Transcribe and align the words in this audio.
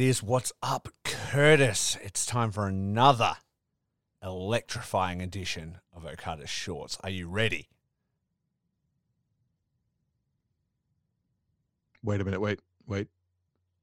It 0.00 0.04
is, 0.04 0.22
what's 0.22 0.50
up, 0.62 0.88
Curtis? 1.04 1.98
It's 2.02 2.24
time 2.24 2.52
for 2.52 2.66
another 2.66 3.34
electrifying 4.22 5.20
edition 5.20 5.76
of 5.94 6.06
Okada 6.06 6.46
Shorts. 6.46 6.96
Are 7.04 7.10
you 7.10 7.28
ready? 7.28 7.68
Wait 12.02 12.22
a 12.22 12.24
minute. 12.24 12.40
Wait, 12.40 12.60
wait. 12.86 13.08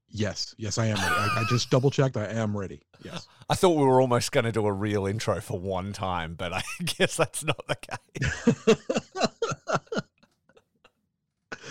Yes, 0.08 0.56
yes, 0.58 0.76
I 0.76 0.86
am 0.86 0.96
ready. 0.96 1.14
I, 1.14 1.28
I 1.36 1.44
just 1.48 1.70
double 1.70 1.92
checked. 1.92 2.16
I 2.16 2.24
am 2.24 2.56
ready. 2.56 2.82
Yes. 3.04 3.28
I 3.48 3.54
thought 3.54 3.76
we 3.76 3.84
were 3.84 4.00
almost 4.00 4.32
going 4.32 4.44
to 4.44 4.50
do 4.50 4.66
a 4.66 4.72
real 4.72 5.06
intro 5.06 5.40
for 5.40 5.60
one 5.60 5.92
time, 5.92 6.34
but 6.34 6.52
I 6.52 6.64
guess 6.84 7.16
that's 7.16 7.44
not 7.44 7.64
the 7.68 7.76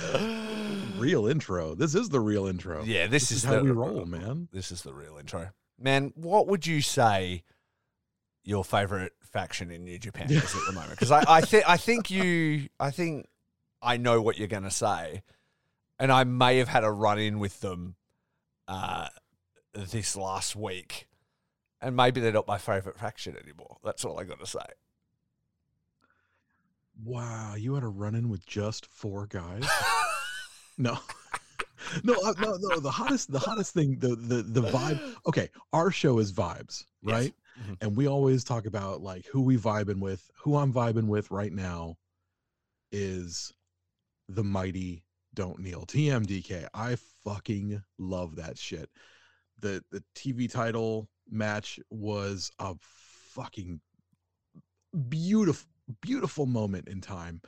case. 0.05 0.53
real 0.99 1.27
intro. 1.27 1.75
This 1.75 1.95
is 1.95 2.09
the 2.09 2.19
real 2.19 2.47
intro. 2.47 2.83
Yeah, 2.83 3.07
this, 3.07 3.29
This 3.29 3.31
is, 3.31 3.37
is 3.37 3.43
how 3.43 3.55
the, 3.55 3.63
we 3.63 3.71
roll, 3.71 4.05
man. 4.05 4.47
This 4.51 4.71
is 4.71 4.81
the 4.81 4.93
real 4.93 5.17
intro. 5.17 5.49
Man, 5.79 6.11
what 6.15 6.47
would 6.47 6.65
you 6.65 6.81
say 6.81 7.43
your 8.43 8.63
favorite 8.63 9.13
faction 9.21 9.71
in 9.71 9.83
New 9.83 9.99
Japan 9.99 10.31
is 10.31 10.43
at 10.55 10.61
the 10.65 10.73
moment? 10.73 10.91
Because 10.91 11.11
I, 11.11 11.23
I 11.27 11.41
think 11.41 11.69
I 11.69 11.77
think 11.77 12.09
you 12.09 12.69
I 12.79 12.91
think 12.91 13.27
I 13.81 13.97
know 13.97 14.21
what 14.21 14.37
you're 14.37 14.47
gonna 14.47 14.71
say. 14.71 15.23
And 15.99 16.11
I 16.11 16.23
may 16.23 16.57
have 16.57 16.67
had 16.67 16.83
a 16.83 16.91
run 16.91 17.17
in 17.17 17.39
with 17.39 17.61
them 17.61 17.95
uh, 18.67 19.07
this 19.73 20.15
last 20.15 20.55
week. 20.55 21.07
And 21.81 21.95
maybe 21.95 22.21
they're 22.21 22.31
not 22.31 22.47
my 22.47 22.57
favorite 22.57 22.97
faction 22.97 23.35
anymore. 23.35 23.77
That's 23.83 24.03
all 24.05 24.19
I 24.19 24.23
gotta 24.23 24.45
say. 24.45 24.59
Wow, 27.03 27.53
you 27.55 27.75
had 27.75 27.83
a 27.83 27.87
run 27.87 28.15
in 28.15 28.29
with 28.29 28.45
just 28.45 28.87
four 28.87 29.27
guys. 29.27 29.63
no. 30.77 30.97
No, 32.03 32.15
uh, 32.15 32.33
no, 32.41 32.57
no. 32.59 32.79
The 32.79 32.91
hottest, 32.91 33.31
the 33.31 33.39
hottest 33.39 33.73
thing, 33.73 33.97
the 33.99 34.15
the 34.15 34.41
the 34.41 34.61
vibe. 34.63 34.99
Okay, 35.25 35.47
our 35.71 35.89
show 35.89 36.17
is 36.19 36.33
vibes, 36.33 36.83
Yes. 37.01 37.13
right? 37.13 37.33
Mhm. 37.61 37.77
And 37.81 37.95
we 37.95 38.07
always 38.07 38.43
talk 38.43 38.65
about 38.65 39.01
like 39.01 39.25
who 39.27 39.41
we 39.41 39.57
vibing 39.57 39.99
with. 40.01 40.29
Who 40.43 40.57
I'm 40.57 40.73
vibing 40.73 41.07
with 41.07 41.31
right 41.31 41.53
now 41.53 41.95
is 42.91 43.53
the 44.27 44.43
mighty 44.43 45.05
Don't 45.33 45.59
Kneel 45.59 45.85
TMDK. 45.85 46.67
I 46.73 46.97
fucking 47.23 47.81
love 47.99 48.35
that 48.35 48.57
shit. 48.57 48.89
The 49.59 49.81
the 49.91 50.03
TV 50.13 50.51
title 50.51 51.07
match 51.29 51.79
was 51.89 52.51
a 52.59 52.75
fucking 52.81 53.79
beautiful 55.09 55.69
beautiful 56.01 56.45
moment 56.45 56.89
in 56.89 56.99
time 56.99 57.41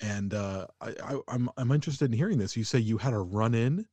and 0.00 0.34
uh 0.34 0.66
I, 0.80 0.94
I 1.02 1.18
i'm 1.28 1.48
i'm 1.56 1.72
interested 1.72 2.06
in 2.06 2.16
hearing 2.16 2.38
this 2.38 2.56
you 2.56 2.64
say 2.64 2.78
you 2.78 2.98
had 2.98 3.12
a 3.12 3.18
run 3.18 3.54
in 3.54 3.86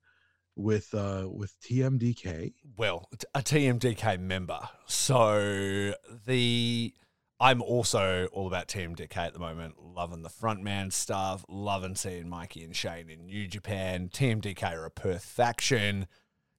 with 0.55 0.93
uh 0.93 1.27
with 1.31 1.59
tmdk 1.61 2.53
well, 2.77 3.09
a 3.35 3.41
TMDK 3.41 4.19
member. 4.19 4.59
So 4.87 5.93
the 6.25 6.93
I'm 7.39 7.61
also 7.61 8.27
all 8.31 8.47
about 8.47 8.67
TMDK 8.67 9.17
at 9.17 9.33
the 9.33 9.39
moment, 9.39 9.75
loving 9.79 10.21
the 10.21 10.29
frontman 10.29 10.91
stuff, 10.91 11.43
loving 11.49 11.95
seeing 11.95 12.29
Mikey 12.29 12.63
and 12.63 12.75
Shane 12.75 13.09
in 13.09 13.25
New 13.25 13.47
Japan. 13.47 14.09
TMDK 14.09 14.73
are 14.73 14.85
a 14.85 14.91
Perth 14.91 15.25
faction. 15.25 16.07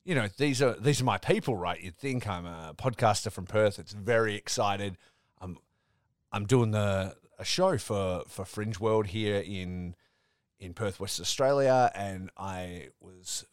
You 0.04 0.14
know, 0.14 0.28
these 0.36 0.60
are 0.62 0.74
these 0.78 1.00
are 1.00 1.04
my 1.04 1.18
people, 1.18 1.56
right? 1.56 1.80
You'd 1.80 1.96
think 1.96 2.28
I'm 2.28 2.46
a 2.46 2.74
podcaster 2.76 3.32
from 3.32 3.46
Perth. 3.46 3.78
It's 3.78 3.92
very 3.92 4.36
excited. 4.36 4.96
I'm 5.40 5.56
I'm 6.30 6.46
doing 6.46 6.70
the 6.70 7.14
a 7.38 7.44
show 7.44 7.78
for 7.78 8.24
for 8.28 8.44
Fringe 8.44 8.78
World 8.80 9.08
here 9.08 9.42
in 9.44 9.94
in 10.58 10.74
Perth, 10.74 11.00
West 11.00 11.20
Australia, 11.20 11.90
and 11.94 12.30
I 12.36 12.88
was 13.00 13.44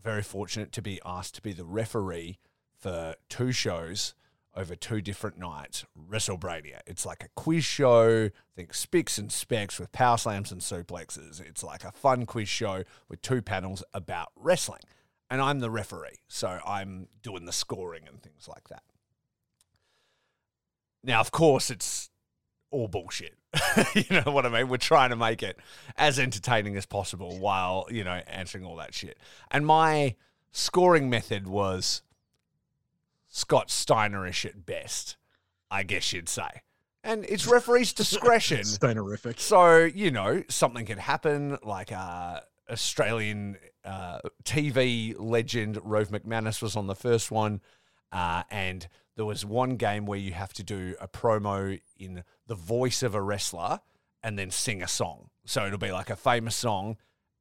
very 0.00 0.22
fortunate 0.22 0.72
to 0.72 0.82
be 0.82 1.00
asked 1.04 1.34
to 1.34 1.42
be 1.42 1.52
the 1.52 1.64
referee 1.64 2.38
for 2.78 3.14
two 3.28 3.52
shows 3.52 4.14
over 4.54 4.74
two 4.74 5.00
different 5.00 5.38
nights. 5.38 5.84
WrestleBrania. 5.96 6.80
It's 6.86 7.06
like 7.06 7.22
a 7.22 7.28
quiz 7.36 7.64
show. 7.64 8.24
I 8.26 8.52
think 8.56 8.74
Spicks 8.74 9.18
and 9.18 9.30
Specks 9.30 9.78
with 9.78 9.92
power 9.92 10.18
slams 10.18 10.50
and 10.50 10.60
suplexes. 10.60 11.40
It's 11.40 11.62
like 11.62 11.84
a 11.84 11.92
fun 11.92 12.26
quiz 12.26 12.48
show 12.48 12.84
with 13.08 13.22
two 13.22 13.42
panels 13.42 13.84
about 13.94 14.28
wrestling. 14.34 14.82
And 15.30 15.40
I'm 15.40 15.60
the 15.60 15.70
referee, 15.70 16.18
so 16.26 16.58
I'm 16.66 17.06
doing 17.22 17.44
the 17.44 17.52
scoring 17.52 18.08
and 18.08 18.20
things 18.20 18.48
like 18.48 18.68
that. 18.68 18.82
Now, 21.04 21.20
of 21.20 21.30
course, 21.30 21.70
it's 21.70 22.10
all 22.70 22.88
bullshit. 22.88 23.34
you 23.94 24.04
know 24.10 24.30
what 24.32 24.46
I 24.46 24.48
mean? 24.48 24.68
We're 24.68 24.76
trying 24.76 25.10
to 25.10 25.16
make 25.16 25.42
it 25.42 25.58
as 25.96 26.18
entertaining 26.18 26.76
as 26.76 26.86
possible 26.86 27.38
while, 27.38 27.86
you 27.90 28.04
know, 28.04 28.20
answering 28.26 28.64
all 28.64 28.76
that 28.76 28.94
shit. 28.94 29.18
And 29.50 29.66
my 29.66 30.14
scoring 30.52 31.10
method 31.10 31.46
was 31.46 32.02
Scott 33.28 33.68
Steinerish 33.68 34.44
at 34.44 34.66
best, 34.66 35.16
I 35.70 35.82
guess 35.82 36.12
you'd 36.12 36.28
say. 36.28 36.62
And 37.02 37.24
it's 37.28 37.46
referee's 37.46 37.92
discretion. 37.92 38.58
steinerific 38.60 39.40
So, 39.40 39.78
you 39.78 40.10
know, 40.10 40.42
something 40.48 40.84
could 40.84 40.98
happen 40.98 41.58
like 41.62 41.92
uh, 41.92 42.40
Australian 42.70 43.56
uh, 43.84 44.20
TV 44.44 45.14
legend 45.18 45.78
Rove 45.82 46.10
McManus 46.10 46.60
was 46.60 46.76
on 46.76 46.86
the 46.86 46.94
first 46.94 47.30
one. 47.30 47.60
Uh, 48.12 48.42
and 48.50 48.88
there 49.16 49.24
was 49.24 49.44
one 49.44 49.76
game 49.76 50.06
where 50.06 50.18
you 50.18 50.32
have 50.32 50.52
to 50.54 50.62
do 50.62 50.94
a 51.00 51.08
promo 51.08 51.80
in 51.98 52.24
the 52.46 52.54
voice 52.54 53.02
of 53.02 53.14
a 53.14 53.22
wrestler 53.22 53.80
and 54.22 54.38
then 54.38 54.50
sing 54.50 54.82
a 54.82 54.88
song. 54.88 55.30
So 55.44 55.66
it'll 55.66 55.78
be 55.78 55.92
like 55.92 56.10
a 56.10 56.16
famous 56.16 56.56
song 56.56 56.96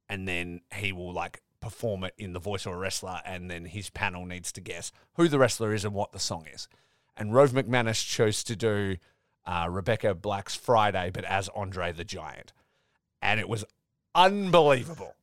and 0.08 0.28
then 0.28 0.62
he 0.76 0.92
will 0.92 1.14
like 1.14 1.42
perform 1.62 2.04
it 2.06 2.14
in 2.18 2.34
the 2.34 2.40
voice 2.40 2.66
of 2.66 2.74
a 2.74 2.78
wrestler 2.78 3.22
and 3.26 3.50
then 3.50 3.66
his 3.66 3.90
panel 3.90 4.26
needs 4.26 4.52
to 4.54 4.62
guess 4.62 4.92
who 5.14 5.28
the 5.28 5.40
wrestler 5.40 5.74
is 5.74 5.86
and 5.86 5.94
what 5.94 6.12
the 6.12 6.20
song 6.20 6.46
is. 6.54 6.68
And 7.16 7.34
Rove 7.34 7.52
McManus 7.52 8.06
chose 8.06 8.44
to 8.46 8.56
do 8.56 8.98
uh, 9.46 9.68
Rebecca 9.70 10.16
Black's 10.16 10.56
Friday, 10.56 11.12
but 11.14 11.26
as 11.26 11.50
Andre 11.56 11.92
the 11.92 12.04
Giant. 12.04 12.54
And 13.22 13.40
it 13.40 13.50
was 13.50 13.66
unbelievable. 14.16 15.16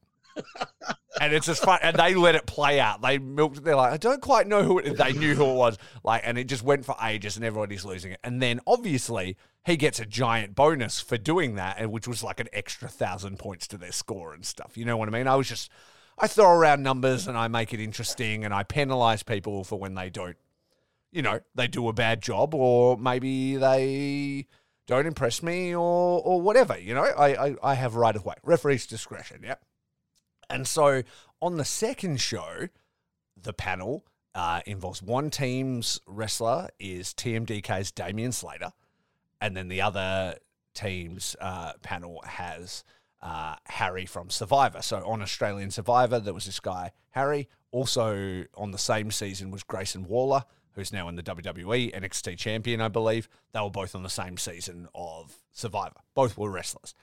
And 1.20 1.32
it's 1.32 1.46
just 1.46 1.62
fun. 1.62 1.78
And 1.82 1.96
they 1.96 2.14
let 2.14 2.34
it 2.34 2.46
play 2.46 2.80
out. 2.80 3.02
They 3.02 3.18
milked. 3.18 3.64
They're 3.64 3.76
like, 3.76 3.92
I 3.92 3.96
don't 3.96 4.20
quite 4.20 4.46
know 4.46 4.62
who 4.62 4.78
it. 4.78 4.96
They 4.96 5.12
knew 5.12 5.34
who 5.34 5.50
it 5.50 5.54
was. 5.54 5.78
Like, 6.04 6.22
and 6.24 6.38
it 6.38 6.44
just 6.44 6.62
went 6.62 6.84
for 6.84 6.94
ages, 7.02 7.36
and 7.36 7.44
everybody's 7.44 7.84
losing 7.84 8.12
it. 8.12 8.20
And 8.22 8.42
then 8.42 8.60
obviously 8.66 9.36
he 9.64 9.76
gets 9.76 9.98
a 9.98 10.06
giant 10.06 10.54
bonus 10.54 11.00
for 11.00 11.16
doing 11.16 11.54
that, 11.56 11.76
and 11.78 11.90
which 11.90 12.06
was 12.06 12.22
like 12.22 12.40
an 12.40 12.48
extra 12.52 12.88
thousand 12.88 13.38
points 13.38 13.66
to 13.68 13.78
their 13.78 13.92
score 13.92 14.32
and 14.32 14.44
stuff. 14.44 14.76
You 14.76 14.84
know 14.84 14.96
what 14.96 15.08
I 15.08 15.12
mean? 15.12 15.26
I 15.26 15.36
was 15.36 15.48
just, 15.48 15.70
I 16.18 16.26
throw 16.26 16.50
around 16.50 16.82
numbers 16.82 17.26
and 17.26 17.36
I 17.36 17.48
make 17.48 17.72
it 17.72 17.80
interesting, 17.80 18.44
and 18.44 18.52
I 18.54 18.62
penalize 18.62 19.22
people 19.22 19.64
for 19.64 19.78
when 19.78 19.94
they 19.94 20.10
don't. 20.10 20.36
You 21.12 21.22
know, 21.22 21.40
they 21.54 21.66
do 21.66 21.88
a 21.88 21.94
bad 21.94 22.20
job, 22.20 22.54
or 22.54 22.98
maybe 22.98 23.56
they 23.56 24.48
don't 24.86 25.06
impress 25.06 25.42
me, 25.42 25.74
or 25.74 26.20
or 26.20 26.42
whatever. 26.42 26.78
You 26.78 26.94
know, 26.94 27.04
I 27.04 27.46
I, 27.46 27.56
I 27.62 27.74
have 27.74 27.94
right 27.94 28.14
of 28.14 28.24
way, 28.24 28.34
referee's 28.42 28.86
discretion. 28.86 29.40
Yep. 29.42 29.62
And 30.48 30.66
so 30.66 31.02
on 31.40 31.56
the 31.56 31.64
second 31.64 32.20
show, 32.20 32.68
the 33.40 33.52
panel 33.52 34.04
uh, 34.34 34.60
involves 34.66 35.02
one 35.02 35.30
team's 35.30 36.00
wrestler 36.06 36.68
is 36.78 37.14
TMDK's 37.14 37.90
Damian 37.90 38.32
Slater, 38.32 38.72
and 39.40 39.56
then 39.56 39.68
the 39.68 39.80
other 39.80 40.36
team's 40.74 41.36
uh, 41.40 41.72
panel 41.82 42.22
has 42.26 42.84
uh, 43.22 43.56
Harry 43.64 44.06
from 44.06 44.30
Survivor. 44.30 44.82
So 44.82 45.04
on 45.06 45.22
Australian 45.22 45.70
Survivor, 45.70 46.20
there 46.20 46.34
was 46.34 46.46
this 46.46 46.60
guy, 46.60 46.92
Harry. 47.10 47.48
Also 47.72 48.44
on 48.54 48.70
the 48.70 48.78
same 48.78 49.10
season 49.10 49.50
was 49.50 49.62
Grayson 49.62 50.06
Waller, 50.06 50.44
who's 50.72 50.92
now 50.92 51.08
in 51.08 51.16
the 51.16 51.22
WWE 51.22 51.94
NXT 51.94 52.36
champion, 52.38 52.80
I 52.80 52.88
believe. 52.88 53.28
They 53.52 53.60
were 53.60 53.70
both 53.70 53.94
on 53.94 54.02
the 54.02 54.10
same 54.10 54.36
season 54.36 54.88
of 54.94 55.34
Survivor. 55.52 56.00
Both 56.14 56.36
were 56.36 56.50
wrestlers. 56.50 56.94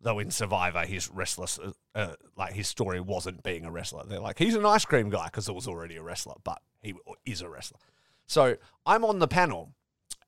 Though 0.00 0.18
in 0.20 0.30
Survivor, 0.30 0.86
his 0.86 1.10
wrestlers, 1.10 1.58
uh, 1.58 1.72
uh, 1.94 2.14
like 2.36 2.52
his 2.52 2.68
story 2.68 3.00
wasn't 3.00 3.42
being 3.42 3.64
a 3.64 3.70
wrestler. 3.70 4.04
They're 4.06 4.20
like, 4.20 4.38
he's 4.38 4.54
an 4.54 4.64
ice 4.64 4.84
cream 4.84 5.10
guy 5.10 5.24
because 5.26 5.48
it 5.48 5.54
was 5.54 5.66
already 5.66 5.96
a 5.96 6.02
wrestler, 6.02 6.34
but 6.44 6.60
he 6.80 6.94
is 7.26 7.42
a 7.42 7.48
wrestler. 7.48 7.80
So 8.26 8.56
I'm 8.86 9.04
on 9.04 9.18
the 9.18 9.26
panel, 9.26 9.72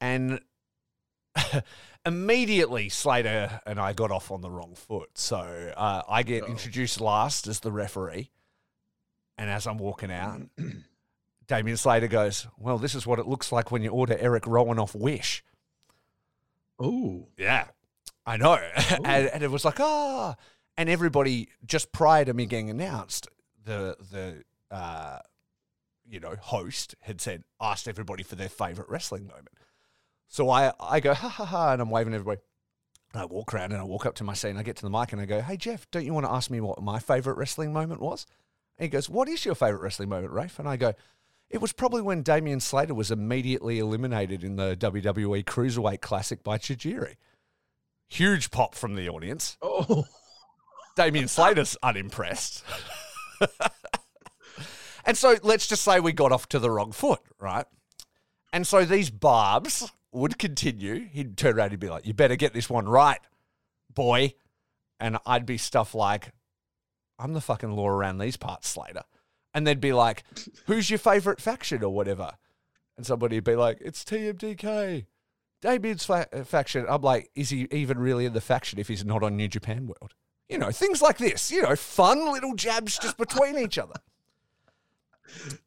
and 0.00 0.40
immediately 2.06 2.88
Slater 2.88 3.60
and 3.66 3.78
I 3.78 3.92
got 3.92 4.10
off 4.10 4.30
on 4.30 4.40
the 4.40 4.50
wrong 4.50 4.74
foot. 4.74 5.10
So 5.14 5.72
uh, 5.76 6.02
I 6.08 6.22
get 6.22 6.42
Uh-oh. 6.44 6.50
introduced 6.50 7.00
last 7.00 7.46
as 7.46 7.60
the 7.60 7.70
referee, 7.72 8.30
and 9.38 9.48
as 9.50 9.66
I'm 9.66 9.78
walking 9.78 10.10
out, 10.10 10.42
Damian 11.46 11.76
Slater 11.76 12.08
goes, 12.08 12.46
"Well, 12.58 12.78
this 12.78 12.94
is 12.94 13.06
what 13.06 13.18
it 13.18 13.26
looks 13.28 13.52
like 13.52 13.70
when 13.70 13.82
you 13.82 13.90
order 13.90 14.16
Eric 14.18 14.46
Rowan 14.46 14.78
off 14.78 14.94
Wish." 14.94 15.44
Oh, 16.78 17.28
Yeah, 17.36 17.66
I 18.26 18.36
know. 18.36 18.54
and, 19.04 19.26
and 19.28 19.42
it 19.42 19.50
was 19.50 19.64
like, 19.64 19.80
ah. 19.80 20.36
And 20.76 20.88
everybody, 20.88 21.48
just 21.64 21.92
prior 21.92 22.24
to 22.24 22.32
me 22.32 22.46
getting 22.46 22.70
announced, 22.70 23.28
the, 23.64 23.96
the, 24.10 24.44
uh, 24.74 25.18
you 26.08 26.20
know, 26.20 26.34
host 26.40 26.94
had 27.02 27.20
said, 27.20 27.44
asked 27.60 27.88
everybody 27.88 28.22
for 28.22 28.36
their 28.36 28.48
favorite 28.48 28.88
wrestling 28.88 29.26
moment. 29.26 29.50
So 30.28 30.48
I, 30.48 30.72
I 30.78 31.00
go, 31.00 31.12
ha 31.12 31.28
ha 31.28 31.44
ha, 31.44 31.72
and 31.72 31.82
I'm 31.82 31.90
waving 31.90 32.14
everybody. 32.14 32.40
And 33.12 33.22
I 33.22 33.24
walk 33.24 33.52
around 33.52 33.72
and 33.72 33.80
I 33.80 33.84
walk 33.84 34.06
up 34.06 34.14
to 34.16 34.24
my 34.24 34.34
seat 34.34 34.50
and 34.50 34.58
I 34.58 34.62
get 34.62 34.76
to 34.76 34.82
the 34.82 34.90
mic 34.90 35.12
and 35.12 35.20
I 35.20 35.24
go, 35.24 35.40
hey, 35.40 35.56
Jeff, 35.56 35.90
don't 35.90 36.04
you 36.04 36.14
want 36.14 36.26
to 36.26 36.32
ask 36.32 36.50
me 36.50 36.60
what 36.60 36.80
my 36.80 37.00
favorite 37.00 37.36
wrestling 37.36 37.72
moment 37.72 38.00
was? 38.00 38.26
And 38.78 38.84
he 38.84 38.88
goes, 38.88 39.08
what 39.08 39.28
is 39.28 39.44
your 39.44 39.56
favorite 39.56 39.82
wrestling 39.82 40.08
moment, 40.08 40.32
Rafe? 40.32 40.58
And 40.60 40.68
I 40.68 40.76
go, 40.76 40.94
it 41.50 41.60
was 41.60 41.72
probably 41.72 42.00
when 42.00 42.22
Damian 42.22 42.60
Slater 42.60 42.94
was 42.94 43.10
immediately 43.10 43.80
eliminated 43.80 44.44
in 44.44 44.54
the 44.54 44.76
WWE 44.76 45.44
Cruiserweight 45.44 46.00
Classic 46.00 46.44
by 46.44 46.58
Tajiri. 46.58 47.16
Huge 48.10 48.50
pop 48.50 48.74
from 48.74 48.96
the 48.96 49.08
audience. 49.08 49.56
oh, 49.62 50.04
Damian 50.96 51.28
Slater's 51.28 51.76
unimpressed. 51.82 52.64
and 55.04 55.16
so 55.16 55.36
let's 55.42 55.68
just 55.68 55.84
say 55.84 56.00
we 56.00 56.12
got 56.12 56.32
off 56.32 56.48
to 56.48 56.58
the 56.58 56.70
wrong 56.70 56.90
foot, 56.90 57.20
right? 57.38 57.64
And 58.52 58.66
so 58.66 58.84
these 58.84 59.10
barbs 59.10 59.90
would 60.12 60.38
continue. 60.38 61.06
He'd 61.06 61.36
turn 61.36 61.56
around 61.56 61.70
and 61.70 61.78
be 61.78 61.88
like, 61.88 62.04
You 62.04 62.12
better 62.12 62.34
get 62.34 62.52
this 62.52 62.68
one 62.68 62.88
right, 62.88 63.20
boy. 63.94 64.34
And 64.98 65.16
I'd 65.24 65.46
be 65.46 65.56
stuff 65.56 65.94
like, 65.94 66.32
I'm 67.18 67.32
the 67.32 67.40
fucking 67.40 67.70
law 67.70 67.88
around 67.88 68.18
these 68.18 68.36
parts, 68.36 68.68
Slater. 68.68 69.04
And 69.54 69.64
they'd 69.64 69.80
be 69.80 69.92
like, 69.92 70.24
Who's 70.66 70.90
your 70.90 70.98
favorite 70.98 71.40
faction 71.40 71.84
or 71.84 71.90
whatever? 71.90 72.32
And 72.96 73.06
somebody 73.06 73.36
would 73.36 73.44
be 73.44 73.54
like, 73.54 73.78
It's 73.80 74.04
TMDK. 74.04 75.06
Damian's 75.60 76.04
fa- 76.04 76.28
uh, 76.32 76.44
faction. 76.44 76.86
I'm 76.88 77.02
like, 77.02 77.30
Is 77.34 77.50
he 77.50 77.66
even 77.70 77.98
really 77.98 78.24
in 78.24 78.32
the 78.32 78.40
faction 78.40 78.78
if 78.78 78.88
he's 78.88 79.04
not 79.04 79.22
on 79.22 79.36
New 79.36 79.48
Japan 79.48 79.86
World? 79.86 80.14
You 80.48 80.58
know, 80.58 80.70
things 80.72 81.00
like 81.00 81.18
this, 81.18 81.50
you 81.52 81.62
know, 81.62 81.76
fun 81.76 82.32
little 82.32 82.54
jabs 82.54 82.98
just 82.98 83.16
between 83.16 83.58
each 83.58 83.78
other. 83.78 83.94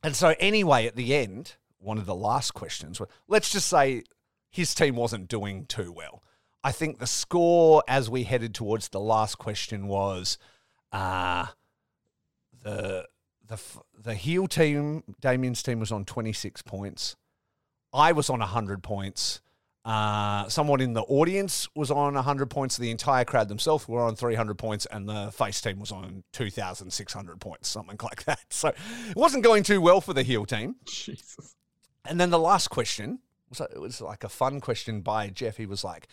And 0.03 0.13
so, 0.13 0.35
anyway, 0.41 0.87
at 0.87 0.97
the 0.97 1.15
end, 1.15 1.55
one 1.79 1.97
of 1.97 2.05
the 2.05 2.13
last 2.15 2.53
questions, 2.53 2.99
were- 2.99 3.07
let's 3.29 3.49
just 3.49 3.69
say 3.69 4.03
his 4.49 4.75
team 4.75 4.97
wasn't 4.97 5.29
doing 5.29 5.65
too 5.67 5.89
well. 5.91 6.21
I 6.65 6.73
think 6.73 6.99
the 6.99 7.07
score 7.07 7.81
as 7.87 8.09
we 8.09 8.23
headed 8.23 8.53
towards 8.53 8.89
the 8.89 8.99
last 8.99 9.35
question 9.37 9.87
was 9.87 10.37
uh, 10.91 11.47
the 12.61 13.07
the 13.47 13.57
the 13.97 14.15
heel 14.15 14.47
team, 14.47 15.03
Damian's 15.21 15.63
team 15.63 15.79
was 15.79 15.91
on 15.93 16.03
26 16.05 16.61
points. 16.63 17.15
I 17.93 18.11
was 18.11 18.29
on 18.29 18.39
100 18.39 18.83
points. 18.83 19.41
Uh, 19.85 20.47
someone 20.47 20.79
in 20.79 20.93
the 20.93 21.01
audience 21.03 21.67
was 21.75 21.91
on 21.91 22.13
100 22.13 22.49
points. 22.49 22.77
The 22.77 22.89
entire 22.89 23.25
crowd 23.25 23.49
themselves 23.49 23.87
were 23.87 24.01
on 24.01 24.15
300 24.15 24.57
points, 24.57 24.85
and 24.85 25.07
the 25.09 25.31
face 25.31 25.59
team 25.59 25.79
was 25.79 25.91
on 25.91 26.23
2,600 26.31 27.41
points, 27.41 27.67
something 27.67 27.97
like 28.01 28.23
that. 28.25 28.45
So 28.49 28.69
it 28.69 29.15
wasn't 29.15 29.43
going 29.43 29.63
too 29.63 29.81
well 29.81 29.99
for 29.99 30.13
the 30.13 30.23
heel 30.23 30.45
team. 30.45 30.75
Jesus. 30.85 31.55
And 32.05 32.19
then 32.19 32.29
the 32.29 32.39
last 32.39 32.69
question 32.69 33.19
was 33.49 33.59
it 33.59 33.79
was 33.79 34.01
like 34.01 34.23
a 34.23 34.29
fun 34.29 34.61
question 34.61 35.01
by 35.01 35.29
Jeff. 35.29 35.57
He 35.57 35.65
was 35.65 35.83
like, 35.83 36.07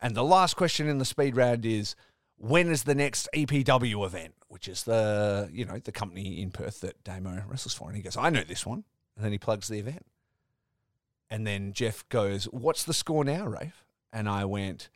and 0.00 0.14
the 0.14 0.24
last 0.24 0.56
question 0.56 0.88
in 0.88 0.98
the 0.98 1.04
speed 1.04 1.36
round 1.36 1.66
is 1.66 1.94
when 2.36 2.70
is 2.70 2.84
the 2.84 2.94
next 2.94 3.28
EPW 3.34 4.04
event, 4.04 4.34
which 4.48 4.66
is 4.66 4.84
the 4.84 5.50
you 5.52 5.64
know 5.66 5.78
the 5.78 5.92
company 5.92 6.40
in 6.40 6.50
Perth 6.50 6.80
that 6.80 7.02
Damo 7.04 7.44
wrestles 7.46 7.74
for? 7.74 7.88
And 7.88 7.96
he 7.96 8.02
goes, 8.02 8.16
I 8.16 8.30
know 8.30 8.42
this 8.42 8.64
one, 8.64 8.84
and 9.16 9.24
then 9.24 9.32
he 9.32 9.38
plugs 9.38 9.68
the 9.68 9.78
event. 9.78 10.06
And 11.30 11.46
then 11.46 11.72
Jeff 11.72 12.08
goes, 12.08 12.44
"What's 12.46 12.84
the 12.84 12.94
score 12.94 13.24
now, 13.24 13.46
Rafe?" 13.46 13.84
And 14.12 14.28
I 14.28 14.44
went, 14.44 14.88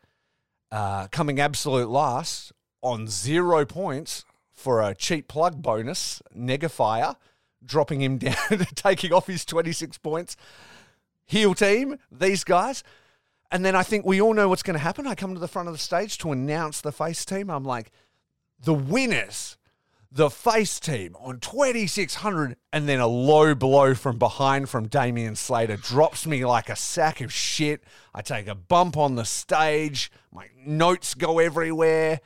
uh, 0.71 1.07
"Coming 1.07 1.39
absolute 1.39 1.89
last 1.89 2.51
on 2.81 3.07
zero 3.07 3.65
points 3.65 4.25
for 4.51 4.81
a 4.81 4.93
cheap 4.93 5.27
plug 5.27 5.61
bonus, 5.61 6.21
Negafire, 6.35 7.15
dropping 7.65 8.01
him 8.01 8.17
down, 8.19 8.67
taking 8.75 9.13
off 9.13 9.27
his 9.27 9.45
twenty 9.45 9.71
six 9.71 9.97
points. 9.97 10.35
Heel 11.25 11.53
team, 11.53 11.97
these 12.11 12.43
guys." 12.43 12.83
And 13.51 13.63
then 13.63 13.75
I 13.75 13.83
think 13.83 14.05
we 14.05 14.19
all 14.19 14.33
know 14.33 14.49
what's 14.49 14.63
going 14.63 14.73
to 14.77 14.83
happen. 14.83 15.07
I 15.07 15.15
come 15.15 15.33
to 15.33 15.39
the 15.39 15.47
front 15.47 15.67
of 15.67 15.73
the 15.73 15.79
stage 15.79 16.17
to 16.17 16.31
announce 16.31 16.81
the 16.81 16.91
face 16.91 17.23
team. 17.23 17.49
I'm 17.49 17.63
like, 17.63 17.91
the 18.59 18.73
winners, 18.73 19.55
the 20.15 20.29
face 20.29 20.79
team 20.79 21.13
on 21.19 21.39
2600. 21.39 22.55
And 22.71 22.87
then 22.87 22.99
a 22.99 23.07
low 23.07 23.53
blow 23.53 23.93
from 23.93 24.17
behind 24.17 24.69
from 24.69 24.87
Damian 24.87 25.35
Slater 25.35 25.75
drops 25.75 26.25
me 26.25 26.45
like 26.45 26.69
a 26.69 26.75
sack 26.75 27.19
of 27.19 27.33
shit. 27.33 27.83
I 28.13 28.21
take 28.21 28.47
a 28.47 28.55
bump 28.55 28.95
on 28.95 29.15
the 29.15 29.25
stage. 29.25 30.09
My 30.31 30.47
notes 30.65 31.13
go 31.15 31.39
everywhere. 31.39 32.21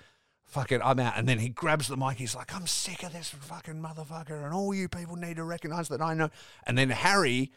Fucking, 0.45 0.81
I'm 0.83 1.00
out. 1.00 1.18
And 1.18 1.27
then 1.27 1.39
he 1.39 1.50
grabs 1.50 1.88
the 1.88 1.97
mic. 1.97 2.18
He's 2.18 2.36
like, 2.36 2.56
I'm 2.56 2.68
sick 2.68 3.03
of 3.03 3.12
this 3.12 3.30
fucking 3.30 3.81
motherfucker. 3.81 4.45
And 4.45 4.53
all 4.53 4.74
you 4.74 4.88
people 4.88 5.15
need 5.15 5.38
to 5.38 5.44
recognize 5.44 5.89
that 5.89 6.01
I 6.01 6.13
know. 6.13 6.30
And 6.65 6.77
then 6.77 6.91
Harry 6.91 7.51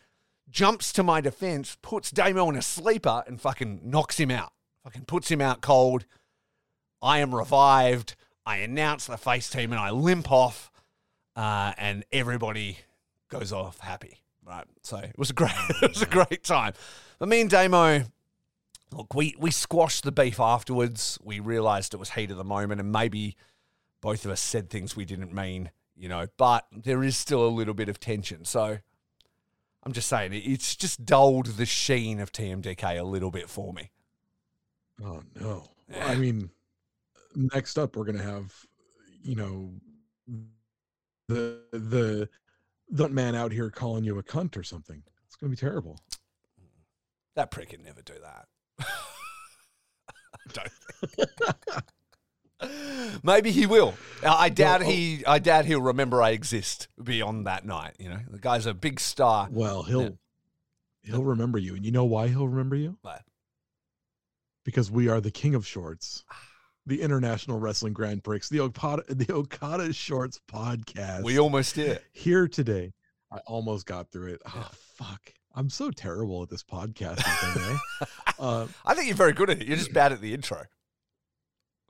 jumps 0.48 0.94
to 0.94 1.02
my 1.02 1.20
defense, 1.20 1.76
puts 1.82 2.10
Damo 2.10 2.48
in 2.48 2.56
a 2.56 2.62
sleeper, 2.62 3.22
and 3.26 3.40
fucking 3.40 3.80
knocks 3.84 4.18
him 4.18 4.30
out. 4.30 4.52
Fucking 4.84 5.04
puts 5.04 5.30
him 5.30 5.42
out 5.42 5.60
cold. 5.60 6.06
I 7.02 7.18
am 7.18 7.34
revived. 7.34 8.16
I 8.44 8.58
announce 8.58 9.06
the 9.06 9.16
face 9.16 9.48
team 9.50 9.72
and 9.72 9.80
I 9.80 9.90
limp 9.90 10.30
off, 10.30 10.70
uh, 11.36 11.72
and 11.78 12.04
everybody 12.12 12.78
goes 13.28 13.52
off 13.52 13.78
happy. 13.80 14.18
Right. 14.44 14.64
So 14.82 14.98
it 14.98 15.18
was 15.18 15.30
a 15.30 15.34
great, 15.34 15.52
it 15.82 15.90
was 15.90 16.02
a 16.02 16.06
great 16.06 16.42
time. 16.42 16.74
But 17.18 17.28
me 17.28 17.40
and 17.40 17.50
Damo, 17.50 18.04
look, 18.92 19.14
we 19.14 19.36
we 19.38 19.50
squashed 19.50 20.04
the 20.04 20.12
beef 20.12 20.40
afterwards. 20.40 21.18
We 21.22 21.40
realised 21.40 21.94
it 21.94 21.98
was 21.98 22.10
heat 22.10 22.30
of 22.30 22.36
the 22.36 22.44
moment, 22.44 22.80
and 22.80 22.90
maybe 22.90 23.36
both 24.00 24.24
of 24.24 24.30
us 24.30 24.40
said 24.40 24.68
things 24.68 24.96
we 24.96 25.04
didn't 25.04 25.32
mean, 25.32 25.70
you 25.96 26.08
know. 26.08 26.26
But 26.36 26.66
there 26.72 27.02
is 27.04 27.16
still 27.16 27.46
a 27.46 27.48
little 27.48 27.74
bit 27.74 27.88
of 27.88 28.00
tension. 28.00 28.44
So 28.44 28.78
I'm 29.84 29.92
just 29.92 30.08
saying, 30.08 30.32
it's 30.32 30.76
just 30.76 31.04
dulled 31.04 31.46
the 31.46 31.66
sheen 31.66 32.20
of 32.20 32.32
TMDK 32.32 32.98
a 32.98 33.04
little 33.04 33.30
bit 33.30 33.48
for 33.48 33.72
me. 33.72 33.90
Oh 35.02 35.22
no. 35.38 35.68
I 36.00 36.14
mean, 36.14 36.50
next 37.34 37.78
up 37.78 37.96
we're 37.96 38.04
gonna 38.04 38.22
have, 38.22 38.52
you 39.22 39.34
know, 39.34 39.72
the 41.28 41.60
the 41.72 42.28
the 42.90 43.08
man 43.08 43.34
out 43.34 43.52
here 43.52 43.70
calling 43.70 44.04
you 44.04 44.18
a 44.18 44.22
cunt 44.22 44.56
or 44.56 44.62
something. 44.62 45.02
It's 45.26 45.36
gonna 45.36 45.50
be 45.50 45.56
terrible. 45.56 45.98
That 47.34 47.50
prick 47.50 47.70
can 47.70 47.82
never 47.82 48.02
do 48.02 48.14
that. 48.22 48.46
Don't. 50.52 50.68
Maybe 53.24 53.50
he 53.50 53.66
will. 53.66 53.94
I 54.22 54.48
doubt 54.48 54.80
Well, 54.80 54.90
he. 54.90 55.24
I 55.26 55.38
doubt 55.38 55.64
he'll 55.64 55.82
remember 55.82 56.22
I 56.22 56.30
exist 56.30 56.88
beyond 57.02 57.46
that 57.46 57.64
night. 57.64 57.94
You 57.98 58.10
know, 58.10 58.20
the 58.30 58.38
guy's 58.38 58.66
a 58.66 58.74
big 58.74 59.00
star. 59.00 59.48
Well, 59.50 59.82
he'll 59.82 60.18
he'll 61.02 61.24
remember 61.24 61.58
you, 61.58 61.74
and 61.74 61.84
you 61.84 61.90
know 61.90 62.04
why 62.04 62.28
he'll 62.28 62.46
remember 62.48 62.76
you? 62.76 62.98
Why? 63.02 63.20
Because 64.64 64.90
we 64.90 65.08
are 65.08 65.20
the 65.20 65.32
king 65.32 65.54
of 65.56 65.66
shorts, 65.66 66.24
ah. 66.30 66.36
The 66.86 67.00
International 67.02 67.58
Wrestling 67.58 67.92
Grand 67.92 68.24
Prix, 68.24 68.40
the 68.50 68.60
Okada 68.60 69.02
the 69.08 69.32
Okada 69.32 69.92
Shorts 69.92 70.40
podcast. 70.52 71.22
We 71.22 71.38
almost 71.38 71.74
did. 71.74 72.00
here 72.12 72.48
today. 72.48 72.92
I 73.30 73.38
almost 73.46 73.86
got 73.86 74.10
through 74.10 74.34
it. 74.34 74.42
Oh 74.46 74.70
fuck! 74.96 75.32
I'm 75.54 75.70
so 75.70 75.90
terrible 75.90 76.42
at 76.42 76.48
this 76.50 76.62
podcast. 76.64 77.22
thing. 77.22 77.62
Eh? 78.00 78.04
Uh, 78.38 78.66
I 78.84 78.94
think 78.94 79.06
you're 79.06 79.14
very 79.16 79.32
good 79.34 79.50
at 79.50 79.62
it. 79.62 79.68
You're 79.68 79.76
just 79.76 79.92
bad 79.92 80.10
at 80.10 80.20
the 80.20 80.34
intro. 80.34 80.64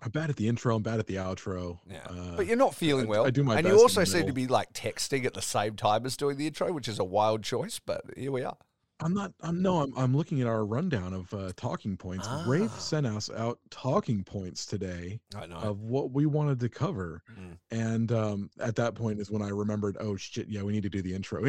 I'm 0.02 0.10
bad 0.10 0.28
at 0.28 0.36
the 0.36 0.48
intro. 0.48 0.76
I'm 0.76 0.82
bad 0.82 0.98
at 0.98 1.06
the 1.06 1.14
outro. 1.14 1.78
Yeah, 1.90 2.00
Uh, 2.10 2.36
but 2.36 2.46
you're 2.46 2.56
not 2.58 2.74
feeling 2.74 3.06
I- 3.06 3.08
well. 3.08 3.24
I 3.26 3.30
do 3.30 3.42
my 3.42 3.54
and 3.56 3.64
best 3.64 3.74
you 3.74 3.80
also 3.80 4.04
seem 4.04 4.26
to 4.26 4.34
be 4.34 4.46
like 4.48 4.74
texting 4.74 5.24
at 5.24 5.32
the 5.32 5.40
same 5.40 5.76
time 5.76 6.04
as 6.04 6.14
doing 6.14 6.36
the 6.36 6.46
intro, 6.46 6.70
which 6.72 6.88
is 6.88 6.98
a 6.98 7.04
wild 7.04 7.42
choice. 7.42 7.78
But 7.78 8.02
here 8.18 8.30
we 8.32 8.42
are. 8.42 8.58
I'm 9.04 9.14
not. 9.14 9.32
I'm 9.40 9.60
no. 9.62 9.78
I'm. 9.82 9.92
I'm 9.96 10.16
looking 10.16 10.40
at 10.40 10.46
our 10.46 10.64
rundown 10.64 11.12
of 11.12 11.32
uh, 11.34 11.52
talking 11.56 11.96
points. 11.96 12.28
Rafe 12.46 12.70
Ah. 12.72 12.78
sent 12.78 13.06
us 13.06 13.30
out 13.30 13.58
talking 13.70 14.22
points 14.24 14.64
today 14.66 15.20
of 15.34 15.80
what 15.80 16.12
we 16.12 16.26
wanted 16.26 16.60
to 16.60 16.68
cover, 16.68 17.22
Mm. 17.38 17.58
and 17.70 18.12
um, 18.12 18.50
at 18.60 18.76
that 18.76 18.94
point 18.94 19.20
is 19.20 19.30
when 19.30 19.42
I 19.42 19.48
remembered. 19.48 19.96
Oh 20.00 20.16
shit! 20.16 20.48
Yeah, 20.48 20.62
we 20.62 20.72
need 20.72 20.82
to 20.84 20.90
do 20.90 21.02
the 21.02 21.14
intro. 21.14 21.44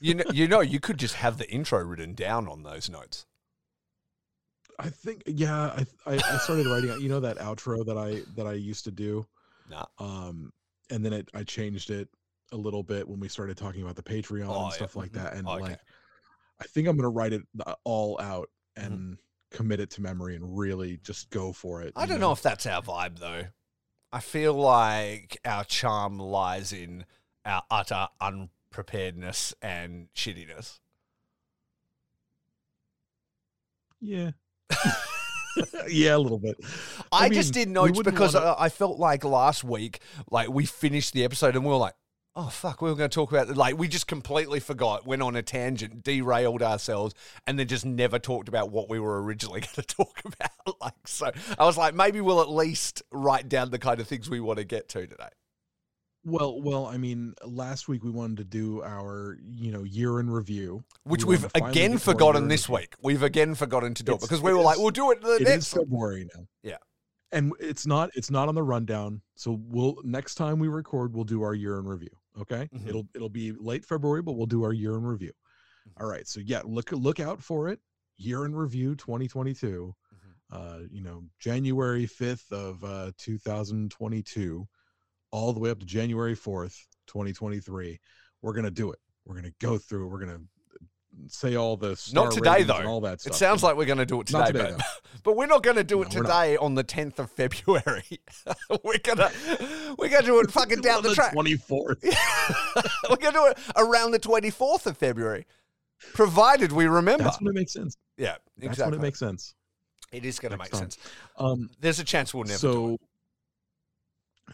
you 0.00 0.14
know, 0.14 0.24
you 0.32 0.46
know, 0.48 0.60
you 0.74 0.80
could 0.80 0.98
just 0.98 1.14
have 1.14 1.38
the 1.38 1.50
intro 1.50 1.82
written 1.84 2.14
down 2.14 2.46
on 2.48 2.62
those 2.62 2.88
notes. 2.88 3.26
I 4.78 4.90
think. 4.90 5.22
Yeah, 5.26 5.54
I, 5.56 5.86
I. 6.06 6.14
I 6.16 6.38
started 6.38 6.66
writing. 6.66 7.00
You 7.00 7.08
know 7.08 7.20
that 7.20 7.38
outro 7.38 7.84
that 7.86 7.96
I 7.96 8.22
that 8.36 8.46
I 8.46 8.52
used 8.52 8.84
to 8.84 8.90
do. 8.90 9.26
Nah. 9.70 9.86
Um, 9.98 10.52
and 10.90 11.04
then 11.04 11.12
it. 11.12 11.28
I 11.34 11.42
changed 11.44 11.90
it 11.90 12.08
a 12.52 12.56
little 12.56 12.82
bit 12.84 13.08
when 13.08 13.18
we 13.18 13.26
started 13.26 13.56
talking 13.56 13.82
about 13.82 13.96
the 13.96 14.02
Patreon 14.02 14.46
Oh, 14.48 14.54
and 14.64 14.70
yeah. 14.70 14.76
stuff 14.76 14.94
like 14.94 15.10
Mhm. 15.10 15.14
that. 15.14 15.32
And 15.34 15.48
Okay. 15.48 15.60
like, 15.62 15.80
I 16.60 16.64
think 16.64 16.88
I'm 16.88 16.96
gonna 16.96 17.08
write 17.10 17.32
it 17.32 17.42
uh, 17.64 17.74
all 17.84 18.20
out 18.20 18.50
Mhm. 18.78 18.86
and 18.86 19.18
commit 19.50 19.80
it 19.80 19.90
to 19.90 20.02
memory 20.02 20.36
and 20.36 20.56
really 20.58 20.98
just 20.98 21.30
go 21.30 21.52
for 21.52 21.82
it. 21.82 21.92
I 21.96 22.06
don't 22.06 22.20
know 22.20 22.32
if 22.32 22.42
that's 22.42 22.66
our 22.66 22.82
vibe 22.82 23.18
though. 23.18 23.44
I 24.12 24.20
feel 24.20 24.54
like 24.54 25.38
our 25.44 25.64
charm 25.64 26.18
lies 26.18 26.72
in 26.72 27.04
our 27.44 27.62
utter 27.70 28.08
unpreparedness 28.20 29.54
and 29.62 30.08
shittiness. 30.14 30.80
Yeah. 34.00 34.30
yeah, 35.88 36.16
a 36.16 36.18
little 36.18 36.38
bit. 36.38 36.56
I, 37.10 37.26
I 37.26 37.28
just 37.30 37.54
did 37.54 37.68
notes 37.68 38.00
because 38.02 38.34
wanna- 38.34 38.46
I, 38.46 38.64
I 38.66 38.68
felt 38.68 38.98
like 38.98 39.24
last 39.24 39.64
week, 39.64 40.00
like 40.30 40.50
we 40.50 40.66
finished 40.66 41.14
the 41.14 41.24
episode 41.24 41.56
and 41.56 41.64
we 41.64 41.70
were 41.70 41.76
like, 41.76 41.94
oh 42.36 42.48
fuck, 42.48 42.82
we 42.82 42.90
were 42.90 42.94
going 42.94 43.08
to 43.10 43.14
talk 43.14 43.32
about 43.32 43.56
like 43.56 43.76
we 43.78 43.88
just 43.88 44.06
completely 44.06 44.60
forgot, 44.60 45.06
went 45.06 45.22
on 45.22 45.34
a 45.34 45.42
tangent, 45.42 46.04
derailed 46.04 46.62
ourselves, 46.62 47.14
and 47.46 47.58
then 47.58 47.66
just 47.66 47.84
never 47.86 48.18
talked 48.18 48.48
about 48.48 48.70
what 48.70 48.88
we 48.88 49.00
were 49.00 49.22
originally 49.22 49.60
going 49.62 49.74
to 49.74 49.82
talk 49.82 50.20
about. 50.24 50.50
Like 50.80 50.94
so, 51.06 51.30
I 51.58 51.64
was 51.64 51.76
like, 51.78 51.94
maybe 51.94 52.20
we'll 52.20 52.40
at 52.40 52.50
least 52.50 53.00
write 53.12 53.48
down 53.48 53.70
the 53.70 53.78
kind 53.78 54.00
of 54.00 54.08
things 54.08 54.28
we 54.28 54.40
want 54.40 54.58
to 54.58 54.64
get 54.64 54.88
to 54.90 55.06
today. 55.06 55.28
Well, 56.24 56.60
well, 56.60 56.86
I 56.86 56.96
mean, 56.96 57.34
last 57.44 57.86
week 57.86 58.02
we 58.02 58.10
wanted 58.10 58.38
to 58.38 58.44
do 58.44 58.82
our, 58.82 59.38
you 59.48 59.70
know, 59.70 59.84
year 59.84 60.18
in 60.18 60.28
review, 60.28 60.82
Which 61.04 61.24
We 61.24 61.30
we've 61.36 61.42
wanted 61.44 61.54
to 61.54 61.60
finally 61.60 61.70
again 61.70 61.90
get 61.92 62.02
to 62.02 62.10
our 62.10 62.14
forgotten 62.14 62.48
this 62.48 62.68
review. 62.68 62.80
week. 62.82 62.94
We've 63.00 63.22
again 63.22 63.54
forgotten 63.54 63.94
to 63.94 64.02
do 64.02 64.14
it 64.14 64.20
because 64.22 64.42
we 64.42 64.50
it 64.50 64.54
were 64.54 64.60
like, 64.60 64.78
we'll 64.78 64.90
do 64.90 65.12
it 65.12 65.22
the 65.22 65.36
It 65.36 65.42
is 65.42 65.48
next. 65.48 65.72
February 65.74 66.28
now. 66.34 66.46
Yeah. 66.64 66.78
And 67.30 67.52
it's 67.60 67.86
not 67.86 68.10
it's 68.14 68.30
not 68.30 68.48
on 68.48 68.56
the 68.56 68.62
rundown. 68.64 69.22
So 69.36 69.60
we'll 69.68 69.98
next 70.02 70.34
time 70.34 70.58
we 70.58 70.66
record, 70.66 71.14
we'll 71.14 71.24
do 71.24 71.42
our 71.42 71.54
year 71.54 71.78
in 71.78 71.84
review. 71.86 72.10
Okay. 72.38 72.68
Mhm. 72.74 72.86
It'll 72.88 73.08
it'll 73.14 73.28
be 73.28 73.52
late 73.52 73.84
February, 73.84 74.22
but 74.22 74.32
we'll 74.32 74.46
do 74.46 74.62
our 74.62 74.72
year 74.72 74.96
in 74.96 75.04
review. 75.04 75.32
Mhm. 75.88 76.02
All 76.02 76.08
right. 76.08 76.26
So 76.26 76.40
yeah, 76.40 76.62
look 76.64 76.92
look 76.92 77.20
out 77.20 77.42
for 77.42 77.68
it. 77.68 77.80
Year 78.18 78.44
in 78.44 78.54
review 78.54 78.94
2022. 78.96 79.94
Mhm. 80.14 80.18
Uh, 80.50 80.80
you 80.90 81.02
know, 81.02 81.24
January 81.38 82.06
5th 82.06 82.50
of 82.52 82.82
uh 82.84 83.12
2022, 83.18 84.66
all 85.30 85.52
the 85.52 85.60
way 85.60 85.70
up 85.70 85.80
to 85.80 85.86
January 85.86 86.34
4th, 86.34 86.86
2023. 87.06 87.98
We're 88.42 88.52
gonna 88.52 88.70
do 88.70 88.92
it. 88.92 88.98
We're 89.24 89.34
gonna 89.36 89.52
go 89.60 89.78
through, 89.78 90.08
we're 90.08 90.20
gonna 90.20 90.40
say 91.28 91.54
all 91.56 91.76
the 91.76 91.96
star 91.96 92.30
today, 92.30 92.62
though. 92.62 92.86
all 92.86 93.00
that 93.02 93.20
stuff. 93.20 93.32
It 93.32 93.36
sounds 93.36 93.62
like 93.62 93.76
we're 93.76 93.86
going 93.86 93.98
to 93.98 94.06
do 94.06 94.20
it 94.20 94.26
today, 94.26 94.46
today, 94.46 94.74
but, 94.76 94.86
but 95.24 95.36
we're 95.36 95.46
not 95.46 95.62
going 95.62 95.76
to 95.76 95.84
do 95.84 96.02
it 96.02 96.12
No, 96.14 96.22
today 96.22 96.56
on 96.56 96.74
the 96.74 96.84
10th 96.84 97.18
of 97.18 97.30
February. 97.30 98.20
we're 98.84 98.98
going 98.98 99.18
to 99.18 99.32
we're 99.98 100.08
going 100.08 100.22
to 100.22 100.26
do 100.26 100.40
it 100.40 100.50
fucking 100.50 100.80
down 100.80 101.02
the 101.02 101.14
track. 101.14 101.34
24th. 101.34 102.02
we're 103.10 103.16
going 103.16 103.32
to 103.34 103.38
do 103.38 103.46
it 103.46 103.58
around 103.76 104.12
the 104.12 104.20
24th 104.20 104.86
of 104.86 104.96
February, 104.96 105.46
provided 106.14 106.72
we 106.72 106.86
remember. 106.86 107.24
That's 107.24 107.40
when 107.40 107.48
it 107.48 107.54
makes 107.54 107.72
sense. 107.72 107.96
yeah, 108.16 108.36
exactly. 108.58 108.68
That's 108.68 108.80
when 108.80 108.94
it 108.94 109.02
makes 109.02 109.18
sense. 109.18 109.54
it 110.12 110.24
is 110.24 110.38
going 110.38 110.52
to 110.52 110.58
make 110.58 110.70
time. 110.70 110.80
sense. 110.80 110.98
Um, 111.38 111.70
There's 111.80 111.98
a 112.00 112.04
chance 112.04 112.32
we'll 112.34 112.44
never 112.44 112.54
do 112.54 112.58
so 112.58 112.94
it. 112.94 113.00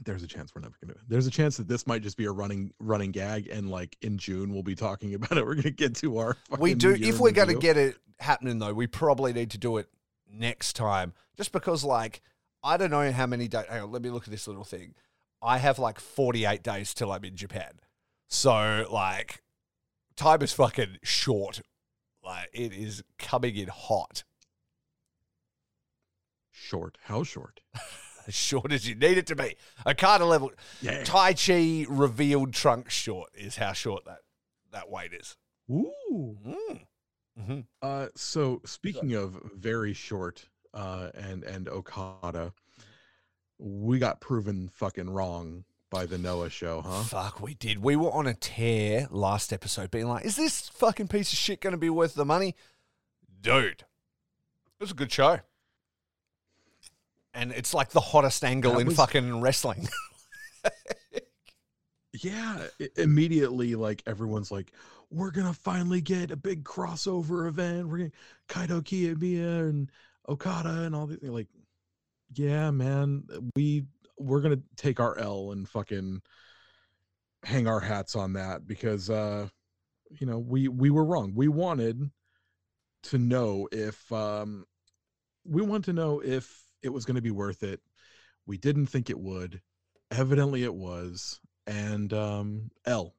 There's 0.05 0.23
a 0.23 0.27
chance 0.27 0.55
we're 0.55 0.63
never 0.63 0.75
gonna. 0.85 0.99
There's 1.09 1.27
a 1.27 1.31
chance 1.31 1.57
that 1.59 1.69
this 1.69 1.87
might 1.87 2.03
just 2.03 2.17
be 2.17 2.25
a 2.25 2.33
running 2.33 2.73
running 2.79 3.11
gag, 3.13 3.49
and 3.49 3.71
like 3.71 3.97
in 4.03 4.19
June 4.19 4.53
we'll 4.53 4.63
be 4.63 4.75
talking 4.75 5.15
about 5.15 5.37
it. 5.37 5.45
We're 5.45 5.55
gonna 5.55 5.71
get 5.71 5.95
to 5.97 6.19
our. 6.19 6.37
We 6.59 6.75
do. 6.75 6.95
If 6.95 7.19
we're 7.19 7.33
going 7.33 7.49
to 7.49 7.59
get 7.59 7.77
it 7.77 7.97
happening, 8.19 8.59
though, 8.59 8.73
we 8.73 8.87
probably 8.87 9.33
need 9.33 9.51
to 9.51 9.59
do 9.59 9.77
it 9.77 9.89
next 10.31 10.75
time. 10.75 11.13
Just 11.37 11.53
because, 11.53 11.85
like, 11.85 12.23
I 12.63 12.77
don't 12.77 12.91
know 12.91 13.11
how 13.13 13.27
many 13.27 13.49
days. 13.49 13.65
Hang 13.69 13.83
on, 13.83 13.93
let 13.93 14.03
me 14.03 14.11
look 14.11 14.25
at 14.25 14.31
this 14.31 14.47
little 14.47 14.65
thing. 14.65 14.95
I 15.43 15.59
have 15.59 15.79
like 15.79 15.99
48 15.99 16.63
days 16.63 16.95
till 16.95 17.11
I'm 17.11 17.25
in 17.25 17.37
Japan. 17.37 17.81
So, 18.29 18.87
like, 18.91 19.43
time 20.17 20.43
is 20.43 20.53
fucking 20.53 20.99
short. 21.03 21.61
Like, 22.25 22.49
it 22.53 22.73
is 22.73 23.03
coming 23.19 23.57
in 23.57 23.69
hot. 23.69 24.23
short, 26.51 26.97
how 27.05 27.25
short? 27.25 27.61
As 28.29 28.35
short 28.35 28.73
as 28.73 28.89
you 28.89 28.95
need 28.95 29.19
it 29.19 29.27
to 29.29 29.37
be. 29.37 29.57
Okada 29.87 30.25
level. 30.25 30.53
Yeah. 30.81 31.03
Taichi 31.03 31.87
revealed 31.89 32.53
trunk 32.53 32.91
short 32.91 33.31
is 33.35 33.57
how 33.57 33.73
short 33.73 34.05
that, 34.05 34.21
that 34.73 34.89
weight 34.89 35.13
is. 35.13 35.37
Ooh. 35.71 36.37
Mm. 36.47 36.81
hmm 37.39 37.61
Uh, 37.81 38.09
so 38.15 38.61
speaking 38.65 39.15
of 39.15 39.39
very 39.57 39.93
short, 39.93 40.49
uh, 40.75 41.11
and 41.15 41.43
and 41.45 41.69
Okada, 41.69 42.53
we 43.59 43.99
got 43.99 44.21
proven 44.21 44.69
fucking 44.69 45.11
wrong 45.11 45.65
by 45.91 46.07
the 46.07 46.19
Noah 46.19 46.49
show, 46.51 46.81
huh? 46.81 47.03
Fuck, 47.03 47.41
we 47.41 47.55
did. 47.55 47.83
We 47.83 47.97
were 47.97 48.11
on 48.11 48.27
a 48.27 48.35
tear 48.35 49.07
last 49.11 49.53
episode, 49.53 49.91
being 49.91 50.09
like, 50.09 50.25
"Is 50.25 50.37
this 50.37 50.69
fucking 50.71 51.09
piece 51.09 51.33
of 51.33 51.39
shit 51.39 51.61
going 51.61 51.73
to 51.73 51.79
be 51.79 51.91
worth 51.91 52.15
the 52.15 52.25
money?" 52.25 52.55
Dude, 53.41 53.81
it 53.83 54.81
was 54.81 54.91
a 54.93 54.95
good 54.95 55.13
show, 55.13 55.41
and 57.35 57.53
it's 57.53 57.73
like 57.75 57.91
the 57.91 58.01
hottest 58.01 58.45
angle 58.45 58.73
That 58.75 58.81
in 58.81 58.87
was- 58.89 58.97
fucking 58.97 59.41
wrestling. 59.41 59.89
Yeah, 62.15 62.67
immediately 62.97 63.75
like 63.75 64.03
everyone's 64.07 64.51
like, 64.51 64.71
we're 65.11 65.31
gonna 65.31 65.55
finally 65.55 66.03
get 66.03 66.31
a 66.31 66.37
big 66.37 66.63
crossover 66.63 67.49
event. 67.49 67.89
We're 67.89 67.99
gonna 67.99 68.11
Kaito 68.49 68.83
Kiyomiya 68.83 69.71
and 69.71 69.91
Okada 70.29 70.83
and 70.83 70.95
all 70.95 71.07
these." 71.07 71.23
like. 71.23 71.49
Yeah, 72.35 72.71
man, 72.71 73.25
we 73.57 73.85
we're 74.19 74.41
gonna 74.43 74.61
take 74.77 75.01
our 75.01 75.19
L 75.19 75.53
and 75.53 75.69
fucking 75.69 76.21
hang 77.45 77.67
our 77.67 77.81
hats 77.81 78.15
on 78.15 78.35
that 78.35 78.67
because 78.67 79.11
uh 79.11 79.49
you 80.11 80.27
know 80.27 80.39
we 80.39 80.69
we 80.69 80.91
were 80.91 81.05
wrong. 81.05 81.33
We 81.35 81.49
wanted 81.49 82.11
to 83.05 83.19
know 83.19 83.69
if 83.73 84.11
um 84.13 84.65
we 85.47 85.63
want 85.63 85.87
to 85.87 85.93
know 85.95 86.21
if 86.21 86.63
it 86.83 86.91
was 86.91 87.05
going 87.05 87.17
to 87.17 87.23
be 87.23 87.31
worth 87.31 87.63
it. 87.63 87.81
We 88.47 88.59
didn't 88.59 88.87
think 88.87 89.11
it 89.11 89.19
would. 89.19 89.61
Evidently, 90.11 90.65
it 90.65 90.75
was. 90.75 91.41
And 91.67 92.13
um, 92.13 92.71
L, 92.85 93.15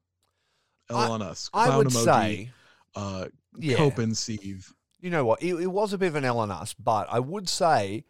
L 0.90 0.96
I- 0.96 1.08
on 1.08 1.22
us. 1.22 1.50
I 1.52 1.76
would 1.76 1.88
emoji, 1.88 2.04
say, 2.04 2.50
uh, 2.94 3.26
yeah, 3.58 3.76
Cope 3.76 3.98
and 3.98 4.16
Sieve. 4.16 4.72
you 5.00 5.10
know 5.10 5.24
what? 5.24 5.42
It, 5.42 5.54
it 5.54 5.66
was 5.66 5.92
a 5.92 5.98
bit 5.98 6.08
of 6.08 6.16
an 6.16 6.24
L 6.24 6.38
on 6.38 6.50
us, 6.50 6.74
but 6.74 7.08
I 7.10 7.20
would 7.20 7.48
say 7.48 8.04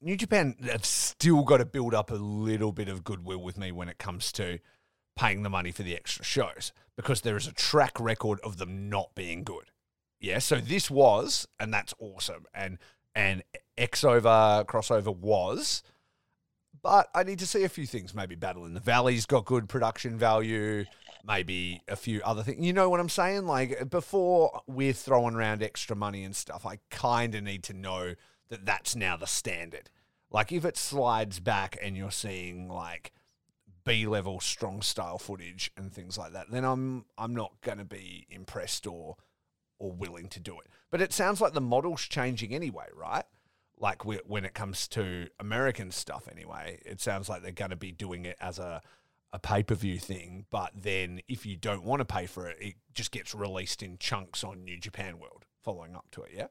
New 0.00 0.16
Japan 0.16 0.56
have 0.64 0.84
still 0.84 1.44
got 1.44 1.58
to 1.58 1.64
build 1.64 1.94
up 1.94 2.10
a 2.10 2.14
little 2.14 2.72
bit 2.72 2.88
of 2.88 3.04
goodwill 3.04 3.42
with 3.42 3.58
me 3.58 3.70
when 3.70 3.88
it 3.88 3.98
comes 3.98 4.32
to 4.32 4.58
paying 5.14 5.42
the 5.42 5.50
money 5.50 5.70
for 5.70 5.82
the 5.82 5.94
extra 5.94 6.24
shows 6.24 6.72
because 6.96 7.20
there 7.20 7.36
is 7.36 7.46
a 7.46 7.52
track 7.52 8.00
record 8.00 8.40
of 8.42 8.56
them 8.56 8.88
not 8.88 9.14
being 9.14 9.44
good. 9.44 9.70
Yeah, 10.18 10.38
so 10.38 10.56
this 10.56 10.90
was, 10.90 11.46
and 11.60 11.72
that's 11.72 11.94
awesome. 11.98 12.46
And 12.54 12.78
and 13.14 13.42
X 13.76 14.04
over 14.04 14.64
crossover 14.68 15.14
was, 15.14 15.82
but 16.82 17.08
I 17.14 17.22
need 17.22 17.38
to 17.38 17.46
see 17.46 17.64
a 17.64 17.68
few 17.68 17.86
things. 17.86 18.14
Maybe 18.14 18.34
Battle 18.34 18.66
in 18.66 18.74
the 18.74 18.80
Valley's 18.80 19.26
got 19.26 19.44
good 19.44 19.68
production 19.68 20.18
value. 20.18 20.84
Maybe 21.24 21.82
a 21.86 21.94
few 21.94 22.20
other 22.24 22.42
things. 22.42 22.64
You 22.64 22.72
know 22.72 22.90
what 22.90 22.98
I'm 22.98 23.08
saying? 23.08 23.46
Like 23.46 23.88
before 23.88 24.62
we're 24.66 24.92
throwing 24.92 25.36
around 25.36 25.62
extra 25.62 25.94
money 25.94 26.24
and 26.24 26.34
stuff, 26.34 26.66
I 26.66 26.78
kind 26.90 27.34
of 27.36 27.44
need 27.44 27.62
to 27.64 27.72
know 27.72 28.14
that 28.48 28.66
that's 28.66 28.96
now 28.96 29.16
the 29.16 29.26
standard. 29.26 29.88
Like 30.30 30.50
if 30.50 30.64
it 30.64 30.76
slides 30.76 31.38
back 31.38 31.78
and 31.80 31.96
you're 31.96 32.10
seeing 32.10 32.68
like 32.68 33.12
B 33.84 34.06
level 34.06 34.40
strong 34.40 34.82
style 34.82 35.18
footage 35.18 35.70
and 35.76 35.92
things 35.92 36.18
like 36.18 36.32
that, 36.32 36.50
then 36.50 36.64
I'm 36.64 37.04
I'm 37.16 37.34
not 37.34 37.52
going 37.60 37.78
to 37.78 37.84
be 37.84 38.26
impressed 38.28 38.86
or 38.86 39.16
or 39.82 39.90
willing 39.90 40.28
to 40.28 40.38
do 40.38 40.60
it. 40.60 40.68
But 40.90 41.02
it 41.02 41.12
sounds 41.12 41.40
like 41.40 41.54
the 41.54 41.60
model's 41.60 42.02
changing 42.02 42.54
anyway, 42.54 42.86
right? 42.94 43.24
Like 43.76 44.04
we, 44.04 44.20
when 44.26 44.44
it 44.44 44.54
comes 44.54 44.86
to 44.88 45.26
American 45.40 45.90
stuff, 45.90 46.28
anyway, 46.30 46.80
it 46.86 47.00
sounds 47.00 47.28
like 47.28 47.42
they're 47.42 47.50
going 47.50 47.70
to 47.72 47.76
be 47.76 47.90
doing 47.90 48.24
it 48.24 48.36
as 48.40 48.60
a 48.60 48.80
a 49.32 49.38
pay 49.38 49.62
per 49.62 49.74
view 49.74 49.98
thing. 49.98 50.46
But 50.50 50.70
then 50.74 51.20
if 51.26 51.44
you 51.44 51.56
don't 51.56 51.84
want 51.84 52.00
to 52.00 52.04
pay 52.04 52.26
for 52.26 52.48
it, 52.48 52.58
it 52.60 52.74
just 52.94 53.10
gets 53.10 53.34
released 53.34 53.82
in 53.82 53.98
chunks 53.98 54.44
on 54.44 54.64
New 54.64 54.78
Japan 54.78 55.18
World 55.18 55.46
following 55.62 55.96
up 55.96 56.06
to 56.12 56.22
it. 56.22 56.30
Yeah. 56.36 56.46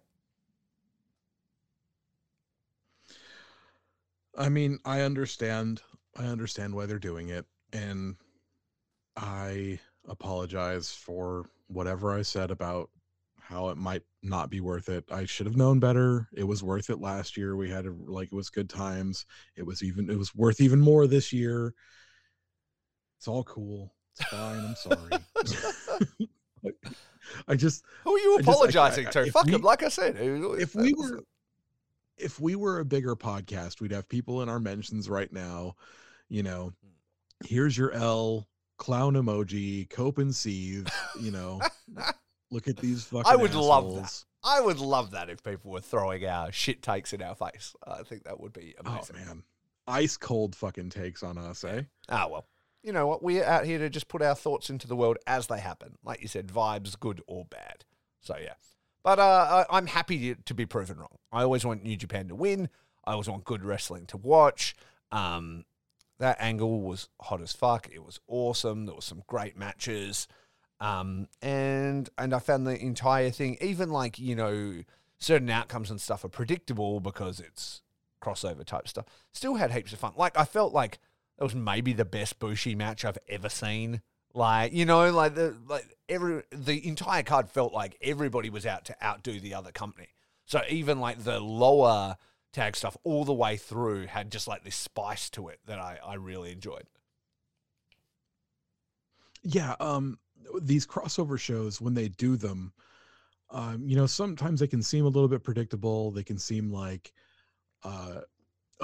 I 4.37 4.49
mean, 4.49 4.79
I 4.83 5.01
understand. 5.01 5.81
I 6.17 6.25
understand 6.25 6.75
why 6.75 6.85
they're 6.85 6.99
doing 6.99 7.29
it, 7.29 7.45
and 7.71 8.17
I 9.15 9.79
apologize 10.07 10.91
for 10.91 11.45
whatever 11.67 12.17
I 12.17 12.23
said 12.23 12.51
about 12.51 12.89
how 13.51 13.67
it 13.69 13.77
might 13.77 14.01
not 14.23 14.49
be 14.49 14.61
worth 14.61 14.87
it. 14.87 15.03
I 15.11 15.25
should 15.25 15.45
have 15.45 15.57
known 15.57 15.79
better. 15.79 16.29
It 16.33 16.45
was 16.45 16.63
worth 16.63 16.89
it 16.89 17.01
last 17.01 17.35
year. 17.35 17.55
We 17.57 17.69
had 17.69 17.85
a, 17.85 17.93
like 18.05 18.29
it 18.31 18.35
was 18.35 18.49
good 18.49 18.69
times. 18.69 19.25
It 19.57 19.65
was 19.65 19.83
even 19.83 20.09
it 20.09 20.17
was 20.17 20.33
worth 20.33 20.61
even 20.61 20.79
more 20.79 21.05
this 21.05 21.33
year. 21.33 21.73
It's 23.17 23.27
all 23.27 23.43
cool. 23.43 23.93
It's 24.17 24.27
fine. 24.29 24.59
I'm 24.65 24.75
sorry. 24.75 25.11
I 27.47 27.55
just 27.55 27.83
Who 28.03 28.15
are 28.15 28.19
you 28.19 28.35
I 28.35 28.37
just- 28.37 28.49
I- 28.49 28.51
apologizing 28.51 29.07
I- 29.07 29.11
to? 29.11 29.31
Fuck 29.31 29.45
we- 29.45 29.51
him. 29.53 29.61
Like 29.61 29.83
I 29.83 29.89
said, 29.89 30.15
if 30.17 30.73
we 30.75 30.93
were 30.93 31.21
if 32.17 32.39
we 32.39 32.55
were 32.55 32.79
a 32.79 32.85
bigger 32.85 33.15
podcast, 33.15 33.81
we'd 33.81 33.91
have 33.91 34.07
people 34.07 34.41
in 34.43 34.49
our 34.49 34.59
mentions 34.59 35.09
right 35.09 35.31
now, 35.33 35.75
you 36.29 36.43
know, 36.43 36.71
here's 37.45 37.77
your 37.77 37.91
L 37.91 38.47
clown 38.77 39.13
emoji, 39.13 39.89
cope 39.89 40.19
and 40.19 40.33
seethe, 40.35 40.87
you 41.19 41.31
know. 41.31 41.59
look 42.51 42.67
at 42.67 42.77
these 42.77 43.05
fucking 43.05 43.31
I 43.31 43.35
would 43.35 43.55
love 43.55 43.95
that. 43.95 44.23
I 44.43 44.61
would 44.61 44.79
love 44.79 45.11
that 45.11 45.29
if 45.29 45.43
people 45.43 45.71
were 45.71 45.81
throwing 45.81 46.25
our 46.25 46.51
shit 46.51 46.81
takes 46.81 47.13
in 47.13 47.21
our 47.21 47.35
face. 47.35 47.75
I 47.85 48.03
think 48.03 48.23
that 48.23 48.39
would 48.39 48.53
be 48.53 48.75
amazing. 48.83 49.15
Oh 49.21 49.25
man. 49.25 49.43
Ice 49.87 50.17
cold 50.17 50.55
fucking 50.55 50.89
takes 50.89 51.23
on 51.23 51.37
us, 51.37 51.63
eh? 51.63 51.83
Ah, 52.09 52.27
well. 52.29 52.45
You 52.83 52.93
know 52.93 53.07
what? 53.07 53.21
We're 53.21 53.45
out 53.45 53.65
here 53.65 53.77
to 53.77 53.89
just 53.89 54.07
put 54.07 54.21
our 54.21 54.35
thoughts 54.35 54.69
into 54.69 54.87
the 54.87 54.95
world 54.95 55.17
as 55.27 55.47
they 55.47 55.59
happen. 55.59 55.97
Like 56.03 56.21
you 56.21 56.27
said, 56.27 56.47
vibes, 56.47 56.99
good 56.99 57.21
or 57.27 57.45
bad. 57.45 57.85
So, 58.19 58.35
yeah. 58.41 58.53
But 59.03 59.19
uh, 59.19 59.65
I, 59.69 59.77
I'm 59.77 59.87
happy 59.87 60.33
to, 60.33 60.41
to 60.43 60.53
be 60.53 60.65
proven 60.65 60.97
wrong. 60.97 61.17
I 61.31 61.43
always 61.43 61.65
want 61.65 61.83
New 61.83 61.95
Japan 61.95 62.27
to 62.29 62.35
win. 62.35 62.69
I 63.05 63.11
always 63.13 63.29
want 63.29 63.43
good 63.43 63.63
wrestling 63.63 64.05
to 64.07 64.17
watch. 64.17 64.75
Um, 65.11 65.65
that 66.19 66.37
angle 66.39 66.81
was 66.81 67.09
hot 67.19 67.41
as 67.41 67.51
fuck. 67.51 67.89
It 67.91 68.03
was 68.03 68.19
awesome. 68.27 68.85
There 68.85 68.95
was 68.95 69.05
some 69.05 69.23
great 69.27 69.57
matches. 69.57 70.27
Um, 70.81 71.27
and 71.43 72.09
and 72.17 72.33
I 72.33 72.39
found 72.39 72.65
the 72.65 72.75
entire 72.75 73.29
thing, 73.29 73.55
even 73.61 73.91
like, 73.91 74.17
you 74.17 74.35
know, 74.35 74.81
certain 75.19 75.49
outcomes 75.51 75.91
and 75.91 76.01
stuff 76.01 76.25
are 76.25 76.29
predictable 76.29 76.99
because 76.99 77.39
it's 77.39 77.83
crossover 78.19 78.65
type 78.65 78.87
stuff. 78.87 79.05
Still 79.31 79.55
had 79.55 79.71
heaps 79.71 79.93
of 79.93 79.99
fun. 79.99 80.13
Like 80.17 80.35
I 80.37 80.43
felt 80.43 80.73
like 80.73 80.97
that 81.37 81.43
was 81.43 81.53
maybe 81.53 81.93
the 81.93 82.03
best 82.03 82.39
Bushi 82.39 82.73
match 82.73 83.05
I've 83.05 83.19
ever 83.29 83.47
seen. 83.47 84.01
Like 84.33 84.73
you 84.73 84.85
know, 84.85 85.11
like 85.11 85.35
the 85.35 85.55
like 85.69 85.95
every 86.09 86.41
the 86.51 86.87
entire 86.87 87.21
card 87.21 87.49
felt 87.49 87.73
like 87.73 87.95
everybody 88.01 88.49
was 88.49 88.65
out 88.65 88.85
to 88.85 88.95
outdo 89.05 89.39
the 89.39 89.53
other 89.53 89.71
company. 89.71 90.07
So 90.45 90.61
even 90.67 90.99
like 90.99 91.23
the 91.23 91.39
lower 91.39 92.17
tag 92.53 92.75
stuff 92.75 92.97
all 93.03 93.23
the 93.23 93.33
way 93.33 93.55
through 93.55 94.07
had 94.07 94.31
just 94.31 94.47
like 94.47 94.63
this 94.63 94.75
spice 94.75 95.29
to 95.31 95.49
it 95.49 95.59
that 95.67 95.77
I, 95.77 95.99
I 96.03 96.15
really 96.15 96.51
enjoyed. 96.51 96.87
Yeah, 99.43 99.75
um 99.79 100.17
these 100.61 100.85
crossover 100.85 101.39
shows 101.39 101.81
when 101.81 101.93
they 101.93 102.09
do 102.09 102.35
them, 102.37 102.73
um, 103.49 103.87
you 103.87 103.95
know, 103.95 104.05
sometimes 104.05 104.59
they 104.59 104.67
can 104.67 104.81
seem 104.81 105.05
a 105.05 105.09
little 105.09 105.27
bit 105.27 105.43
predictable. 105.43 106.11
They 106.11 106.23
can 106.23 106.37
seem 106.37 106.71
like 106.71 107.11
uh 107.83 108.21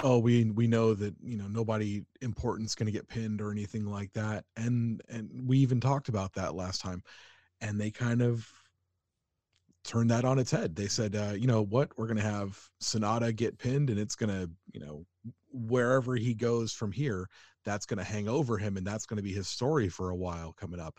oh, 0.04 0.18
we 0.18 0.44
we 0.50 0.66
know 0.66 0.94
that, 0.94 1.14
you 1.22 1.36
know, 1.36 1.48
nobody 1.48 2.02
important's 2.20 2.74
going 2.74 2.86
to 2.86 2.92
get 2.92 3.08
pinned 3.08 3.40
or 3.40 3.50
anything 3.50 3.84
like 3.86 4.12
that. 4.12 4.44
And 4.56 5.02
and 5.08 5.28
we 5.46 5.58
even 5.58 5.80
talked 5.80 6.08
about 6.08 6.32
that 6.34 6.54
last 6.54 6.80
time. 6.80 7.02
And 7.60 7.80
they 7.80 7.90
kind 7.90 8.22
of 8.22 8.48
turned 9.84 10.10
that 10.10 10.24
on 10.24 10.38
its 10.38 10.50
head. 10.50 10.76
They 10.76 10.86
said, 10.86 11.16
uh, 11.16 11.32
you 11.34 11.46
know 11.46 11.62
what, 11.64 11.96
we're 11.96 12.06
gonna 12.06 12.20
have 12.20 12.58
Sanada 12.82 13.34
get 13.34 13.58
pinned 13.58 13.90
and 13.90 13.98
it's 13.98 14.16
gonna, 14.16 14.48
you 14.72 14.80
know, 14.80 15.04
wherever 15.50 16.14
he 16.14 16.34
goes 16.34 16.72
from 16.72 16.92
here, 16.92 17.28
that's 17.64 17.86
gonna 17.86 18.04
hang 18.04 18.28
over 18.28 18.58
him 18.58 18.76
and 18.76 18.86
that's 18.86 19.06
gonna 19.06 19.22
be 19.22 19.32
his 19.32 19.48
story 19.48 19.88
for 19.88 20.10
a 20.10 20.16
while 20.16 20.52
coming 20.52 20.78
up. 20.80 20.98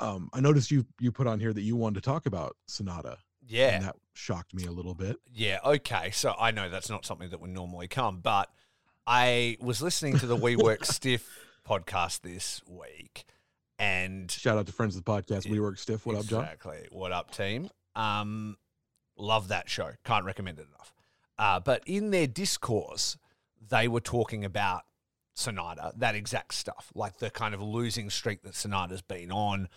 Um, 0.00 0.30
I 0.32 0.40
noticed 0.40 0.70
you 0.70 0.86
you 0.98 1.12
put 1.12 1.26
on 1.26 1.40
here 1.40 1.52
that 1.52 1.62
you 1.62 1.76
wanted 1.76 2.02
to 2.02 2.10
talk 2.10 2.26
about 2.26 2.56
Sanada. 2.68 3.16
Yeah. 3.46 3.74
And 3.74 3.84
that 3.84 3.96
shocked 4.14 4.54
me 4.54 4.64
a 4.64 4.70
little 4.70 4.94
bit. 4.94 5.16
Yeah, 5.32 5.58
okay. 5.64 6.10
So 6.12 6.34
I 6.38 6.50
know 6.50 6.68
that's 6.68 6.88
not 6.88 7.04
something 7.04 7.30
that 7.30 7.40
would 7.40 7.50
normally 7.50 7.88
come, 7.88 8.20
but 8.20 8.48
I 9.06 9.56
was 9.60 9.82
listening 9.82 10.18
to 10.18 10.26
the 10.26 10.36
We 10.44 10.56
Work 10.56 10.84
Stiff 10.84 11.28
podcast 11.66 12.20
this 12.20 12.62
week 12.66 13.24
and 13.80 14.30
Shout 14.30 14.58
out 14.58 14.66
to 14.66 14.72
friends 14.72 14.94
of 14.94 15.04
the 15.04 15.10
podcast. 15.10 15.48
We 15.48 15.58
work 15.58 15.78
stiff. 15.78 16.04
What 16.04 16.14
up, 16.14 16.26
John? 16.26 16.44
Exactly. 16.44 16.86
What 16.92 17.12
up, 17.12 17.30
team? 17.30 17.70
Um, 17.96 18.58
love 19.16 19.48
that 19.48 19.70
show. 19.70 19.92
Can't 20.04 20.26
recommend 20.26 20.58
it 20.58 20.66
enough. 20.68 20.92
Uh, 21.38 21.60
but 21.60 21.82
in 21.86 22.10
their 22.10 22.26
discourse, 22.26 23.16
they 23.70 23.88
were 23.88 24.00
talking 24.00 24.44
about 24.44 24.82
Sanada, 25.34 25.98
that 25.98 26.14
exact 26.14 26.52
stuff, 26.52 26.92
like 26.94 27.18
the 27.18 27.30
kind 27.30 27.54
of 27.54 27.62
losing 27.62 28.10
streak 28.10 28.42
that 28.42 28.52
Sanada's 28.52 29.00
been 29.00 29.32
on. 29.32 29.68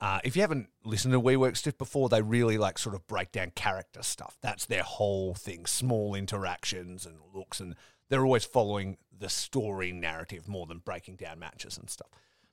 Uh, 0.00 0.20
if 0.22 0.36
you 0.36 0.42
haven't 0.42 0.68
listened 0.84 1.12
to 1.12 1.20
We 1.20 1.36
Work 1.36 1.56
Stiff 1.56 1.76
before, 1.76 2.08
they 2.08 2.22
really 2.22 2.56
like 2.56 2.78
sort 2.78 2.94
of 2.94 3.06
break 3.06 3.32
down 3.32 3.50
character 3.54 4.02
stuff. 4.02 4.38
That's 4.40 4.66
their 4.66 4.84
whole 4.84 5.34
thing, 5.34 5.66
small 5.66 6.14
interactions 6.14 7.04
and 7.04 7.16
looks, 7.34 7.58
and 7.58 7.74
they're 8.08 8.24
always 8.24 8.44
following 8.44 8.98
the 9.16 9.28
story 9.28 9.90
narrative 9.90 10.46
more 10.46 10.66
than 10.66 10.78
breaking 10.78 11.16
down 11.16 11.40
matches 11.40 11.76
and 11.76 11.90
stuff. 11.90 12.08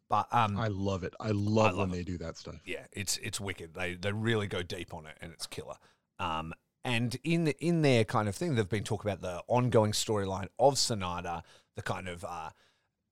But 0.10 0.28
um, 0.32 0.58
I 0.58 0.68
love 0.68 1.04
it. 1.04 1.14
I 1.20 1.30
love, 1.30 1.76
love 1.76 1.78
when 1.78 1.90
it. 1.90 1.92
they 1.94 2.04
do 2.04 2.18
that 2.20 2.38
stuff. 2.38 2.56
yeah, 2.66 2.86
it's 2.92 3.18
it's 3.18 3.40
wicked. 3.40 3.74
They 3.74 3.96
they 3.96 4.12
really 4.12 4.48
go 4.48 4.62
deep 4.62 4.94
on 4.94 5.06
it, 5.06 5.18
and 5.22 5.32
it's 5.32 5.48
killer. 5.48 5.76
Um, 6.20 6.54
and 6.84 7.18
in 7.24 7.46
the, 7.46 7.56
in 7.60 7.82
their 7.82 8.04
kind 8.04 8.30
of 8.30 8.36
thing, 8.36 8.54
they've 8.54 8.70
been 8.70 8.84
talking 8.84 9.10
about 9.10 9.22
the 9.22 9.42
ongoing 9.48 9.92
storyline 9.92 10.48
of 10.60 10.76
Sanada, 10.76 11.42
the 11.76 11.82
kind 11.82 12.08
of 12.08 12.24
uh, 12.24 12.52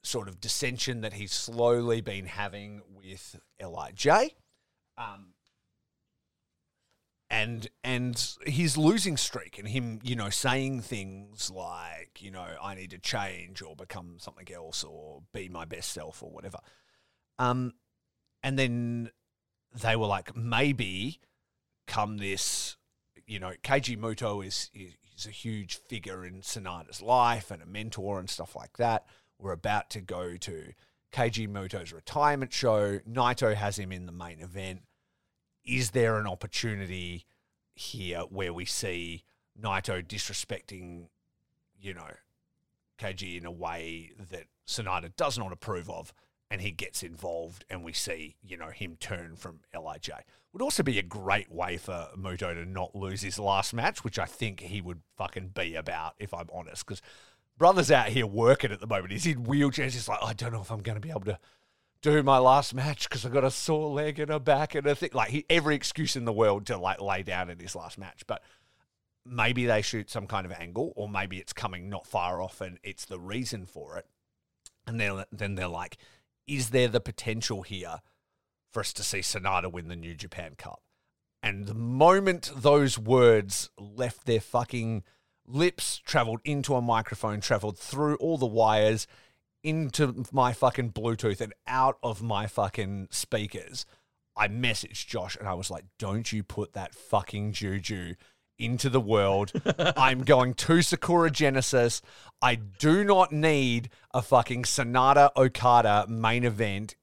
sort 0.03 0.27
of 0.27 0.39
dissension 0.39 1.01
that 1.01 1.13
he's 1.13 1.31
slowly 1.31 2.01
been 2.01 2.25
having 2.25 2.81
with 2.95 3.39
Lij, 3.61 4.33
um, 4.97 5.33
and 7.29 7.67
and 7.83 8.35
his 8.45 8.77
losing 8.77 9.17
streak, 9.17 9.57
and 9.57 9.67
him, 9.67 9.99
you 10.03 10.15
know, 10.15 10.29
saying 10.29 10.81
things 10.81 11.49
like, 11.49 12.21
you 12.21 12.31
know, 12.31 12.45
I 12.61 12.75
need 12.75 12.91
to 12.91 12.99
change 12.99 13.61
or 13.61 13.75
become 13.75 14.17
something 14.19 14.47
else 14.53 14.83
or 14.83 15.23
be 15.33 15.49
my 15.49 15.65
best 15.65 15.91
self 15.91 16.21
or 16.21 16.29
whatever. 16.29 16.59
Um, 17.39 17.73
and 18.43 18.59
then 18.59 19.09
they 19.81 19.95
were 19.95 20.07
like, 20.07 20.35
maybe 20.35 21.21
come 21.87 22.17
this, 22.17 22.77
you 23.25 23.39
know, 23.39 23.53
Keiji 23.63 23.97
Muto 23.97 24.45
is, 24.45 24.69
is 24.73 24.93
is 25.15 25.25
a 25.25 25.31
huge 25.31 25.75
figure 25.75 26.25
in 26.25 26.41
Sanada's 26.41 27.01
life 27.01 27.51
and 27.51 27.61
a 27.61 27.65
mentor 27.65 28.19
and 28.19 28.29
stuff 28.29 28.55
like 28.55 28.77
that. 28.77 29.05
We're 29.43 29.51
about 29.51 29.89
to 29.91 30.01
go 30.01 30.37
to 30.37 30.73
Keiji 31.11 31.49
Muto's 31.49 31.91
retirement 31.91 32.53
show. 32.53 32.99
Naito 32.99 33.53
has 33.53 33.77
him 33.77 33.91
in 33.91 34.05
the 34.05 34.13
main 34.13 34.39
event. 34.39 34.83
Is 35.65 35.91
there 35.91 36.17
an 36.17 36.25
opportunity 36.25 37.25
here 37.75 38.21
where 38.21 38.53
we 38.53 38.63
see 38.63 39.23
Naito 39.61 40.01
disrespecting, 40.01 41.07
you 41.77 41.93
know, 41.93 42.11
Keiji 42.97 43.37
in 43.37 43.45
a 43.45 43.51
way 43.51 44.11
that 44.31 44.45
Sanada 44.65 45.13
does 45.17 45.37
not 45.37 45.51
approve 45.51 45.89
of, 45.89 46.13
and 46.49 46.61
he 46.61 46.71
gets 46.71 47.03
involved, 47.03 47.65
and 47.69 47.83
we 47.83 47.91
see, 47.91 48.35
you 48.41 48.55
know, 48.55 48.69
him 48.69 48.95
turn 48.97 49.35
from 49.35 49.59
Lij. 49.73 50.09
Would 50.53 50.61
also 50.61 50.83
be 50.83 50.99
a 50.99 51.03
great 51.03 51.51
way 51.51 51.77
for 51.77 52.09
Muto 52.15 52.53
to 52.53 52.63
not 52.63 52.95
lose 52.95 53.23
his 53.23 53.39
last 53.39 53.73
match, 53.73 54.03
which 54.03 54.19
I 54.19 54.25
think 54.25 54.59
he 54.61 54.79
would 54.79 55.01
fucking 55.17 55.49
be 55.49 55.75
about, 55.75 56.13
if 56.19 56.33
I'm 56.33 56.49
honest, 56.53 56.85
because 56.85 57.01
brother's 57.63 57.91
out 57.91 58.09
here 58.09 58.27
working 58.27 58.73
at 58.73 58.81
the 58.81 58.87
moment. 58.87 59.13
He's 59.13 59.25
in 59.25 59.45
wheelchairs. 59.45 59.93
He's 59.93 60.09
like, 60.09 60.19
oh, 60.21 60.25
I 60.25 60.33
don't 60.33 60.51
know 60.51 60.59
if 60.59 60.69
I'm 60.69 60.81
going 60.81 60.97
to 60.97 60.99
be 60.99 61.11
able 61.11 61.21
to 61.21 61.39
do 62.01 62.21
my 62.21 62.37
last 62.37 62.73
match 62.73 63.07
because 63.07 63.25
I've 63.25 63.31
got 63.31 63.45
a 63.45 63.51
sore 63.51 63.89
leg 63.89 64.19
and 64.19 64.29
a 64.29 64.37
back 64.37 64.75
and 64.75 64.85
a 64.85 64.93
thing. 64.93 65.11
Like 65.13 65.29
he, 65.29 65.45
every 65.49 65.73
excuse 65.73 66.17
in 66.17 66.25
the 66.25 66.33
world 66.33 66.65
to 66.65 66.77
like 66.77 66.99
lay 66.99 67.23
down 67.23 67.49
in 67.49 67.59
his 67.59 67.73
last 67.73 67.97
match, 67.97 68.23
but 68.27 68.43
maybe 69.25 69.65
they 69.65 69.81
shoot 69.81 70.09
some 70.09 70.27
kind 70.27 70.45
of 70.45 70.51
angle, 70.51 70.91
or 70.97 71.07
maybe 71.07 71.37
it's 71.37 71.53
coming 71.53 71.87
not 71.87 72.05
far 72.05 72.41
off 72.41 72.59
and 72.59 72.79
it's 72.83 73.05
the 73.05 73.17
reason 73.17 73.65
for 73.65 73.97
it. 73.97 74.07
And 74.85 74.99
then 74.99 75.23
then 75.31 75.55
they're 75.55 75.69
like, 75.69 75.95
is 76.45 76.71
there 76.71 76.89
the 76.89 76.99
potential 76.99 77.61
here 77.61 78.01
for 78.73 78.81
us 78.81 78.91
to 78.91 79.03
see 79.03 79.19
Sanada 79.19 79.71
win 79.71 79.87
the 79.87 79.95
New 79.95 80.15
Japan 80.15 80.55
Cup? 80.57 80.81
And 81.41 81.65
the 81.65 81.73
moment 81.73 82.51
those 82.53 82.99
words 82.99 83.69
left 83.79 84.25
their 84.25 84.41
fucking 84.41 85.03
lips, 85.47 86.01
traveled 86.05 86.41
into 86.43 86.75
a 86.75 86.81
microphone, 86.81 87.41
traveled 87.41 87.77
through 87.77 88.15
all 88.15 88.37
the 88.37 88.45
wires, 88.45 89.07
into 89.63 90.25
my 90.31 90.53
fucking 90.53 90.91
Bluetooth 90.91 91.39
and 91.39 91.53
out 91.67 91.97
of 92.03 92.21
my 92.21 92.47
fucking 92.47 93.07
speakers, 93.11 93.85
I 94.35 94.47
messaged 94.47 95.07
Josh 95.07 95.37
and 95.37 95.47
I 95.47 95.53
was 95.53 95.71
like, 95.71 95.85
don't 95.99 96.31
you 96.31 96.43
put 96.43 96.73
that 96.73 96.93
fucking 96.93 97.53
juju 97.53 98.15
into 98.59 98.89
the 98.89 98.99
world. 98.99 99.51
I'm 99.97 100.23
going 100.23 100.53
to 100.55 100.81
Sakura 100.81 101.31
Genesis. 101.31 102.01
I 102.41 102.55
do 102.55 103.03
not 103.03 103.31
need 103.31 103.89
a 104.13 104.21
fucking 104.21 104.63
Sanada 104.63 105.29
Okada 105.35 106.05
main 106.07 106.43
event 106.43 106.95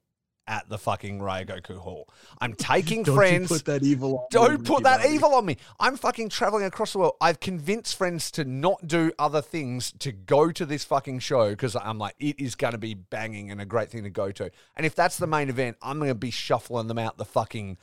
at 0.51 0.69
the 0.69 0.77
fucking 0.77 1.21
Ryogoku 1.21 1.79
Hall. 1.79 2.09
I'm 2.41 2.53
taking 2.59 3.05
friends. 3.05 3.07
Don't 3.07 3.17
friends. 3.17 3.51
you 3.51 3.57
put 3.57 3.65
that 3.67 3.83
evil 3.85 4.19
on 4.19 4.23
me, 4.23 4.27
Don't 4.33 4.65
put 4.67 4.83
that 4.83 5.03
Bobby. 5.03 5.15
evil 5.15 5.35
on 5.35 5.47
me. 5.47 5.57
I'm 5.79 5.97
fucking 5.97 6.29
traveling 6.29 6.65
across 6.65 6.93
the 6.93 6.99
world. 6.99 7.15
I've 7.21 7.39
convinced 7.41 7.97
friends 7.97 8.31
to 8.33 8.45
not 8.45 8.87
do 8.87 9.13
other 9.19 9.41
things 9.41 9.93
to 10.01 10.11
go 10.13 10.51
to 10.51 10.67
this 10.67 10.85
fucking 10.85 11.21
show 11.21 11.51
because 11.51 11.77
I'm 11.77 11.99
like, 11.99 12.17
it 12.19 12.39
is 12.41 12.57
going 12.57 12.73
to 12.73 12.79
be 12.79 12.95
banging 12.95 13.51
and 13.51 13.61
a 13.61 13.65
great 13.65 13.91
thing 13.91 14.03
to 14.03 14.11
go 14.11 14.33
to. 14.33 14.51
And 14.77 14.85
if 14.85 14.95
that's 14.97 15.17
the 15.17 15.29
main 15.29 15.49
event, 15.49 15.77
I'm 15.81 15.99
going 15.99 16.11
to 16.11 16.15
be 16.17 16.33
shuffling 16.33 16.89
them 16.89 16.99
out 16.99 17.17
the 17.17 17.25
fucking 17.25 17.79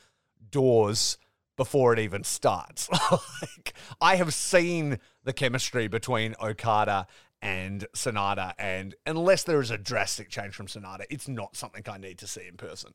doors 0.51 1.17
before 1.56 1.93
it 1.93 1.99
even 1.99 2.23
starts. 2.23 2.89
like, 3.12 3.73
I 3.99 4.17
have 4.17 4.34
seen 4.34 4.99
the 5.23 5.34
chemistry 5.34 5.88
between 5.88 6.36
Okada 6.41 7.08
and 7.41 7.86
Sanada, 7.95 8.54
and 8.58 8.95
unless 9.06 9.43
there 9.43 9.62
is 9.62 9.71
a 9.71 9.78
drastic 9.78 10.30
change 10.30 10.56
from 10.56 10.67
Sanada, 10.67 11.04
it's 11.10 11.28
not 11.28 11.56
something 11.56 11.84
I 11.88 11.97
need 11.97 12.17
to 12.19 12.28
see 12.28 12.47
in 12.47 12.58
person. 12.58 12.93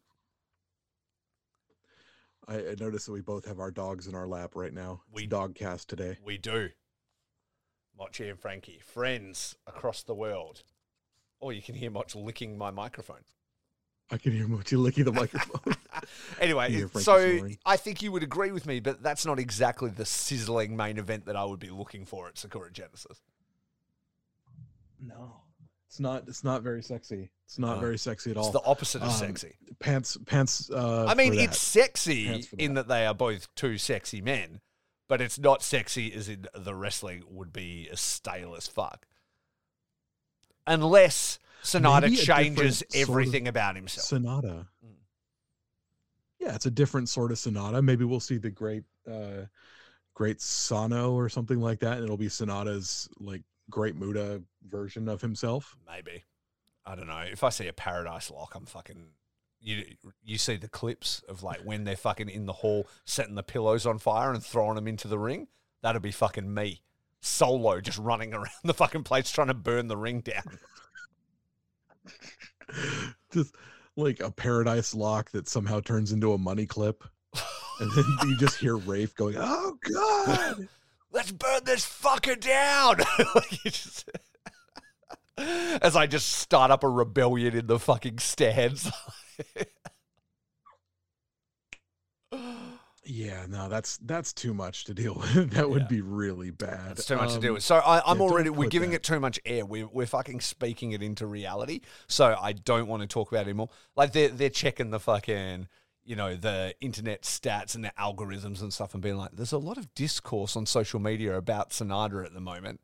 I, 2.49 2.57
I 2.57 2.75
noticed 2.79 3.07
that 3.07 3.13
we 3.13 3.21
both 3.21 3.45
have 3.47 3.61
our 3.61 3.71
dogs 3.71 4.07
in 4.07 4.15
our 4.15 4.27
lap 4.27 4.53
right 4.55 4.73
now. 4.73 5.03
We- 5.13 5.27
dog 5.27 5.55
cast 5.55 5.89
today. 5.89 6.19
We 6.25 6.39
do. 6.39 6.71
Mochi 7.97 8.29
and 8.29 8.41
Frankie, 8.41 8.81
friends 8.83 9.55
across 9.67 10.03
the 10.03 10.15
world. 10.15 10.63
Or 11.41 11.53
you 11.53 11.63
can 11.63 11.75
hear 11.75 11.91
Moch 11.91 12.15
licking 12.15 12.57
my 12.57 12.71
microphone. 12.71 13.25
I 14.11 14.17
can 14.19 14.33
hear 14.33 14.49
Mochi 14.49 14.77
licking 14.77 15.05
the 15.05 15.13
microphone. 15.13 15.75
anyway, 16.41 16.71
You 16.71 16.77
hear 16.79 16.87
it- 16.87 16.91
Frankie 16.93 17.05
so 17.05 17.37
snoring. 17.37 17.59
I 17.65 17.77
think 17.77 18.03
you 18.03 18.11
would 18.13 18.23
agree 18.23 18.51
with 18.51 18.67
me, 18.67 18.81
but 18.81 19.03
that's 19.03 19.25
not 19.25 19.39
exactly 19.39 19.91
the 19.91 20.05
sizzling 20.05 20.77
main 20.77 20.99
event 20.99 21.27
that 21.27 21.37
I 21.37 21.45
would 21.45 21.61
be 21.61 21.71
looking 21.71 22.05
for 22.07 22.29
at 22.29 22.39
Sakura 22.39 22.73
Genesis. 22.73 23.21
No, 25.05 25.33
it's 25.89 25.99
not. 26.01 26.25
It's 26.29 26.45
not 26.45 26.63
very 26.63 26.83
sexy. 26.83 27.31
It's 27.47 27.59
not 27.59 27.75
No. 27.75 27.81
very 27.81 27.99
sexy 27.99 28.31
at 28.31 28.37
It's 28.37 28.47
all. 28.47 28.53
the 28.53 28.63
opposite 28.63 29.03
of 29.03 29.09
Um, 29.09 29.15
sexy. 29.15 29.57
pants, 29.81 30.17
pants. 30.27 30.71
Uh, 30.71 31.07
I 31.07 31.15
mean, 31.15 31.35
it's 31.35 31.59
sexy 31.59 32.47
in 32.59 32.75
that 32.75 32.87
they 32.89 33.05
are 33.07 33.15
both 33.15 33.53
two 33.57 33.77
sexy 33.79 34.21
men, 34.23 34.61
but 35.09 35.21
it's 35.21 35.39
not 35.39 35.63
sexy 35.63 36.13
as 36.15 36.29
in 36.29 36.47
the 36.55 36.75
wrestling 36.75 37.25
would 37.29 37.53
be 37.53 37.89
as 37.91 38.01
stale 38.01 38.55
as 38.55 38.67
fuck. 38.69 39.07
Unless 40.67 41.39
Sanada 41.65 42.03
changes 42.17 42.79
different 42.79 42.93
sort 42.93 42.95
of 42.95 43.11
everything 43.11 43.49
about 43.49 43.77
himself. 43.77 44.09
Sanada. 44.09 44.69
Mm. 44.85 44.95
Yeah, 46.39 46.55
it's 46.55 46.67
a 46.67 46.71
different 46.71 47.09
sort 47.09 47.33
of 47.33 47.39
Sanada. 47.39 47.83
Maybe 47.85 48.05
we'll 48.05 48.21
see 48.21 48.39
the 48.39 48.51
great, 48.51 48.85
uh, 49.11 49.47
great 50.15 50.41
Sano 50.41 51.13
or 51.13 51.29
something 51.29 51.61
like 51.61 51.81
that, 51.81 51.95
and 51.97 52.05
it'll 52.05 52.17
be 52.17 52.29
Sanada's 52.29 53.09
like 53.19 53.43
great 53.71 53.97
Muda 53.97 54.43
version 54.69 55.09
of 55.09 55.21
himself. 55.21 55.77
Maybe. 55.87 56.25
I 56.85 56.95
don't 56.95 57.07
know. 57.07 57.25
If 57.31 57.45
I 57.45 57.51
see 57.51 57.69
a 57.69 57.73
paradise 57.73 58.31
lock, 58.31 58.55
I'm 58.55 58.67
fucking. 58.67 59.07
You 59.61 59.85
you 60.25 60.39
see 60.39 60.57
the 60.57 60.69
clips 60.69 61.23
of 61.29 61.45
like 61.45 61.61
when 61.61 61.85
they're 61.85 61.97
fucking 61.97 62.29
in 62.29 62.47
the 62.47 62.53
hall 62.53 62.89
setting 63.05 63.37
the 63.37 63.45
pillows 63.45 63.87
on 63.87 63.99
fire 63.99 64.33
and 64.33 64.43
throwing 64.43 64.75
them 64.75 64.89
into 64.89 65.07
the 65.07 65.19
ring. 65.19 65.47
That'd 65.83 66.03
be 66.03 66.11
fucking 66.11 66.53
me, 66.53 66.83
solo, 67.21 67.81
just 67.81 67.99
running 67.99 68.35
around 68.35 68.49
the 68.65 68.75
fucking 68.75 69.05
place 69.05 69.31
trying 69.31 69.49
to 69.49 69.55
burn 69.55 69.87
the 69.87 69.97
ring 69.97 70.21
down. 70.21 70.59
just 73.33 73.55
like 73.97 74.21
a 74.21 74.31
paradise 74.31 74.95
lock 74.95 75.31
that 75.31 75.49
somehow 75.49 75.81
turns 75.81 76.11
into 76.11 76.33
a 76.33 76.39
money 76.39 76.67
clip, 76.67 77.05
and 77.81 77.93
then 77.93 78.05
you 78.25 78.37
just 78.39 78.59
hear 78.59 78.77
Rafe 78.77 79.15
going, 79.15 79.37
"Oh 79.39 79.79
God!" 79.93 80.69
Let's 81.13 81.31
burn 81.33 81.61
this 81.65 81.85
fucker 81.85 82.39
down. 82.41 82.97
Just- 83.65 84.09
As 85.83 85.97
I 85.97 86.07
just 86.07 86.29
start 86.31 86.71
up 86.71 86.85
a 86.85 86.89
rebellion 86.89 87.57
in 87.57 87.67
the 87.67 87.79
fucking 87.79 88.19
stands. 88.19 88.91
Yeah, 93.05 93.47
no, 93.49 93.69
that's 93.69 93.97
that's 93.99 94.33
too 94.33 94.55
much 94.55 94.85
to 94.85 94.95
deal 94.95 95.15
with. 95.15 95.51
That 95.51 95.69
would 95.69 95.83
Yeah. 95.83 95.89
be 95.89 96.01
really 96.03 96.51
bad. 96.53 96.93
It's 96.93 97.05
too 97.05 97.17
much 97.17 97.33
to 97.35 97.41
deal 97.41 97.51
Um, 97.51 97.55
with. 97.55 97.65
So 97.65 97.77
I, 97.79 98.01
I'm 98.09 98.19
yeah, 98.19 98.23
already 98.23 98.51
we're 98.51 98.69
giving 98.69 98.91
that- 98.91 98.97
it 98.97 99.03
too 99.03 99.19
much 99.19 99.41
air. 99.45 99.67
We're 99.67 99.89
we're 99.89 100.07
fucking 100.07 100.41
speaking 100.41 100.93
it 100.93 101.03
into 101.03 101.27
reality. 101.27 101.81
So 102.07 102.37
I 102.41 102.53
don't 102.53 102.87
want 102.87 103.03
to 103.03 103.09
talk 103.09 103.33
about 103.33 103.41
it 103.41 103.49
anymore. 103.51 103.71
Like 103.97 104.13
they're 104.13 104.29
they're 104.29 104.51
checking 104.51 104.91
the 104.91 105.01
fucking 105.01 105.67
you 106.05 106.17
know 106.17 106.35
the 106.35 106.75
internet 106.81 107.23
stats 107.23 107.75
and 107.75 107.85
the 107.85 107.93
algorithms 107.99 108.61
and 108.61 108.73
stuff 108.73 108.95
and 108.95 109.03
being 109.03 109.17
like, 109.17 109.31
there's 109.33 109.53
a 109.53 109.59
lot 109.59 109.79
of 109.79 109.93
discourse 109.95 110.57
on 110.57 110.67
social 110.67 111.01
media 111.01 111.37
about 111.37 111.71
Sanada 111.71 112.25
at 112.25 112.35
the 112.35 112.41
moment. 112.41 112.81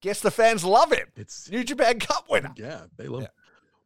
Guess 0.00 0.20
the 0.20 0.30
fans 0.30 0.64
love 0.64 0.92
it 0.92 1.08
It's 1.16 1.50
New 1.50 1.64
Japan 1.64 1.98
Cup 1.98 2.26
winner. 2.30 2.52
yeah, 2.56 2.82
they 2.96 3.08
love. 3.08 3.22
Yeah. 3.22 3.28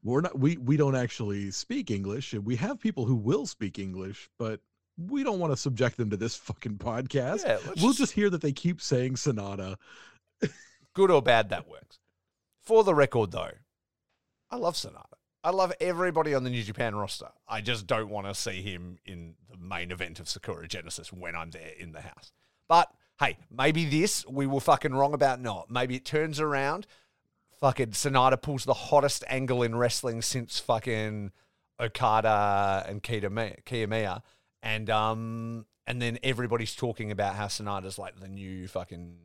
We're 0.04 0.20
not. 0.22 0.38
We 0.38 0.56
we 0.56 0.76
don't 0.76 0.96
actually 0.96 1.50
speak 1.52 1.90
English. 1.90 2.34
We 2.34 2.56
have 2.56 2.80
people 2.80 3.04
who 3.06 3.14
will 3.14 3.46
speak 3.46 3.78
English, 3.78 4.28
but 4.38 4.60
we 4.98 5.22
don't 5.22 5.38
want 5.38 5.52
to 5.52 5.56
subject 5.56 5.96
them 5.96 6.10
to 6.10 6.16
this 6.16 6.34
fucking 6.36 6.78
podcast. 6.78 7.44
Yeah, 7.46 7.58
we'll 7.64 7.74
just- 7.92 7.98
just 7.98 8.12
hear 8.12 8.28
that 8.30 8.40
they 8.42 8.52
keep 8.52 8.80
saying 8.82 9.14
Sanada. 9.14 9.76
good 10.94 11.10
or 11.10 11.22
bad, 11.22 11.48
that 11.50 11.68
works. 11.68 11.98
For 12.62 12.84
the 12.84 12.94
record, 12.94 13.30
though, 13.30 13.50
I 14.50 14.56
love 14.56 14.74
Sanada. 14.74 15.06
I 15.44 15.50
love 15.50 15.72
everybody 15.80 16.34
on 16.34 16.44
the 16.44 16.50
New 16.50 16.62
Japan 16.62 16.94
roster. 16.94 17.28
I 17.48 17.60
just 17.60 17.86
don't 17.86 18.08
want 18.08 18.28
to 18.28 18.34
see 18.34 18.62
him 18.62 18.98
in 19.04 19.34
the 19.50 19.56
main 19.56 19.90
event 19.90 20.20
of 20.20 20.28
Sakura 20.28 20.68
Genesis 20.68 21.12
when 21.12 21.34
I'm 21.34 21.50
there 21.50 21.72
in 21.78 21.92
the 21.92 22.00
house. 22.00 22.32
But 22.68 22.92
hey, 23.18 23.38
maybe 23.50 23.84
this 23.84 24.24
we 24.26 24.46
were 24.46 24.60
fucking 24.60 24.94
wrong 24.94 25.14
about 25.14 25.40
not. 25.40 25.68
Maybe 25.68 25.96
it 25.96 26.04
turns 26.04 26.38
around. 26.38 26.86
Fucking 27.58 27.90
Sanada 27.90 28.40
pulls 28.40 28.64
the 28.64 28.74
hottest 28.74 29.24
angle 29.26 29.64
in 29.64 29.74
wrestling 29.74 30.22
since 30.22 30.60
fucking 30.60 31.32
Okada 31.80 32.84
and 32.88 33.02
Kiyomiya. 33.02 34.22
And 34.62 34.90
um 34.90 35.66
and 35.88 36.00
then 36.00 36.20
everybody's 36.22 36.76
talking 36.76 37.10
about 37.10 37.34
how 37.34 37.46
Sanada's 37.46 37.98
like 37.98 38.20
the 38.20 38.28
new 38.28 38.68
fucking 38.68 39.16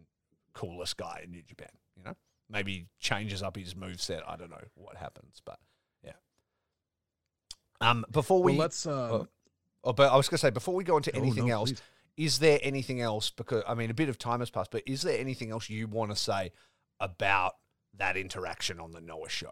coolest 0.54 0.98
guy 0.98 1.22
in 1.24 1.30
New 1.30 1.44
Japan, 1.44 1.70
you 1.96 2.04
know? 2.04 2.16
Maybe 2.50 2.88
changes 3.00 3.44
up 3.44 3.56
his 3.56 3.76
moveset. 3.76 4.22
I 4.28 4.36
don't 4.36 4.50
know 4.50 4.64
what 4.74 4.98
happens, 4.98 5.44
but. 5.46 5.60
Um 7.82 8.06
before 8.12 8.42
we 8.42 8.54
well, 8.54 8.62
let's. 8.62 8.86
Uh, 8.86 9.26
oh, 9.84 9.94
but 9.94 10.12
I 10.12 10.18
was 10.18 10.30
gonna 10.30 10.40
say 10.40 10.50
before 10.50 10.76
we 10.76 10.84
go 10.84 10.98
into 10.98 11.16
oh, 11.16 11.20
anything 11.20 11.48
no, 11.48 11.54
else, 11.54 11.72
please. 11.72 11.82
is 12.18 12.40
there 12.40 12.60
anything 12.62 13.02
else 13.02 13.30
because 13.30 13.64
I 13.68 13.74
mean 13.74 13.90
a 13.90 13.96
bit 13.96 14.10
of 14.10 14.18
time 14.18 14.40
has 14.40 14.50
passed, 14.50 14.72
but 14.72 14.84
is 14.86 15.02
there 15.02 15.20
anything 15.20 15.52
else 15.52 15.70
you 15.70 15.88
want 15.88 16.12
to 16.12 16.18
say 16.18 16.52
about 17.00 17.54
that 17.98 18.18
interaction 18.18 18.80
on 18.80 18.92
the 18.92 19.02
Noah 19.02 19.30
show? 19.30 19.52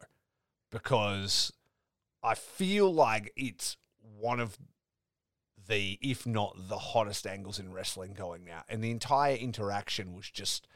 Because 0.71 1.53
I 2.23 2.35
feel 2.35 2.91
like 2.91 3.31
it's 3.35 3.77
one 4.19 4.39
of 4.39 4.57
the, 5.67 5.97
if 6.01 6.25
not 6.25 6.55
the 6.69 6.77
hottest 6.77 7.25
angles 7.27 7.59
in 7.59 7.71
wrestling 7.71 8.13
going 8.13 8.43
now. 8.45 8.63
And 8.69 8.83
the 8.83 8.91
entire 8.91 9.35
interaction 9.35 10.13
was 10.13 10.29
just 10.29 10.67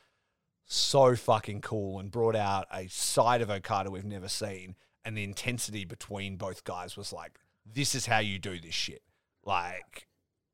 so 0.65 1.15
fucking 1.15 1.61
cool 1.61 1.99
and 1.99 2.11
brought 2.11 2.35
out 2.35 2.67
a 2.71 2.87
side 2.87 3.41
of 3.41 3.49
Okada 3.49 3.89
we've 3.89 4.05
never 4.05 4.27
seen. 4.27 4.75
And 5.05 5.17
the 5.17 5.23
intensity 5.23 5.85
between 5.85 6.35
both 6.35 6.63
guys 6.63 6.95
was 6.97 7.11
like, 7.13 7.39
this 7.65 7.95
is 7.95 8.05
how 8.05 8.19
you 8.19 8.37
do 8.39 8.59
this 8.59 8.73
shit. 8.73 9.01
Like, 9.45 10.07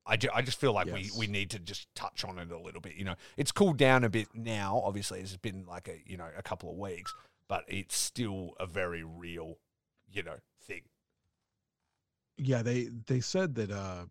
I, 0.05 0.17
ju- 0.17 0.29
I 0.33 0.41
just 0.43 0.59
feel 0.59 0.71
like 0.73 0.87
Yes. 0.87 1.13
we, 1.17 1.25
we 1.25 1.27
need 1.31 1.49
to 1.51 1.59
just 1.59 1.87
touch 1.95 2.23
on 2.23 2.37
it 2.37 2.51
a 2.51 2.59
little 2.59 2.79
bit. 2.81 2.95
You 2.95 3.05
know, 3.05 3.15
it's 3.37 3.51
cooled 3.51 3.77
down 3.77 4.03
a 4.03 4.09
bit 4.09 4.27
now. 4.35 4.81
Obviously, 4.85 5.19
it's 5.19 5.35
been 5.37 5.65
like 5.67 5.87
a 5.87 5.97
you 6.05 6.15
know 6.17 6.27
a 6.37 6.43
couple 6.43 6.69
of 6.69 6.77
weeks, 6.77 7.13
but 7.47 7.63
it's 7.67 7.97
still 7.97 8.53
a 8.59 8.67
very 8.67 9.03
real, 9.03 9.57
you 10.11 10.21
know, 10.21 10.37
thing. 10.61 10.81
yeah 12.37 12.61
they 12.61 12.89
they 13.07 13.19
said 13.19 13.55
that 13.55 13.71
uh 13.71 14.05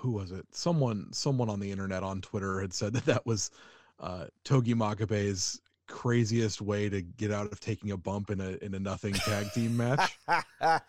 who 0.00 0.10
was 0.12 0.30
it 0.30 0.44
someone 0.52 1.08
someone 1.12 1.48
on 1.48 1.58
the 1.58 1.70
internet 1.72 2.02
on 2.02 2.20
twitter 2.20 2.60
had 2.60 2.72
said 2.72 2.92
that 2.92 3.06
that 3.06 3.24
was 3.26 3.50
uh 3.98 4.26
togi 4.44 4.74
makabe's 4.74 5.60
craziest 5.90 6.60
way 6.62 6.88
to 6.88 7.02
get 7.02 7.30
out 7.32 7.50
of 7.52 7.60
taking 7.60 7.90
a 7.90 7.96
bump 7.96 8.30
in 8.30 8.40
a 8.40 8.50
in 8.62 8.74
a 8.74 8.78
nothing 8.78 9.12
tag 9.12 9.52
team 9.52 9.76
match 9.76 10.16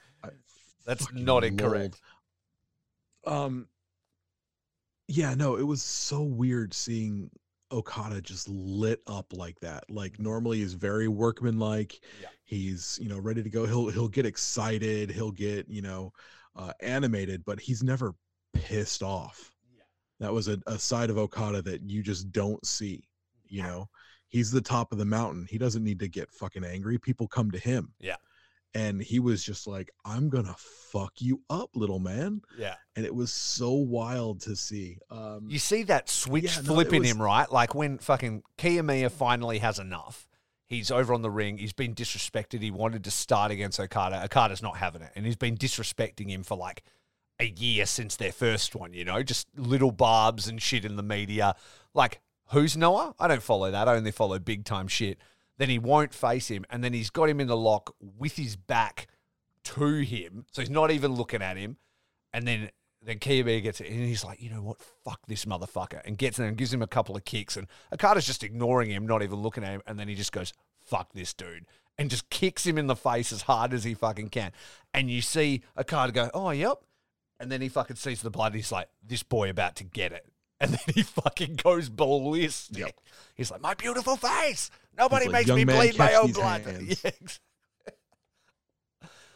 That's 0.85 1.11
not 1.13 1.43
incorrect. 1.43 1.99
lolled. 3.25 3.37
um 3.47 3.67
yeah 5.07 5.33
no 5.33 5.55
it 5.57 5.63
was 5.63 5.81
so 5.81 6.21
weird 6.21 6.73
seeing 6.73 7.29
okada 7.71 8.21
just 8.21 8.47
lit 8.49 9.01
up 9.07 9.25
like 9.33 9.59
that 9.59 9.83
like 9.89 10.19
normally 10.19 10.57
he's 10.59 10.73
very 10.73 11.07
workmanlike 11.07 11.99
Yeah. 12.21 12.27
he's 12.43 12.97
you 13.01 13.07
know 13.09 13.17
ready 13.17 13.43
to 13.43 13.49
go 13.49 13.65
he'll 13.65 13.89
he'll 13.89 14.07
get 14.07 14.25
excited 14.25 15.09
he'll 15.11 15.31
get 15.31 15.67
you 15.69 15.81
know 15.81 16.11
uh, 16.55 16.73
animated 16.81 17.43
but 17.45 17.59
he's 17.59 17.81
never 17.83 18.13
pissed 18.53 19.03
off 19.03 19.51
Yeah. 19.75 19.83
that 20.19 20.33
was 20.33 20.47
a, 20.47 20.59
a 20.67 20.77
side 20.77 21.09
of 21.09 21.17
okada 21.17 21.61
that 21.63 21.81
you 21.89 22.03
just 22.03 22.31
don't 22.31 22.65
see 22.65 23.03
you 23.47 23.63
know 23.63 23.87
he's 24.31 24.49
the 24.51 24.61
top 24.61 24.91
of 24.91 24.97
the 24.97 25.05
mountain 25.05 25.45
he 25.49 25.57
doesn't 25.59 25.83
need 25.83 25.99
to 25.99 26.07
get 26.07 26.31
fucking 26.31 26.63
angry 26.65 26.97
people 26.97 27.27
come 27.27 27.51
to 27.51 27.59
him 27.59 27.93
Yeah. 27.99 28.15
and 28.73 29.01
he 29.01 29.19
was 29.19 29.43
just 29.43 29.67
like 29.67 29.89
i'm 30.05 30.29
gonna 30.29 30.55
fuck 30.91 31.13
you 31.19 31.41
up 31.49 31.69
little 31.75 31.99
man 31.99 32.41
Yeah. 32.57 32.75
and 32.95 33.05
it 33.05 33.13
was 33.13 33.31
so 33.31 33.71
wild 33.73 34.41
to 34.41 34.55
see 34.55 34.97
um 35.09 35.47
You 35.49 35.59
see 35.59 35.83
that 35.83 36.09
switch 36.09 36.55
Yeah, 36.57 36.61
no, 36.63 36.73
flip 36.75 36.87
it 36.87 36.93
in 36.95 36.99
was- 37.01 37.11
him, 37.11 37.21
right? 37.21 37.51
Like 37.51 37.75
when 37.75 37.97
fucking 37.99 38.43
Kiyomiya 38.57 39.11
finally 39.11 39.59
has 39.59 39.77
enough. 39.79 40.27
He's 40.67 40.89
over 40.89 41.13
on 41.13 41.21
the 41.21 41.29
ring. 41.29 41.57
He's 41.57 41.73
been 41.73 41.93
disrespected. 41.93 42.61
He 42.61 42.71
wanted 42.71 43.03
to 43.03 43.11
start 43.11 43.51
against 43.51 43.77
Okada. 43.77 44.23
Okada's 44.23 44.61
not 44.61 44.77
having 44.77 45.01
it. 45.01 45.11
And 45.17 45.25
he's 45.25 45.35
been 45.35 45.57
disrespecting 45.57 46.29
him 46.29 46.43
for 46.43 46.55
like 46.55 46.83
a 47.41 47.45
year 47.45 47.85
since 47.85 48.15
their 48.15 48.31
first 48.31 48.73
one, 48.73 48.93
you 48.93 49.03
know, 49.03 49.21
just 49.21 49.47
little 49.57 49.91
barbs 49.91 50.47
and 50.47 50.61
shit 50.61 50.85
in 50.85 50.95
the 50.95 51.03
media. 51.03 51.55
Like, 51.93 52.21
who's 52.51 52.77
Noah? 52.77 53.15
I 53.19 53.27
don't 53.27 53.43
follow 53.43 53.71
that. 53.71 53.87
I 53.87 53.95
only 53.95 54.11
follow 54.11 54.39
big 54.39 54.65
time 54.65 54.87
shit. 54.87 55.17
Then 55.57 55.69
he 55.69 55.79
won't 55.79 56.13
face 56.13 56.47
him. 56.47 56.65
And 56.69 56.83
then 56.83 56.93
he's 56.93 57.09
got 57.09 57.29
him 57.29 57.39
in 57.39 57.47
the 57.47 57.57
lock 57.57 57.95
with 57.99 58.35
his 58.35 58.55
back 58.55 59.07
to 59.63 59.97
him. 59.97 60.45
So 60.51 60.61
he's 60.61 60.69
not 60.69 60.91
even 60.91 61.13
looking 61.13 61.41
at 61.41 61.57
him. 61.57 61.77
And 62.33 62.47
then 62.47 62.69
then 63.03 63.19
Kiyomiya 63.19 63.63
gets 63.63 63.81
it, 63.81 63.89
and 63.89 64.05
he's 64.05 64.23
like, 64.23 64.41
you 64.41 64.49
know 64.49 64.61
what, 64.61 64.77
fuck 65.03 65.21
this 65.27 65.45
motherfucker, 65.45 66.01
and 66.05 66.17
gets 66.17 66.37
in 66.37 66.45
and 66.45 66.57
gives 66.57 66.71
him 66.71 66.81
a 66.81 66.87
couple 66.87 67.15
of 67.15 67.25
kicks, 67.25 67.57
and 67.57 67.67
Okada's 67.91 68.27
just 68.27 68.43
ignoring 68.43 68.91
him, 68.91 69.07
not 69.07 69.23
even 69.23 69.39
looking 69.39 69.63
at 69.63 69.71
him, 69.71 69.81
and 69.87 69.99
then 69.99 70.07
he 70.07 70.15
just 70.15 70.31
goes, 70.31 70.53
fuck 70.85 71.11
this 71.13 71.33
dude, 71.33 71.65
and 71.97 72.11
just 72.11 72.29
kicks 72.29 72.65
him 72.65 72.77
in 72.77 72.87
the 72.87 72.95
face 72.95 73.33
as 73.33 73.43
hard 73.43 73.73
as 73.73 73.83
he 73.83 73.93
fucking 73.93 74.29
can, 74.29 74.51
and 74.93 75.09
you 75.09 75.21
see 75.21 75.63
Okada 75.77 76.11
go, 76.11 76.29
oh 76.33 76.51
yep, 76.51 76.77
and 77.39 77.51
then 77.51 77.61
he 77.61 77.69
fucking 77.69 77.95
sees 77.95 78.21
the 78.21 78.29
blood, 78.29 78.53
he's 78.53 78.71
like, 78.71 78.87
this 79.03 79.23
boy 79.23 79.49
about 79.49 79.75
to 79.77 79.83
get 79.83 80.11
it. 80.11 80.27
And 80.61 80.71
then 80.71 80.93
he 80.93 81.01
fucking 81.01 81.55
goes 81.55 81.89
ballistic. 81.89 82.77
Yep. 82.77 82.99
He's 83.35 83.49
like, 83.49 83.61
my 83.61 83.73
beautiful 83.73 84.15
face. 84.15 84.69
Nobody 84.95 85.25
like, 85.25 85.47
makes 85.47 85.49
me 85.49 85.63
bleed 85.65 85.97
my 85.97 86.13
own 86.13 86.31
blood. 86.31 86.61
hands. 86.65 87.01
Yeah, 87.03 87.11
ex- 87.21 87.39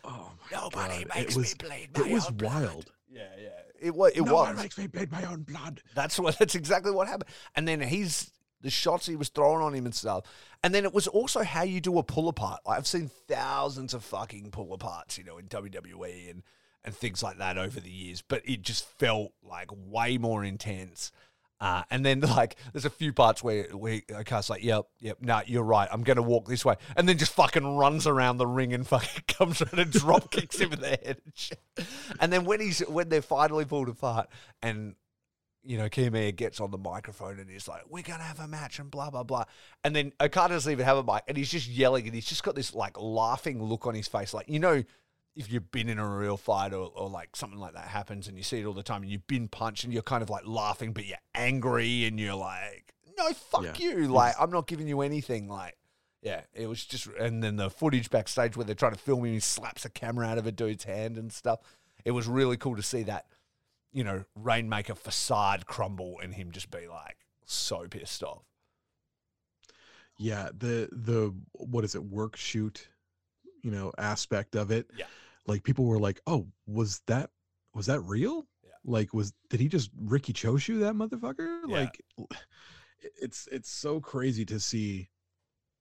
Oh 0.03 0.31
my 0.51 0.57
Nobody 0.61 1.03
God. 1.03 1.15
makes 1.15 1.35
it 1.35 1.39
was, 1.39 1.59
me 1.59 1.67
bleed 1.67 1.89
my 1.97 2.05
It 2.05 2.13
was 2.13 2.31
wild. 2.31 2.91
Yeah, 3.09 3.23
yeah. 3.41 3.49
It 3.81 3.95
was. 3.95 4.11
It 4.11 4.21
no 4.21 4.33
was. 4.33 4.47
one 4.47 4.55
makes 4.57 4.77
me 4.77 4.85
bleed 4.85 5.11
my 5.11 5.23
own 5.25 5.41
blood. 5.41 5.81
That's 5.95 6.19
what. 6.19 6.37
That's 6.39 6.53
exactly 6.53 6.91
what 6.91 7.07
happened. 7.07 7.31
And 7.55 7.67
then 7.67 7.81
he's 7.81 8.31
the 8.61 8.69
shots 8.69 9.07
he 9.07 9.15
was 9.15 9.29
throwing 9.29 9.61
on 9.63 9.73
him 9.73 9.85
and 9.85 9.95
stuff. 9.95 10.25
And 10.63 10.73
then 10.73 10.85
it 10.85 10.93
was 10.93 11.07
also 11.07 11.43
how 11.43 11.63
you 11.63 11.81
do 11.81 11.97
a 11.97 12.03
pull 12.03 12.27
apart. 12.27 12.61
Like 12.67 12.77
I've 12.77 12.87
seen 12.87 13.09
thousands 13.27 13.93
of 13.95 14.03
fucking 14.03 14.51
pull 14.51 14.77
aparts, 14.77 15.17
you 15.17 15.23
know, 15.23 15.37
in 15.37 15.47
WWE 15.47 16.29
and 16.29 16.43
and 16.85 16.95
things 16.95 17.21
like 17.21 17.39
that 17.39 17.57
over 17.57 17.79
the 17.79 17.89
years. 17.89 18.21
But 18.21 18.41
it 18.45 18.61
just 18.61 18.87
felt 18.97 19.33
like 19.43 19.69
way 19.71 20.17
more 20.17 20.43
intense. 20.43 21.11
Uh, 21.59 21.83
and 21.89 22.05
then 22.05 22.19
like 22.21 22.55
there's 22.73 22.85
a 22.85 22.89
few 22.89 23.13
parts 23.13 23.43
where 23.43 23.63
where 23.75 24.01
Oka's 24.13 24.49
like, 24.49 24.63
yep, 24.63 24.85
yep, 24.99 25.17
no, 25.21 25.41
you're 25.45 25.63
right. 25.63 25.89
I'm 25.91 26.03
gonna 26.03 26.21
walk 26.21 26.47
this 26.47 26.63
way, 26.63 26.75
and 26.95 27.07
then 27.07 27.17
just 27.17 27.33
fucking 27.33 27.75
runs 27.75 28.07
around 28.07 28.37
the 28.37 28.47
ring 28.47 28.73
and 28.73 28.87
fucking 28.87 29.23
comes 29.27 29.61
around 29.61 29.79
and 29.79 29.91
drop 29.91 30.31
kicks 30.31 30.59
him 30.59 30.73
in 30.73 30.79
the 30.79 30.89
head. 30.89 31.21
And, 31.25 31.87
and 32.19 32.33
then 32.33 32.45
when 32.45 32.59
he's 32.59 32.79
when 32.79 33.09
they're 33.09 33.21
finally 33.21 33.65
pulled 33.65 33.89
apart, 33.89 34.29
and 34.61 34.95
you 35.63 35.77
know, 35.77 35.89
Kiyomiya 35.89 36.35
gets 36.35 36.59
on 36.59 36.69
the 36.69 36.77
microphone 36.77 37.39
and 37.39 37.49
he's 37.49 37.67
like, 37.67 37.83
"We're 37.89 38.03
gonna 38.03 38.23
have 38.23 38.39
a 38.39 38.47
match," 38.47 38.79
and 38.79 38.91
blah 38.91 39.09
blah 39.09 39.23
blah. 39.23 39.45
And 39.83 39.95
then 39.95 40.13
Okada 40.21 40.53
doesn't 40.53 40.71
even 40.71 40.85
have 40.85 40.97
a 40.97 41.03
mic, 41.03 41.23
and 41.27 41.37
he's 41.37 41.49
just 41.49 41.67
yelling, 41.67 42.05
and 42.05 42.13
he's 42.13 42.25
just 42.25 42.43
got 42.43 42.55
this 42.55 42.75
like 42.75 42.99
laughing 42.99 43.63
look 43.63 43.87
on 43.87 43.95
his 43.95 44.07
face, 44.07 44.33
like 44.33 44.47
you 44.47 44.59
know, 44.59 44.83
if 45.35 45.51
you've 45.51 45.69
been 45.71 45.89
in 45.89 45.99
a 45.99 46.07
real 46.07 46.37
fight 46.37 46.73
or, 46.73 46.91
or 46.95 47.09
like 47.09 47.35
something 47.35 47.59
like 47.59 47.73
that 47.73 47.87
happens, 47.87 48.27
and 48.27 48.37
you 48.37 48.43
see 48.43 48.59
it 48.61 48.65
all 48.65 48.73
the 48.73 48.83
time, 48.83 49.01
and 49.03 49.11
you've 49.11 49.27
been 49.27 49.47
punched, 49.47 49.83
and 49.83 49.93
you're 49.93 50.01
kind 50.03 50.23
of 50.23 50.29
like 50.29 50.45
laughing, 50.47 50.93
but 50.93 51.05
you're 51.05 51.17
angry, 51.33 52.05
and 52.05 52.19
you're 52.19 52.35
like, 52.35 52.93
"No, 53.17 53.31
fuck 53.33 53.63
Yeah. 53.63 53.73
you!" 53.77 54.07
Like 54.07 54.35
I'm 54.39 54.49
not 54.51 54.67
giving 54.67 54.87
you 54.87 55.01
anything. 55.01 55.47
Like, 55.49 55.75
yeah, 56.21 56.41
it 56.53 56.67
was 56.67 56.85
just, 56.85 57.07
and 57.19 57.43
then 57.43 57.57
the 57.57 57.69
footage 57.69 58.09
backstage 58.09 58.55
where 58.55 58.65
they're 58.65 58.75
trying 58.75 58.93
to 58.93 58.99
film 58.99 59.25
him, 59.25 59.33
he 59.33 59.39
slaps 59.39 59.85
a 59.85 59.89
camera 59.89 60.25
out 60.27 60.37
of 60.37 60.47
a 60.47 60.51
dude's 60.51 60.85
hand 60.85 61.17
and 61.17 61.31
stuff. 61.31 61.59
It 62.05 62.11
was 62.11 62.27
really 62.27 62.57
cool 62.57 62.75
to 62.75 62.83
see 62.83 63.03
that 63.03 63.25
you 63.91 64.03
know, 64.03 64.25
Rainmaker 64.35 64.93
facade 64.93 65.65
crumble 65.67 66.19
and 66.21 66.33
him 66.33 66.51
just 66.51 66.69
be 66.69 66.85
like 66.85 67.15
so 67.45 67.87
pissed 67.87 68.23
off. 68.23 68.43
Yeah, 70.17 70.49
the 70.57 70.89
the 70.91 71.33
what 71.53 71.83
is 71.83 71.95
it, 71.95 72.03
work 72.03 72.35
shoot, 72.35 72.87
you 73.61 73.71
know, 73.71 73.93
aspect 73.97 74.55
of 74.55 74.69
it. 74.71 74.89
Yeah. 74.97 75.05
Like 75.47 75.63
people 75.63 75.85
were 75.85 75.99
like, 75.99 76.21
"Oh, 76.27 76.47
was 76.65 77.01
that 77.07 77.29
was 77.73 77.85
that 77.87 78.01
real?" 78.01 78.47
Yeah. 78.63 78.71
Like 78.83 79.13
was 79.13 79.33
did 79.49 79.59
he 79.59 79.67
just 79.67 79.91
Riki 79.97 80.33
Choshu 80.33 80.79
that 80.81 80.95
motherfucker? 80.95 81.61
Yeah. 81.67 81.79
Like 81.79 82.01
it's 83.21 83.47
it's 83.51 83.69
so 83.69 83.99
crazy 83.99 84.45
to 84.45 84.59
see 84.59 85.09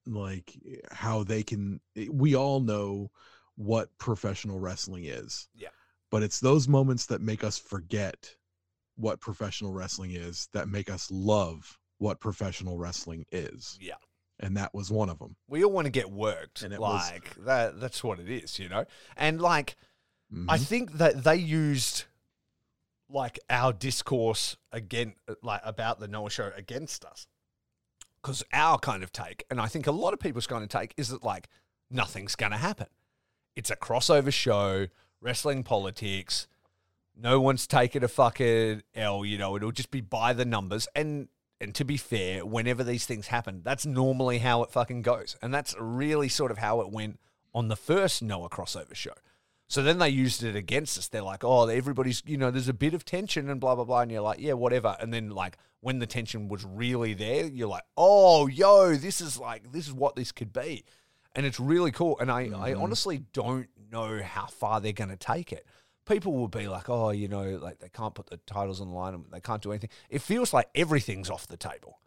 like 0.07 0.55
how 0.91 1.25
they 1.25 1.43
can 1.43 1.81
eh, 1.97 2.09
we 2.11 2.35
all 2.35 2.61
know 2.61 3.11
what 3.57 3.97
professional 3.99 4.59
wrestling 4.59 5.05
is. 5.05 5.49
Yeah. 5.55 5.69
But 6.11 6.23
it's 6.23 6.41
those 6.41 6.69
moments 6.69 7.07
that 7.07 7.21
make 7.21 7.43
us 7.43 7.59
forget 7.59 8.35
what 8.97 9.21
professional 9.21 9.73
wrestling 9.73 10.13
is 10.13 10.49
that 10.53 10.69
make 10.69 10.91
us 10.91 11.11
love 11.11 11.79
what 11.99 12.21
professional 12.21 12.79
wrestling 12.79 13.25
is 13.33 13.79
Yeah. 13.81 13.95
And 14.41 14.57
that 14.57 14.75
was 14.75 14.91
one 14.91 15.09
of 15.09 15.19
them. 15.19 15.37
We 15.49 15.65
all 15.65 15.71
want 15.73 15.87
to 15.87 15.91
get 15.91 16.11
worked. 16.11 16.63
And 16.63 16.73
it 16.75 16.81
was- 16.81 17.11
like 17.11 17.35
that 17.45 17.81
that's 17.81 18.03
what 18.05 18.19
it 18.21 18.29
is, 18.29 18.59
you 18.59 18.69
know? 18.69 18.85
And 19.17 19.41
like 19.41 19.77
Mm-hmm. 20.33 20.51
I 20.51 20.57
think 20.59 20.93
that 20.95 21.23
they 21.23 21.37
used 21.37 22.05
like 23.09 23.39
our 23.51 23.73
discourse 23.73 24.57
again 24.73 25.15
like 25.43 25.61
about 25.65 26.01
the 26.01 26.09
Noah 26.09 26.31
show 26.31 26.51
against 26.57 27.05
us. 27.05 27.27
Cuz 28.23 28.43
our 28.53 28.79
kind 28.79 29.03
of 29.05 29.13
take 29.13 29.45
and 29.51 29.61
I 29.61 29.67
think 29.67 29.87
a 29.87 29.93
lot 29.93 30.13
of 30.15 30.19
people's 30.19 30.47
kind 30.47 30.63
of 30.65 30.71
take 30.71 30.95
is 30.97 31.09
that 31.11 31.23
like 31.23 31.49
nothing's 31.91 32.35
going 32.35 32.53
to 32.53 32.59
happen. 32.59 32.87
It's 33.55 33.71
a 33.71 33.77
crossover 33.77 34.33
show, 34.33 34.89
wrestling 35.21 35.63
politics. 35.63 36.49
No 37.15 37.41
one's 37.41 37.67
taking 37.69 38.03
a 38.03 38.09
fucking 38.09 38.83
L, 38.95 39.25
you 39.25 39.39
know, 39.39 39.55
it'll 39.57 39.71
just 39.71 39.91
be 39.93 40.01
by 40.01 40.33
the 40.33 40.45
numbers 40.47 40.89
and 40.97 41.29
and 41.61 41.75
to 41.75 41.85
be 41.85 41.97
fair, 41.97 42.45
whenever 42.45 42.85
these 42.85 43.07
things 43.07 43.29
happen, 43.29 43.63
that's 43.65 43.87
normally 43.87 44.39
how 44.39 44.63
it 44.63 44.71
fucking 44.71 45.03
goes. 45.03 45.37
And 45.41 45.53
that's 45.55 45.75
really 45.79 46.29
sort 46.29 46.51
of 46.51 46.59
how 46.59 46.81
it 46.81 46.91
went 46.91 47.19
on 47.55 47.69
the 47.69 47.77
first 47.77 48.23
Noah 48.23 48.49
crossover 48.51 48.95
show. 48.95 49.13
So 49.67 49.83
then 49.83 49.99
they 49.99 50.11
used 50.11 50.43
it 50.43 50.57
against 50.57 50.99
us. 50.99 51.09
They're 51.09 51.23
like, 51.23 51.43
oh, 51.43 51.67
everybody's, 51.69 52.23
you 52.27 52.37
know, 52.37 52.51
there's 52.51 52.69
a 52.69 52.75
bit 52.75 52.93
of 52.93 53.05
tension 53.05 53.49
and 53.49 53.61
blah, 53.61 53.75
blah, 53.75 53.85
blah. 53.85 54.01
And 54.01 54.11
you're 54.13 54.21
like, 54.21 54.39
yeah, 54.41 54.53
whatever. 54.53 54.97
And 55.01 55.13
then, 55.13 55.31
like, 55.31 55.57
when 55.81 56.01
the 56.01 56.07
tension 56.07 56.49
was 56.49 56.65
really 56.65 57.15
there, 57.15 57.47
you're 57.47 57.69
like, 57.69 57.85
oh, 57.97 58.47
yo, 58.47 58.95
this 58.95 59.21
is 59.21 59.39
like, 59.39 59.73
this 59.73 59.87
is 59.87 59.93
what 59.93 60.17
this 60.17 60.33
could 60.33 60.53
be. 60.53 60.85
And 61.35 61.47
it's 61.47 61.59
really 61.59 61.91
cool. 61.93 62.19
And 62.21 62.31
I, 62.31 62.43
I 62.43 62.73
Mhm. 62.75 62.83
honestly 62.83 63.19
don't 63.33 63.69
know 63.91 64.23
how 64.23 64.47
far 64.47 64.81
they're 64.81 64.93
going 64.93 65.11
to 65.11 65.17
take 65.17 65.51
it. 65.53 65.67
People 66.07 66.33
will 66.33 66.49
be 66.49 66.69
like, 66.69 66.89
oh, 66.91 67.11
you 67.11 67.29
know, 67.29 67.59
like 67.63 67.79
they 67.79 67.89
can't 67.89 68.15
put 68.15 68.27
the 68.27 68.37
titles 68.39 68.81
on 68.81 68.89
the 68.89 68.95
line 68.95 69.15
and 69.15 69.25
they 69.31 69.41
can't 69.41 69.63
do 69.63 69.73
anything. 69.73 69.91
It 70.11 70.21
feels 70.21 70.53
like 70.53 70.69
everything's 70.75 71.31
off 71.31 71.47
the 71.49 71.57
table. 71.57 71.99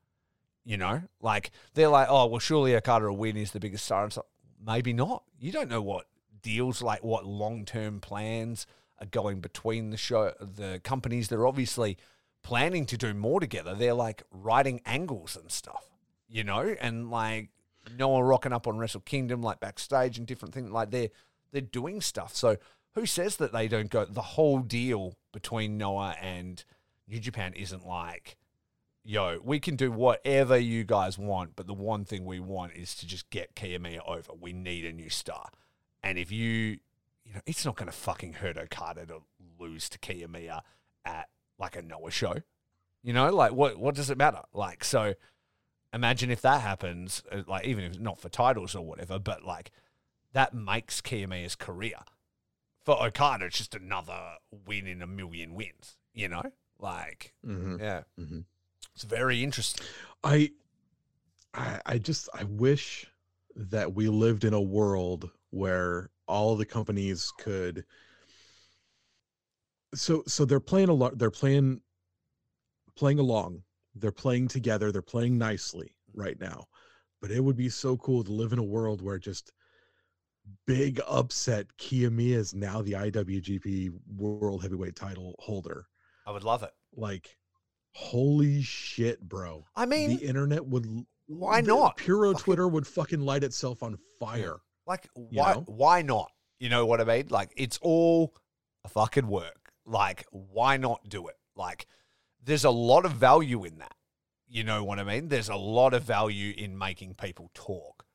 You 0.64 0.78
know, 0.78 1.04
like 1.22 1.52
they're 1.74 1.88
like, 1.88 2.08
oh, 2.10 2.28
well, 2.28 2.40
surely 2.40 2.76
Okada 2.76 3.06
will 3.06 3.18
win. 3.18 3.38
He's 3.38 3.52
the 3.52 3.60
biggest 3.60 3.86
star. 3.86 4.04
And 4.04 4.14
so 4.14 4.26
maybe 4.64 4.94
not. 4.94 5.24
You 5.40 5.52
don't 5.52 5.70
know 5.70 5.82
what 5.82 6.06
deals 6.42 6.82
like 6.82 7.04
what 7.04 7.26
long 7.26 7.66
term 7.66 8.00
plans 8.00 8.66
are 9.00 9.06
going 9.06 9.40
between 9.42 9.90
the 9.90 9.98
show 9.98 10.34
the 10.40 10.80
companies 10.84 11.28
they're 11.28 11.48
obviously 11.48 11.98
planning 12.44 12.86
to 12.86 12.98
do 12.98 13.14
more 13.14 13.40
together 13.40 13.76
they're 13.76 13.94
like 13.94 14.24
writing 14.32 14.80
angles 14.86 15.36
and 15.36 15.52
stuff 15.52 15.90
you 16.28 16.44
know 16.44 16.76
and 16.80 17.10
like 17.10 17.50
noah 17.98 18.24
rocking 18.24 18.54
up 18.54 18.68
on 18.68 18.78
wrestle 18.78 19.02
kingdom 19.02 19.42
like 19.42 19.60
backstage 19.60 20.18
and 20.18 20.28
different 20.28 20.54
things 20.54 20.72
like 20.72 20.92
they're 20.92 21.10
they're 21.52 21.62
doing 21.62 22.02
stuff 22.02 22.36
so 22.36 22.56
who 22.98 23.06
says 23.06 23.38
that 23.38 23.54
they 23.54 23.68
don't 23.68 23.90
go 23.90 24.06
the 24.06 24.22
whole 24.22 24.60
deal 24.60 25.16
between 25.32 25.78
noah 25.78 26.16
and 26.22 26.64
new 27.08 27.20
japan 27.20 27.54
isn't 27.54 27.86
like 27.86 28.38
yo 29.04 29.40
we 29.44 29.60
can 29.60 29.76
do 29.76 29.92
whatever 29.92 30.58
you 30.58 30.84
guys 30.84 31.18
want 31.18 31.56
but 31.56 31.68
the 31.68 31.74
one 31.74 32.04
thing 32.04 32.26
we 32.26 32.40
want 32.40 32.74
is 32.74 32.94
to 32.96 33.08
just 33.08 33.30
get 33.30 33.56
Kiyomiya 33.56 34.00
over 34.08 34.34
we 34.40 34.52
need 34.52 34.84
a 34.86 34.92
new 34.92 35.10
star 35.10 35.50
and 36.04 36.18
if 36.18 36.32
you, 36.32 36.80
you 37.26 37.34
know, 37.34 37.42
it's 37.46 37.66
not 37.66 37.76
going 37.76 37.88
to 37.88 37.98
fucking 37.98 38.34
hurt 38.34 38.58
Okada 38.58 39.06
to 39.08 39.22
lose 39.60 39.90
to 39.90 40.00
Kiyomiya 40.00 40.62
at 41.04 41.28
like 41.60 41.76
a 41.76 41.82
Noah 41.82 42.12
show. 42.12 42.36
You 43.04 43.14
know, 43.14 43.34
like 43.34 43.52
what 43.52 43.78
what 43.78 43.96
does 43.96 44.10
it 44.10 44.18
matter? 44.18 44.42
Like 44.54 44.84
so, 44.84 45.16
imagine 45.94 46.32
if 46.32 46.42
that 46.42 46.62
happens, 46.62 47.24
uh, 47.32 47.42
like 47.48 47.66
even 47.66 47.84
if 47.84 48.00
not 48.00 48.20
for 48.22 48.30
titles 48.30 48.76
or 48.76 48.86
whatever, 48.86 49.20
but 49.20 49.44
like 49.44 49.72
that 50.34 50.54
makes 50.54 51.02
Kiyomiya's 51.02 51.56
career. 51.56 51.98
For 52.88 53.06
Okada, 53.06 53.48
it's 53.48 53.58
just 53.58 53.76
another 53.76 54.38
win 54.66 54.88
in 54.88 55.02
a 55.02 55.08
million 55.08 55.56
wins. 55.56 55.98
You 56.14 56.30
know, 56.30 56.44
like 56.80 57.34
Mhm. 57.46 57.82
yeah, 57.82 58.04
Mhm. 58.18 58.46
it's 58.96 59.04
very 59.04 59.44
interesting. 59.44 59.86
I, 60.24 60.54
I, 61.54 61.82
I 61.86 61.98
just 61.98 62.30
I 62.34 62.46
wish 62.46 63.06
that 63.58 63.94
we 63.94 64.08
lived 64.08 64.46
in 64.46 64.54
a 64.54 64.62
world 64.62 65.30
where 65.50 66.12
all 66.28 66.56
the 66.56 66.66
companies 66.66 67.30
could. 67.38 67.84
So 69.94 70.24
so 70.26 70.46
they're 70.46 70.62
playing 70.62 70.88
a 70.88 70.94
lot. 70.94 71.18
They're 71.18 71.30
playing, 71.30 71.82
playing 72.96 73.20
along. 73.20 73.64
They're 73.96 74.14
playing 74.14 74.48
together. 74.48 74.94
They're 74.94 75.02
playing 75.02 75.38
nicely 75.38 75.94
right 76.14 76.40
now, 76.40 76.68
but 77.20 77.32
it 77.32 77.44
would 77.44 77.58
be 77.58 77.68
so 77.68 77.98
cool 77.98 78.24
to 78.24 78.32
live 78.32 78.54
in 78.54 78.60
a 78.60 78.64
world 78.64 79.02
where 79.02 79.20
just 79.20 79.52
big 80.66 81.00
upset 81.08 81.68
Kiyomiya 81.78 82.36
is 82.36 82.54
now 82.54 82.82
the 82.82 82.94
IWGP 82.94 83.92
World 84.16 84.62
Heavyweight 84.62 84.96
Title 84.96 85.36
holder. 85.40 85.88
I 86.26 86.32
would 86.32 86.44
love 86.44 86.64
it. 86.64 86.72
Like, 86.96 87.38
holy 87.94 88.62
shit, 88.62 89.22
bro! 89.22 89.66
I 89.76 89.86
mean, 89.86 90.18
the 90.18 90.26
internet 90.26 90.66
would 90.66 91.06
why 91.28 91.62
not? 91.62 91.98
Puro 91.98 92.32
Fucking- 92.32 92.44
Twitter 92.44 92.68
would 92.68 92.88
fucking 92.88 93.20
light 93.20 93.44
itself 93.44 93.84
on 93.84 93.98
fire. 94.20 94.58
Like, 94.86 95.10
why? 95.14 95.54
know? 95.54 95.64
Why 95.68 96.02
not? 96.02 96.32
You 96.60 96.70
know 96.70 96.86
what 96.86 97.02
I 97.02 97.04
mean? 97.04 97.28
Like, 97.30 97.54
it's 97.56 97.78
all 97.82 98.34
a 98.84 98.90
fucking 98.90 99.28
work. 99.28 99.72
Like, 99.86 100.26
why 100.32 100.78
not 100.78 101.08
do 101.08 101.28
it? 101.28 101.36
Like, 101.56 101.88
there's 102.44 102.64
a 102.64 102.70
lot 102.70 103.06
of 103.06 103.12
value 103.12 103.64
in 103.66 103.80
that. 103.80 103.96
You 104.48 104.64
know 104.64 104.84
what 104.84 105.00
I 105.00 105.04
mean? 105.04 105.28
There's 105.28 105.50
a 105.50 105.56
lot 105.56 105.94
of 105.94 106.04
value 106.04 106.54
in 106.58 106.78
making 106.78 107.16
people 107.16 107.52
talk. 107.54 108.06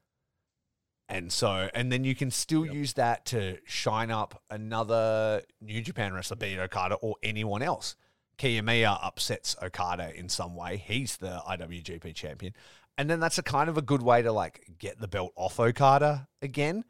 And 1.13 1.31
so, 1.33 1.69
and 1.75 1.93
then 1.93 2.05
you 2.05 2.15
can 2.15 2.31
still 2.31 2.65
Yep. 2.65 2.75
use 2.75 2.93
that 2.95 3.27
to 3.27 3.59
shine 3.65 4.11
up 4.11 4.43
another 4.49 5.43
New 5.61 5.83
Japan 5.83 6.15
wrestler, 6.15 6.37
be 6.37 6.55
it 6.55 6.59
Okada 6.59 6.95
or 6.97 7.17
anyone 7.23 7.63
else. 7.63 7.97
Kiyomiya 8.39 8.99
upsets 9.03 9.55
Okada 9.63 10.19
in 10.19 10.29
some 10.29 10.57
way. 10.57 10.79
He's 10.79 11.19
the 11.19 11.43
IWGP 11.47 12.15
champion. 12.15 12.55
And 12.97 13.11
then 13.11 13.21
that's 13.21 13.39
a 13.39 13.43
kind 13.43 13.69
of 13.69 13.77
a 13.77 13.83
good 13.83 14.03
way 14.03 14.23
to 14.23 14.33
like 14.33 14.65
get 14.79 15.01
the 15.01 15.09
belt 15.09 15.33
off 15.37 15.61
Okada 15.61 16.29
again, 16.41 16.85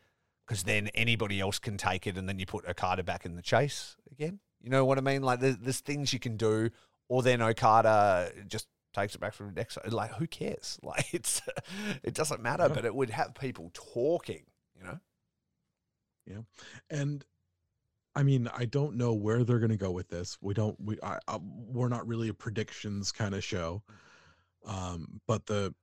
because 0.47 0.63
then 0.63 0.89
anybody 0.95 1.41
else 1.41 1.59
can 1.59 1.77
take 1.77 2.07
it 2.07 2.17
and 2.17 2.29
then 2.29 2.39
you 2.39 2.47
put 2.47 2.65
Okada 2.67 3.03
back 3.03 3.25
in 3.25 3.35
the 3.35 3.43
chase 3.43 3.97
again. 4.11 4.39
You 4.61 4.71
know 4.71 4.85
what 4.85 4.99
I 4.99 5.01
mean? 5.01 5.23
Like 5.23 5.41
there's, 5.41 5.57
there's 5.59 5.81
things 5.81 6.13
you 6.13 6.21
can 6.21 6.37
do, 6.37 6.71
or 7.09 7.23
then 7.23 7.43
Okada 7.43 8.33
just 8.47 8.69
takes 8.93 9.15
it 9.15 9.21
back 9.21 9.35
from 9.35 9.47
the 9.47 9.53
next. 9.53 9.79
Like 9.91 10.13
who 10.15 10.27
cares? 10.27 10.79
Like 10.85 11.13
it's 11.15 11.41
it 12.03 12.15
doesn't 12.15 12.43
matter, 12.43 12.65
Yeah. 12.69 12.75
but 12.75 12.85
it 12.85 12.95
would 12.95 13.11
have 13.11 13.35
people 13.35 13.71
talking. 13.75 14.45
You 14.79 14.85
know? 14.85 14.99
Yeah. 16.27 16.39
And 16.91 17.25
I 18.15 18.23
mean, 18.23 18.49
I 18.55 18.67
don't 18.67 18.97
know 18.97 19.15
where 19.15 19.43
they're 19.45 19.59
going 19.59 19.71
to 19.71 19.77
go 19.77 19.91
with 19.91 20.09
this. 20.09 20.37
We 20.41 20.55
don't. 20.55 20.77
We 20.81 20.99
I, 21.03 21.19
I, 21.29 21.39
we're 21.43 21.89
not 21.89 22.07
really 22.07 22.29
a 22.29 22.35
predictions 22.35 23.11
kind 23.13 23.35
of 23.35 23.43
show. 23.43 23.83
Um, 24.67 25.21
but 25.27 25.47
the 25.47 25.75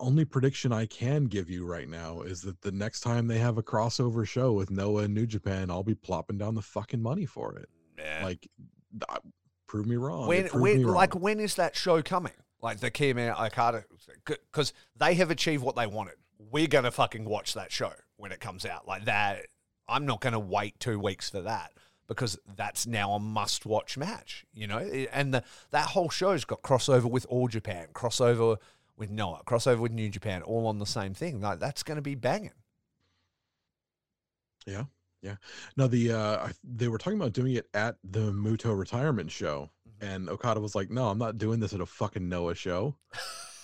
only 0.00 0.24
prediction 0.24 0.72
I 0.72 0.86
can 0.86 1.26
give 1.26 1.48
you 1.48 1.64
right 1.64 1.88
now 1.88 2.22
is 2.22 2.42
that 2.42 2.60
the 2.62 2.72
next 2.72 3.00
time 3.00 3.28
they 3.28 3.38
have 3.38 3.56
a 3.58 3.62
crossover 3.62 4.26
show 4.26 4.52
with 4.52 4.70
Noah 4.70 5.04
and 5.04 5.14
New 5.14 5.26
Japan, 5.26 5.70
I'll 5.70 5.84
be 5.84 5.94
plopping 5.94 6.36
down 6.38 6.54
the 6.56 6.62
fucking 6.62 7.00
money 7.00 7.24
for 7.24 7.56
it. 7.56 7.68
Yeah. 7.96 8.24
Like, 8.24 8.48
th- 8.90 9.22
prove 9.72 9.86
me 9.86 9.96
wrong. 9.96 10.26
when 10.26 10.46
when 10.48 10.78
me 10.78 10.84
wrong. 10.84 10.94
like 10.94 11.14
when 11.14 11.40
is 11.40 11.54
that 11.54 11.74
show 11.74 12.02
coming? 12.02 12.34
Like 12.60 12.80
the 12.80 12.90
Kiyomiya 12.90 13.46
Okada, 13.46 13.84
because 14.26 14.74
they 14.96 15.14
have 15.14 15.30
achieved 15.30 15.64
what 15.64 15.76
they 15.76 15.86
wanted. 15.86 16.14
We're 16.38 16.66
gonna 16.66 16.90
fucking 16.90 17.24
watch 17.24 17.54
that 17.54 17.72
show 17.72 17.92
when 18.16 18.32
it 18.32 18.38
comes 18.38 18.66
out. 18.66 18.86
Like 18.86 19.06
that, 19.06 19.46
I'm 19.88 20.04
not 20.04 20.20
gonna 20.20 20.38
wait 20.38 20.78
two 20.78 20.98
weeks 20.98 21.30
for 21.30 21.40
that 21.40 21.72
because 22.06 22.38
that's 22.54 22.86
now 22.86 23.12
a 23.12 23.18
must-watch 23.18 23.96
match. 23.96 24.44
You 24.52 24.66
know, 24.66 24.78
and 24.78 25.32
the 25.32 25.42
that 25.70 25.86
whole 25.86 26.10
show's 26.10 26.44
got 26.44 26.60
crossover 26.60 27.10
with 27.10 27.24
All 27.30 27.48
Japan, 27.48 27.86
crossover 27.94 28.58
with 28.98 29.10
Noah, 29.10 29.40
crossover 29.46 29.78
with 29.78 29.92
New 29.92 30.10
Japan, 30.10 30.42
all 30.42 30.66
on 30.66 30.78
the 30.80 30.86
same 30.86 31.14
thing. 31.14 31.40
Like 31.40 31.60
that's 31.60 31.82
gonna 31.82 32.02
be 32.02 32.14
banging. 32.14 32.52
No, 35.76 35.86
the 35.86 36.12
uh 36.12 36.46
I- 36.48 36.52
they 36.64 36.88
were 36.88 36.98
talking 36.98 37.18
about 37.18 37.32
doing 37.32 37.54
it 37.54 37.66
at 37.74 37.96
the 38.04 38.32
Muto 38.32 38.76
retirement 38.78 39.30
show, 39.30 39.70
Mhm. 39.88 40.14
and 40.14 40.28
Okada 40.28 40.60
was 40.60 40.74
like, 40.74 40.90
"No, 40.90 41.08
I'm 41.08 41.18
not 41.18 41.38
doing 41.38 41.60
this 41.60 41.72
at 41.72 41.80
a 41.80 41.86
fucking 41.86 42.28
Noah 42.28 42.54
show. 42.54 42.96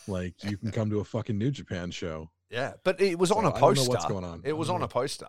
Like, 0.06 0.42
you 0.44 0.56
can 0.56 0.70
come 0.72 0.90
to 0.90 1.00
a 1.00 1.04
fucking 1.04 1.36
New 1.36 1.50
Japan 1.50 1.90
show." 1.90 2.30
Yeah, 2.50 2.74
but 2.84 3.00
it 3.00 3.18
was 3.18 3.30
on 3.30 3.42
So 3.42 3.48
a 3.48 3.50
I 3.50 3.50
don't 3.52 3.60
poster. 3.60 3.84
know 3.84 3.88
what's 3.90 4.06
going 4.06 4.24
on. 4.24 4.40
It 4.44 4.54
was 4.54 4.70
on 4.70 4.80
know. 4.80 4.86
a 4.86 4.88
poster. 4.88 5.28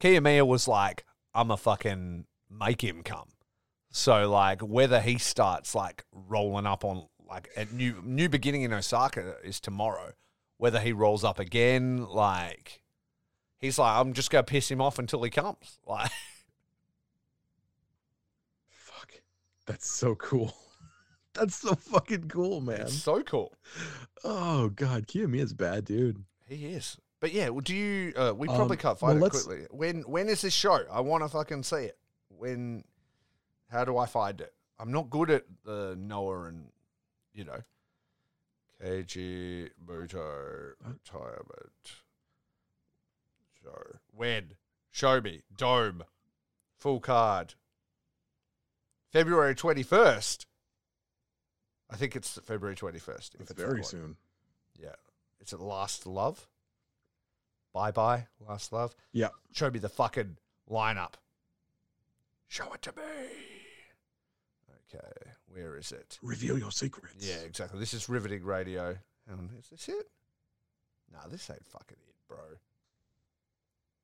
Kiyomiya 0.00 0.46
was 0.46 0.68
like, 0.68 1.04
"I'm 1.34 1.50
a 1.50 1.56
fucking 1.56 2.26
make 2.50 2.82
him 2.82 3.02
come." 3.02 3.30
So 3.90 4.28
like, 4.30 4.60
whether 4.60 5.00
he 5.00 5.16
starts 5.18 5.74
like 5.74 6.04
rolling 6.12 6.66
up 6.66 6.84
on 6.84 7.06
like 7.26 7.48
a 7.56 7.64
new 7.66 8.02
new 8.02 8.28
beginning 8.28 8.62
in 8.62 8.72
Osaka 8.72 9.36
is 9.44 9.60
tomorrow. 9.60 10.12
Whether 10.58 10.80
he 10.80 10.92
rolls 10.92 11.24
up 11.24 11.38
again, 11.38 12.04
like 12.06 12.82
he's 13.58 13.78
like, 13.78 13.96
I'm 13.96 14.12
just 14.12 14.30
gonna 14.30 14.42
piss 14.44 14.70
him 14.70 14.80
off 14.80 14.98
until 14.98 15.22
he 15.22 15.30
comes. 15.30 15.78
Like, 15.86 16.10
Fuck, 18.70 19.12
that's 19.66 19.90
so 19.90 20.14
cool. 20.14 20.54
That's 21.34 21.54
so 21.56 21.74
fucking 21.76 22.28
cool, 22.28 22.60
man. 22.60 22.80
it's 22.80 22.94
so 23.00 23.22
cool. 23.22 23.52
Oh 24.24 24.70
god, 24.70 25.06
Kiyomiya's 25.06 25.52
bad, 25.52 25.84
dude. 25.84 26.24
He 26.46 26.66
is. 26.66 26.96
But 27.20 27.32
yeah, 27.32 27.50
well, 27.50 27.60
do 27.60 27.76
you? 27.76 28.12
Uh, 28.16 28.32
we 28.36 28.48
Um, 28.48 28.56
probably 28.56 28.76
can't 28.76 29.00
well, 29.00 29.12
find 29.12 29.22
it 29.22 29.30
quickly. 29.30 29.66
When 29.70 30.00
when 30.02 30.28
is 30.28 30.40
this 30.40 30.52
show? 30.52 30.80
I 30.90 31.00
want 31.00 31.22
to 31.22 31.28
fucking 31.28 31.62
see 31.62 31.84
it. 31.84 31.98
When? 32.28 32.82
How 33.70 33.84
do 33.84 33.98
I 33.98 34.06
find 34.06 34.40
it? 34.40 34.52
I'm 34.80 34.90
not 34.90 35.10
good 35.10 35.30
at 35.30 35.44
the 35.64 35.94
Noah 35.96 36.44
and 36.48 36.70
you 37.34 37.44
know, 37.44 37.60
Keiji 38.82 39.68
Muto 39.86 40.72
retirement 40.84 41.92
show. 43.68 43.98
When? 44.14 44.54
Show 44.90 45.20
me. 45.20 45.42
Dome. 45.56 46.04
Full 46.78 47.00
card. 47.00 47.54
February 49.12 49.54
21st. 49.54 50.46
I 51.90 51.96
think 51.96 52.14
it's 52.14 52.38
February 52.44 52.76
21st. 52.76 52.96
if 52.96 53.38
That's 53.38 53.50
it's 53.52 53.62
very 53.62 53.82
soon. 53.82 54.16
Yeah. 54.78 54.94
It's 55.40 55.52
it 55.52 55.60
Last 55.60 56.06
Love? 56.06 56.46
Bye 57.72 57.90
bye, 57.90 58.26
Last 58.46 58.72
Love? 58.72 58.94
Yeah. 59.12 59.28
Show 59.52 59.70
me 59.70 59.78
the 59.78 59.88
fucking 59.88 60.36
lineup. 60.70 61.14
Show 62.48 62.72
it 62.72 62.82
to 62.82 62.92
me. 62.96 63.02
Okay. 64.94 65.32
Where 65.52 65.76
is 65.76 65.92
it? 65.92 66.18
Reveal 66.22 66.58
your 66.58 66.70
secrets. 66.70 67.26
Yeah, 67.26 67.44
exactly. 67.46 67.80
This 67.80 67.94
is 67.94 68.08
Riveting 68.08 68.44
Radio. 68.44 68.96
Hang 69.28 69.50
is 69.58 69.68
this 69.70 69.88
it? 69.88 70.06
No, 71.12 71.18
this 71.30 71.48
ain't 71.50 71.66
fucking 71.66 71.96
it, 72.06 72.14
bro. 72.28 72.38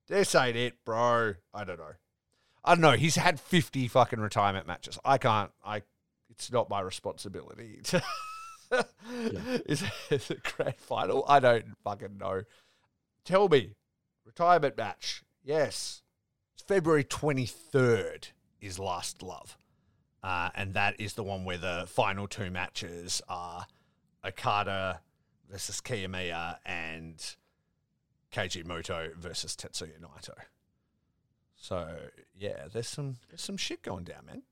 This 0.09 0.35
ain't 0.35 0.57
it, 0.57 0.85
bro. 0.85 1.35
I 1.53 1.65
don't 1.65 1.79
know. 1.79 1.93
I 2.65 2.75
don't 2.75 2.81
know. 2.81 2.93
He's 2.93 3.17
had 3.17 3.41
50 3.41 3.89
fucking 3.89 4.21
retirement 4.21 4.67
matches. 4.67 4.99
I 5.05 5.19
can't, 5.19 5.51
I, 5.65 5.83
it's 6.31 6.51
not 6.51 6.71
my 6.71 6.81
responsibility 6.81 7.81
to. 7.85 8.03
is, 9.67 9.83
it, 9.83 9.93
is 10.11 10.31
it 10.31 10.43
grand 10.43 10.77
final? 10.77 11.25
I 11.29 11.41
don't 11.41 11.67
fucking 11.85 12.19
know. 12.19 12.43
Tell 13.25 13.49
me. 13.49 13.75
Retirement 14.25 14.77
match. 14.77 15.23
Yes. 15.43 16.03
It's 16.55 16.63
February 16.63 17.05
23rd 17.05 18.29
is 18.61 18.79
Last 18.79 19.23
Love. 19.23 19.59
Uh, 20.23 20.49
and 20.55 20.73
that 20.73 20.99
is 20.99 21.15
the 21.15 21.23
one 21.23 21.45
where 21.45 21.59
the 21.59 21.85
final 21.87 22.27
two 22.27 22.51
matches 22.51 23.21
are 23.29 23.67
Okada 24.27 25.01
versus 25.51 25.83
Kiyomiya 25.83 26.57
and 26.65 27.37
Keiji 28.35 28.65
Muto 28.65 29.15
versus 29.15 29.55
Tetsuya 29.55 30.01
Naito. 30.01 30.35
So 31.57 31.97
yeah, 32.37 32.67
there's 32.73 32.89
some 32.89 33.17
there's 33.29 33.43
some 33.43 33.57
shit 33.57 33.83
going 33.83 34.05
down, 34.05 34.27
man. 34.27 34.43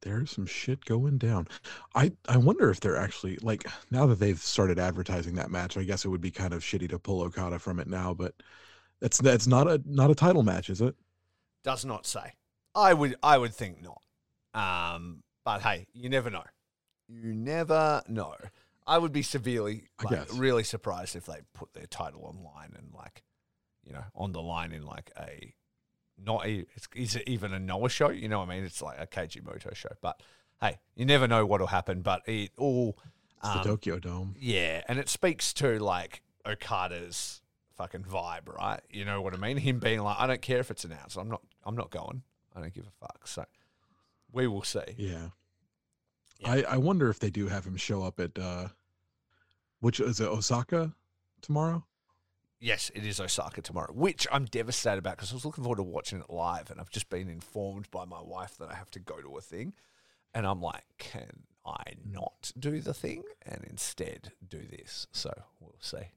There's 0.00 0.30
some 0.30 0.46
shit 0.46 0.86
going 0.86 1.18
down. 1.18 1.46
I 1.94 2.12
I 2.26 2.38
wonder 2.38 2.70
if 2.70 2.80
they're 2.80 2.96
actually 2.96 3.36
like 3.42 3.66
now 3.90 4.06
that 4.06 4.18
they've 4.18 4.40
started 4.40 4.78
advertising 4.78 5.34
that 5.34 5.50
match. 5.50 5.76
I 5.76 5.84
guess 5.84 6.06
it 6.06 6.08
would 6.08 6.22
be 6.22 6.30
kind 6.30 6.54
of 6.54 6.62
shitty 6.62 6.88
to 6.88 6.98
pull 6.98 7.20
Okada 7.20 7.58
from 7.58 7.78
it 7.78 7.86
now, 7.86 8.14
but 8.14 8.34
that's 9.00 9.18
that's 9.18 9.46
not 9.46 9.68
a 9.68 9.80
not 9.84 10.10
a 10.10 10.14
title 10.14 10.42
match, 10.42 10.70
is 10.70 10.80
it? 10.80 10.94
Does 11.64 11.84
not 11.84 12.06
say. 12.06 12.32
I 12.74 12.94
would 12.94 13.16
I 13.22 13.36
would 13.36 13.54
think 13.54 13.78
not. 13.82 14.02
Um, 14.54 15.22
but 15.44 15.60
hey, 15.60 15.86
you 15.92 16.08
never 16.08 16.30
know. 16.30 16.44
You 17.08 17.34
never 17.34 18.02
know. 18.08 18.36
I 18.86 18.98
would 18.98 19.12
be 19.12 19.22
severely, 19.22 19.88
like, 20.02 20.12
really 20.40 20.64
surprised 20.64 21.14
if 21.16 21.26
they 21.26 21.40
put 21.54 21.74
their 21.74 21.86
title 21.86 22.22
online 22.24 22.74
and 22.76 22.92
like, 22.94 23.22
you 23.84 23.92
know, 23.92 24.04
on 24.14 24.32
the 24.32 24.42
line 24.42 24.72
in 24.72 24.84
like 24.84 25.10
a 25.18 25.54
not 26.22 26.46
a, 26.46 26.66
it's, 26.74 26.88
is 26.94 27.16
it 27.16 27.22
even 27.26 27.52
a 27.54 27.58
Noah 27.58 27.88
show? 27.88 28.10
You 28.10 28.28
know 28.28 28.40
what 28.40 28.48
I 28.48 28.54
mean? 28.56 28.64
It's 28.64 28.82
like 28.82 28.98
a 28.98 29.06
Keiji 29.06 29.42
Muto 29.42 29.74
show. 29.74 29.90
But 30.02 30.22
hey, 30.60 30.78
you 30.94 31.04
never 31.06 31.26
know 31.26 31.46
what'll 31.46 31.66
happen. 31.68 32.02
But 32.02 32.22
it 32.26 32.50
all, 32.58 32.98
It's 33.38 33.48
um, 33.48 33.58
the 33.58 33.64
Tokyo 33.64 33.98
Dome. 33.98 34.34
yeah, 34.38 34.82
and 34.88 34.98
it 34.98 35.08
speaks 35.08 35.52
to 35.54 35.78
like 35.78 36.22
Okada's 36.44 37.40
fucking 37.76 38.02
vibe, 38.04 38.54
right? 38.54 38.80
You 38.90 39.04
know 39.06 39.22
what 39.22 39.32
I 39.32 39.38
mean? 39.38 39.56
Him 39.56 39.78
being 39.78 40.00
like, 40.00 40.16
I 40.18 40.26
don't 40.26 40.42
care 40.42 40.58
if 40.58 40.70
it's 40.70 40.84
announced. 40.84 41.16
I'm 41.16 41.28
not. 41.28 41.40
I'm 41.64 41.76
not 41.76 41.90
going. 41.90 42.22
I 42.54 42.60
don't 42.60 42.74
give 42.74 42.84
a 42.84 42.90
fuck. 43.00 43.26
So 43.26 43.44
we 44.32 44.46
will 44.46 44.62
see. 44.62 44.80
Yeah. 44.98 45.28
Yeah. 46.40 46.50
I 46.50 46.60
I 46.62 46.76
wonder 46.76 47.08
if 47.10 47.18
they 47.18 47.30
do 47.30 47.48
have 47.48 47.64
him 47.66 47.76
show 47.76 48.02
up 48.02 48.18
at 48.20 48.38
uh 48.38 48.68
which 49.80 50.00
is 50.00 50.20
it 50.20 50.28
Osaka 50.28 50.92
tomorrow? 51.40 51.84
Yes, 52.62 52.90
it 52.94 53.06
is 53.06 53.18
Osaka 53.20 53.62
tomorrow, 53.62 53.90
which 53.94 54.26
I'm 54.30 54.44
devastated 54.44 54.98
about 54.98 55.16
because 55.16 55.32
I 55.32 55.34
was 55.34 55.46
looking 55.46 55.64
forward 55.64 55.76
to 55.76 55.82
watching 55.82 56.20
it 56.20 56.28
live, 56.28 56.70
and 56.70 56.78
I've 56.78 56.90
just 56.90 57.08
been 57.08 57.30
informed 57.30 57.90
by 57.90 58.04
my 58.04 58.20
wife 58.20 58.58
that 58.58 58.70
I 58.70 58.74
have 58.74 58.90
to 58.90 58.98
go 58.98 59.16
to 59.16 59.38
a 59.38 59.40
thing, 59.40 59.72
and 60.34 60.46
I'm 60.46 60.60
like, 60.60 60.84
can 60.98 61.44
I 61.64 61.82
not 62.04 62.52
do 62.58 62.80
the 62.80 62.92
thing 62.92 63.22
and 63.46 63.64
instead 63.64 64.32
do 64.46 64.60
this? 64.70 65.06
So 65.10 65.32
we'll 65.58 65.74
see. 65.80 66.10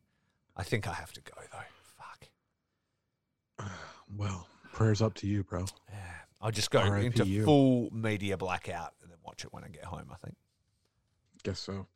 I 0.57 0.63
think 0.63 0.85
I 0.85 0.93
have 0.93 1.13
to 1.13 1.21
go 1.21 1.33
though. 1.51 1.59
Fuck. 1.97 3.69
Well, 4.15 4.47
prayers 4.73 5.01
up 5.01 5.15
to 5.15 5.27
you, 5.27 5.43
bro. 5.43 5.65
Yeah, 5.89 5.97
I'll 6.39 6.51
just 6.51 6.69
go 6.69 6.87
RIP 6.87 7.17
into 7.17 7.43
full 7.45 7.89
media 7.91 8.37
blackout 8.37 8.93
watch 9.23 9.43
it 9.43 9.53
when 9.53 9.63
I 9.63 9.67
get 9.69 9.85
home. 9.85 10.05
I 10.11 10.15
think. 10.23 10.35
Guess 11.43 11.59
so. 11.59 11.87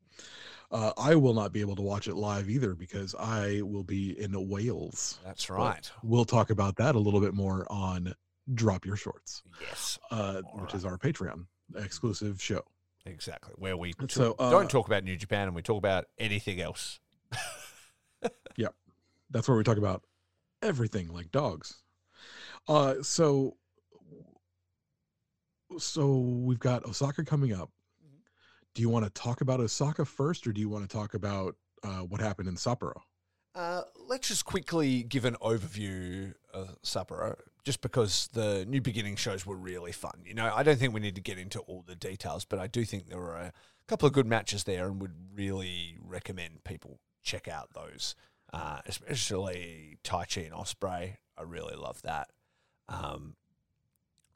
Uh, 0.71 0.91
I 0.97 1.15
will 1.15 1.34
not 1.34 1.53
be 1.53 1.61
able 1.61 1.75
to 1.78 1.82
watch 1.82 2.07
it 2.07 2.15
live 2.15 2.49
either 2.49 2.73
because 2.75 3.15
I 3.17 3.61
will 3.61 3.84
be 3.84 4.19
in 4.19 4.34
Wales. 4.49 5.19
That's 5.23 5.45
But 5.45 5.53
right. 5.53 5.91
We'll 6.03 6.25
talk 6.25 6.49
about 6.49 6.75
that 6.78 6.95
a 6.95 6.99
little 6.99 7.21
bit 7.21 7.34
more 7.34 7.65
on 7.71 8.13
Drop 8.53 8.86
Your 8.86 8.95
Shorts, 8.97 9.43
Yes, 9.61 9.97
uh, 10.11 10.41
which 10.53 10.63
right. 10.63 10.75
is 10.75 10.84
our 10.86 10.97
Patreon 10.97 11.45
exclusive 11.78 12.41
show. 12.41 12.63
exactly. 13.05 13.53
Where 13.57 13.78
we 13.78 13.93
So, 14.09 14.36
uh, 14.39 14.49
don't 14.49 14.69
talk 14.69 14.88
about 14.88 15.03
New 15.05 15.15
Japan 15.15 15.47
and 15.47 15.55
we 15.55 15.61
talk 15.61 15.78
about 15.78 16.05
anything 16.17 16.59
else. 16.59 16.99
Yeah. 18.57 18.69
That's 19.30 19.47
where 19.47 19.55
we 19.55 19.63
talk 19.63 19.78
about 19.78 20.01
everything 20.63 21.09
like 21.13 21.32
dogs. 21.32 21.75
Uh, 22.67 22.95
so, 23.03 23.55
so 25.80 26.17
we've 26.19 26.59
got 26.59 26.86
Osaka 26.86 27.23
coming 27.23 27.53
up. 27.53 27.71
Mhm. 28.03 28.19
Do 28.73 28.82
you 28.82 28.89
want 28.89 29.05
to 29.05 29.11
talk 29.11 29.41
about 29.41 29.59
Osaka 29.59 30.05
first, 30.05 30.47
or 30.47 30.53
do 30.53 30.61
you 30.61 30.69
want 30.69 30.89
to 30.89 30.93
talk 30.95 31.13
about 31.13 31.55
uh, 31.84 31.99
what 31.99 32.19
happened 32.19 32.49
in 32.49 32.55
Sapporo? 32.55 33.01
Uh, 33.53 33.84
let's 34.07 34.28
just 34.28 34.45
quickly 34.45 35.03
give 35.03 35.25
an 35.25 35.36
overview 35.41 36.34
of 36.53 36.80
Sapporo, 36.84 37.39
just 37.63 37.82
because 37.82 38.30
the 38.34 38.65
New 38.67 38.82
Beginning 38.82 39.15
shows 39.15 39.45
were 39.45 39.55
really 39.55 39.91
fun. 39.91 40.21
You 40.23 40.36
know, 40.36 40.51
I 40.53 40.63
don't 40.63 40.78
think 40.78 40.93
we 40.93 40.99
need 40.99 41.15
to 41.15 41.21
get 41.21 41.39
into 41.39 41.59
all 41.61 41.82
the 41.82 41.95
details, 41.95 42.45
but 42.45 42.59
I 42.59 42.67
do 42.67 42.86
think 42.86 43.07
there 43.07 43.19
were 43.19 43.36
a 43.36 43.53
couple 43.88 44.07
of 44.07 44.13
good 44.13 44.28
matches 44.28 44.65
there 44.65 44.88
and 44.88 45.01
would 45.01 45.15
really 45.34 45.97
recommend 46.03 46.63
people 46.65 46.99
check 47.23 47.47
out 47.47 47.73
those, 47.73 48.15
uh, 48.53 48.82
especially 48.86 49.97
Taichi 50.03 50.45
and 50.45 50.53
Osprey. 50.53 51.17
I 51.38 51.41
really 51.41 51.75
love 51.75 52.01
that. 52.03 52.30
Um, 52.89 53.36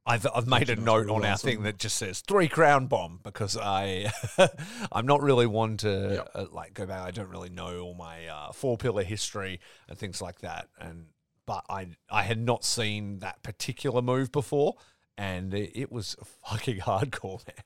I've 0.06 0.26
I've 0.34 0.48
made 0.48 0.70
a 0.70 0.76
note 0.76 1.10
on 1.10 1.24
our 1.24 1.38
thing 1.38 1.64
that 1.64 1.78
just 1.78 1.98
says 1.98 2.22
three 2.22 2.48
crown 2.48 2.88
bomb 2.88 3.20
because 3.24 3.56
I 3.56 4.12
I'm 4.92 5.06
not 5.06 5.22
really 5.22 5.46
one 5.46 5.78
to 5.78 6.14
Yep. 6.16 6.32
uh, 6.34 6.46
like 6.52 6.74
go 6.74 6.86
back. 6.88 7.02
I 7.02 7.12
don't 7.12 7.30
really 7.30 7.50
know 7.50 7.80
all 7.82 7.94
my 7.94 8.26
uh, 8.28 8.52
four 8.52 8.78
pillar 8.78 9.04
history 9.04 9.60
and 9.88 9.98
things 9.98 10.20
like 10.22 10.40
that. 10.42 10.70
And 10.80 11.08
but 11.46 11.66
I 11.70 11.90
I 12.10 12.24
had 12.24 12.40
not 12.40 12.64
seen 12.66 13.20
that 13.20 13.44
particular 13.44 14.02
move 14.02 14.32
before, 14.32 14.76
and 15.18 15.54
it, 15.54 15.72
it 15.80 15.92
was 15.92 16.16
fucking 16.48 16.78
hardcore, 16.82 17.46
man. 17.48 17.64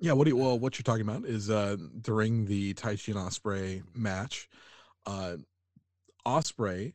Yeah, 0.00 0.12
what 0.12 0.24
do 0.24 0.30
you, 0.30 0.36
well, 0.36 0.58
what 0.58 0.78
you're 0.78 0.84
talking 0.84 1.06
about 1.08 1.26
is 1.26 1.50
uh 1.50 1.76
during 2.00 2.46
the 2.46 2.72
Taichi 2.74 3.08
and 3.08 3.18
Osprey 3.18 3.82
match, 3.94 4.48
uh 5.04 5.36
Osprey 6.24 6.94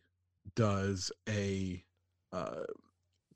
does 0.56 1.12
a 1.28 1.84
uh 2.34 2.64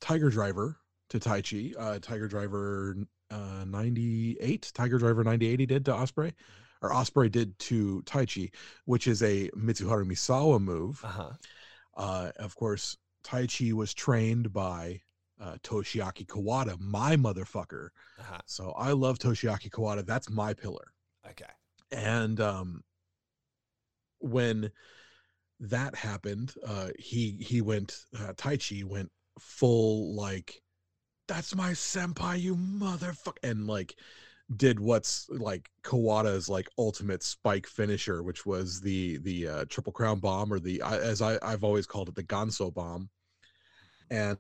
Tiger 0.04 0.30
Driver 0.30 0.76
to 1.10 1.18
Taichi, 1.18 1.74
uh 1.80 1.98
Tiger 2.02 2.28
Driver 2.28 2.98
uh 3.32 3.64
98, 3.66 4.70
Tiger 4.74 4.98
Driver 4.98 5.24
98 5.24 5.60
he 5.62 5.66
did 5.66 5.86
to 5.86 5.96
Osprey 5.96 6.34
or 6.82 6.94
Osprey 6.94 7.30
did 7.30 7.58
to 7.60 8.04
Taichi, 8.06 8.52
which 8.84 9.08
is 9.08 9.24
a 9.24 9.50
Mitsuharu 9.52 10.06
Misawa 10.06 10.60
move. 10.60 11.00
Uh 11.06 11.08
huh. 11.08 11.30
Uh 11.96 12.32
of 12.36 12.54
course, 12.58 12.98
Taichi 13.24 13.72
was 13.72 13.94
trained 13.94 14.52
by 14.52 15.00
uh, 15.40 15.56
Toshiaki 15.64 16.26
Kawada, 16.26 16.78
my 16.82 17.16
motherfucker. 17.16 17.88
Uh 18.20 18.24
huh. 18.24 18.42
So 18.46 18.72
I 18.72 18.92
love 18.92 19.20
Toshiaki 19.20 19.70
Kawada. 19.70 20.06
That's 20.06 20.30
my 20.30 20.54
pillar. 20.54 20.92
Okay. 21.30 21.46
And 21.94 22.42
um 22.42 22.84
when 24.20 24.70
that 25.62 25.96
happened, 25.96 26.56
uh 26.68 26.90
he 27.00 27.38
he 27.40 27.62
went 27.62 28.04
uh 28.20 28.34
Taichi 28.34 28.84
went 28.84 29.10
full 29.40 30.16
like 30.16 30.62
that's 31.28 31.56
my 31.56 31.72
senpai, 31.72 32.40
you 32.40 32.56
motherfucker 32.56 33.38
and 33.44 33.68
like 33.68 33.96
did 34.58 34.80
what's 34.80 35.28
like 35.30 35.70
Kawada's 35.84 36.50
like 36.50 36.68
ultimate 36.78 37.24
spike 37.24 37.66
finisher, 37.66 38.24
which 38.24 38.46
was 38.46 38.82
the 38.82 39.18
the 39.20 39.48
uh, 39.48 39.66
triple 39.70 39.94
crown 39.94 40.20
bomb 40.20 40.52
or 40.52 40.60
the 40.60 40.82
as 40.82 41.22
I, 41.22 41.40
I've 41.42 41.64
always 41.64 41.88
called 41.88 42.10
it 42.10 42.16
the 42.16 42.24
Ganso 42.24 42.74
bomb. 42.74 43.10
And, 44.10 44.38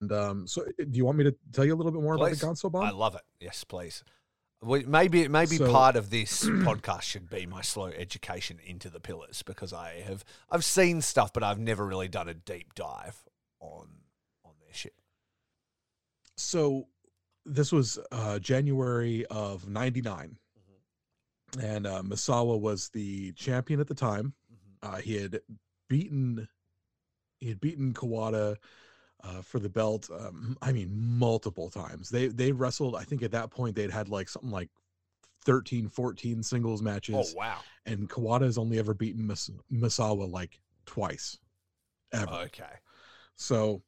and 0.00 0.10
um 0.12 0.46
so 0.46 0.64
do 0.78 0.86
you 0.92 1.04
want 1.04 1.18
me 1.18 1.24
to 1.24 1.34
tell 1.52 1.64
you 1.64 1.74
a 1.74 1.76
little 1.76 1.92
bit 1.92 2.02
more 2.02 2.16
Please. 2.16 2.42
about 2.42 2.56
the 2.56 2.66
Ganso 2.68 2.72
bomb? 2.72 2.84
I 2.84 2.90
love 2.90 3.14
it. 3.14 3.22
Yes, 3.40 3.62
please. 3.64 4.02
We, 4.62 4.84
maybe 4.84 5.28
maybe 5.28 5.56
So- 5.56 5.70
part 5.70 5.96
of 5.96 6.10
this 6.10 6.44
podcast 6.46 7.02
should 7.02 7.28
be 7.28 7.46
my 7.46 7.60
slow 7.62 7.86
education 7.86 8.58
into 8.64 8.88
the 8.88 9.00
pillars 9.00 9.42
because 9.42 9.72
I 9.72 10.02
have 10.06 10.24
I've 10.50 10.64
seen 10.64 11.02
stuff, 11.02 11.32
but 11.32 11.42
I've 11.42 11.58
never 11.58 11.86
really 11.86 12.08
done 12.08 12.28
a 12.28 12.34
deep 12.34 12.74
dive 12.74 13.22
on 13.60 13.88
on 13.88 13.88
their 13.88 13.88
shit. 13.88 14.01
So 16.36 16.86
this 17.44 17.72
was 17.72 17.98
uh 18.10 18.38
January 18.38 19.26
of 19.26 19.68
99 19.68 20.36
and 21.60 21.86
uh 21.86 22.02
Misawa 22.02 22.58
was 22.58 22.88
the 22.90 23.32
champion 23.32 23.80
at 23.80 23.86
the 23.86 23.94
time. 23.94 24.32
Uh 24.82 24.96
he 24.96 25.20
had 25.20 25.40
beaten 25.88 26.48
he 27.38 27.48
had 27.48 27.60
beaten 27.60 27.92
Kawada 27.92 28.56
uh 29.24 29.42
for 29.42 29.58
the 29.58 29.68
belt 29.68 30.08
um 30.10 30.56
I 30.62 30.72
mean 30.72 30.90
multiple 30.94 31.68
times. 31.68 32.08
They 32.08 32.28
they 32.28 32.52
wrestled 32.52 32.96
I 32.96 33.04
think 33.04 33.22
at 33.22 33.32
that 33.32 33.50
point 33.50 33.76
they'd 33.76 33.90
had 33.90 34.08
like 34.08 34.28
something 34.28 34.50
like 34.50 34.70
13 35.44 35.88
14 35.88 36.42
singles 36.42 36.82
matches. 36.82 37.34
Oh 37.34 37.38
wow! 37.38 37.58
and 37.84 38.08
Kawada 38.08 38.42
has 38.42 38.58
only 38.58 38.78
ever 38.78 38.94
beaten 38.94 39.26
Mis- 39.26 39.50
Misawa 39.72 40.30
like 40.30 40.60
twice 40.86 41.38
ever. 42.12 42.32
Okay, 42.32 42.64
So 43.36 43.82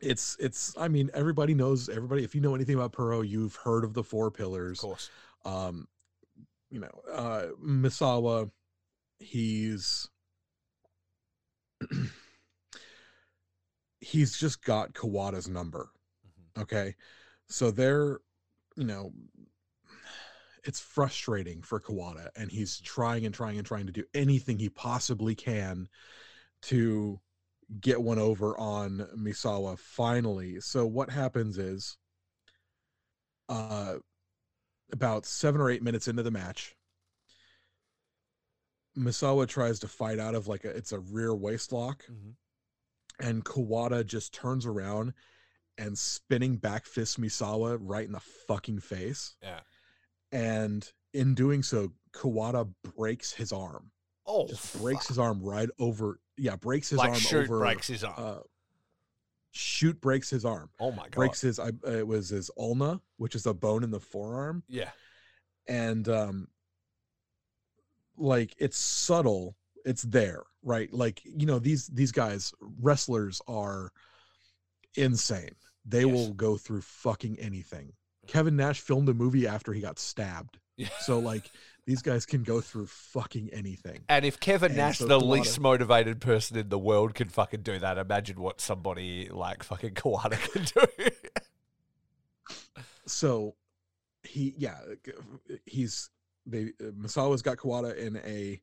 it's 0.00 0.36
it's 0.40 0.74
I 0.78 0.88
mean 0.88 1.10
everybody 1.14 1.54
knows 1.54 1.88
everybody 1.88 2.24
if 2.24 2.34
you 2.34 2.40
know 2.40 2.54
anything 2.54 2.74
about 2.74 2.92
Puro 2.92 3.20
you've 3.20 3.56
heard 3.56 3.84
of 3.84 3.94
the 3.94 4.02
four 4.02 4.30
pillars 4.30 4.78
of 4.78 4.82
course. 4.90 5.10
Um 5.44 5.88
you 6.70 6.80
know 6.80 6.90
uh 7.12 7.46
Misawa 7.62 8.50
he's 9.18 10.08
he's 14.00 14.36
just 14.38 14.64
got 14.64 14.94
Kawada's 14.94 15.48
number. 15.48 15.90
Mhm. 16.26 16.62
Okay. 16.62 16.94
So 17.48 17.70
they're 17.70 18.20
you 18.76 18.84
know 18.84 19.12
it's 20.64 20.80
frustrating 20.80 21.62
for 21.62 21.80
Kawada 21.80 22.28
and 22.36 22.50
he's 22.50 22.80
trying 22.80 23.24
and 23.24 23.34
trying 23.34 23.56
and 23.56 23.66
trying 23.66 23.86
to 23.86 23.92
do 23.92 24.04
anything 24.14 24.58
he 24.58 24.68
possibly 24.68 25.34
can 25.34 25.88
to 26.62 27.18
get 27.80 28.00
one 28.02 28.18
over 28.18 28.58
on 28.58 29.06
Misawa 29.16 29.78
finally. 29.78 30.60
So 30.60 30.86
what 30.86 31.10
happens 31.10 31.58
is 31.58 31.96
uh 33.48 33.96
about 34.92 35.24
7 35.26 35.60
or 35.60 35.70
8 35.70 35.82
minutes 35.82 36.08
into 36.08 36.22
the 36.22 36.30
match 36.32 36.74
Misawa 38.96 39.46
tries 39.46 39.78
to 39.80 39.88
fight 39.88 40.18
out 40.18 40.34
of 40.34 40.48
like 40.48 40.64
a 40.64 40.70
it's 40.70 40.92
a 40.92 40.98
rear 40.98 41.34
waist 41.34 41.72
lock 41.72 42.04
Mhm. 42.06 42.34
and 43.20 43.44
Kawada 43.44 44.04
just 44.04 44.32
turns 44.34 44.66
around 44.66 45.14
and 45.78 45.96
spinning 45.96 46.56
back 46.56 46.84
fist 46.86 47.20
Misawa 47.20 47.78
right 47.80 48.04
in 48.04 48.12
the 48.12 48.20
fucking 48.20 48.80
face. 48.80 49.36
Yeah. 49.42 49.60
And 50.32 50.90
in 51.14 51.34
doing 51.34 51.62
so, 51.62 51.92
Kawada 52.12 52.72
breaks 52.82 53.32
his 53.32 53.52
arm. 53.52 53.90
Oh, 54.26 54.46
Just 54.48 54.78
breaks 54.78 55.02
fuck. 55.04 55.08
his 55.08 55.18
arm 55.18 55.42
right 55.42 55.70
over. 55.78 56.20
Yeah, 56.40 56.56
breaks 56.56 56.88
his 56.88 56.98
like 56.98 57.10
arm 57.10 57.18
shoot 57.18 57.44
over. 57.44 57.58
breaks 57.60 57.86
his 57.86 58.02
arm. 58.02 58.14
Uh, 58.16 58.38
shoot 59.50 60.00
breaks 60.00 60.30
his 60.30 60.44
arm. 60.44 60.70
oh 60.80 60.90
my 60.92 61.02
god! 61.04 61.12
Breaks 61.12 61.40
his. 61.42 61.58
I, 61.58 61.70
it 61.86 62.06
was 62.06 62.30
his 62.30 62.50
ulna, 62.56 63.00
which 63.18 63.34
is 63.34 63.46
a 63.46 63.52
bone 63.54 63.84
in 63.84 63.90
the 63.90 64.00
forearm, 64.00 64.62
yeah. 64.68 64.90
and 65.68 66.08
um, 66.08 66.48
like 68.16 68.54
it's 68.58 68.78
subtle. 68.78 69.56
It's 69.84 70.02
there, 70.02 70.42
right? 70.62 70.92
Like 70.92 71.22
you 71.24 71.46
know 71.46 71.58
these 71.58 71.86
these 71.88 72.12
guys 72.12 72.52
wrestlers 72.80 73.40
are 73.48 73.92
insane. 74.96 75.54
They 75.86 76.04
Yes. 76.04 76.12
will 76.14 76.32
go 76.34 76.56
through 76.58 76.82
fucking 76.82 77.38
anything. 77.38 77.92
Kevin 78.26 78.56
Nash 78.56 78.80
filmed 78.80 79.08
a 79.08 79.14
movie 79.14 79.46
after 79.46 79.72
he 79.72 79.80
got 79.80 79.98
stabbed. 79.98 80.58
Yeah. 80.76 80.88
So 81.00 81.18
like 81.18 81.50
these 81.90 82.02
guys 82.02 82.24
can 82.24 82.44
go 82.44 82.60
through 82.60 82.86
fucking 82.86 83.50
anything. 83.52 84.00
And 84.08 84.24
if 84.24 84.38
Kevin 84.38 84.70
And 84.70 84.78
Nash, 84.78 84.98
so 84.98 85.06
the 85.06 85.18
least 85.18 85.58
motivated 85.58 86.20
person 86.20 86.56
in 86.56 86.68
the 86.68 86.78
world, 86.78 87.14
can 87.14 87.28
fucking 87.28 87.62
do 87.62 87.80
that, 87.80 87.98
imagine 87.98 88.40
what 88.40 88.60
somebody 88.60 89.28
like 89.28 89.64
fucking 89.64 89.94
Kawada 89.94 90.38
can 90.52 90.64
do. 90.64 91.10
So 93.06 93.56
he 94.22 94.54
yeah, 94.56 94.78
he's 95.66 96.10
they 96.46 96.72
uh, 96.80 96.92
Misawa's 96.92 97.42
got 97.42 97.56
Kawada 97.56 97.96
in 97.96 98.18
a 98.18 98.60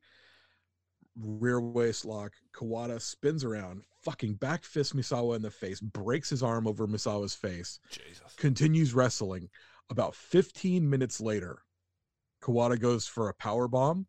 rear 1.20 1.60
waist 1.60 2.06
lock. 2.06 2.32
Kawada 2.54 2.98
spins 3.00 3.44
around, 3.44 3.82
fucking 4.02 4.34
back 4.34 4.64
fist 4.64 4.96
Misawa 4.96 5.36
in 5.36 5.42
the 5.42 5.50
face, 5.50 5.80
breaks 5.80 6.30
his 6.30 6.42
arm 6.42 6.66
over 6.66 6.86
Misawa's 6.86 7.34
face, 7.34 7.78
Jesus. 7.90 8.34
continues 8.36 8.94
wrestling. 8.94 9.50
About 9.90 10.14
15 10.14 10.88
minutes 10.88 11.20
later, 11.20 11.62
Kawada 12.48 12.80
goes 12.80 13.06
for 13.06 13.28
a 13.28 13.34
power 13.34 13.68
bomb, 13.68 14.06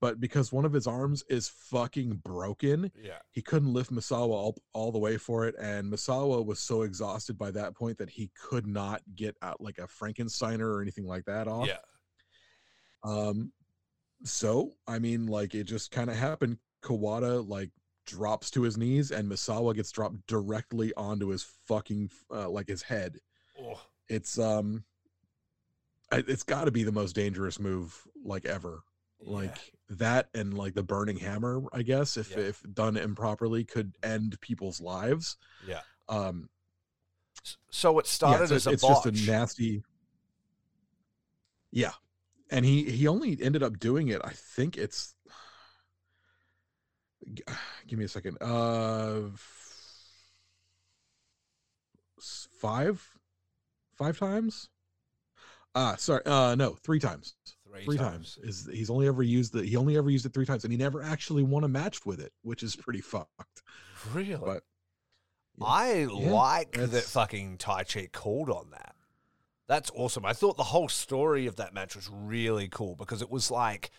but 0.00 0.20
because 0.20 0.52
one 0.52 0.64
of 0.64 0.72
his 0.72 0.86
arms 0.86 1.24
is 1.28 1.48
fucking 1.48 2.20
broken, 2.24 2.90
Yeah. 3.02 3.18
he 3.32 3.42
couldn't 3.42 3.72
lift 3.72 3.92
Misawa 3.92 4.30
all, 4.30 4.56
all 4.72 4.92
the 4.92 4.98
way 4.98 5.16
for 5.16 5.46
it. 5.46 5.54
And 5.58 5.92
Misawa 5.92 6.44
was 6.44 6.58
so 6.60 6.82
exhausted 6.82 7.36
by 7.38 7.50
that 7.52 7.74
point 7.74 7.98
that 7.98 8.10
he 8.10 8.30
could 8.40 8.66
not 8.66 9.02
get 9.16 9.36
out 9.42 9.60
like 9.60 9.78
a 9.78 9.82
Frankensteiner 9.88 10.60
or 10.64 10.80
anything 10.82 11.06
like 11.06 11.24
that 11.24 11.48
off. 11.48 11.66
Yeah. 11.66 11.78
Um, 13.04 13.52
so 14.24 14.72
I 14.86 14.98
mean, 14.98 15.26
like 15.26 15.54
it 15.54 15.64
just 15.64 15.90
kind 15.90 16.08
of 16.10 16.16
happened. 16.16 16.58
Kawada 16.84 17.46
like 17.48 17.70
drops 18.06 18.50
to 18.52 18.62
his 18.62 18.76
knees, 18.76 19.10
and 19.10 19.28
Misawa 19.30 19.74
gets 19.74 19.90
dropped 19.90 20.24
directly 20.26 20.92
onto 20.96 21.28
his 21.28 21.44
fucking 21.66 22.10
uh, 22.32 22.48
like 22.48 22.68
his 22.68 22.82
head. 22.82 23.18
Oh, 23.60 23.80
It's 24.08 24.38
um, 24.38 24.84
it's 26.18 26.42
got 26.42 26.64
to 26.64 26.70
be 26.70 26.82
the 26.84 26.92
most 26.92 27.14
dangerous 27.14 27.58
move 27.58 28.00
like 28.24 28.44
ever. 28.46 28.82
like 29.20 29.72
that 29.88 30.28
and 30.34 30.54
like 30.54 30.74
the 30.74 30.82
burning 30.82 31.16
hammer 31.16 31.62
i 31.72 31.82
guess 31.82 32.16
if 32.16 32.30
Yeah. 32.32 32.38
if 32.44 32.62
done 32.74 32.96
improperly 32.96 33.62
could 33.64 33.94
end 34.02 34.40
people's 34.40 34.80
lives 34.80 35.36
Yeah. 35.68 35.80
um 36.08 36.48
So 37.70 37.98
it 37.98 38.06
yeah, 38.06 38.10
started 38.10 38.42
it's, 38.44 38.52
as 38.52 38.66
a 38.66 38.70
it's 38.70 38.82
botch. 38.82 39.04
just 39.04 39.26
a 39.28 39.30
nasty 39.30 39.82
yeah 41.70 41.92
and 42.50 42.64
he 42.64 42.84
he 42.90 43.06
only 43.06 43.38
ended 43.40 43.62
up 43.62 43.78
doing 43.78 44.08
it 44.08 44.20
i 44.24 44.30
think 44.32 44.76
it's 44.76 45.14
give 47.86 47.98
me 47.98 48.04
a 48.04 48.08
second 48.08 48.36
uh 48.40 49.20
five 52.60 53.06
five 53.96 54.18
times 54.18 54.68
ah 55.74 55.94
sorry 55.96 56.22
uh 56.26 56.54
no 56.54 56.70
three 56.82 56.98
times 56.98 57.34
three, 57.70 57.84
three 57.84 57.96
times. 57.96 58.38
is 58.42 58.68
he's 58.72 58.90
only 58.90 59.06
ever 59.06 59.22
used 59.22 59.52
the 59.52 59.64
he 59.64 59.76
only 59.76 59.96
ever 59.96 60.10
used 60.10 60.26
it 60.26 60.34
three 60.34 60.46
times 60.46 60.64
and 60.64 60.72
he 60.72 60.76
never 60.78 61.02
actually 61.02 61.42
won 61.42 61.64
a 61.64 61.68
match 61.68 62.04
with 62.04 62.20
it 62.20 62.32
which 62.42 62.62
is 62.62 62.76
pretty 62.76 63.00
fucked 63.00 63.62
Really? 64.12 64.36
but 64.36 64.62
yeah. 65.58 65.66
I 65.66 65.92
Yeah, 66.10 66.30
like 66.32 66.72
that 66.72 67.04
fucking 67.04 67.58
Taichi 67.58 68.10
called 68.10 68.50
on 68.50 68.70
that. 68.70 68.94
That's 69.68 69.90
awesome. 69.94 70.24
I 70.24 70.32
thought 70.32 70.56
the 70.56 70.64
whole 70.64 70.88
story 70.88 71.46
of 71.46 71.56
that 71.56 71.72
match 71.74 71.94
was 71.94 72.10
really 72.12 72.68
cool 72.68 72.96
because 72.96 73.22
it 73.22 73.30
was 73.30 73.50
like 73.50 73.90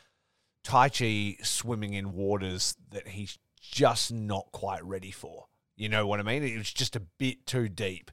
Taichi 0.66 1.44
swimming 1.46 1.94
in 1.94 2.14
waters 2.14 2.76
that 2.92 3.08
he's 3.10 3.38
just 3.62 4.12
not 4.12 4.48
quite 4.52 4.84
ready 4.84 5.12
for. 5.12 5.46
You 5.76 5.90
know 5.90 6.06
what 6.06 6.20
I 6.20 6.24
mean? 6.24 6.44
It 6.44 6.58
was 6.58 6.72
just 6.74 6.96
a 6.96 7.00
bit 7.18 7.46
too 7.46 7.70
deep, 7.70 8.12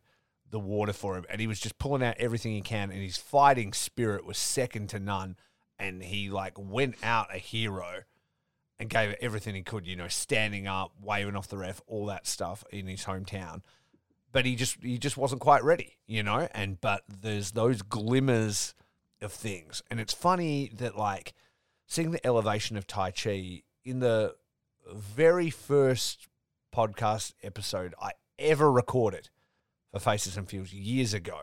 the 0.51 0.59
water 0.59 0.93
for 0.93 1.17
him. 1.17 1.25
And 1.31 1.41
he 1.41 1.47
was 1.47 1.61
just 1.61 1.79
pulling 1.79 2.03
out 2.03 2.17
everything 2.19 2.53
he 2.53 2.61
can. 2.61 2.91
And 2.91 3.01
his 3.01 3.17
fighting 3.17 3.73
spirit 3.73 4.25
was 4.25 4.39
second 4.39 4.89
to 4.91 4.99
none. 4.99 5.37
And 5.79 6.03
he 6.03 6.31
like 6.31 6.55
went 6.59 6.97
out 7.03 7.35
a 7.35 7.39
hero 7.39 8.03
and 8.79 8.89
gave 8.89 9.15
everything 9.21 9.55
he 9.55 9.63
could, 9.63 9.87
you 9.87 9.97
know, 9.97 10.09
standing 10.09 10.67
up, 10.67 10.93
waving 11.01 11.37
off 11.37 11.49
the 11.49 11.59
ref, 11.59 11.81
all 11.87 12.07
that 12.07 12.27
stuff 12.27 12.65
in 12.71 12.87
his 12.87 13.05
hometown. 13.05 13.63
But 14.33 14.47
he 14.47 14.55
just 14.55 14.77
he 14.83 14.99
just 14.99 15.17
wasn't 15.17 15.41
quite 15.41 15.65
ready, 15.65 15.97
you 16.07 16.23
know? 16.23 16.49
And 16.53 16.81
but 16.81 17.03
there's 17.09 17.53
those 17.53 17.83
glimmers 17.83 18.75
of 19.21 19.33
things. 19.33 19.83
And 19.91 20.01
it's 20.01 20.15
funny 20.15 20.71
that 20.77 20.97
like 20.97 21.35
seeing 21.87 22.11
the 22.11 22.27
elevation 22.27 22.77
of 22.77 22.87
Taichi 22.87 23.65
in 23.85 24.01
the 24.01 24.35
very 24.93 25.51
first 25.51 26.29
podcast 26.75 27.35
episode 27.43 27.95
I 28.01 28.13
ever 28.39 28.71
recorded 28.71 29.29
for 29.93 30.01
Faces 30.01 30.37
and 30.37 30.49
Feels 30.49 30.73
years 30.73 31.15
ago. 31.15 31.41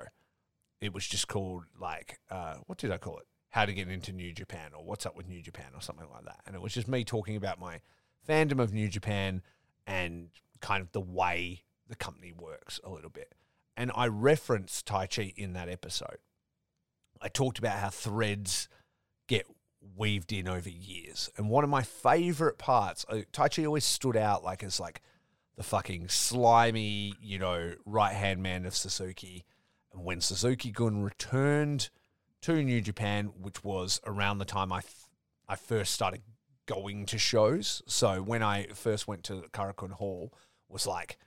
It 0.79 0.93
was 0.93 1.07
just 1.07 1.27
called 1.27 1.63
like 1.79 2.19
uh, 2.29 2.55
what 2.65 2.77
did 2.77 2.91
I 2.91 2.97
call 2.97 3.17
it? 3.17 3.25
How 3.49 3.65
to 3.65 3.73
get 3.73 3.89
into 3.89 4.11
New 4.11 4.33
Japan 4.33 4.71
or 4.77 4.83
what's 4.83 5.05
up 5.05 5.15
with 5.15 5.27
New 5.27 5.41
Japan 5.41 5.67
or 5.73 5.81
something 5.81 6.07
like 6.13 6.25
that. 6.25 6.41
And 6.45 6.55
it 6.55 6.61
was 6.61 6.73
just 6.73 6.87
me 6.87 7.03
talking 7.03 7.35
about 7.35 7.59
my 7.59 7.81
fandom 8.27 8.59
of 8.59 8.73
New 8.73 8.87
Japan 8.87 9.41
and 9.85 10.29
kind 10.61 10.81
of 10.81 10.91
the 10.91 11.01
way 11.01 11.63
the 11.87 11.95
company 11.95 12.33
works 12.37 12.79
a 12.83 12.89
little 12.89 13.09
bit. 13.09 13.33
And 13.75 13.91
I 13.95 14.07
referenced 14.07 14.87
Taichi 14.87 15.33
in 15.35 15.53
that 15.53 15.69
episode. 15.69 16.17
I 17.21 17.29
talked 17.29 17.57
about 17.57 17.79
how 17.79 17.89
threads 17.89 18.67
get 19.27 19.45
weaved 19.95 20.33
in 20.33 20.47
over 20.47 20.69
years. 20.69 21.29
And 21.37 21.49
one 21.49 21.63
of 21.63 21.69
my 21.69 21.83
favorite 21.83 22.57
parts, 22.57 23.05
uh, 23.09 23.21
Taichi 23.31 23.65
always 23.65 23.85
stood 23.85 24.17
out 24.17 24.43
like 24.43 24.63
as 24.63 24.79
like 24.79 25.01
the 25.57 25.63
fucking 25.63 26.07
slimy, 26.07 27.13
you 27.19 27.39
know, 27.39 27.73
right 27.85 28.13
hand 28.13 28.41
man 28.41 28.65
of 28.65 28.75
Suzuki. 28.75 29.43
And 29.91 30.05
when 30.05 30.21
Suzuki 30.21 30.71
Gun 30.71 31.01
returned 31.01 31.89
to 32.43 32.63
New 32.63 32.79
Japan, 32.79 33.31
which 33.41 33.63
was 33.63 33.99
around 34.05 34.37
the 34.37 34.45
time 34.45 34.71
I, 34.71 34.79
f- 34.79 35.09
I 35.49 35.55
first 35.55 35.93
started 35.93 36.21
going 36.67 37.07
to 37.07 37.17
shows. 37.17 37.81
So 37.87 38.21
when 38.21 38.43
I 38.43 38.67
first 38.67 39.07
went 39.07 39.23
to 39.25 39.45
Korakuen 39.51 39.93
Hall, 39.93 40.31
was 40.69 40.85
like 40.85 41.17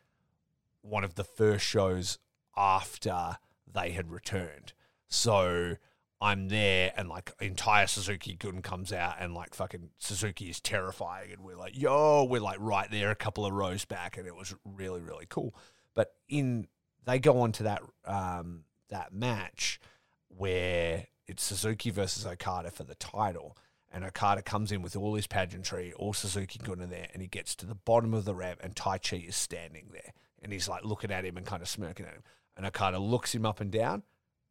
one 0.83 1.03
of 1.03 1.17
the 1.17 1.25
first 1.25 1.67
shows 1.67 2.19
after 2.57 3.39
they 3.67 3.91
had 3.91 4.11
returned. 4.11 4.73
So 5.09 5.77
I'm 6.21 6.49
there 6.49 6.93
and 6.97 7.09
like 7.09 7.33
entire 7.41 7.87
Suzuki 7.87 8.35
Gun 8.35 8.61
comes 8.61 8.93
out 8.93 9.17
and 9.21 9.35
like 9.35 9.55
fucking 9.55 9.91
Suzuki 9.99 10.51
is 10.51 10.61
terrifying 10.61 11.33
and 11.33 11.43
we're 11.43 11.57
like, 11.57 11.79
yo, 11.79 12.25
we're 12.25 12.43
like 12.43 12.59
right 12.61 12.91
there 12.91 13.11
a 13.11 13.17
couple 13.17 13.47
of 13.47 13.53
rows 13.53 13.87
back 13.87 14.19
and 14.19 14.27
it 14.27 14.37
was 14.37 14.55
really, 14.65 15.01
really 15.01 15.27
cool. 15.29 15.55
But 15.95 16.13
in 16.29 16.67
they 17.07 17.19
go 17.19 17.41
on 17.41 17.53
to 17.53 17.63
that 17.63 17.83
um 18.05 18.65
that 18.91 19.15
match 19.15 19.81
where 20.29 21.07
it's 21.27 21.43
Suzuki 21.43 21.91
versus 21.91 22.27
Okada 22.27 22.71
for 22.71 22.85
the 22.85 22.97
title. 22.97 23.57
And 23.93 24.05
Okada 24.05 24.43
comes 24.43 24.71
in 24.71 24.83
with 24.83 24.95
all 24.95 25.15
his 25.15 25.27
pageantry, 25.27 25.93
all 25.95 26.13
Suzuki 26.13 26.61
Gun 26.63 26.81
in 26.81 26.91
there, 26.91 27.09
and 27.13 27.23
he 27.23 27.29
gets 27.29 27.57
to 27.57 27.67
the 27.67 27.75
bottom 27.75 28.15
of 28.15 28.25
the 28.25 28.37
ramp, 28.37 28.61
and 28.63 28.77
Taichi 28.77 29.29
is 29.29 29.35
standing 29.35 29.89
there. 29.93 30.13
And 30.43 30.53
he's 30.53 30.69
like 30.69 30.85
looking 30.85 31.11
at 31.11 31.25
him 31.25 31.37
and 31.37 31.45
kind 31.45 31.61
of 31.61 31.69
smirking 31.69 32.07
at 32.07 32.13
him. 32.13 32.23
And 32.57 32.67
Okada 32.67 33.01
looks 33.01 33.35
him 33.35 33.45
up 33.45 33.61
and 33.61 33.71
down 33.71 34.05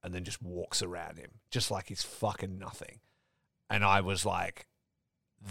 and 0.03 0.13
then 0.13 0.23
just 0.23 0.41
walks 0.41 0.81
around 0.81 1.17
him, 1.17 1.31
just 1.51 1.71
like 1.71 1.87
he's 1.87 2.03
fucking 2.03 2.57
nothing. 2.57 2.99
And 3.69 3.83
I 3.83 4.01
was 4.01 4.25
like, 4.25 4.67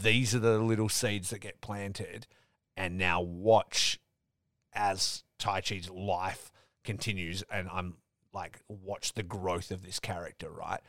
these 0.03 0.34
are 0.34 0.40
the 0.40 0.59
little 0.59 0.88
seeds 0.88 1.30
that 1.30 1.40
get 1.40 1.61
planted. 1.61 2.26
And 2.76 2.99
now 2.99 3.20
watch 3.20 3.99
as 4.72 5.24
Taichi's 5.38 5.90
life 5.90 6.51
continues. 6.84 7.42
And 7.51 7.68
I'm 7.72 7.96
like, 8.32 8.61
watch 8.68 9.14
the 9.14 9.22
growth 9.22 9.70
of 9.70 9.84
this 9.84 9.99
character, 9.99 10.51
right? 10.51 10.80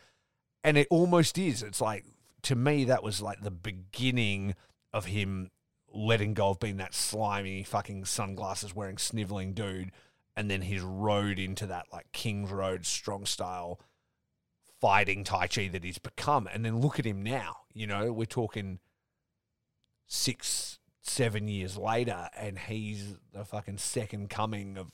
And 0.64 0.78
it 0.78 0.88
almost 0.90 1.38
is. 1.38 1.64
It's 1.64 1.82
like, 1.82 2.06
to 2.44 2.56
me, 2.56 2.86
that 2.86 3.04
was 3.04 3.22
like 3.22 3.42
the 3.42 3.52
beginning 3.52 4.56
of 4.94 5.06
him 5.06 5.50
letting 5.92 6.34
go 6.34 6.50
of 6.50 6.60
being 6.60 6.78
that 6.78 6.94
slimy 6.94 7.64
fucking 7.64 8.06
sunglasses 8.06 8.76
wearing 8.76 8.98
sniveling 8.98 9.54
dude 9.54 9.92
and 10.40 10.50
then 10.50 10.62
his 10.62 10.82
road 10.82 11.38
into 11.38 11.66
that 11.68 11.88
like 11.92 12.10
King's 12.14 12.50
Road 12.50 12.86
strong 12.86 13.26
style 13.26 13.78
fighting 14.80 15.26
Taichi 15.26 15.70
that 15.74 15.84
he's 15.84 15.98
become. 15.98 16.48
And 16.48 16.64
then 16.64 16.80
look 16.80 16.98
at 16.98 17.04
him 17.04 17.22
now. 17.22 17.58
You 17.74 17.88
know, 17.88 18.14
we're 18.14 18.24
talking 18.24 18.80
six, 20.08 20.80
seven 21.02 21.50
years 21.50 21.78
later, 21.78 22.30
and 22.38 22.58
he's 22.58 23.16
the 23.34 23.44
fucking 23.44 23.80
second 23.80 24.30
coming 24.30 24.78
of 24.78 24.94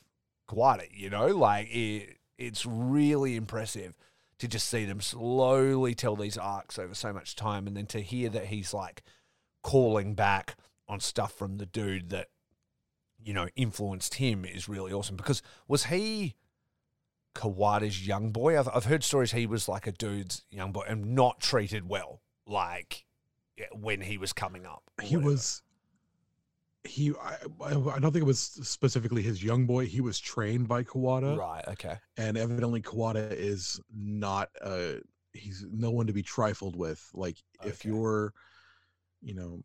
Kawada, 0.49 0.87
you 0.89 1.11
know? 1.11 1.27
Like, 1.27 1.67
it, 1.69 2.17
it's 2.39 2.65
really 2.65 3.35
impressive 3.35 3.93
to 4.39 4.47
just 4.47 4.67
see 4.67 4.83
them 4.83 4.99
slowly 4.99 5.93
tell 5.93 6.15
these 6.15 6.39
arcs 6.39 6.79
over 6.79 6.95
so 6.95 7.13
much 7.13 7.35
time. 7.35 7.67
And 7.67 7.77
then 7.77 7.85
to 7.85 8.01
hear 8.01 8.29
that 8.29 8.47
he's 8.47 8.73
like 8.73 9.03
calling 9.61 10.15
back 10.15 10.55
on 10.87 10.99
stuff 11.01 11.33
from 11.33 11.57
the 11.57 11.67
dude 11.67 12.09
that 12.09 12.29
you 13.25 13.33
know, 13.33 13.47
influenced 13.55 14.15
him 14.15 14.45
is 14.45 14.69
really 14.69 14.93
awesome. 14.93 15.15
Because 15.15 15.41
was 15.67 15.85
he 15.85 16.35
Kawada's 17.33 18.07
young 18.07 18.31
boy? 18.31 18.57
I've, 18.57 18.69
I've 18.73 18.85
heard 18.85 19.03
stories 19.03 19.31
he 19.31 19.47
was 19.47 19.67
like 19.67 19.87
a 19.87 19.91
dude's 19.91 20.45
young 20.51 20.71
boy 20.71 20.85
and 20.87 21.15
not 21.15 21.41
treated 21.41 21.89
well, 21.89 22.21
like 22.45 23.03
yeah, 23.57 23.65
when 23.73 23.99
he 24.01 24.17
was 24.17 24.31
coming 24.31 24.65
up. 24.65 24.83
he 25.01 25.15
whatever. 25.15 25.31
was 25.31 25.63
he 26.83 27.13
I, 27.19 27.37
I 27.63 27.71
I 27.71 27.99
don't 27.99 28.11
think 28.11 28.17
it 28.17 28.25
was 28.25 28.39
specifically 28.39 29.23
his 29.23 29.43
young 29.43 29.65
boy 29.65 29.87
he 29.87 30.01
was 30.01 30.19
trained 30.19 30.67
by 30.67 30.83
Kawada 30.83 31.35
right. 31.35 31.65
Okay. 31.69 31.95
and 32.17 32.37
evidently 32.37 32.79
Kawada 32.79 33.31
is 33.31 33.81
not 33.91 34.49
a 34.63 34.99
he's 35.33 35.65
no 35.71 35.89
one 35.89 36.05
to 36.05 36.13
be 36.13 36.21
trifled 36.21 36.75
with 36.75 37.03
like 37.15 37.37
if 37.63 37.83
you're 37.85 38.33
you 39.23 39.33
know 39.33 39.63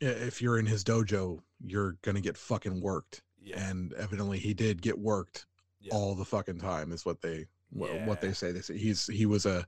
if 0.00 0.40
you're 0.40 0.58
in 0.58 0.66
his 0.66 0.84
dojo 0.84 1.40
you're 1.64 1.92
going 2.02 2.14
to 2.14 2.20
get 2.20 2.36
fucking 2.36 2.80
worked 2.80 3.22
Yeah. 3.40 3.68
and 3.68 3.92
evidently 3.94 4.38
he 4.38 4.54
did 4.54 4.82
get 4.82 4.98
worked 4.98 5.46
Yeah. 5.80 5.94
all 5.94 6.14
the 6.14 6.24
fucking 6.24 6.58
time 6.60 6.92
is 6.92 7.04
what 7.04 7.20
they 7.22 7.46
what, 7.70 7.90
what 8.02 8.20
they 8.20 8.32
say 8.32 8.52
they 8.52 8.60
say 8.60 8.76
he's 8.76 9.06
he 9.06 9.24
was 9.26 9.46
a 9.46 9.66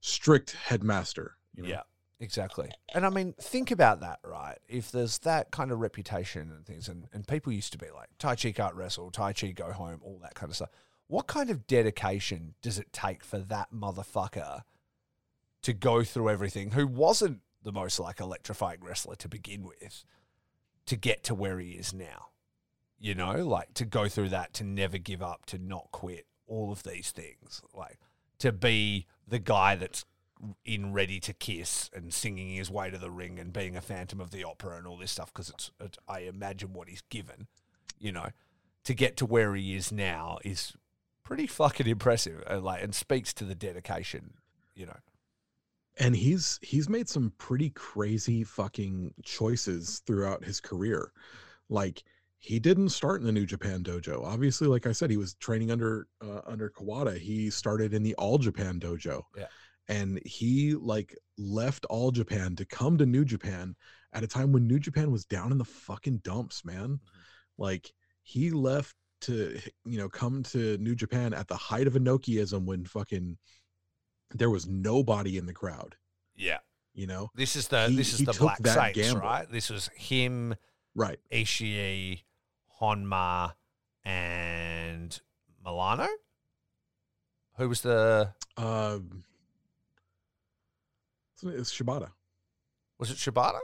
strict 0.00 0.52
headmaster 0.52 1.36
you 1.54 1.62
know? 1.62 1.68
Yeah, 1.68 1.82
exactly. 2.20 2.70
And 2.94 3.06
I 3.06 3.10
mean, 3.10 3.32
think 3.40 3.70
about 3.70 4.00
that, 4.00 4.18
right? 4.24 4.58
If 4.68 4.90
there's 4.90 5.18
that 5.20 5.52
kind 5.52 5.70
of 5.70 5.78
reputation 5.78 6.50
and 6.50 6.66
things, 6.66 6.88
and, 6.88 7.06
and 7.12 7.26
people 7.28 7.52
used 7.52 7.70
to 7.72 7.78
be 7.78 7.86
like, 7.94 8.08
Taichi 8.18 8.52
can't 8.52 8.74
wrestle, 8.74 9.12
Taichi 9.12 9.54
go 9.54 9.70
home, 9.72 10.00
all 10.02 10.18
that 10.22 10.34
kind 10.34 10.50
of 10.50 10.56
stuff. 10.56 10.70
What 11.06 11.28
kind 11.28 11.48
of 11.48 11.66
dedication 11.68 12.54
does 12.60 12.76
it 12.78 12.92
take 12.92 13.22
for 13.22 13.38
that 13.38 13.68
motherfucker 13.72 14.62
to 15.62 15.72
go 15.72 16.02
through 16.02 16.28
everything, 16.30 16.72
who 16.72 16.86
wasn't 16.88 17.40
the 17.62 17.72
most 17.72 18.00
like 18.00 18.18
electrifying 18.20 18.80
wrestler 18.82 19.14
to 19.16 19.28
begin 19.28 19.62
with, 19.62 20.04
to 20.86 20.96
get 20.96 21.24
to 21.24 21.34
where 21.34 21.58
he 21.58 21.72
is 21.72 21.92
now? 21.92 22.28
You 22.98 23.14
know, 23.14 23.44
like 23.46 23.74
to 23.74 23.84
go 23.84 24.08
through 24.08 24.30
that, 24.30 24.54
to 24.54 24.64
never 24.64 24.98
give 24.98 25.22
up, 25.22 25.46
to 25.46 25.58
not 25.58 25.88
quit, 25.92 26.26
all 26.46 26.72
of 26.72 26.82
these 26.82 27.10
things. 27.10 27.60
Like 27.74 27.98
to 28.38 28.52
be 28.52 29.06
the 29.26 29.38
guy 29.38 29.76
that's 29.76 30.04
in 30.64 30.92
Ready 30.92 31.20
to 31.20 31.32
Kiss 31.32 31.90
and 31.94 32.12
singing 32.12 32.56
his 32.56 32.70
way 32.70 32.90
to 32.90 32.98
the 32.98 33.10
ring 33.10 33.38
and 33.38 33.52
being 33.52 33.76
a 33.76 33.80
Phantom 33.80 34.20
of 34.20 34.30
the 34.30 34.44
Opera 34.44 34.76
and 34.76 34.86
all 34.86 34.96
this 34.96 35.12
stuff 35.12 35.32
because 35.32 35.50
it's, 35.50 35.70
it, 35.80 35.96
I 36.08 36.20
imagine 36.20 36.72
what 36.72 36.88
he's 36.88 37.02
given, 37.08 37.46
you 37.98 38.12
know, 38.12 38.28
to 38.84 38.94
get 38.94 39.16
to 39.18 39.26
where 39.26 39.54
he 39.54 39.74
is 39.74 39.90
now 39.90 40.38
is 40.44 40.74
pretty 41.22 41.46
fucking 41.46 41.86
impressive. 41.86 42.42
uh, 42.48 42.60
like 42.60 42.82
and 42.82 42.94
speaks 42.94 43.32
to 43.34 43.44
the 43.44 43.54
dedication, 43.54 44.34
you 44.74 44.86
know. 44.86 44.96
And 45.98 46.14
he's 46.16 46.58
he's 46.62 46.88
made 46.88 47.08
some 47.08 47.32
pretty 47.38 47.70
crazy 47.70 48.42
fucking 48.44 49.14
choices 49.22 50.02
throughout 50.06 50.44
his 50.44 50.60
career. 50.60 51.12
Like 51.68 52.02
he 52.38 52.58
didn't 52.58 52.90
start 52.90 53.20
in 53.20 53.26
the 53.26 53.32
new 53.32 53.46
japan 53.46 53.82
dojo. 53.82 54.22
Obviously 54.24 54.66
like 54.66 54.86
i 54.86 54.92
said 54.92 55.10
he 55.10 55.16
was 55.16 55.34
training 55.34 55.70
under 55.70 56.08
uh, 56.20 56.40
under 56.46 56.68
kawada. 56.70 57.16
He 57.16 57.48
started 57.50 57.94
in 57.94 58.02
the 58.02 58.14
all 58.16 58.38
japan 58.38 58.80
dojo. 58.80 59.22
Yeah. 59.36 59.46
and 59.88 60.20
he 60.26 60.74
like 60.74 61.16
left 61.38 61.84
all 61.86 62.10
japan 62.10 62.56
to 62.56 62.64
come 62.64 62.98
to 62.98 63.06
new 63.06 63.24
japan 63.24 63.74
at 64.12 64.24
a 64.24 64.28
time 64.28 64.52
when 64.52 64.66
new 64.66 64.78
japan 64.78 65.10
was 65.10 65.24
down 65.24 65.52
in 65.52 65.58
the 65.58 65.64
fucking 65.64 66.18
dumps 66.18 66.64
man. 66.64 66.98
Like 67.56 67.92
he 68.22 68.50
left 68.50 68.94
to 69.22 69.58
you 69.84 69.96
know 69.98 70.08
come 70.08 70.42
to 70.42 70.76
new 70.78 70.94
japan 70.94 71.32
at 71.32 71.48
the 71.48 71.56
height 71.56 71.86
of 71.86 71.94
Inokiism 71.94 72.64
when 72.66 72.84
fucking 72.84 73.38
there 74.34 74.50
was 74.50 74.66
nobody 74.66 75.38
in 75.38 75.46
the 75.46 75.52
crowd 75.54 75.96
Yeah. 76.34 76.58
you 76.92 77.06
know 77.06 77.30
This 77.34 77.56
is 77.56 77.68
the 77.68 77.88
He- 77.88 77.96
this 77.96 78.12
is 78.12 78.20
the 78.26 78.32
Black 78.34 78.66
Saints, 78.66 78.98
gamble. 78.98 79.20
right? 79.22 79.48
This 79.50 79.70
was 79.70 79.88
him, 79.94 80.54
right 80.94 81.18
Ishii, 81.32 82.22
Honma, 82.80 83.54
and 84.04 85.18
Milano. 85.64 86.08
Who 87.58 87.68
was 87.68 87.80
the 87.82 88.34
um 88.56 89.24
it's 91.42 91.72
shibata 91.74 92.10
was 92.98 93.10
it 93.10 93.16
Shibata? 93.18 93.60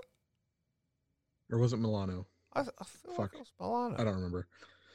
or 1.50 1.58
was 1.58 1.72
it 1.72 1.78
milano 1.78 2.26
I, 2.52 2.62
th- 2.62 2.74
I 2.78 2.84
feel 2.84 3.10
like 3.12 3.16
Fuck. 3.30 3.34
it 3.34 3.38
was 3.38 3.52
Milano. 3.58 3.94
i 3.98 4.04
don't 4.04 4.14
remember 4.16 4.46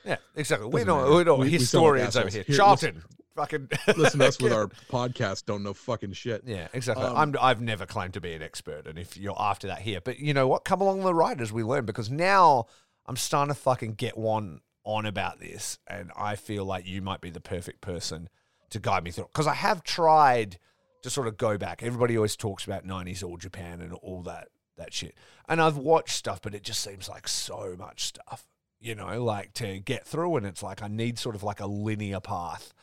Yeah, 0.05 0.17
exactly. 0.35 0.67
We're 0.67 0.85
Doesn't 0.85 0.87
not, 0.87 0.97
matter. 1.01 1.11
we're 1.13 1.23
not 1.23 1.39
We- 1.39 1.45
we 1.45 1.51
like 1.51 1.59
historians 1.61 2.15
over 2.15 2.29
here. 2.29 2.43
Here, 2.45 2.55
Charlton, 2.57 3.03
fucking 3.35 3.69
listen 3.97 4.19
to 4.19 4.27
us 4.27 4.41
with 4.41 4.53
our 4.53 4.67
podcast 4.89 5.45
don't 5.45 5.63
know 5.63 5.73
fucking 5.73 6.13
shit 6.13 6.43
Yeah, 6.45 6.67
exactly. 6.73 7.05
Um, 7.05 7.15
I'm, 7.15 7.35
I've 7.39 7.61
never 7.61 7.85
claimed 7.85 8.13
to 8.13 8.21
be 8.21 8.33
an 8.33 8.41
expert, 8.41 8.87
and 8.87 8.97
if 8.97 9.17
you're 9.17 9.35
after 9.37 9.67
that 9.67 9.79
here, 9.79 10.01
but 10.01 10.19
you 10.19 10.33
know 10.33 10.47
what? 10.47 10.63
Come 10.63 10.81
along 10.81 11.01
the 11.01 11.13
ride 11.13 11.41
as 11.41 11.51
we 11.51 11.63
learn, 11.63 11.85
because 11.85 12.09
now 12.09 12.65
I'm 13.05 13.15
starting 13.15 13.53
to 13.53 13.59
fucking 13.59 13.93
get 13.93 14.17
one 14.17 14.61
on 14.83 15.05
about 15.05 15.39
this, 15.39 15.79
and 15.87 16.11
I 16.15 16.35
feel 16.35 16.65
like 16.65 16.87
you 16.87 17.01
might 17.01 17.21
be 17.21 17.29
the 17.29 17.41
perfect 17.41 17.81
person 17.81 18.29
to 18.69 18.79
guide 18.79 19.03
me 19.03 19.11
through. 19.11 19.25
Because 19.25 19.47
I 19.47 19.53
have 19.53 19.83
tried 19.83 20.57
to 21.01 21.09
sort 21.09 21.27
of 21.27 21.37
go 21.37 21.57
back. 21.57 21.83
Everybody 21.83 22.15
always 22.15 22.35
talks 22.35 22.65
about 22.65 22.85
'90s 22.85 23.23
All 23.23 23.37
Japan 23.37 23.81
and 23.81 23.93
all 23.93 24.21
that 24.23 24.47
that 24.77 24.93
shit, 24.93 25.15
and 25.47 25.61
I've 25.61 25.77
watched 25.77 26.15
stuff, 26.15 26.41
but 26.41 26.55
it 26.55 26.63
just 26.63 26.81
seems 26.81 27.09
like 27.09 27.27
so 27.27 27.75
much 27.77 28.05
stuff. 28.05 28.45
You 28.79 28.93
know, 28.93 29.23
like 29.23 29.53
to 29.55 29.79
get 29.79 30.05
through, 30.05 30.37
and 30.37 30.45
it's 30.45 30.61
like 30.61 30.81
I 30.81 30.87
need 30.87 31.17
sort 31.17 31.35
of 31.35 31.43
like 31.43 31.59
a 31.59 31.65
linear 31.65 32.19
path 32.19 32.73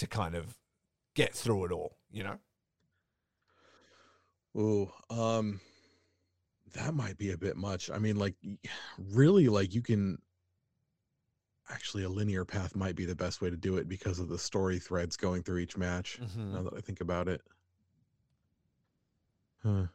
to 0.00 0.06
kind 0.06 0.34
of 0.34 0.56
get 1.14 1.34
through 1.34 1.66
it 1.66 1.72
all. 1.72 1.96
You 2.10 2.24
know. 2.24 2.38
Ooh, 4.56 4.90
um, 5.10 5.60
that 6.72 6.92
might 6.94 7.16
be 7.16 7.30
a 7.30 7.38
bit 7.38 7.56
much. 7.56 7.90
I 7.90 7.98
mean, 7.98 8.16
like, 8.16 8.34
really, 9.12 9.48
like 9.48 9.74
you 9.74 9.82
can 9.82 10.18
actually 11.68 12.02
a 12.02 12.08
linear 12.08 12.44
path 12.44 12.74
might 12.74 12.96
be 12.96 13.04
the 13.04 13.14
best 13.14 13.40
way 13.40 13.48
to 13.48 13.56
do 13.56 13.76
it 13.76 13.88
because 13.88 14.18
of 14.18 14.28
the 14.28 14.38
story 14.38 14.80
threads 14.80 15.16
going 15.16 15.42
through 15.42 15.58
each 15.58 15.76
match. 15.76 16.18
Mhm. 16.20 16.52
Now 16.52 16.62
that 16.62 16.74
I 16.74 16.80
think 16.80 17.00
about 17.00 17.28
it, 17.28 17.42
huh? 19.62 19.86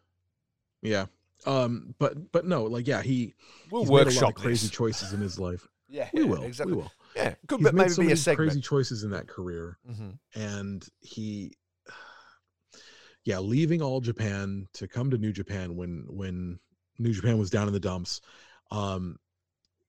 Yeah. 0.81 1.07
Um, 1.45 1.93
but 1.99 2.31
but 2.31 2.45
no, 2.45 2.63
like, 2.63 2.87
yeah, 2.87 3.01
he 3.01 3.33
We'll 3.69 3.81
he's 3.81 3.89
made 3.89 3.93
a 3.93 3.97
lot 3.97 4.05
workshop 4.05 4.35
crazy 4.35 4.69
choices 4.69 5.11
in 5.11 5.19
his 5.19 5.37
life. 5.37 5.67
Yeah, 5.95 6.09
We 6.13 6.25
will. 6.25 6.43
exactly. 6.43 6.75
We 6.75 6.81
will. 6.81 6.91
Yeah, 7.15 7.35
could 7.47 7.61
He's 7.61 7.71
maybe 7.71 7.89
so 7.89 8.01
be 8.01 8.11
a 8.11 8.17
segment. 8.17 8.49
crazy 8.49 8.61
choices 8.61 9.03
in 9.03 9.11
that 9.11 9.27
career. 9.27 9.77
hmm 9.87 10.09
and 10.35 10.85
he 10.99 11.53
yeah 13.23 13.39
leaving 13.39 13.81
all 13.81 14.01
japan 14.01 14.67
to 14.73 14.87
come 14.87 15.09
to 15.09 15.17
new 15.17 15.31
japan 15.31 15.75
when 15.75 16.05
when 16.09 16.59
new 16.99 17.13
japan 17.13 17.37
was 17.37 17.49
down 17.49 17.67
in 17.67 17.73
the 17.73 17.79
dumps 17.79 18.19
um 18.71 19.17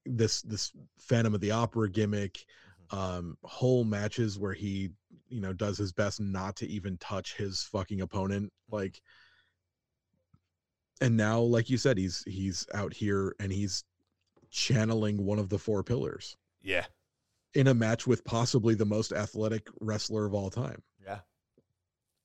this 0.07 0.41
this 0.43 0.71
phantom 0.99 1.35
of 1.35 1.41
the 1.41 1.51
opera 1.51 1.91
gimmick 1.91 2.45
um 2.93 3.37
whole 3.43 3.83
matches 3.85 4.39
where 4.39 4.53
he 4.53 4.91
you 5.29 5.41
know 5.41 5.53
does 5.53 5.77
his 5.77 5.93
best 5.93 6.21
not 6.21 6.55
to 6.57 6.67
even 6.69 6.97
touch 6.99 7.35
his 7.37 7.63
fucking 7.65 8.01
opponent 8.01 8.53
like 8.71 9.03
and 11.01 11.17
now 11.17 11.41
like 11.41 11.69
you 11.69 11.77
said 11.77 11.99
he's 11.99 12.23
he's 12.27 12.67
out 12.75 12.93
here 12.95 13.35
and 13.41 13.53
he's 13.53 13.83
channeling 14.57 15.25
one 15.25 15.39
of 15.39 15.49
the 15.51 15.59
four 15.59 15.83
pillars 15.85 16.37
Yeah, 16.63 16.87
in 17.55 17.67
a 17.69 17.75
match 17.75 18.07
with 18.07 18.25
possibly 18.25 18.75
the 18.75 18.87
most 18.87 19.13
athletic 19.13 19.69
wrestler 19.81 20.25
of 20.27 20.35
all 20.35 20.51
time 20.51 20.83
yeah. 21.05 21.21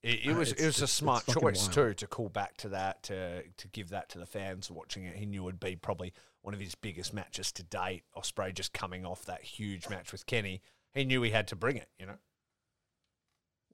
It, 0.02 0.26
it 0.26 0.32
Uh, 0.32 0.38
was 0.38 0.52
it 0.52 0.66
was 0.66 0.80
a 0.82 0.86
smart 0.88 1.26
choice 1.26 1.60
wild. 1.62 1.72
too 1.72 1.94
to 1.94 2.06
call 2.06 2.28
back 2.28 2.56
to 2.58 2.68
that 2.70 3.02
to 3.04 3.42
to 3.56 3.68
give 3.68 3.90
that 3.90 4.08
to 4.10 4.18
the 4.18 4.26
fans 4.26 4.70
watching 4.70 5.04
it. 5.04 5.16
He 5.16 5.26
knew 5.26 5.46
it'd 5.46 5.60
be 5.60 5.76
probably 5.76 6.12
one 6.40 6.54
of 6.54 6.60
his 6.60 6.74
biggest 6.74 7.12
matches 7.14 7.52
to 7.52 7.62
date. 7.62 8.02
Osprey 8.16 8.52
just 8.52 8.72
coming 8.72 9.06
off 9.06 9.24
that 9.26 9.42
huge 9.42 9.88
match 9.88 10.10
with 10.10 10.26
Kenny, 10.26 10.60
he 10.94 11.04
knew 11.04 11.22
he 11.22 11.30
had 11.30 11.46
to 11.48 11.56
bring 11.56 11.76
it. 11.76 11.88
You 12.00 12.06
know. 12.06 12.18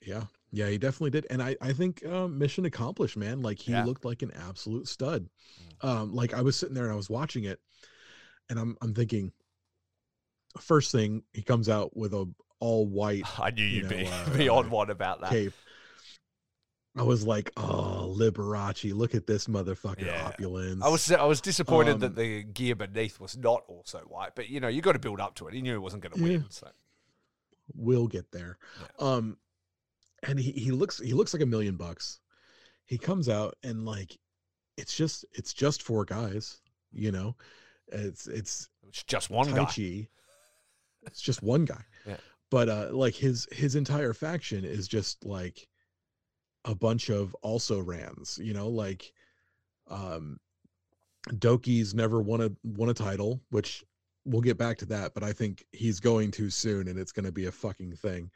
Yeah, 0.07 0.25
yeah, 0.53 0.69
he 0.69 0.79
definitely 0.79 1.11
did, 1.11 1.27
and 1.31 1.43
I 1.43 1.57
I 1.61 1.73
think 1.73 2.05
uh, 2.05 2.29
mission 2.29 2.65
accomplished, 2.67 3.17
man. 3.17 3.41
Like 3.41 3.59
he 3.59 3.73
Yeah. 3.73 3.85
looked 3.85 4.05
like 4.05 4.23
an 4.23 4.31
absolute 4.33 4.87
stud. 4.87 5.29
Um, 5.81 6.13
like 6.13 6.35
I 6.35 6.43
was 6.43 6.57
sitting 6.57 6.75
there 6.75 6.85
and 6.85 6.93
I 6.93 6.97
was 6.97 7.11
watching 7.11 7.45
it, 7.45 7.61
and 8.51 8.59
I'm 8.59 8.77
I'm 8.83 8.95
thinking, 8.95 9.33
first 10.61 10.93
thing 10.93 11.23
he 11.33 11.43
comes 11.43 11.69
out 11.69 11.97
with 11.97 12.15
a 12.15 12.29
all 12.61 12.87
white 12.87 13.25
I 13.41 13.51
knew 13.51 13.63
You 13.65 13.83
you'd 13.83 13.91
know, 13.91 13.97
be 13.97 14.07
uh, 14.07 14.37
be 14.37 14.49
on 14.49 14.71
one 14.71 14.91
about 14.91 15.21
that. 15.21 15.31
cape. 15.31 15.53
I 16.97 17.03
was 17.03 17.25
like, 17.25 17.53
oh, 17.57 18.13
Liberace, 18.19 18.93
look 18.93 19.15
at 19.15 19.25
this 19.25 19.47
motherfucker 19.47 20.07
Yeah. 20.07 20.25
opulence. 20.27 20.83
I 20.83 20.89
was 20.89 21.13
I 21.13 21.25
was 21.25 21.41
disappointed 21.41 22.01
that 22.01 22.07
Um, 22.09 22.15
the 22.17 22.43
gear 22.43 22.75
beneath 22.75 23.21
was 23.21 23.37
not 23.37 23.63
also 23.69 24.01
white, 24.09 24.35
but 24.35 24.49
you 24.49 24.59
know 24.59 24.67
you 24.69 24.83
got 24.83 24.93
to 24.93 24.99
build 24.99 25.21
up 25.21 25.37
to 25.37 25.47
it. 25.47 25.55
He 25.55 25.63
knew 25.63 25.73
he 25.73 25.79
wasn't 25.79 26.03
going 26.03 26.15
to 26.17 26.23
win. 26.23 26.33
Yeah. 26.33 26.47
So 26.51 26.69
we'll 27.77 28.09
get 28.09 28.33
there. 28.33 28.59
Um, 28.99 29.37
and 30.27 30.41
he, 30.41 30.51
he 30.51 30.73
looks 30.73 30.99
he 30.99 31.13
looks 31.13 31.33
like 31.33 31.43
a 31.43 31.47
million 31.47 31.77
bucks. 31.77 32.19
He 32.87 32.99
comes 32.99 33.29
out 33.29 33.55
and 33.63 33.85
like, 33.85 34.19
it's 34.77 34.97
just 34.97 35.25
it's 35.33 35.53
just 35.55 35.83
four 35.83 36.05
guys, 36.05 36.59
you 36.91 37.13
know. 37.13 37.37
It's 37.93 38.27
it's 38.27 38.69
it's 38.87 39.03
just 39.05 39.31
one 39.31 39.49
Tai 39.49 39.57
guy. 39.57 39.65
Chi. 39.65 40.09
It's 41.07 41.21
just 41.21 41.43
one 41.43 41.65
guy. 41.65 41.83
Yeah. 42.07 42.17
But 42.51 42.69
uh 42.71 42.89
like 42.93 43.15
his 43.15 43.47
his 43.53 43.75
entire 43.75 44.15
faction 44.15 44.65
is 44.65 44.89
just 44.89 45.27
like 45.27 45.69
a 46.65 46.75
bunch 46.75 47.11
of 47.11 47.35
also 47.43 47.81
rans, 47.81 48.39
you 48.43 48.55
know, 48.55 48.69
like 48.69 49.13
um 49.89 50.39
Douki's 51.29 51.95
never 51.95 52.23
won 52.23 52.41
a 52.41 52.51
won 52.65 52.89
a 52.89 52.95
title, 52.95 53.43
which 53.51 53.85
we'll 54.25 54.41
get 54.41 54.57
back 54.57 54.79
to 54.79 54.87
that, 54.87 55.13
but 55.13 55.23
I 55.23 55.33
think 55.33 55.65
he's 55.73 56.01
going 56.01 56.31
too 56.31 56.49
soon 56.49 56.89
and 56.89 56.99
it's 56.99 57.13
gonna 57.13 57.33
be 57.33 57.47
a 57.47 57.53
fucking 57.53 57.97
thing. 57.97 58.31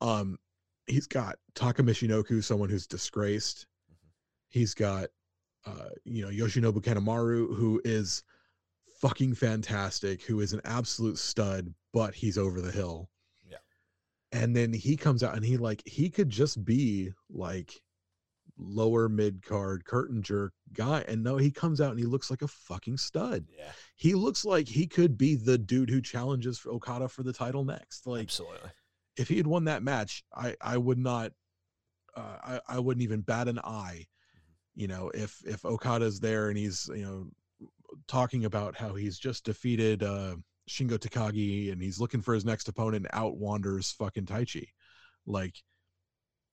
Um 0.00 0.38
he's 0.86 1.06
got 1.06 1.36
Taka 1.54 1.82
Michinoku, 1.82 2.42
someone 2.42 2.70
who's 2.70 2.86
disgraced. 2.86 3.66
He's 4.48 4.72
got 4.72 5.10
uh, 5.66 5.90
you 6.04 6.22
know, 6.22 6.30
Yoshinobu 6.30 6.82
Kanemaru, 6.82 7.54
who 7.54 7.80
is 7.84 8.22
fucking 9.00 9.34
fantastic, 9.34 10.22
who 10.22 10.40
is 10.40 10.52
an 10.52 10.60
absolute 10.64 11.18
stud, 11.18 11.72
but 11.92 12.14
he's 12.14 12.38
over 12.38 12.60
the 12.60 12.70
hill. 12.70 13.08
Yeah. 13.50 13.58
And 14.32 14.54
then 14.54 14.72
he 14.72 14.96
comes 14.96 15.22
out 15.22 15.34
and 15.36 15.44
he 15.44 15.56
like 15.56 15.82
he 15.86 16.10
could 16.10 16.30
just 16.30 16.64
be 16.64 17.12
like 17.30 17.80
lower 18.58 19.08
mid 19.08 19.42
card 19.42 19.84
curtain 19.84 20.22
jerk 20.22 20.52
guy. 20.72 21.04
And 21.08 21.22
no, 21.22 21.36
he 21.36 21.50
comes 21.50 21.80
out 21.80 21.90
and 21.90 21.98
he 21.98 22.06
looks 22.06 22.30
like 22.30 22.42
a 22.42 22.48
fucking 22.48 22.98
stud. 22.98 23.46
Yeah, 23.56 23.72
He 23.96 24.14
looks 24.14 24.44
like 24.44 24.68
he 24.68 24.86
could 24.86 25.16
be 25.16 25.34
the 25.34 25.58
dude 25.58 25.90
who 25.90 26.02
challenges 26.02 26.58
for 26.58 26.70
Okada 26.70 27.08
for 27.08 27.22
the 27.22 27.32
title 27.32 27.64
next. 27.64 28.06
Like 28.06 28.24
absolutely. 28.24 28.70
if 29.16 29.28
he 29.28 29.36
had 29.38 29.46
won 29.46 29.64
that 29.64 29.82
match, 29.82 30.22
I 30.34 30.54
I 30.60 30.76
would 30.76 30.98
not 30.98 31.32
uh, 32.16 32.36
I 32.42 32.60
I 32.68 32.78
wouldn't 32.78 33.02
even 33.02 33.22
bat 33.22 33.48
an 33.48 33.58
eye. 33.60 34.06
You 34.74 34.88
know, 34.88 35.10
if 35.14 35.42
if 35.46 35.64
Okada's 35.64 36.20
there 36.20 36.48
and 36.48 36.58
he's 36.58 36.88
you 36.94 37.02
know 37.04 37.26
talking 38.06 38.44
about 38.44 38.76
how 38.76 38.94
he's 38.94 39.18
just 39.18 39.44
defeated 39.44 40.02
uh 40.02 40.36
Shingo 40.68 40.98
Takagi 40.98 41.72
and 41.72 41.82
he's 41.82 41.98
looking 41.98 42.22
for 42.22 42.32
his 42.32 42.44
next 42.44 42.68
opponent 42.68 43.06
out 43.12 43.36
wanders 43.36 43.90
fucking 43.92 44.26
Taichi. 44.26 44.68
Like 45.26 45.56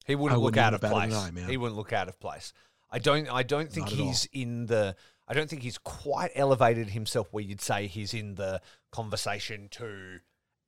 He 0.06 0.16
wouldn't 0.16 0.42
look 0.42 0.56
wouldn't 0.56 0.66
out 0.66 0.74
of 0.74 0.82
place. 0.82 1.14
eye. 1.14 1.32
He 1.48 1.58
wouldn't 1.58 1.78
look 1.78 1.94
out 1.94 2.08
of 2.08 2.20
place. 2.20 2.52
I 2.90 3.00
don't. 3.00 3.30
I 3.30 3.44
don't 3.44 3.72
think 3.72 3.88
all. 3.88 3.94
he's 3.94 4.28
in 4.32 4.66
the. 4.66 4.96
I 5.28 5.34
don't 5.34 5.50
think 5.50 5.62
he's 5.62 5.78
quite 5.78 6.32
elevated 6.36 6.90
himself 6.92 7.28
where 7.32 7.44
you'd 7.44 7.62
say 7.62 7.88
he's 7.88 8.14
in 8.14 8.36
the 8.36 8.62
conversation 8.92 9.68
to 9.72 10.20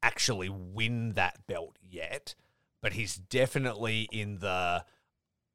actually 0.03 0.49
win 0.49 1.13
that 1.13 1.47
belt 1.47 1.77
yet. 1.81 2.35
But 2.81 2.93
he's 2.93 3.15
definitely 3.15 4.09
in 4.11 4.39
the 4.39 4.83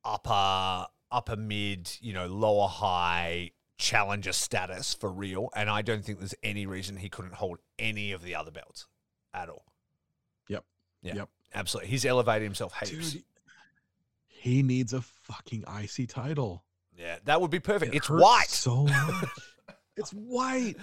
upper 0.05 0.87
upper 1.11 1.37
mid, 1.37 1.91
you 2.01 2.13
know, 2.13 2.27
lower 2.27 2.67
high 2.67 3.51
challenger 3.79 4.33
status 4.33 4.95
for 4.95 5.11
real. 5.11 5.49
And 5.55 5.69
I 5.69 5.83
don't 5.83 6.05
think 6.05 6.19
there's 6.19 6.35
any 6.43 6.67
reason 6.67 6.97
he 6.97 7.09
couldn't 7.09 7.35
hold 7.35 7.59
any 7.79 8.13
of 8.13 8.23
the 8.23 8.35
other 8.35 8.51
belts 8.51 8.87
at 9.33 9.49
all. 9.49 9.65
Yep. 10.49 10.65
Yeah. 11.03 11.15
Yep. 11.17 11.29
Absolutely. 11.55 11.91
He's 11.91 12.05
elevated 12.05 12.43
himself 12.45 12.75
heaps. 12.81 13.13
dude 13.13 13.23
he 14.45 14.63
needs 14.63 14.93
a 14.93 15.01
fucking 15.01 15.65
icy 15.67 16.07
title. 16.07 16.67
Yeah, 16.99 17.17
that 17.25 17.41
would 17.41 17.51
be 17.51 17.61
perfect. 17.61 17.95
It 17.95 17.97
it's 17.97 18.11
white. 18.11 18.51
so 18.51 18.85
much. 18.85 19.25
it's 19.97 20.11
white. 20.11 20.75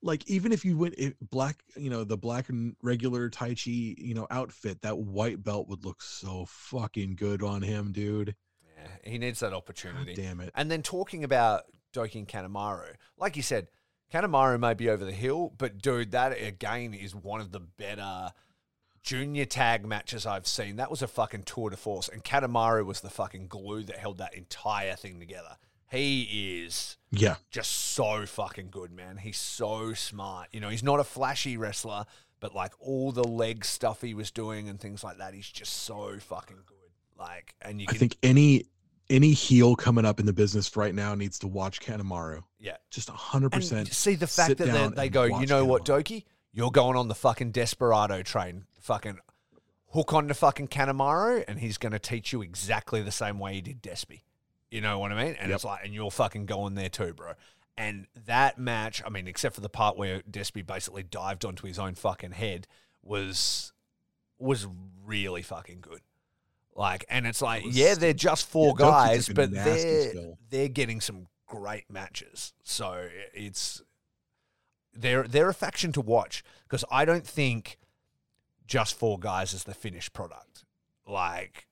Like 0.00 0.26
even 0.26 0.52
if 0.52 0.64
you 0.64 0.78
went 0.78 0.94
it, 0.96 1.14
black, 1.20 1.62
you 1.76 1.90
know, 1.90 2.04
the 2.04 2.16
black 2.16 2.48
and 2.48 2.74
regular 2.82 3.28
Taichi, 3.28 3.94
you 3.98 4.14
know, 4.14 4.26
outfit, 4.30 4.80
that 4.80 4.96
white 4.96 5.42
belt 5.44 5.68
would 5.68 5.84
look 5.84 6.00
so 6.00 6.46
fucking 6.48 7.16
good 7.16 7.42
on 7.42 7.60
him, 7.60 7.92
dude. 7.92 8.34
Yeah, 8.74 8.88
he 9.10 9.18
needs 9.18 9.40
that 9.40 9.50
God 9.50 9.58
opportunity. 9.58 10.14
damn 10.14 10.40
it. 10.40 10.50
And 10.54 10.70
then 10.70 10.80
talking 10.80 11.24
about 11.24 11.64
Douki 11.94 12.16
and 12.16 12.28
Kanemaru, 12.28 12.94
like 13.16 13.36
you 13.36 13.42
said, 13.42 13.68
Kanemaru 14.12 14.60
may 14.60 14.74
be 14.74 14.90
over 14.90 15.04
the 15.04 15.12
hill, 15.12 15.52
but 15.56 15.80
dude, 15.80 16.10
that 16.10 16.32
again 16.40 16.92
is 16.92 17.14
one 17.14 17.40
of 17.40 17.52
the 17.52 17.60
better 17.60 18.32
junior 19.02 19.44
tag 19.44 19.84
matches 19.86 20.26
I've 20.26 20.46
seen. 20.46 20.76
That 20.76 20.90
was 20.90 21.02
a 21.02 21.06
fucking 21.08 21.44
tour 21.44 21.70
de 21.70 21.76
force, 21.76 22.08
and 22.08 22.22
Kanemaru 22.24 22.84
was 22.84 23.00
the 23.00 23.10
fucking 23.10 23.48
glue 23.48 23.82
that 23.84 23.96
held 23.96 24.18
that 24.18 24.34
entire 24.34 24.94
thing 24.96 25.18
together. 25.20 25.56
He 25.90 26.62
is 26.64 26.96
Yeah. 27.10 27.36
just 27.50 27.70
so 27.70 28.26
fucking 28.26 28.70
good, 28.70 28.90
man. 28.92 29.18
He's 29.18 29.38
so 29.38 29.94
smart. 29.94 30.48
You 30.52 30.60
know, 30.60 30.68
he's 30.70 30.82
not 30.82 30.98
a 31.00 31.04
flashy 31.04 31.56
wrestler, 31.56 32.06
but 32.40 32.54
like 32.54 32.72
all 32.80 33.12
the 33.12 33.22
leg 33.24 33.64
stuff 33.64 34.00
he 34.00 34.14
was 34.14 34.30
doing 34.30 34.68
and 34.68 34.80
things 34.80 35.04
like 35.04 35.18
that, 35.18 35.34
he's 35.34 35.48
just 35.48 35.72
so 35.84 36.18
fucking 36.18 36.58
good. 36.66 36.74
Like, 37.18 37.54
and 37.62 37.80
you 37.80 37.86
I 37.88 37.92
can, 37.92 37.98
think 38.00 38.16
any 38.22 38.64
any 39.10 39.32
heel 39.32 39.76
coming 39.76 40.04
up 40.04 40.18
in 40.20 40.26
the 40.26 40.32
business 40.32 40.76
right 40.76 40.94
now 40.94 41.14
needs 41.14 41.38
to 41.40 41.48
watch 41.48 41.80
Kanemaru. 41.80 42.42
yeah. 42.58 42.76
Just 42.90 43.08
hundred 43.10 43.52
And 43.52 43.62
percent. 43.62 43.92
see 43.92 44.14
the 44.14 44.26
fact 44.26 44.56
that 44.58 44.66
they, 44.72 44.88
they 45.02 45.08
go, 45.08 45.24
you 45.24 45.46
know 45.46 45.64
what, 45.64 45.84
Kanemaru." 45.84 46.02
Douki? 46.04 46.24
You're 46.52 46.70
going 46.70 46.96
on 46.96 47.08
the 47.08 47.14
fucking 47.14 47.50
Desperado 47.50 48.22
train. 48.22 48.64
Fucking 48.80 49.18
hook 49.88 50.12
on 50.12 50.28
to 50.28 50.34
fucking 50.34 50.68
Kanemaru, 50.68 51.44
and 51.48 51.58
he's 51.58 51.78
going 51.78 51.92
to 51.92 51.98
teach 51.98 52.32
you 52.32 52.42
exactly 52.42 53.02
the 53.02 53.10
same 53.12 53.38
way 53.38 53.54
he 53.54 53.60
did 53.60 53.82
Despy. 53.82 54.22
You 54.70 54.80
know 54.80 54.98
what 54.98 55.12
I 55.12 55.16
mean? 55.24 55.34
And 55.38 55.50
Yep. 55.50 55.54
it's 55.56 55.64
like, 55.64 55.84
and 55.84 55.92
you're 55.94 56.10
fucking 56.10 56.46
going 56.46 56.74
there 56.74 56.88
too, 56.88 57.12
bro. 57.14 57.32
And 57.76 58.06
that 58.26 58.58
match, 58.58 59.02
I 59.04 59.08
mean, 59.10 59.26
except 59.26 59.54
for 59.56 59.60
the 59.60 59.68
part 59.68 59.96
where 59.96 60.20
Despy 60.22 60.64
basically 60.66 61.02
dived 61.02 61.44
onto 61.44 61.66
his 61.66 61.78
own 61.78 61.94
fucking 61.96 62.32
head, 62.32 62.66
was 63.02 63.72
was 64.38 64.66
really 65.04 65.42
fucking 65.42 65.80
good. 65.80 66.00
Like, 66.76 67.04
and 67.08 67.26
it's 67.26 67.40
like, 67.40 67.64
was- 67.64 67.76
yeah, 67.76 67.94
they're 67.94 68.12
just 68.12 68.48
four 68.48 68.74
Yeah, 68.78 68.86
guys, 68.86 69.28
but 69.28 69.52
they're 69.52 70.34
they're 70.50 70.68
getting 70.68 71.00
some 71.00 71.28
great 71.46 71.88
matches. 71.90 72.52
So 72.64 73.08
it's 73.32 73.82
they're 74.92 75.24
they're 75.24 75.48
a 75.48 75.54
faction 75.54 75.92
to 75.92 76.00
watch 76.00 76.42
because 76.64 76.84
I 76.90 77.04
don't 77.04 77.26
think 77.26 77.78
just 78.66 78.98
four 78.98 79.18
guys 79.18 79.52
is 79.54 79.64
the 79.64 79.74
finished 79.74 80.12
product. 80.12 80.64
Like, 81.06 81.68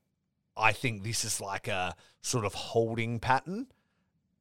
I 0.57 0.73
think 0.73 1.03
this 1.03 1.25
is 1.25 1.41
like 1.41 1.67
a 1.67 1.97
sort 2.21 2.45
of 2.45 2.55
holding 2.55 3.19
pattern, 3.19 3.67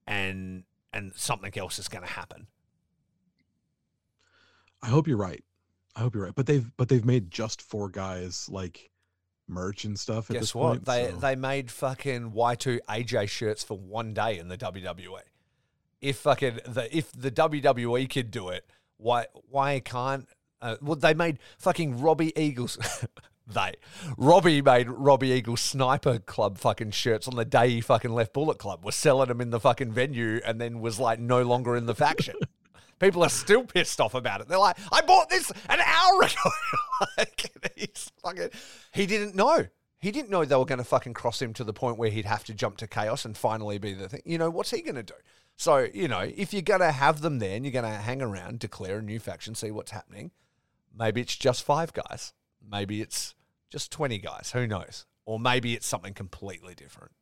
and 0.05 0.63
and 0.93 1.13
something 1.15 1.57
else 1.57 1.79
is 1.79 1.87
going 1.87 2.03
to 2.03 2.11
happen. 2.11 2.47
I 4.83 4.87
hope 4.87 5.07
you're 5.07 5.17
right. 5.17 5.43
I 5.95 6.01
hope 6.01 6.13
you're 6.13 6.25
right. 6.25 6.35
But 6.35 6.45
they've 6.45 6.69
but 6.77 6.87
they've 6.89 7.05
made 7.05 7.31
just 7.31 7.61
four 7.63 7.89
guys 7.89 8.47
like 8.49 8.90
merch 9.51 9.83
and 9.83 9.99
stuff 9.99 10.29
at 10.31 10.37
Guess 10.37 10.55
what? 10.55 10.67
point. 10.69 10.85
they 10.85 11.09
so- 11.11 11.17
they 11.17 11.35
made 11.35 11.69
fucking 11.69 12.31
Y 12.33 12.55
two 12.55 12.79
AJ 12.89 13.29
shirts 13.29 13.63
for 13.63 13.77
one 13.77 14.13
day 14.13 14.39
in 14.39 14.47
the 14.47 14.57
WWE. 14.57 15.19
If 16.01 16.17
fucking 16.17 16.61
the 16.65 16.95
if 16.95 17.11
the 17.11 17.29
WWE 17.29 18.09
could 18.09 18.31
do 18.31 18.49
it, 18.49 18.65
why 18.97 19.27
why 19.49 19.79
can't? 19.79 20.27
Uh, 20.61 20.77
well, 20.81 20.95
they 20.95 21.13
made 21.13 21.37
fucking 21.59 21.99
Robbie 22.01 22.31
Eagles. 22.39 22.77
they 23.47 23.73
Robbie 24.17 24.61
made 24.61 24.89
Robbie 24.89 25.29
Eagles 25.29 25.61
Sniper 25.61 26.19
Club 26.19 26.57
fucking 26.57 26.91
shirts 26.91 27.27
on 27.27 27.35
the 27.35 27.45
day 27.45 27.69
he 27.69 27.81
fucking 27.81 28.11
left 28.11 28.33
Bullet 28.33 28.57
Club. 28.57 28.83
Was 28.85 28.95
selling 28.95 29.27
them 29.27 29.41
in 29.41 29.49
the 29.49 29.59
fucking 29.59 29.91
venue 29.91 30.39
and 30.45 30.59
then 30.61 30.79
was 30.79 30.99
like 30.99 31.19
no 31.19 31.41
longer 31.43 31.75
in 31.75 31.85
the 31.85 31.95
faction. 31.95 32.35
People 33.01 33.23
are 33.23 33.29
still 33.29 33.63
pissed 33.63 33.99
off 33.99 34.13
about 34.13 34.41
it. 34.41 34.47
They're 34.47 34.59
like, 34.59 34.77
I 34.91 35.01
bought 35.01 35.27
this 35.27 35.51
an 35.67 35.79
hour 35.79 36.21
ago. 36.21 36.51
like, 37.17 37.51
fucking, 38.23 38.49
he 38.93 39.07
didn't 39.07 39.35
know. 39.35 39.65
He 39.97 40.11
didn't 40.11 40.29
know 40.29 40.45
they 40.45 40.55
were 40.55 40.65
going 40.65 40.77
to 40.77 40.83
fucking 40.83 41.15
cross 41.15 41.41
him 41.41 41.51
to 41.55 41.63
the 41.63 41.73
point 41.73 41.97
where 41.97 42.11
he'd 42.11 42.25
have 42.25 42.43
to 42.43 42.53
jump 42.53 42.77
to 42.77 42.87
chaos 42.87 43.25
and 43.25 43.35
finally 43.35 43.79
be 43.79 43.95
the 43.95 44.07
thing. 44.07 44.21
You 44.23 44.37
know, 44.37 44.51
what's 44.51 44.69
he 44.69 44.83
going 44.83 44.95
to 44.95 45.03
do? 45.03 45.15
So, 45.55 45.87
you 45.91 46.07
know, 46.07 46.19
if 46.19 46.53
you're 46.53 46.61
going 46.61 46.81
to 46.81 46.91
have 46.91 47.21
them 47.21 47.39
there 47.39 47.55
and 47.55 47.65
you're 47.65 47.71
going 47.71 47.85
to 47.85 47.91
hang 47.91 48.21
around, 48.21 48.59
declare 48.59 48.99
a 48.99 49.01
new 49.01 49.19
faction, 49.19 49.55
see 49.55 49.71
what's 49.71 49.91
happening, 49.91 50.29
maybe 50.95 51.21
it's 51.21 51.35
just 51.35 51.63
five 51.63 51.93
guys. 51.93 52.33
Maybe 52.67 53.01
it's 53.01 53.33
just 53.71 53.91
20 53.91 54.19
guys. 54.19 54.51
Who 54.53 54.67
knows? 54.67 55.07
Or 55.25 55.39
maybe 55.39 55.73
it's 55.73 55.87
something 55.87 56.13
completely 56.13 56.75
different. 56.75 57.13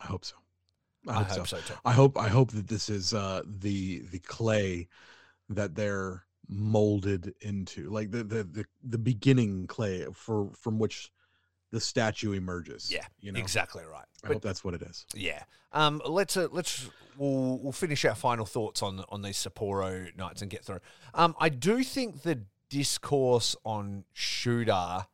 I 0.00 0.06
hope 0.06 0.24
so. 0.24 0.34
I 1.08 1.22
hope 1.24 1.46
so, 1.48 1.58
too. 1.58 1.74
I 1.84 1.92
hope 1.92 2.18
I 2.18 2.28
hope 2.28 2.50
that 2.52 2.68
this 2.68 2.88
is 2.88 3.14
uh 3.14 3.42
the 3.46 4.00
the 4.10 4.18
clay 4.20 4.88
that 5.48 5.74
they're 5.74 6.24
molded 6.48 7.34
into 7.40 7.88
like 7.90 8.10
the 8.10 8.22
the 8.24 8.44
the, 8.44 8.64
the 8.84 8.98
beginning 8.98 9.66
clay 9.66 10.06
for 10.12 10.50
from 10.54 10.78
which 10.78 11.10
the 11.72 11.80
statue 11.80 12.32
emerges 12.32 12.90
Yeah, 12.92 13.04
you 13.20 13.32
know 13.32 13.40
Exactly 13.40 13.84
right. 13.84 14.04
i 14.22 14.28
But 14.28 14.32
hope 14.34 14.42
that's 14.42 14.64
what 14.64 14.74
it 14.74 14.82
is 14.82 15.04
Yeah. 15.14 15.42
Um, 15.72 16.00
let's 16.06 16.36
uh, 16.36 16.48
let's 16.52 16.88
we'll 17.18 17.58
we'll 17.58 17.72
finish 17.72 18.04
our 18.04 18.14
final 18.14 18.46
thoughts 18.46 18.82
on 18.82 19.04
on 19.10 19.22
these 19.22 19.36
Sapporo 19.36 20.16
nights 20.16 20.40
and 20.40 20.50
get 20.50 20.64
through. 20.64 20.78
Um, 21.12 21.34
I 21.38 21.48
do 21.48 21.82
think 21.82 22.22
the 22.22 22.42
discourse 22.70 23.56
on 23.64 24.04
shooter 24.12 25.06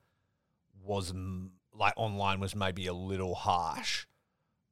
was 0.84 1.10
m- 1.10 1.52
like 1.74 1.94
online 1.96 2.38
was 2.40 2.54
maybe 2.54 2.86
a 2.86 2.92
little 2.92 3.34
harsh. 3.34 4.06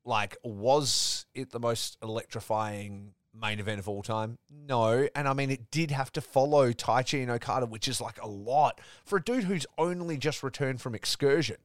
Like, 0.05 0.37
was 0.43 1.27
it 1.35 1.51
the 1.51 1.61
most 1.61 1.99
electrifying 2.03 3.15
main 3.35 3.61
event 3.61 3.79
of 3.79 3.89
all 3.89 4.03
time? 4.03 4.39
No. 4.51 5.09
And 5.15 5.29
I 5.29 5.33
mean, 5.35 5.51
it 5.51 5.71
did 5.71 5.91
have 5.91 6.11
to 6.13 6.21
follow 6.21 6.73
Taichi 6.73 7.23
and 7.23 7.31
Okada, 7.31 7.67
which 7.67 7.89
is 7.89 8.01
like 8.01 8.21
a 8.21 8.27
lot 8.27 8.81
for 9.05 9.19
a 9.19 9.23
dude 9.23 9.45
who's 9.45 9.67
only 9.79 10.17
just 10.17 10.43
returned 10.43 10.81
from 10.81 10.95
excursion. 10.95 11.57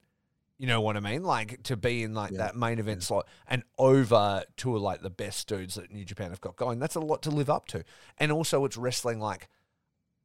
You 0.57 0.67
know 0.67 0.79
what 0.79 0.95
I 0.95 1.01
mean? 1.01 1.23
Like 1.23 1.63
to 1.63 1.75
be 1.75 2.03
in 2.03 2.13
like 2.13 2.31
Yeah, 2.31 2.37
that 2.37 2.55
main 2.55 2.79
event 2.79 3.03
slot 3.03 3.27
and 3.47 3.63
over 3.77 4.43
to 4.57 4.77
like 4.77 5.01
the 5.01 5.09
best 5.09 5.47
dudes 5.49 5.75
that 5.75 5.91
New 5.91 6.05
Japan 6.05 6.29
have 6.29 6.39
got 6.39 6.55
going. 6.55 6.79
That's 6.79 6.95
a 6.95 7.01
lot 7.01 7.21
to 7.23 7.29
live 7.29 7.49
up 7.49 7.67
to. 7.67 7.83
And 8.17 8.31
also, 8.31 8.63
it's 8.63 8.77
wrestling 8.77 9.19
like 9.19 9.49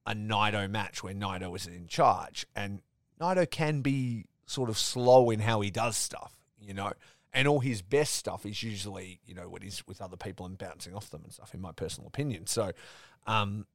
a 0.07 0.15
Naito 0.15 0.71
match 0.71 1.03
where 1.03 1.15
Naito 1.15 1.55
is 1.57 1.67
in 1.67 1.89
charge, 1.89 2.47
and 2.55 2.81
Naito 3.21 3.51
can 3.51 3.81
be 3.81 4.27
sort 4.47 4.71
of 4.71 4.79
slow 4.79 5.31
in 5.31 5.41
how 5.41 5.61
he 5.61 5.71
does 5.71 5.97
stuff, 5.97 6.33
you 6.61 6.75
know. 6.75 6.93
And 7.33 7.47
all 7.47 7.61
his 7.61 7.81
best 7.81 8.15
stuff 8.15 8.45
is 8.45 8.63
usually, 8.63 9.21
you 9.25 9.35
know, 9.35 9.49
when 9.49 9.63
he's 9.63 9.87
with 9.87 10.01
other 10.01 10.17
people 10.17 10.47
and 10.47 10.59
bouncing 10.59 10.95
off 10.95 11.11
them 11.11 11.23
and 11.23 11.33
stuff. 11.33 11.55
In 11.55 11.61
my 11.61 11.73
personal 11.73 12.09
opinion, 12.09 12.47
so 12.47 12.73
um, 13.27 13.67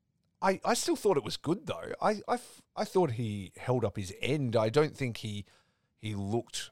I 0.41 0.59
I 0.65 0.73
still 0.73 0.95
thought 0.95 1.17
it 1.17 1.23
was 1.23 1.37
good 1.37 1.65
though. 1.65 1.93
I 2.01 2.21
I, 2.27 2.37
I 2.75 2.83
thought 2.83 3.11
he 3.11 3.53
held 3.57 3.85
up 3.85 3.97
his 3.97 4.13
end. 4.21 4.55
I 4.55 4.69
don't 4.69 4.95
think 4.95 5.17
he 5.17 5.45
he 5.97 6.15
looked 6.15 6.71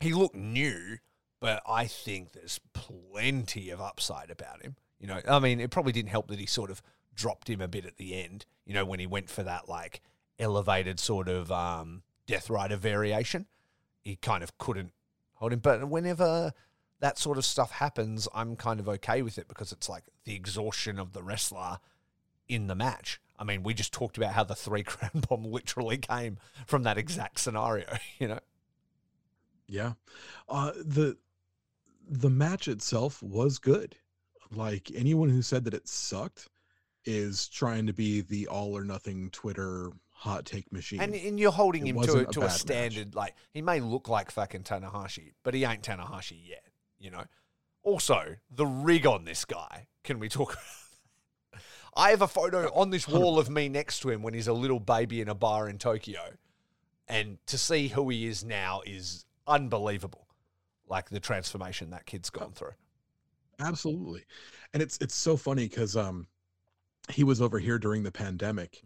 he 0.00 0.12
looked 0.14 0.36
new, 0.36 0.98
but 1.40 1.62
I 1.68 1.86
think 1.86 2.32
there's 2.32 2.60
plenty 2.72 3.70
of 3.70 3.80
upside 3.80 4.30
about 4.30 4.62
him. 4.62 4.76
You 4.98 5.08
know, 5.08 5.20
I 5.28 5.38
mean, 5.38 5.60
it 5.60 5.70
probably 5.70 5.92
didn't 5.92 6.10
help 6.10 6.28
that 6.28 6.38
he 6.38 6.46
sort 6.46 6.70
of 6.70 6.82
dropped 7.14 7.48
him 7.48 7.60
a 7.60 7.68
bit 7.68 7.84
at 7.84 7.96
the 7.96 8.14
end. 8.14 8.46
You 8.64 8.74
know, 8.74 8.84
when 8.84 9.00
he 9.00 9.06
went 9.06 9.28
for 9.28 9.42
that 9.42 9.68
like 9.68 10.00
elevated 10.38 11.00
sort 11.00 11.28
of 11.28 11.50
um, 11.50 12.02
Death 12.26 12.48
Rider 12.48 12.76
variation, 12.76 13.46
he 14.00 14.16
kind 14.16 14.42
of 14.42 14.56
couldn't 14.58 14.92
But 15.40 15.88
whenever 15.88 16.52
that 17.00 17.18
sort 17.18 17.38
of 17.38 17.44
stuff 17.44 17.70
happens, 17.72 18.28
I'm 18.34 18.56
kind 18.56 18.78
of 18.78 18.88
okay 18.88 19.22
with 19.22 19.38
it 19.38 19.48
because 19.48 19.72
it's 19.72 19.88
like 19.88 20.04
the 20.24 20.34
exhaustion 20.34 20.98
of 20.98 21.12
the 21.12 21.22
wrestler 21.22 21.78
in 22.48 22.66
the 22.66 22.74
match. 22.74 23.20
I 23.38 23.44
mean, 23.44 23.62
we 23.62 23.72
just 23.72 23.92
talked 23.92 24.18
about 24.18 24.34
how 24.34 24.44
the 24.44 24.54
three 24.54 24.82
crown 24.84 25.22
bomb 25.28 25.44
literally 25.44 25.96
came 25.96 26.38
from 26.66 26.82
that 26.82 26.98
exact 26.98 27.40
scenario, 27.40 27.86
you 28.18 28.28
know? 28.28 28.40
yeah 29.70 29.92
uh 30.48 30.72
the 30.84 31.16
the 32.08 32.28
match 32.28 32.66
itself 32.66 33.22
was 33.22 33.58
good 33.58 33.94
like 34.50 34.90
anyone 34.94 35.30
who 35.30 35.40
said 35.40 35.64
that 35.64 35.74
it 35.74 35.88
sucked 35.88 36.48
is 37.04 37.48
trying 37.48 37.86
to 37.86 37.92
be 37.92 38.20
the 38.20 38.48
all 38.48 38.76
or 38.76 38.82
nothing 38.82 39.30
twitter 39.30 39.90
hot 40.20 40.44
take 40.44 40.70
machine 40.70 41.00
And, 41.00 41.14
and 41.14 41.40
you're 41.40 41.50
holding 41.50 41.86
It 41.86 41.90
him 41.90 41.94
to, 41.94 42.00
a, 42.00 42.14
wasn't 42.14 42.28
a 42.28 42.32
to 42.32 42.40
a 42.40 42.42
bad 42.42 42.48
match. 42.48 42.60
standard, 42.60 43.14
like, 43.14 43.34
he 43.54 43.62
may 43.62 43.80
look 43.80 44.06
like 44.06 44.30
fucking 44.30 44.64
Tanahashi, 44.64 45.32
but 45.42 45.54
he 45.54 45.64
ain't 45.64 45.82
Tanahashi 45.82 46.38
yet, 46.46 46.66
you 46.98 47.10
know? 47.10 47.24
Also, 47.82 48.36
the 48.50 48.66
rig 48.66 49.06
on 49.06 49.24
this 49.24 49.46
guy, 49.46 49.86
can 50.04 50.18
we 50.18 50.28
talk 50.28 50.58
I 51.96 52.10
have 52.10 52.20
a 52.20 52.28
photo 52.28 52.70
on 52.74 52.90
this 52.90 53.08
wall 53.08 53.38
of 53.38 53.48
me 53.48 53.70
next 53.70 54.00
to 54.00 54.10
him 54.10 54.22
when 54.22 54.34
he's 54.34 54.46
a 54.46 54.52
little 54.52 54.78
baby 54.78 55.22
in 55.22 55.28
a 55.28 55.34
bar 55.34 55.68
in 55.70 55.78
Tokyo. 55.78 56.20
And 57.08 57.38
to 57.46 57.56
see 57.56 57.88
who 57.88 58.08
he 58.10 58.26
is 58.26 58.44
now 58.44 58.82
is 58.86 59.24
unbelievable. 59.46 60.28
Like 60.86 61.08
the 61.08 61.18
transformation 61.18 61.90
that 61.90 62.04
kid's 62.04 62.30
gone 62.30 62.52
through. 62.52 62.74
absolutely 63.58 64.24
and 64.72 64.82
it's 64.82 64.98
it's 65.00 65.14
so 65.14 65.36
funny 65.36 65.68
because 65.68 65.96
um 65.96 66.26
he 67.10 67.24
was 67.24 67.40
over 67.40 67.58
here 67.58 67.78
during 67.78 68.02
the 68.02 68.12
pandemic 68.12 68.82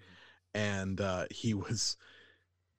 and 0.55 1.01
uh 1.01 1.27
he 1.31 1.55
was 1.55 1.97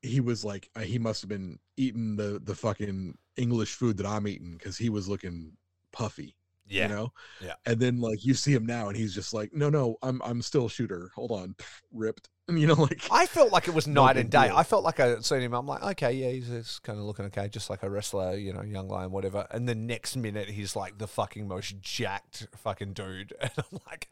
he 0.01 0.19
was 0.19 0.45
like 0.45 0.69
uh, 0.75 0.81
he 0.81 0.99
must 0.99 1.21
have 1.21 1.29
been 1.29 1.59
eating 1.77 2.15
the 2.15 2.39
the 2.43 2.55
fucking 2.55 3.17
English 3.37 3.73
food 3.73 3.97
that 3.97 4.05
I'm 4.05 4.27
eating 4.27 4.55
because 4.57 4.77
he 4.77 4.89
was 4.89 5.07
looking 5.07 5.53
puffy. 5.91 6.35
Yeah. 6.67 6.87
You 6.87 6.95
know? 6.95 7.13
Yeah. 7.41 7.53
And 7.65 7.79
then 7.79 7.99
like 7.99 8.25
you 8.25 8.33
see 8.33 8.53
him 8.53 8.65
now 8.65 8.87
and 8.87 8.97
he's 8.97 9.13
just 9.13 9.33
like, 9.33 9.53
no, 9.53 9.69
no, 9.69 9.97
I'm 10.01 10.21
I'm 10.23 10.41
still 10.41 10.69
shooter. 10.69 11.11
Hold 11.15 11.31
on. 11.31 11.55
Ripped. 11.93 12.29
And 12.47 12.59
you 12.59 12.67
know, 12.67 12.73
like 12.75 13.01
I 13.11 13.25
felt 13.25 13.51
like 13.51 13.67
it 13.67 13.73
was 13.73 13.87
night 13.87 14.17
and 14.17 14.29
day. 14.29 14.47
deal. 14.47 14.57
I 14.57 14.63
felt 14.63 14.83
like 14.83 14.99
I 14.99 15.19
seen 15.19 15.41
him. 15.41 15.53
I'm 15.53 15.65
like, 15.65 15.83
okay, 15.83 16.13
yeah, 16.13 16.29
he's, 16.29 16.47
he's 16.47 16.79
kind 16.79 16.99
of 16.99 17.05
looking 17.05 17.25
okay, 17.25 17.47
just 17.47 17.69
like 17.69 17.83
a 17.83 17.89
wrestler, 17.89 18.35
you 18.35 18.53
know, 18.53 18.61
young 18.61 18.87
lion, 18.87 19.11
whatever. 19.11 19.47
And 19.51 19.67
the 19.67 19.75
next 19.75 20.15
minute, 20.15 20.49
he's 20.49 20.75
like 20.75 20.97
the 20.97 21.07
fucking 21.07 21.47
most 21.47 21.81
jacked 21.81 22.47
fucking 22.55 22.93
dude, 22.93 23.33
and 23.41 23.51
I'm 23.57 23.79
like, 23.87 24.09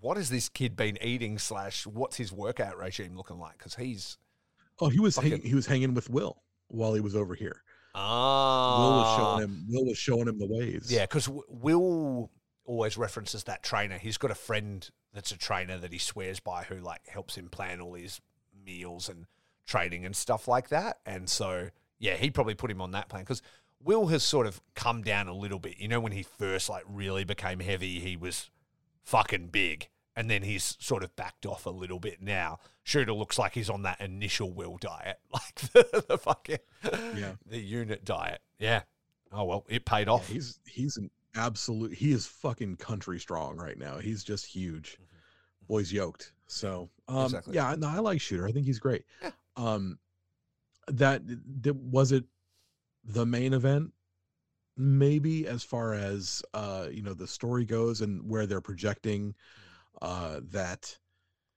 what 0.00 0.16
has 0.16 0.30
this 0.30 0.48
kid 0.48 0.76
been 0.76 0.98
eating? 1.02 1.38
Slash, 1.38 1.86
what's 1.86 2.16
his 2.16 2.32
workout 2.32 2.78
regime 2.78 3.16
looking 3.16 3.38
like? 3.38 3.58
Because 3.58 3.74
he's 3.76 4.18
oh 4.80 4.88
he 4.88 5.00
was 5.00 5.16
Fucking- 5.16 5.30
hanging, 5.30 5.46
he 5.46 5.54
was 5.54 5.66
hanging 5.66 5.94
with 5.94 6.10
Will 6.10 6.42
while 6.68 6.94
he 6.94 7.00
was 7.00 7.14
over 7.14 7.34
here. 7.34 7.62
ah, 7.94 8.78
Will 8.80 8.96
was 8.96 9.16
showing 9.16 9.44
him 9.44 9.66
Will 9.68 9.86
was 9.86 9.98
showing 9.98 10.28
him 10.28 10.38
the 10.38 10.46
ways. 10.48 10.86
Yeah, 10.90 11.02
because 11.02 11.28
Will 11.48 12.30
always 12.64 12.96
references 12.96 13.44
that 13.44 13.62
trainer. 13.62 13.98
He's 13.98 14.16
got 14.16 14.30
a 14.30 14.34
friend 14.34 14.88
that's 15.12 15.30
a 15.30 15.38
trainer 15.38 15.78
that 15.78 15.92
he 15.92 15.98
swears 15.98 16.40
by 16.40 16.64
who 16.64 16.76
like 16.76 17.06
helps 17.06 17.36
him 17.36 17.48
plan 17.48 17.80
all 17.80 17.94
his 17.94 18.20
meals 18.64 19.08
and 19.08 19.26
training 19.66 20.04
and 20.06 20.16
stuff 20.16 20.48
like 20.48 20.70
that. 20.70 20.98
And 21.06 21.28
so, 21.28 21.68
yeah, 21.98 22.14
he 22.16 22.30
probably 22.30 22.54
put 22.54 22.70
him 22.70 22.80
on 22.80 22.92
that 22.92 23.08
plan 23.10 23.22
because 23.22 23.42
Will 23.82 24.06
has 24.06 24.22
sort 24.22 24.46
of 24.46 24.62
come 24.74 25.02
down 25.02 25.28
a 25.28 25.34
little 25.34 25.58
bit. 25.58 25.78
You 25.78 25.88
know, 25.88 26.00
when 26.00 26.12
he 26.12 26.22
first 26.22 26.68
like 26.70 26.84
really 26.88 27.24
became 27.24 27.60
heavy, 27.60 28.00
he 28.00 28.16
was 28.16 28.50
fucking 29.04 29.48
big. 29.48 29.88
And 30.16 30.30
then 30.30 30.42
he's 30.42 30.76
sort 30.80 31.02
of 31.02 31.14
backed 31.16 31.44
off 31.44 31.66
a 31.66 31.70
little 31.70 31.98
bit 31.98 32.22
now. 32.22 32.58
Shooter 32.84 33.12
looks 33.12 33.36
like 33.38 33.52
he's 33.54 33.68
on 33.70 33.82
that 33.82 34.00
initial 34.00 34.52
Will 34.52 34.76
diet, 34.76 35.18
like 35.32 35.54
the, 35.72 36.04
the 36.08 36.18
fucking 36.18 36.58
Yeah. 37.16 37.32
the 37.46 37.58
unit 37.58 38.04
diet. 38.04 38.40
Yeah. 38.60 38.82
Oh 39.32 39.44
well, 39.44 39.64
it 39.68 39.84
paid 39.84 40.06
Yeah, 40.06 40.12
off. 40.12 40.28
he's 40.28 40.60
he's 40.66 40.96
an 40.96 41.10
absolute 41.34 41.92
he 41.94 42.12
is 42.12 42.26
fucking 42.26 42.76
country 42.76 43.18
strong 43.18 43.56
right 43.56 43.76
now. 43.76 43.98
He's 43.98 44.22
just 44.22 44.46
huge. 44.46 44.98
Boy's 45.66 45.92
yoked. 45.92 46.32
So 46.46 46.90
um 47.08 47.16
Mm-hmm. 47.16 47.24
Exactly. 47.26 47.54
yeah, 47.56 47.74
no, 47.76 47.88
I 47.88 47.98
like 47.98 48.20
Shooter. 48.20 48.46
I 48.46 48.52
think 48.52 48.66
he's 48.66 48.78
great. 48.78 49.02
Yeah. 49.20 49.30
Um 49.56 49.98
that, 50.86 51.22
that 51.62 51.74
was 51.74 52.12
it 52.12 52.24
the 53.04 53.26
main 53.26 53.52
event 53.52 53.92
maybe 54.76 55.46
as 55.46 55.62
far 55.62 55.94
as 55.94 56.42
uh 56.52 56.86
you 56.90 57.02
know 57.02 57.14
the 57.14 57.26
story 57.28 57.64
goes 57.64 58.00
and 58.00 58.28
where 58.28 58.46
they're 58.46 58.60
projecting 58.60 59.34
uh 60.02 60.40
that 60.50 60.98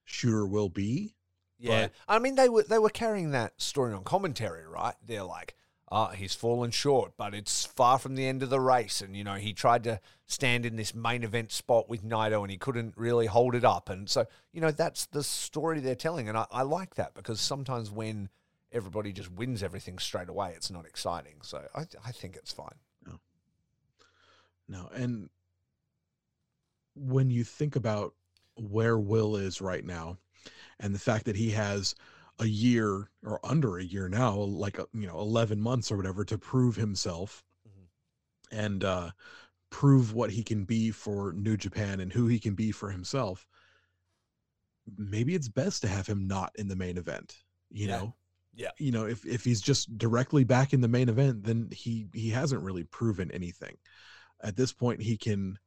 shooter 0.04 0.46
will 0.46 0.70
be 0.70 1.16
Yeah, 1.58 1.88
But- 1.88 1.92
I 2.08 2.20
mean 2.20 2.36
they 2.36 2.50
were 2.50 2.64
they 2.64 2.80
were 2.80 2.90
carrying 2.90 3.32
that 3.32 3.60
story 3.62 3.94
on 3.94 4.04
commentary, 4.04 4.66
right? 4.68 4.94
They're 5.04 5.24
like, 5.24 5.56
ah, 5.92 6.10
he's 6.10 6.36
fallen 6.36 6.70
short, 6.72 7.14
but 7.18 7.34
it's 7.34 7.66
far 7.66 7.98
from 7.98 8.16
the 8.16 8.28
end 8.28 8.44
of 8.44 8.50
the 8.50 8.60
race, 8.60 9.02
and 9.02 9.16
you 9.16 9.24
know 9.24 9.36
he 9.36 9.54
tried 9.54 9.84
to 9.86 10.00
stand 10.28 10.66
in 10.66 10.76
this 10.76 10.94
main 10.94 11.24
event 11.24 11.52
spot 11.52 11.90
with 11.90 12.04
Naito, 12.04 12.42
and 12.42 12.52
he 12.52 12.58
couldn't 12.58 12.94
really 12.98 13.26
hold 13.26 13.56
it 13.56 13.64
up, 13.66 13.90
and 13.90 14.08
so 14.10 14.28
you 14.54 14.62
know 14.62 14.72
that's 14.72 15.08
the 15.08 15.24
story 15.24 15.80
they're 15.80 15.96
telling, 15.96 16.30
and 16.30 16.38
I, 16.38 16.46
I 16.52 16.62
like 16.62 16.96
that 16.96 17.16
because 17.16 17.42
sometimes 17.42 17.90
when 17.90 18.30
everybody 18.72 19.12
just 19.12 19.32
wins 19.32 19.64
everything 19.64 19.98
straight 19.98 20.30
away, 20.30 20.54
it's 20.56 20.70
not 20.70 20.86
exciting. 20.86 21.38
So 21.42 21.68
I 21.74 21.86
I 22.06 22.12
think 22.12 22.36
it's 22.36 22.52
fine. 22.54 22.76
No 24.68 24.90
and 24.94 25.30
when 26.96 27.30
you 27.30 27.44
think 27.44 27.76
about 27.76 28.14
where 28.56 28.98
will 28.98 29.36
is 29.36 29.62
right 29.62 29.86
now 29.86 30.18
and 30.80 30.94
the 30.94 31.00
fact 31.00 31.26
that 31.26 31.36
he 31.36 31.52
has 31.52 31.94
a 32.40 32.46
year 32.46 33.10
or 33.24 33.40
under 33.44 33.78
a 33.78 33.84
year 33.84 34.10
now 34.10 34.36
like 34.36 34.80
uh, 34.80 34.86
you 34.94 35.08
know 35.08 35.20
11 35.20 35.60
months 35.60 35.92
or 35.92 35.98
whatever 35.98 36.24
to 36.26 36.38
prove 36.38 36.76
himself 36.76 37.44
Mhm. 37.68 37.88
and 38.52 38.84
uh 38.84 39.12
prove 39.70 40.14
what 40.14 40.32
he 40.32 40.44
can 40.44 40.64
be 40.64 40.92
for 40.92 41.34
new 41.34 41.58
japan 41.58 42.00
and 42.00 42.14
who 42.14 42.28
he 42.28 42.40
can 42.40 42.56
be 42.56 42.72
for 42.72 42.90
himself 42.90 43.48
maybe 44.98 45.36
it's 45.36 45.50
best 45.50 45.82
to 45.82 45.88
have 45.88 46.08
him 46.08 46.28
not 46.28 46.52
in 46.58 46.68
the 46.68 46.76
main 46.76 46.98
event 46.98 47.44
you 47.70 47.88
Yeah. 47.88 47.98
know 47.98 48.16
Yeah. 48.56 48.72
you 48.80 48.92
know 48.92 49.06
if 49.06 49.26
if 49.26 49.44
he's 49.44 49.62
just 49.62 49.98
directly 49.98 50.44
back 50.44 50.74
in 50.74 50.82
the 50.82 50.88
main 50.88 51.10
event 51.10 51.44
then 51.44 51.70
he 51.72 52.08
he 52.14 52.30
hasn't 52.30 52.64
really 52.64 52.84
proven 52.86 53.30
anything 53.32 53.78
at 54.42 54.56
this 54.56 54.74
point 54.74 55.02
he 55.02 55.18
can 55.18 55.58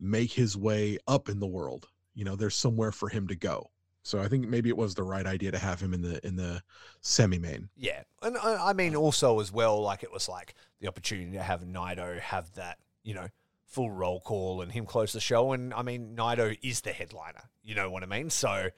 make 0.00 0.32
his 0.32 0.56
way 0.56 0.98
up 1.06 1.28
in 1.28 1.40
the 1.40 1.46
world 1.46 1.88
you 2.14 2.24
know 2.24 2.36
there's 2.36 2.56
somewhere 2.56 2.92
for 2.92 3.08
him 3.08 3.26
to 3.26 3.36
go 3.36 3.70
so 4.02 4.20
i 4.20 4.28
think 4.28 4.48
maybe 4.48 4.68
it 4.68 4.76
was 4.76 4.94
the 4.94 5.02
right 5.02 5.26
idea 5.26 5.50
to 5.50 5.58
have 5.58 5.80
him 5.80 5.94
in 5.94 6.02
the 6.02 6.24
in 6.26 6.36
the 6.36 6.62
semi 7.00 7.38
main 7.38 7.68
Yeah, 7.76 8.02
and 8.22 8.36
I, 8.38 8.70
I 8.70 8.72
mean 8.72 8.96
also 8.96 9.40
as 9.40 9.52
well, 9.52 9.80
like 9.80 10.02
it 10.02 10.12
was 10.12 10.28
like 10.28 10.54
the 10.80 10.88
opportunity 10.88 11.32
to 11.32 11.42
have 11.42 11.62
Naito 11.62 12.18
have 12.20 12.52
that, 12.54 12.78
you 13.02 13.14
know, 13.14 13.28
full 13.66 13.90
roll 13.90 14.20
call 14.20 14.62
and 14.62 14.70
him 14.70 14.86
close 14.86 15.12
the 15.12 15.20
show. 15.20 15.52
And 15.52 15.72
I 15.74 15.82
mean, 15.82 16.14
Naito 16.16 16.56
is 16.62 16.82
the 16.82 16.92
headliner. 16.92 17.50
You 17.62 17.74
know 17.74 17.90
what 17.90 18.02
I 18.02 18.06
mean? 18.06 18.30
So, 18.30 18.68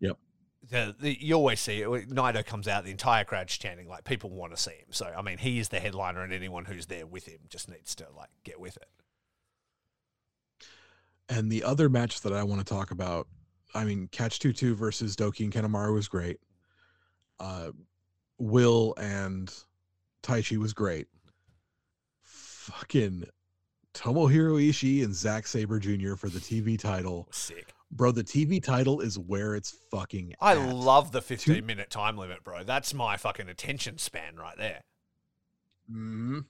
Yep. 0.00 0.18
The, 0.68 0.94
the, 0.98 1.16
you 1.20 1.34
always 1.34 1.60
see 1.60 1.82
it. 1.82 1.88
Naito 2.10 2.44
comes 2.44 2.66
out, 2.66 2.84
the 2.84 2.90
entire 2.90 3.24
crowd's 3.24 3.56
chanting, 3.56 3.88
like 3.88 4.04
people 4.04 4.30
want 4.30 4.54
to 4.54 4.60
see 4.60 4.72
him. 4.72 4.88
So, 4.90 5.12
I 5.16 5.22
mean, 5.22 5.38
he 5.38 5.58
is 5.60 5.68
the 5.68 5.78
headliner, 5.78 6.22
and 6.22 6.32
anyone 6.32 6.64
who's 6.64 6.86
there 6.86 7.06
with 7.06 7.26
him 7.26 7.38
just 7.48 7.68
needs 7.68 7.94
to 7.96 8.06
like 8.16 8.30
get 8.44 8.58
with 8.58 8.76
it. 8.76 8.88
and 11.28 11.50
the 11.50 11.64
other 11.64 11.88
match 11.88 12.20
that 12.20 12.32
i 12.32 12.42
want 12.42 12.60
to 12.60 12.64
talk 12.64 12.90
about 12.92 13.26
i 13.74 13.84
mean 13.84 14.08
catch 14.12 14.38
2-2 14.38 14.74
versus 14.74 15.16
douki 15.16 15.40
and 15.40 15.52
kanemaru 15.52 15.92
was 15.92 16.06
great 16.08 16.38
uh 17.40 17.70
will 18.38 18.94
and 18.96 19.52
taichi 20.22 20.56
was 20.56 20.72
great 20.72 21.08
fucking 22.22 23.24
tomohiro 23.94 24.60
ishii 24.68 25.02
and 25.04 25.14
Zack 25.14 25.46
Sabre 25.46 25.80
jr 25.80 26.14
for 26.14 26.28
the 26.28 26.38
tv 26.38 26.78
title 26.78 27.28
Sick. 27.32 27.72
Bro 27.90 28.10
the 28.12 28.24
tv 28.24 28.62
title 28.62 29.00
is 29.00 29.18
where 29.18 29.54
it's 29.54 29.74
fucking 29.90 30.34
I 30.40 30.52
at. 30.56 30.74
love 30.74 31.12
the 31.12 31.22
15 31.22 31.64
minute 31.64 31.88
time 31.90 32.16
limit, 32.16 32.42
bro. 32.44 32.64
That's 32.64 32.92
my 32.92 33.16
fucking 33.16 33.48
attention 33.48 33.98
span 33.98 34.36
right 34.36 34.56
there. 34.58 34.82
Mhm. 35.90 36.46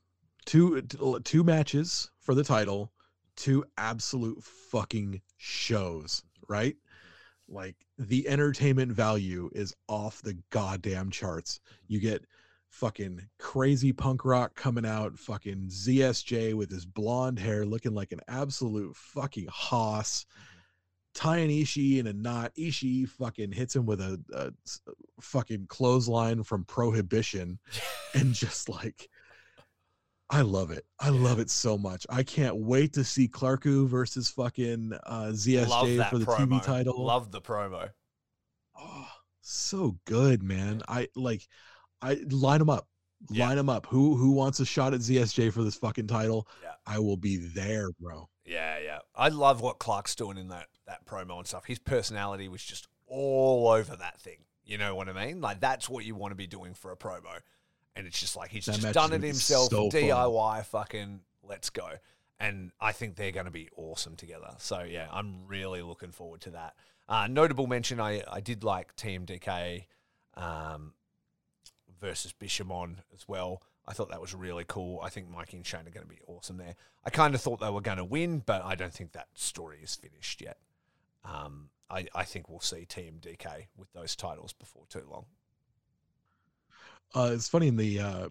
two 0.47 0.81
two 1.25 1.45
matches 1.45 2.11
for 2.21 2.35
the 2.35 2.45
title 2.45 2.93
two 3.37 3.65
absolute 3.77 4.43
fucking 4.43 5.21
shows 5.37 6.23
right 6.49 6.77
like 7.49 7.77
the 7.99 8.27
entertainment 8.29 8.91
value 8.93 9.51
is 9.53 9.75
off 9.89 10.23
the 10.23 10.39
goddamn 10.51 11.11
charts 11.11 11.61
you 11.87 12.01
get 12.01 12.25
fucking 12.71 13.21
crazy 13.39 13.93
punk 13.93 14.25
rock 14.25 14.55
coming 14.55 14.87
out 14.87 15.19
fucking 15.19 15.69
zsj 15.69 16.55
with 16.55 16.71
his 16.71 16.87
blonde 16.87 17.39
hair 17.39 17.67
looking 17.67 17.93
like 17.95 18.13
an 18.13 18.21
absolute 18.29 18.97
fucking 18.97 19.47
hoss 19.51 20.25
tying 21.17 21.49
Ishii 21.49 21.99
in 21.99 22.07
a 22.07 22.13
knot. 22.13 22.53
Ishii 22.57 23.09
fucking 23.09 23.51
hits 23.51 23.75
him 23.75 23.87
with 23.87 24.01
a 24.01 24.53
fucking 25.21 25.67
clothesline 25.67 26.45
from 26.45 26.65
Prohibition, 26.65 27.59
and 28.15 28.35
just 28.35 28.69
like, 28.69 29.09
I 30.29 30.43
love 30.43 30.71
it. 30.71 30.85
I 31.01 31.09
love 31.09 31.39
it 31.39 31.51
so 31.51 31.79
much. 31.79 32.07
I 32.11 32.23
can't 32.23 32.57
wait 32.57 32.93
to 32.95 33.05
see 33.05 33.29
Clarku 33.29 33.89
versus 33.89 34.29
fucking 34.31 34.93
uh, 35.05 35.31
ZSJ 35.33 36.09
for 36.11 36.19
the 36.19 36.27
promo. 36.27 36.49
TV 36.49 36.63
title. 36.63 37.03
Love 37.03 37.31
the 37.31 37.41
promo. 37.41 37.89
Oh, 38.79 39.09
so 39.41 39.97
good, 40.05 40.43
man. 40.43 40.83
I 40.87 41.09
like, 41.17 41.47
I 42.03 42.19
line 42.31 42.59
them 42.59 42.71
up. 42.71 42.87
Yeah. 43.31 43.47
Line 43.47 43.57
them 43.57 43.71
up. 43.71 43.87
Who 43.87 44.15
who 44.15 44.33
wants 44.33 44.61
a 44.61 44.67
shot 44.67 44.93
at 44.93 45.01
ZSJ 45.01 45.51
for 45.51 45.63
this 45.63 45.77
fucking 45.77 46.07
title? 46.07 46.47
Yeah. 46.63 46.73
I 46.87 46.99
will 46.99 47.17
be 47.17 47.39
there, 47.39 47.89
bro. 47.99 48.29
Yeah, 48.45 48.79
yeah. 48.79 48.99
I 49.15 49.31
love 49.31 49.63
what 49.63 49.79
Clark's 49.79 50.15
doing 50.15 50.37
in 50.37 50.49
that 50.49 50.67
that 50.87 51.05
promo 51.07 51.39
and 51.39 51.47
stuff. 51.47 51.65
His 51.67 51.79
personality 51.79 52.49
was 52.49 52.63
just 52.63 52.89
all 53.07 53.69
over 53.69 53.97
that 53.97 54.21
thing. 54.21 54.39
You 54.65 54.79
know 54.79 54.95
what 54.95 55.09
I 55.09 55.27
mean? 55.27 55.41
Like 55.41 55.61
that's 55.61 55.89
what 55.89 56.05
you 56.05 56.15
want 56.15 56.33
to 56.33 56.37
be 56.37 56.47
doing 56.47 56.75
for 56.75 56.91
a 56.91 56.97
promo. 56.97 57.41
And 57.95 58.07
it's 58.07 58.19
just 58.21 58.37
like 58.37 58.51
he's 58.51 58.67
That 58.67 58.81
just 58.81 58.95
done 58.95 59.13
it 59.13 59.23
himself, 59.23 59.71
so 59.71 59.91
fun. 59.91 60.01
DIY 60.01 60.67
fucking 60.67 61.21
let's 61.43 61.71
go. 61.71 61.89
And 62.39 62.71
I 62.81 62.93
think 62.93 63.17
they're 63.17 63.33
going 63.33 63.47
to 63.47 63.53
be 63.53 63.69
awesome 63.77 64.17
together. 64.17 64.55
So 64.59 64.83
yeah, 64.83 65.07
I'm 65.11 65.47
really 65.47 65.83
looking 65.83 66.11
forward 66.11 66.43
to 66.43 66.51
that. 66.51 66.75
Uh, 67.09 67.29
notable 67.29 67.67
mention, 67.67 68.01
I 68.01 68.23
I 68.31 68.41
did 68.41 68.65
like 68.65 68.95
TMDK 68.97 69.85
um, 70.35 70.93
versus 72.01 72.35
Bishamon 72.39 72.97
as 73.15 73.27
well. 73.27 73.63
I 73.89 73.93
thought 73.93 74.11
that 74.11 74.21
was 74.21 74.35
really 74.35 74.65
cool. 74.67 75.01
I 75.01 75.09
think 75.11 75.31
Mikey 75.31 75.59
and 75.59 75.67
Shane 75.67 75.87
are 75.87 75.91
going 75.91 76.07
to 76.07 76.13
be 76.13 76.21
awesome 76.27 76.57
there. 76.57 76.75
I 77.05 77.11
kind 77.11 77.35
of 77.35 77.41
thought 77.41 77.61
they 77.61 77.71
were 77.71 77.81
going 77.81 77.99
to 77.99 78.05
win, 78.05 78.43
but 78.45 78.65
I 78.65 78.75
don't 78.75 78.93
think 78.93 79.13
that 79.13 79.29
story 79.35 79.79
is 79.83 79.95
finished 79.95 80.41
yet. 80.41 80.59
Um, 81.27 81.71
I, 81.91 82.07
I 82.15 82.25
think 82.25 82.49
we'll 82.49 82.61
see 82.61 82.87
TMDK 82.89 83.67
with 83.77 83.93
those 83.93 84.17
titles 84.17 84.53
before 84.53 84.85
too 84.89 85.05
long. 85.11 85.27
Uh, 87.15 87.31
it's 87.33 87.49
funny 87.49 87.69
in 87.69 87.77
the 87.77 88.01
uh, 88.01 88.29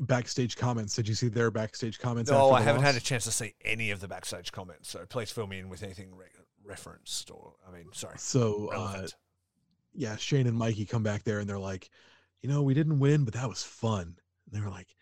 backstage 0.00 0.56
comments. 0.56 0.94
Did 0.94 1.08
you 1.08 1.14
see 1.14 1.28
their 1.28 1.50
backstage 1.50 1.98
comments? 1.98 2.30
No, 2.30 2.38
Oh, 2.42 2.50
I 2.52 2.62
haven't 2.62 2.82
had 2.82 2.96
a 2.96 3.00
chance 3.00 3.24
to 3.24 3.30
see 3.30 3.54
any 3.64 3.90
of 3.90 4.00
the 4.00 4.08
backstage 4.08 4.52
comments, 4.52 4.90
so 4.90 5.04
please 5.08 5.30
fill 5.30 5.46
me 5.46 5.58
in 5.60 5.68
with 5.68 5.82
anything 5.82 6.14
re- 6.14 6.26
referenced 6.64 7.30
or, 7.30 7.54
I 7.68 7.72
mean, 7.72 7.86
sorry, 7.92 8.14
So 8.18 8.70
uh, 8.74 9.06
yeah, 9.94 10.16
Shane 10.16 10.46
and 10.46 10.56
Mikey 10.58 10.84
come 10.84 11.02
back 11.02 11.22
there 11.24 11.38
and 11.38 11.48
they're 11.48 11.58
like, 11.58 11.90
you 12.42 12.48
know, 12.48 12.62
we 12.62 12.74
didn't 12.74 12.98
win, 12.98 13.24
but 13.24 13.34
that 13.34 13.48
was 13.48 13.62
fun. 13.62 14.16
And 14.46 14.52
they 14.52 14.60
were 14.60 14.70
like, 14.70 14.94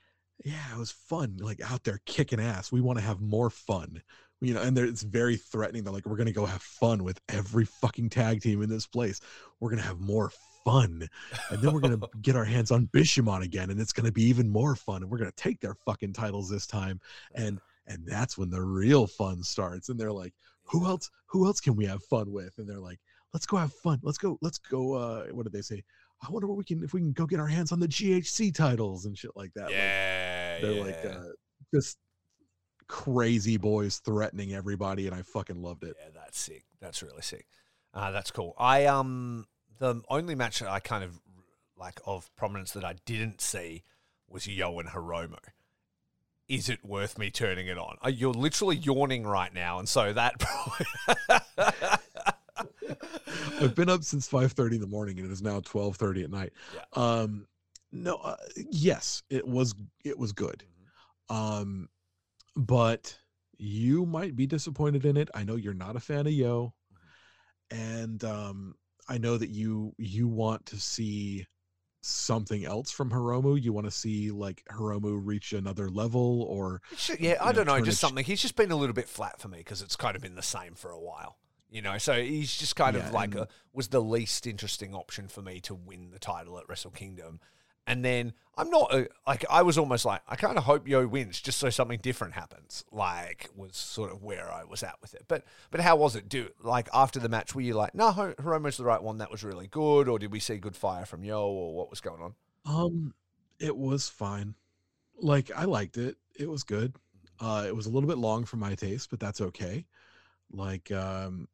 yeah, 0.44 0.72
it 0.72 0.78
was 0.78 0.90
fun. 0.90 1.38
Like 1.40 1.60
out 1.70 1.84
there 1.84 2.00
kicking 2.04 2.40
ass. 2.40 2.70
We 2.70 2.80
want 2.80 2.98
to 2.98 3.04
have 3.04 3.20
more 3.20 3.50
fun. 3.50 4.02
You 4.40 4.54
know, 4.54 4.62
and 4.62 4.76
they're, 4.76 4.84
it's 4.84 5.02
very 5.02 5.36
threatening. 5.36 5.82
They're 5.82 5.92
like, 5.92 6.06
we're 6.06 6.16
gonna 6.16 6.32
go 6.32 6.46
have 6.46 6.62
fun 6.62 7.02
with 7.02 7.20
every 7.28 7.64
fucking 7.64 8.10
tag 8.10 8.40
team 8.40 8.62
in 8.62 8.68
this 8.70 8.86
place. 8.86 9.20
We're 9.60 9.70
gonna 9.70 9.82
have 9.82 10.00
more 10.00 10.30
fun, 10.64 11.08
and 11.50 11.60
then 11.60 11.72
we're 11.72 11.80
gonna 11.80 11.98
get 12.22 12.36
our 12.36 12.44
hands 12.44 12.70
on 12.70 12.86
Bishamon 12.88 13.42
again, 13.42 13.70
and 13.70 13.80
it's 13.80 13.92
gonna 13.92 14.12
be 14.12 14.22
even 14.24 14.48
more 14.48 14.76
fun. 14.76 15.02
And 15.02 15.10
we're 15.10 15.18
gonna 15.18 15.32
take 15.36 15.60
their 15.60 15.74
fucking 15.74 16.12
titles 16.12 16.48
this 16.48 16.66
time, 16.66 17.00
and 17.34 17.58
and 17.88 18.06
that's 18.06 18.36
when 18.38 18.50
the 18.50 18.62
real 18.62 19.06
fun 19.06 19.42
starts. 19.42 19.88
And 19.88 19.98
they're 19.98 20.12
like, 20.12 20.34
who 20.64 20.86
else? 20.86 21.10
Who 21.26 21.46
else 21.46 21.60
can 21.60 21.74
we 21.74 21.86
have 21.86 22.04
fun 22.04 22.30
with? 22.30 22.54
And 22.58 22.68
they're 22.68 22.78
like, 22.78 23.00
let's 23.32 23.46
go 23.46 23.56
have 23.56 23.72
fun. 23.72 23.98
Let's 24.02 24.18
go. 24.18 24.38
Let's 24.40 24.58
go. 24.58 24.94
Uh, 24.94 25.24
what 25.32 25.44
did 25.44 25.52
they 25.52 25.62
say? 25.62 25.82
I 26.26 26.30
wonder 26.30 26.46
what 26.46 26.56
we 26.58 26.64
can 26.64 26.82
if 26.84 26.92
we 26.92 27.00
can 27.00 27.12
go 27.12 27.26
get 27.26 27.40
our 27.40 27.46
hands 27.46 27.72
on 27.72 27.80
the 27.80 27.88
GHC 27.88 28.54
titles 28.54 29.06
and 29.06 29.16
shit 29.16 29.30
like 29.36 29.52
that. 29.54 29.64
Like, 29.64 29.72
Yeah, 29.72 30.60
they're 30.60 30.72
yeah. 30.72 30.82
like 30.82 31.04
uh, 31.06 31.28
just 31.72 31.96
crazy 32.88 33.56
boys 33.56 33.98
threatening 33.98 34.54
everybody, 34.54 35.06
and 35.06 35.14
I 35.14 35.22
fucking 35.22 35.62
loved 35.62 35.84
it. 35.84 35.96
Yeah, 35.98 36.10
that's 36.14 36.38
sick. 36.38 36.64
That's 36.80 37.02
really 37.02 37.22
sick. 37.22 37.46
Uh, 37.94 38.10
that's 38.10 38.30
cool. 38.30 38.54
I 38.58 38.86
um 38.86 39.46
the 39.78 40.02
only 40.08 40.34
match 40.34 40.58
that 40.60 40.68
I 40.68 40.80
kind 40.80 41.04
of 41.04 41.20
like 41.76 42.00
of 42.06 42.34
prominence 42.36 42.72
that 42.72 42.84
I 42.84 42.96
didn't 43.06 43.40
see 43.40 43.84
was 44.28 44.46
Yo 44.46 44.78
and 44.78 44.88
Hiromu. 44.88 45.38
Is 46.48 46.68
it 46.68 46.84
worth 46.84 47.18
me 47.18 47.30
turning 47.30 47.66
it 47.66 47.78
on? 47.78 47.96
Uh, 48.04 48.08
You're 48.08 48.32
literally 48.32 48.76
yawning 48.76 49.26
right 49.26 49.52
now, 49.52 49.78
and 49.78 49.88
so 49.88 50.12
that 50.12 50.38
probably. 50.38 50.86
I've 53.60 53.74
been 53.74 53.90
up 53.90 54.02
since 54.02 54.26
five 54.26 54.52
thirty 54.52 54.76
in 54.76 54.80
the 54.80 54.86
morning, 54.86 55.18
and 55.18 55.28
it 55.28 55.32
is 55.32 55.42
now 55.42 55.60
twelve 55.60 55.96
thirty 55.96 56.22
at 56.24 56.30
night. 56.30 56.52
Yeah. 56.74 56.80
Um, 56.94 57.46
no, 57.92 58.16
uh, 58.16 58.36
yes, 58.70 59.22
it 59.30 59.46
was 59.46 59.74
it 60.04 60.18
was 60.18 60.32
good. 60.32 60.64
Um, 61.28 61.88
but 62.58 63.18
you 63.58 64.06
might 64.06 64.36
be 64.36 64.46
disappointed 64.48 65.06
in 65.06 65.18
it. 65.18 65.30
I 65.34 65.44
know 65.44 65.56
you're 65.56 65.74
not 65.74 65.96
a 65.96 66.00
fan 66.00 66.28
of 66.28 66.34
Yo, 66.34 66.74
and 67.70 68.22
um, 68.24 68.74
I 69.08 69.18
know 69.18 69.38
that 69.38 69.50
you 69.50 69.94
you 69.98 70.28
want 70.28 70.66
to 70.66 70.80
see 70.80 71.46
something 72.02 72.64
else 72.66 72.90
from 72.90 73.10
Hiromu. 73.10 73.62
You 73.62 73.72
want 73.72 73.86
to 73.86 73.92
see 73.92 74.30
like 74.30 74.64
Hiromu 74.72 75.20
reach 75.24 75.52
another 75.54 75.90
level, 75.90 76.42
or 76.44 76.82
yeah, 77.18 77.36
I 77.40 77.52
know, 77.52 77.52
don't 77.52 77.66
know, 77.66 77.80
just 77.80 77.98
something. 77.98 78.24
He's 78.24 78.40
just 78.40 78.56
been 78.56 78.70
a 78.70 78.76
little 78.76 78.94
bit 78.94 79.08
flat 79.08 79.40
for 79.40 79.48
me 79.48 79.58
because 79.58 79.82
it's 79.82 79.96
kind 79.96 80.16
of 80.16 80.22
been 80.22 80.34
the 80.34 80.42
same 80.42 80.74
for 80.74 80.90
a 80.90 80.98
while, 81.00 81.36
you 81.70 81.82
know. 81.82 81.98
So 81.98 82.20
he's 82.22 82.54
just 82.56 82.76
kind 82.76 82.96
Yeah, 82.96 82.96
of 82.96 83.10
like 83.10 83.34
a 83.34 83.46
was 83.72 83.88
the 83.88 84.00
least 84.00 84.46
interesting 84.46 84.94
option 84.94 85.28
for 85.28 85.42
me 85.42 85.60
to 85.60 85.74
win 85.74 86.10
the 86.10 86.18
title 86.18 86.58
at 86.58 86.68
Wrestle 86.68 86.90
Kingdom. 86.90 87.40
And 87.88 88.04
then 88.04 88.34
I'm 88.56 88.70
not 88.70 88.92
a, 88.94 89.08
like 89.26 89.44
I 89.48 89.62
was 89.62 89.78
almost 89.78 90.04
like 90.04 90.20
I 90.28 90.36
kind 90.36 90.58
of 90.58 90.64
hope 90.64 90.86
Yo 90.86 91.06
wins 91.06 91.40
just 91.40 91.58
so 91.58 91.70
something 91.70 91.98
different 92.00 92.34
happens. 92.34 92.84
Like 92.92 93.48
was 93.56 93.76
sort 93.76 94.12
of 94.12 94.22
where 94.22 94.52
I 94.52 94.64
was 94.64 94.82
at 94.82 94.96
with 95.00 95.14
it. 95.14 95.24
But 95.26 95.44
but 95.70 95.80
how 95.80 95.96
was 95.96 96.14
it? 96.14 96.28
Do 96.28 96.48
like 96.62 96.88
after 96.92 97.18
the 97.18 97.28
match 97.28 97.54
were 97.54 97.62
you 97.62 97.74
like 97.74 97.94
no 97.94 98.10
Hi- 98.12 98.34
Hiromu's 98.38 98.76
the 98.76 98.84
right 98.84 99.02
one 99.02 99.18
that 99.18 99.30
was 99.30 99.42
really 99.42 99.66
good, 99.68 100.06
or 100.08 100.18
did 100.18 100.30
we 100.30 100.38
see 100.38 100.58
good 100.58 100.76
fire 100.76 101.06
from 101.06 101.24
Yo, 101.24 101.46
or 101.46 101.74
what 101.74 101.88
was 101.90 102.00
going 102.00 102.20
on? 102.20 102.34
Um, 102.66 103.14
it 103.58 103.76
was 103.76 104.08
fine. 104.08 104.54
Like 105.20 105.50
I 105.56 105.64
liked 105.64 105.96
it. 105.96 106.16
It 106.38 106.48
was 106.48 106.62
good. 106.64 106.94
Uh, 107.40 107.64
it 107.66 107.74
was 107.74 107.86
a 107.86 107.90
little 107.90 108.08
bit 108.08 108.18
long 108.18 108.44
for 108.44 108.56
my 108.56 108.74
taste, 108.74 109.10
but 109.10 109.20
that's 109.20 109.40
okay. 109.40 109.86
Like, 110.50 110.90
um, 110.90 111.46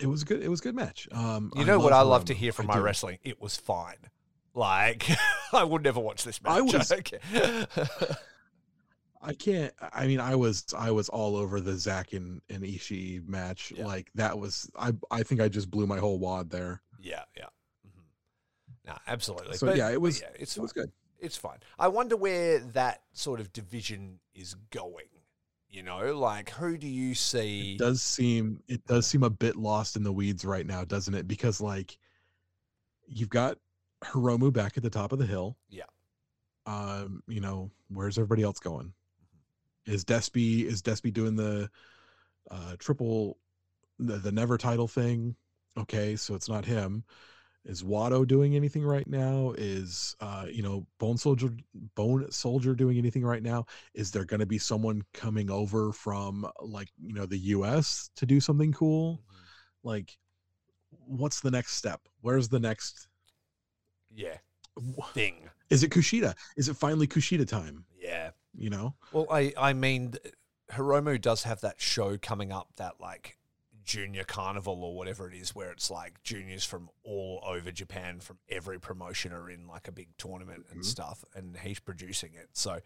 it 0.00 0.06
was 0.06 0.24
good. 0.24 0.42
It 0.42 0.48
was 0.48 0.60
a 0.60 0.62
good 0.62 0.74
match. 0.74 1.08
Um, 1.12 1.52
You 1.54 1.64
know 1.64 1.78
what 1.78 1.92
I 1.92 2.00
love 2.02 2.24
to 2.26 2.34
hear 2.34 2.52
from 2.52 2.70
I 2.70 2.74
my 2.74 2.80
do. 2.80 2.84
wrestling? 2.84 3.18
It 3.22 3.40
was 3.40 3.56
fine. 3.56 3.96
Like 4.58 5.08
I 5.52 5.62
would 5.64 5.82
never 5.84 6.00
watch 6.00 6.24
this 6.24 6.42
match. 6.42 6.52
I 6.52 6.60
was- 6.60 6.92
Okay. 6.92 7.18
I 9.20 9.34
can't. 9.34 9.72
I 9.92 10.06
mean, 10.06 10.20
I 10.20 10.36
was 10.36 10.64
I 10.76 10.90
was 10.92 11.08
all 11.08 11.36
over 11.36 11.60
the 11.60 11.76
Zack 11.76 12.12
and 12.12 12.40
and 12.48 12.62
Ishii 12.62 13.26
match. 13.28 13.72
Yeah. 13.76 13.86
Like 13.86 14.10
that 14.14 14.38
was. 14.38 14.70
I 14.78 14.92
I 15.10 15.22
think 15.22 15.40
I 15.40 15.48
just 15.48 15.70
blew 15.70 15.86
my 15.86 15.98
whole 15.98 16.18
wad 16.18 16.50
there. 16.50 16.82
yeah, 17.00 17.24
yeah. 17.36 17.46
hmm 17.84 18.00
No, 18.86 18.94
absolutely. 19.06 19.56
So, 19.56 19.66
But- 19.66 19.76
yeah, 19.76 19.90
it 19.90 20.00
was- 20.00 20.20
Yeah, 20.20 20.28
it's 20.38 20.56
It 20.56 20.60
was 20.60 20.72
fine. 20.72 20.84
good. 20.84 20.92
It's 21.20 21.36
fine. 21.36 21.58
I 21.80 21.88
wonder 21.88 22.16
where 22.16 22.60
that 22.60 23.02
sort 23.12 23.40
of 23.40 23.52
division 23.52 24.20
is 24.34 24.54
going. 24.70 25.06
You 25.68 25.82
know, 25.82 26.16
like 26.16 26.50
who 26.50 26.78
do 26.78 26.86
you 26.86 27.14
see? 27.14 27.72
It 27.74 27.78
does 27.78 28.00
seem 28.02 28.62
it 28.68 28.86
does 28.86 29.06
seem 29.06 29.22
a 29.24 29.30
bit 29.30 29.56
lost 29.56 29.96
in 29.96 30.02
the 30.04 30.12
weeds 30.12 30.44
right 30.44 30.64
now, 30.66 30.84
doesn't 30.84 31.14
it? 31.14 31.26
Because 31.28 31.60
like 31.60 31.98
you've 33.06 33.28
got 33.30 33.58
Hiromu 34.04 34.52
back 34.52 34.76
at 34.76 34.82
the 34.82 34.90
top 34.90 35.12
of 35.12 35.18
the 35.18 35.26
hill. 35.26 35.56
Yeah. 35.68 35.84
Um, 36.66 37.22
you 37.26 37.40
know, 37.40 37.70
where's 37.88 38.18
everybody 38.18 38.42
else 38.42 38.58
going? 38.58 38.92
Is 39.86 40.04
Despy 40.04 40.64
is 40.64 40.82
Despy 40.82 41.12
doing 41.12 41.34
the 41.34 41.70
uh 42.50 42.76
triple 42.78 43.38
the, 43.98 44.18
the 44.18 44.32
never 44.32 44.58
title 44.58 44.88
thing? 44.88 45.34
Okay, 45.78 46.16
so 46.16 46.34
it's 46.34 46.48
not 46.48 46.64
him. 46.64 47.04
Is 47.64 47.82
Wato 47.82 48.26
doing 48.26 48.54
anything 48.54 48.84
right 48.84 49.06
now? 49.06 49.54
Is 49.58 50.14
uh 50.20 50.46
you 50.50 50.62
know 50.62 50.86
Bone 50.98 51.16
Soldier 51.16 51.50
Bone 51.94 52.30
Soldier 52.30 52.74
doing 52.74 52.98
anything 52.98 53.24
right 53.24 53.42
now? 53.42 53.66
Is 53.94 54.10
there 54.10 54.24
going 54.24 54.40
to 54.40 54.46
be 54.46 54.58
someone 54.58 55.02
coming 55.14 55.50
over 55.50 55.92
from 55.92 56.46
like 56.60 56.88
you 57.02 57.14
know 57.14 57.26
the 57.26 57.38
US 57.38 58.10
to 58.16 58.26
do 58.26 58.40
something 58.40 58.72
cool? 58.72 59.16
Mhm. 59.16 59.44
Like 59.84 60.18
what's 60.90 61.40
the 61.40 61.50
next 61.50 61.74
step? 61.76 62.00
Where's 62.20 62.48
the 62.48 62.60
next 62.60 63.07
Yeah, 64.18 64.36
thing. 65.14 65.48
Is 65.70 65.82
it 65.82 65.90
Kushida? 65.90 66.34
Is 66.56 66.68
it 66.68 66.76
finally 66.76 67.06
Kushida 67.06 67.46
time? 67.46 67.84
Yeah. 68.00 68.30
You 68.56 68.70
know? 68.70 68.94
Well, 69.12 69.26
I 69.30 69.52
I 69.56 69.72
mean, 69.72 70.14
Hiromu 70.72 71.20
does 71.20 71.44
have 71.44 71.60
that 71.60 71.80
show 71.80 72.18
coming 72.18 72.50
up 72.52 72.68
that 72.76 72.94
like 73.00 73.36
junior 73.84 74.24
carnival 74.24 74.82
or 74.84 74.94
whatever 74.96 75.30
it 75.30 75.34
is, 75.34 75.54
where 75.54 75.70
it's 75.70 75.90
like 75.90 76.22
juniors 76.22 76.64
from 76.64 76.90
all 77.04 77.42
over 77.46 77.70
Japan 77.72 78.20
from 78.20 78.38
every 78.48 78.78
promotion 78.80 79.32
are 79.32 79.48
in 79.48 79.66
like 79.66 79.88
a 79.88 79.92
big 79.92 80.08
tournament 80.18 80.66
and 80.70 80.80
Mhm. 80.80 80.84
stuff, 80.84 81.24
and 81.34 81.56
he's 81.58 81.80
producing 81.80 82.34
it. 82.34 82.50
So 82.52 82.80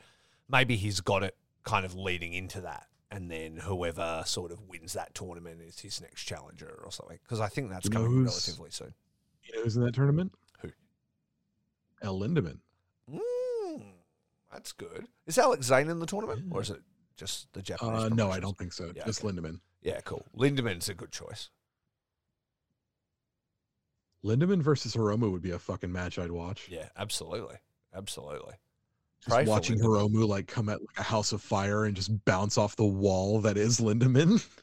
maybe 0.49 0.76
he's 0.76 1.01
got 1.01 1.22
it 1.22 1.37
kind 1.64 1.85
of 1.85 1.95
leading 1.95 2.33
into 2.35 2.61
that. 2.61 2.87
And 3.11 3.30
then 3.30 3.57
whoever 3.57 4.22
sort 4.26 4.53
of 4.53 4.61
wins 4.68 4.93
that 4.95 5.14
tournament 5.14 5.61
is 5.61 5.78
his 5.80 6.01
next 6.01 6.22
challenger 6.24 6.80
or 6.85 6.91
something. 6.91 7.18
Because 7.22 7.41
I 7.41 7.49
think 7.49 7.68
that's 7.70 7.87
You 7.87 7.91
coming 7.91 8.24
relatively 8.24 8.70
soon. 8.70 8.95
You 9.45 9.57
know 9.57 9.62
who's 9.64 9.76
in 9.76 9.83
that 9.85 9.95
tournament? 9.95 10.33
Lindaman. 12.11 12.59
Mm, 13.12 13.82
that's 14.53 14.72
good. 14.72 15.07
Is 15.26 15.38
Alex 15.38 15.66
Zayne 15.66 15.88
in 15.88 15.98
the 15.98 16.07
tournament, 16.07 16.44
or 16.50 16.62
is 16.62 16.70
it 16.70 16.80
just 17.16 17.53
the 17.53 17.62
Japanese? 17.62 18.05
Uh, 18.05 18.09
no, 18.09 18.30
I 18.30 18.40
don't 18.40 18.57
think 18.57 18.72
so. 18.72 18.92
Yeah, 18.94 19.05
Just 19.05 19.24
okay. 19.24 19.34
Lindaman. 19.36 19.61
Yeah, 19.82 20.00
cool. 20.05 20.24
Lindaman's 20.36 20.88
a 20.88 20.94
good 20.94 21.12
choice. 21.12 21.50
Lindaman 24.24 24.62
versus 24.62 24.94
Hiromu 24.94 25.32
would 25.32 25.42
be 25.42 25.50
a 25.50 25.59
fucking 25.59 25.90
match 25.90 26.18
I'd 26.18 26.30
watch. 26.30 26.68
Yeah, 26.70 26.88
absolutely, 26.96 27.57
absolutely. 27.94 28.55
Just 29.24 29.34
Pray 29.36 29.44
watching. 29.44 29.78
Hiromu 29.78 30.28
like 30.28 30.46
come 30.46 30.68
at 30.68 30.80
like 30.80 30.98
a 30.98 31.03
house 31.03 31.32
of 31.32 31.42
fire 31.42 31.84
and 31.84 31.96
just 31.96 32.24
bounce 32.24 32.57
off 32.59 32.76
the 32.76 32.84
wall 32.84 33.40
that 33.40 33.57
is 33.57 33.80
Lindaman. 33.80 34.44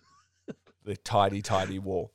The 0.86 0.96
tidy, 0.98 1.44
tidy 1.44 1.78
wall. 1.78 2.14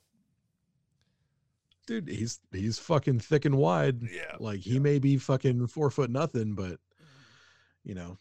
Dude, 1.87 2.09
he's 2.09 2.41
he's 2.51 2.79
fucking 2.79 3.21
thick 3.21 3.45
and 3.45 3.57
wide. 3.57 4.03
Yeah, 4.03 4.37
Like 4.41 4.61
he 4.61 4.79
may 4.79 4.99
be 4.99 5.17
fucking 5.19 5.67
four 5.67 5.91
foot 5.91 6.11
nothing, 6.11 6.55
but 6.55 6.79
you 7.85 7.95
know, 7.95 8.19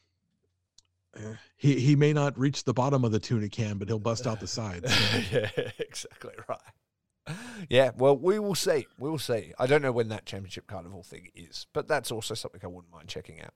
eh, 1.16 1.36
he 1.56 1.80
he 1.80 1.96
may 1.96 2.12
not 2.12 2.38
reach 2.38 2.66
the 2.66 2.74
bottom 2.74 3.06
of 3.06 3.12
the 3.14 3.20
tuna 3.20 3.48
can, 3.48 3.78
but 3.78 3.88
he'll 3.88 4.00
bust 4.00 4.28
out 4.28 4.40
the 4.42 4.48
sides. 4.48 4.94
so. 4.94 5.18
yeah, 5.32 5.50
exactly 5.80 6.34
right. 6.50 7.38
Yeah, 7.70 7.92
well, 7.96 8.18
we 8.18 8.38
will 8.38 8.56
see. 8.56 8.86
We 9.00 9.10
will 9.10 9.18
see. 9.18 9.54
I 9.58 9.66
don't 9.66 9.82
know 9.82 9.94
when 9.94 10.10
that 10.10 10.26
championship 10.26 10.68
carnival 10.68 11.04
thing 11.04 11.30
is, 11.34 11.68
but 11.72 11.88
that's 11.88 12.12
also 12.12 12.34
something 12.34 12.60
I 12.62 12.68
wouldn't 12.68 12.92
mind 12.92 13.08
checking 13.08 13.40
out. 13.42 13.54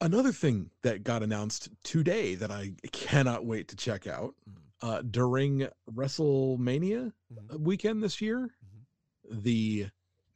Another 0.00 0.32
thing 0.32 0.70
that 0.82 1.04
got 1.04 1.22
announced 1.22 1.68
today 1.84 2.34
that 2.34 2.50
I 2.50 2.72
cannot 2.92 3.46
wait 3.46 3.68
to 3.68 3.76
check 3.76 4.08
out 4.08 4.34
Mhm. 4.50 4.56
Uh, 4.82 5.00
during 5.02 5.66
WrestleMania 5.90 7.12
Mhm. 7.32 7.60
weekend 7.60 8.02
this 8.02 8.20
year, 8.20 8.50
the 9.30 9.86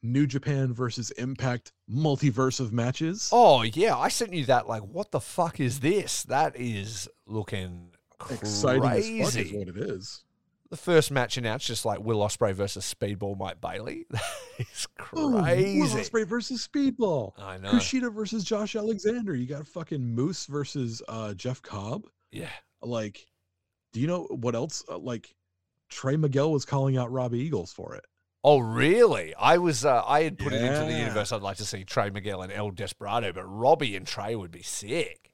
New 0.03 0.27
Japan 0.27 0.73
versus 0.73 1.11
Impact 1.13 1.73
multiverse 1.91 2.59
of 2.59 2.73
matches. 2.73 3.29
Oh 3.33 3.63
yeah, 3.63 3.97
I 3.97 4.09
sent 4.09 4.33
you 4.33 4.47
that. 4.47 4.67
Like, 4.67 4.83
what 4.83 5.11
the 5.11 5.21
fuck 5.21 5.61
is 5.61 5.81
this? 5.81 6.23
That 6.25 6.57
is 6.57 7.09
looking 7.27 7.91
crazy. 8.19 8.41
exciting 8.41 9.21
as 9.23 9.35
fuck 9.37 9.45
is 9.45 9.53
what 9.53 9.69
it 9.69 9.77
is. 9.77 10.25
The 10.71 10.77
first 10.77 11.11
match 11.11 11.37
announced, 11.37 11.67
just 11.67 11.85
like 11.85 11.99
Will 12.01 12.21
Ospreay 12.21 12.55
versus 12.55 12.95
Speedball 12.95 13.37
Mike 13.37 13.61
Bailey. 13.61 14.07
It's 14.59 14.87
Ooh, 15.17 15.29
Will 15.33 15.43
crazy. 15.43 15.81
Ospreay 15.99 16.27
versus 16.27 16.67
Speedball. 16.69 17.33
I 17.39 17.57
know. 17.59 17.73
Kushida 17.73 18.13
versus 18.15 18.45
Josh 18.45 18.77
Alexander. 18.77 19.35
You 19.35 19.47
got 19.47 19.67
fucking 19.67 20.03
Moose 20.15 20.45
versus 20.47 21.03
uh, 21.09 21.33
Jeff 21.35 21.61
Cobb. 21.63 22.07
Yeah. 22.31 22.51
Like, 22.83 23.27
do 23.93 24.01
you 24.01 24.07
know 24.07 24.25
what 24.25 24.55
else? 24.55 24.85
Uh, 24.89 24.99
like, 24.99 25.35
Trey 25.89 26.17
Miguel 26.17 26.53
was 26.53 26.65
calling 26.65 26.97
out 26.97 27.11
Robbie 27.11 27.41
Eagles 27.41 27.73
for 27.73 27.95
it. 27.95 28.05
Oh, 28.43 28.59
really? 28.59 29.35
I 29.35 29.59
was. 29.59 29.85
Uh, 29.85 30.03
I 30.07 30.23
had 30.23 30.39
put 30.39 30.53
it 30.53 30.63
into 30.63 30.85
the 30.91 30.99
universe. 30.99 31.31
I'd 31.31 31.43
like 31.43 31.59
to 31.59 31.65
see 31.67 31.85
Trey 31.85 32.09
Miguel 32.11 32.41
and 32.43 32.51
El 32.53 32.71
Desperado, 32.71 33.33
but 33.33 33.45
Robbie 33.45 33.97
and 33.97 34.07
Trey 34.07 34.35
would 34.35 34.51
be 34.51 34.63
sick. 34.63 35.31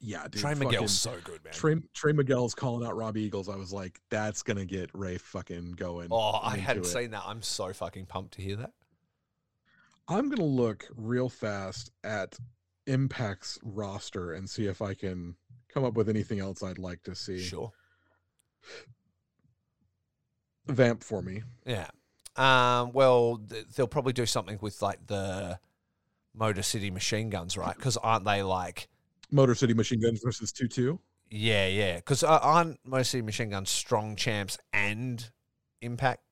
Yeah, 0.00 0.24
dude. 0.24 0.42
Trey 0.42 0.52
fucking 0.52 0.68
Miguel's 0.68 0.92
so 0.92 1.14
good, 1.24 1.42
man. 1.42 1.54
Trey, 1.54 1.76
Trey 1.94 2.12
Miguel's 2.12 2.54
calling 2.54 2.86
out 2.86 2.94
Robbie 2.94 3.22
Eagles. 3.22 3.48
I 3.48 3.56
was 3.56 3.72
like, 3.72 3.98
that's 4.10 4.42
gonna 4.42 4.66
get 4.66 4.90
Ray 4.92 5.16
fucking 5.16 5.72
going. 5.72 6.08
oh, 6.10 6.40
I 6.42 6.58
hadn't 6.58 6.84
it. 6.84 6.88
seen 6.88 7.10
that. 7.12 7.22
I'm 7.24 7.40
so 7.40 7.72
fucking 7.72 8.04
pumped 8.04 8.34
to 8.34 8.42
hear 8.42 8.56
that. 8.56 8.72
I'm 10.06 10.28
gonna 10.28 10.44
look 10.44 10.86
real 10.94 11.30
fast 11.30 11.90
at 12.02 12.36
Impact's 12.86 13.58
roster 13.62 14.34
and 14.34 14.48
see 14.48 14.66
if 14.66 14.82
I 14.82 14.92
can 14.92 15.36
come 15.74 15.84
up 15.84 15.94
with 15.94 16.08
anything 16.08 16.38
else 16.40 16.62
I'd 16.62 16.78
like 16.78 17.02
to 17.02 17.14
see. 17.14 17.40
Sure. 17.42 17.72
Vamp 20.66 21.02
for 21.02 21.20
me. 21.20 21.42
Yeah. 21.66 21.88
Um, 22.36 22.92
well, 22.92 23.38
th- 23.48 23.66
they'll 23.76 23.86
probably 23.86 24.12
do 24.12 24.24
something 24.24 24.58
with 24.62 24.80
like 24.80 25.06
the 25.06 25.58
Motor 26.34 26.62
City 26.62 26.90
machine 26.90 27.28
guns, 27.28 27.56
right? 27.58 27.76
Because 27.76 27.96
aren't 27.98 28.24
they 28.24 28.42
like, 28.42 28.88
Motor 29.30 29.54
City 29.54 29.74
Machine 29.74 30.00
Guns 30.00 30.20
versus 30.22 30.52
two 30.52 30.68
two. 30.68 31.00
yeah, 31.30 31.66
yeah. 31.66 31.96
Because 31.96 32.22
uh, 32.22 32.38
aren't 32.40 32.78
Motor 32.84 33.04
City 33.04 33.22
machine 33.22 33.50
guns 33.50 33.68
strong 33.70 34.16
champs 34.16 34.58
and 34.72 35.30
impact 35.80 36.22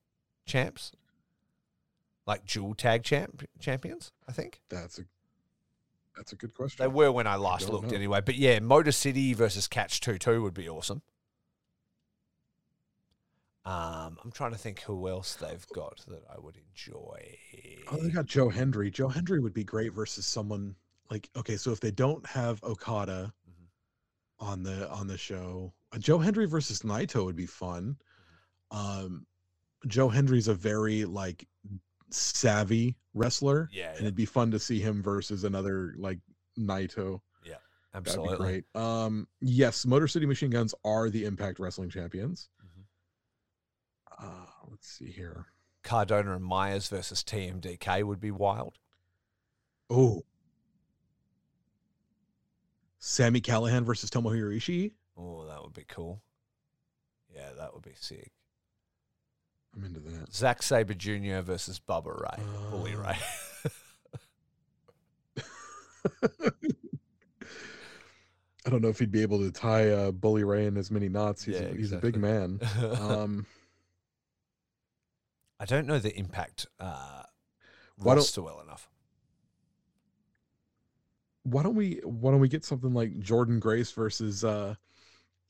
champs? 0.45 0.91
Like 2.25 2.45
dual 2.45 2.73
tag 2.75 3.03
champ 3.03 3.43
champions, 3.59 4.13
I 4.27 4.31
think. 4.31 4.61
That's 4.69 4.99
a 4.99 5.03
that's 6.15 6.31
a 6.33 6.35
good 6.35 6.53
question. 6.53 6.83
They 6.83 6.87
were 6.87 7.11
when 7.11 7.27
I 7.27 7.35
last 7.35 7.63
don't 7.67 7.73
looked, 7.73 7.89
know. 7.91 7.95
anyway. 7.97 8.21
But 8.21 8.35
yeah, 8.35 8.59
Motor 8.59 8.91
City 8.91 9.33
versus 9.33 9.67
Catch 9.67 9.99
Two 10.01 10.17
Two 10.17 10.41
would 10.43 10.53
be 10.53 10.67
awesome. 10.69 11.01
Um, 13.65 14.17
I'm 14.23 14.31
trying 14.33 14.51
to 14.51 14.57
think 14.57 14.81
who 14.81 15.07
else 15.07 15.35
they've 15.35 15.65
got 15.73 16.03
that 16.09 16.23
I 16.29 16.37
would 16.37 16.57
enjoy. 16.57 17.37
Oh, 17.89 17.95
they 17.95 18.09
got 18.09 18.25
Joe 18.25 18.49
Hendry. 18.49 18.91
Joe 18.91 19.07
Hendry 19.07 19.39
would 19.39 19.53
be 19.53 19.63
great 19.63 19.93
versus 19.93 20.25
someone 20.25 20.75
like 21.09 21.29
okay, 21.35 21.55
so 21.55 21.71
if 21.71 21.79
they 21.79 21.91
don't 21.91 22.25
have 22.25 22.61
Okada 22.63 23.33
Mhm. 23.49 23.67
on 24.39 24.63
the 24.63 24.89
on 24.89 25.07
the 25.07 25.17
show, 25.17 25.73
uh, 25.93 25.97
Joe 25.97 26.17
Hendry 26.19 26.45
versus 26.45 26.81
Naito 26.81 27.23
would 27.23 27.37
be 27.37 27.45
fun. 27.45 27.97
Um, 28.71 29.25
Joe 29.87 30.09
Hendry's 30.09 30.49
a 30.49 30.53
very 30.53 31.05
like 31.05 31.47
savvy 32.15 32.95
wrestler, 33.13 33.69
Yeah, 33.71 33.89
and 33.89 33.95
yeah, 33.97 34.01
it'd 34.03 34.15
be 34.15 34.25
fun 34.25 34.51
to 34.51 34.59
see 34.59 34.79
him 34.79 35.01
versus 35.03 35.43
another 35.43 35.93
like 35.97 36.19
Naito. 36.57 37.21
That'd 37.93 38.07
absolutely. 38.07 38.37
great. 38.37 38.65
Um, 38.73 39.27
yes, 39.39 39.85
Motor 39.85 40.07
City 40.07 40.25
Machine 40.25 40.49
Guns 40.49 40.73
are 40.83 41.11
the 41.11 41.25
Impact 41.25 41.59
Wrestling 41.59 41.91
champions. 41.91 42.49
Mhm. 42.65 42.85
Uh, 44.17 44.45
let's 44.71 44.89
see 44.89 45.11
here. 45.11 45.45
Cardona 45.83 46.35
and 46.35 46.43
Myers 46.43 46.87
versus 46.87 47.23
TMDK 47.23 48.01
would 48.03 48.19
be 48.19 48.31
wild. 48.31 48.79
Oh. 49.91 50.23
Sami 52.97 53.41
Callihan 53.41 53.83
versus 53.83 54.09
Tomohiro 54.09 54.55
Ishii. 54.55 54.93
Oh, 55.15 55.45
that 55.45 55.61
would 55.61 55.73
be 55.73 55.85
cool. 55.87 56.23
Yeah, 57.31 57.51
that 57.57 57.75
would 57.75 57.83
be 57.83 57.93
sick. 57.93 58.31
I'm 59.75 59.83
into 59.85 59.99
that. 60.01 60.33
Zack 60.33 60.61
Sabre 60.61 60.93
Jr. 60.93 61.39
versus 61.41 61.79
Bubba 61.79 62.19
Ray, 62.19 62.43
Bully 62.69 62.93
Uh, 62.93 62.99
Ray. 63.01 63.17
I 68.65 68.69
don't 68.69 68.81
know 68.81 68.87
if 68.89 68.99
he'd 68.99 69.11
be 69.11 69.21
able 69.21 69.39
to 69.39 69.51
tie 69.51 69.89
uh, 69.89 70.11
Bully 70.11 70.43
Ray 70.43 70.65
in 70.67 70.77
as 70.77 70.89
many 70.89 71.09
knots. 71.09 71.43
He's, 71.43 71.55
Yeah, 71.55 71.67
a, 71.67 71.75
he's 71.75 71.91
a 71.91 71.97
big 71.97 72.15
man. 72.17 72.59
Um, 72.99 73.45
I 75.59 75.65
don't 75.65 75.87
know 75.87 75.99
the 75.99 76.13
impact 76.17 76.67
uh, 76.79 77.23
roster 77.97 78.41
well 78.41 78.59
enough. 78.61 78.89
why 81.43 81.63
don't 81.63 81.75
we 81.75 82.01
why 82.03 82.31
don't 82.31 82.41
we 82.41 82.49
get 82.49 82.65
something 82.65 82.93
like 82.93 83.17
Jordynne 83.19 83.61
Grace 83.61 83.91
versus 83.91 84.43
uh, 84.43 84.75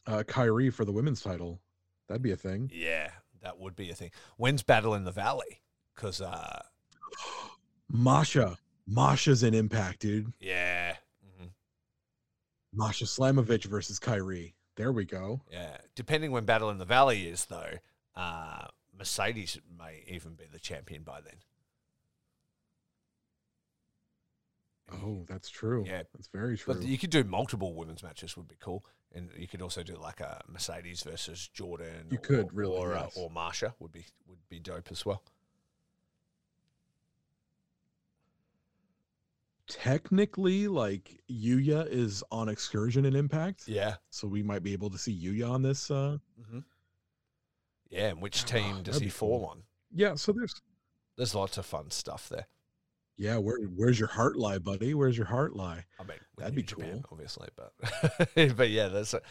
uh, 0.06 0.24
Kairi 0.28 0.72
for 0.72 0.86
the 0.86 0.92
women's 0.92 1.22
title? 1.22 1.60
That'd 2.08 2.22
be 2.22 2.32
a 2.32 2.36
thing. 2.36 2.70
Yeah, 2.72 3.10
that 3.44 3.60
would 3.60 3.76
be 3.76 3.92
a 3.92 3.96
thing. 3.96 4.10
When's 4.38 4.64
Battle 4.64 4.96
in 4.96 5.04
the 5.04 5.12
Valley? 5.12 5.62
Because 5.94 6.20
uh, 6.22 6.62
Masha, 7.92 8.58
Masha's 8.88 9.44
an 9.44 9.54
impact, 9.54 10.00
dude. 10.00 10.34
yeah, 10.40 10.96
mhm, 11.24 11.50
Masha 12.74 13.06
Slamovich 13.06 13.66
versus 13.66 14.00
Kairi. 14.00 14.54
There 14.76 14.92
we 14.92 15.06
go. 15.06 15.42
yeah. 15.52 15.78
Depending 15.94 16.32
when 16.32 16.46
Battle 16.46 16.72
in 16.72 16.80
the 16.80 16.86
Valley 16.86 17.28
is, 17.28 17.46
though, 17.46 17.74
uh, 18.16 18.66
Mercedes 18.98 19.60
may 19.78 20.04
even 20.08 20.34
be 20.34 20.46
the 20.52 20.58
champion 20.60 21.04
by 21.04 21.22
then. 21.22 21.36
Oh, 24.92 25.26
that's 25.28 25.50
true. 25.50 25.84
Yeah. 25.88 26.04
that's 26.14 26.28
very 26.28 26.58
true. 26.58 26.74
But 26.74 26.84
you 26.84 26.98
could 26.98 27.10
do 27.10 27.24
multiple 27.24 27.74
women's 27.74 28.04
matches 28.04 28.36
would 28.38 28.48
be 28.48 28.56
cool, 28.60 28.84
and 29.14 29.30
you 29.38 29.48
could 29.48 29.62
also 29.62 29.84
do 29.84 29.96
like 29.96 30.20
a 30.20 30.42
Mercedes 30.48 31.04
versus 31.04 31.48
Jordan. 31.48 32.08
You 32.10 32.18
or- 32.18 32.22
could, 32.22 32.54
really, 32.54 32.76
or, 32.76 32.94
uh, 32.96 33.10
or 33.16 33.30
Masha 33.30 33.74
would 33.80 33.92
be 33.92 34.06
would 34.28 34.40
be 34.50 34.60
dope 34.60 34.90
as 34.92 35.06
well. 35.06 35.24
Technically, 39.68 40.68
like 40.68 41.22
Yuya 41.32 41.88
is 41.90 42.22
on 42.32 42.50
excursion 42.50 43.06
in 43.06 43.16
Impact, 43.16 43.68
Yeah, 43.68 43.96
so 44.10 44.28
we 44.28 44.44
might 44.44 44.62
be 44.62 44.74
able 44.74 44.90
to 44.90 44.98
see 44.98 45.18
Yuya 45.18 45.50
on 45.50 45.62
this. 45.62 45.90
Uh, 45.90 46.18
hmm 46.50 46.60
yeah. 47.90 48.08
And 48.10 48.22
which 48.22 48.44
Ah, 48.44 48.48
team 48.48 48.84
does 48.84 48.98
he 49.00 49.08
fall 49.10 49.40
cool. 49.40 49.50
on? 49.50 49.64
yeah. 49.94 50.16
So 50.16 50.32
there's 50.32 50.62
There's 51.16 51.36
lots 51.36 51.58
of 51.60 51.66
fun 51.66 51.92
stuff 51.92 52.28
there. 52.28 52.48
Yeah. 53.18 53.38
Where 53.38 53.58
where's 53.76 54.00
your 54.00 54.10
heart 54.10 54.36
lie, 54.38 54.58
buddy? 54.58 54.94
Where's 54.94 55.18
your 55.18 55.28
heart 55.28 55.56
lie? 55.56 55.86
I 56.00 56.04
mean, 56.04 56.18
That'd 56.38 56.56
be 56.56 56.64
Japan, 56.64 57.02
cool. 57.04 57.18
obviously, 57.18 57.48
but 57.56 57.74
but 58.58 58.70
yeah, 58.70 58.88
there's 58.88 59.14
a, 59.14 59.22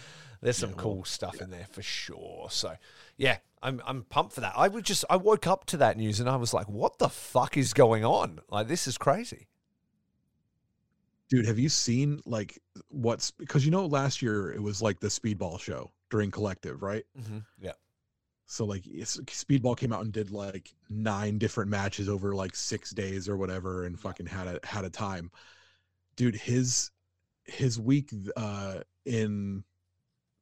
there's 0.41 0.57
some 0.57 0.71
Yeah, 0.71 0.77
cool 0.79 1.05
stuff 1.05 1.37
yeah. 1.39 1.45
in 1.45 1.51
there 1.51 1.67
for 1.71 1.83
sure. 1.83 2.49
So 2.51 2.75
yeah, 3.17 3.39
I'm 3.63 3.81
I'm 3.87 4.03
pumped 4.05 4.35
for 4.35 4.41
that. 4.41 4.55
I 4.57 4.69
would 4.69 4.85
just 4.85 5.05
I 5.11 5.17
woke 5.17 5.47
up 5.47 5.65
to 5.67 5.77
that 5.79 5.97
news 5.97 6.21
and 6.21 6.29
I 6.29 6.37
was 6.37 6.53
like, 6.55 6.69
what 6.69 6.99
the 6.99 7.09
fuck 7.09 7.57
is 7.57 7.73
going 7.73 8.05
on? 8.05 8.41
Like 8.51 8.69
this 8.69 8.87
is 8.87 8.99
crazy. 8.99 9.49
Dude, 11.29 11.47
have 11.47 11.59
you 11.59 11.69
seen 11.71 12.21
like 12.27 12.61
what's 12.89 13.31
because 13.31 13.65
you 13.65 13.71
know 13.71 13.87
last 13.87 14.21
year 14.21 14.53
it 14.53 14.63
was 14.63 14.83
like 14.83 15.01
the 15.01 15.09
speedball 15.09 15.59
show 15.59 15.91
during 16.11 16.31
collective, 16.31 16.83
right? 16.83 17.05
Mm-hmm. 17.19 17.39
Yeah. 17.61 17.73
So 18.53 18.67
like 18.67 18.83
speedball 18.83 19.79
came 19.79 19.95
out 19.95 20.03
and 20.03 20.13
did 20.13 20.31
like 20.31 20.75
nine 20.91 21.39
different 21.39 21.71
matches 21.71 22.07
over 22.07 22.35
like 22.35 22.55
six 22.55 22.91
days 22.91 23.27
or 23.27 23.39
whatever, 23.39 23.87
and 23.87 23.99
fucking 23.99 24.27
had 24.27 24.47
a 24.47 24.61
had 24.63 24.85
a 24.85 24.91
time. 24.91 25.31
Dude, 26.17 26.35
his 26.35 26.91
his 27.45 27.81
week 27.81 28.11
uh 28.37 28.81
in 29.07 29.65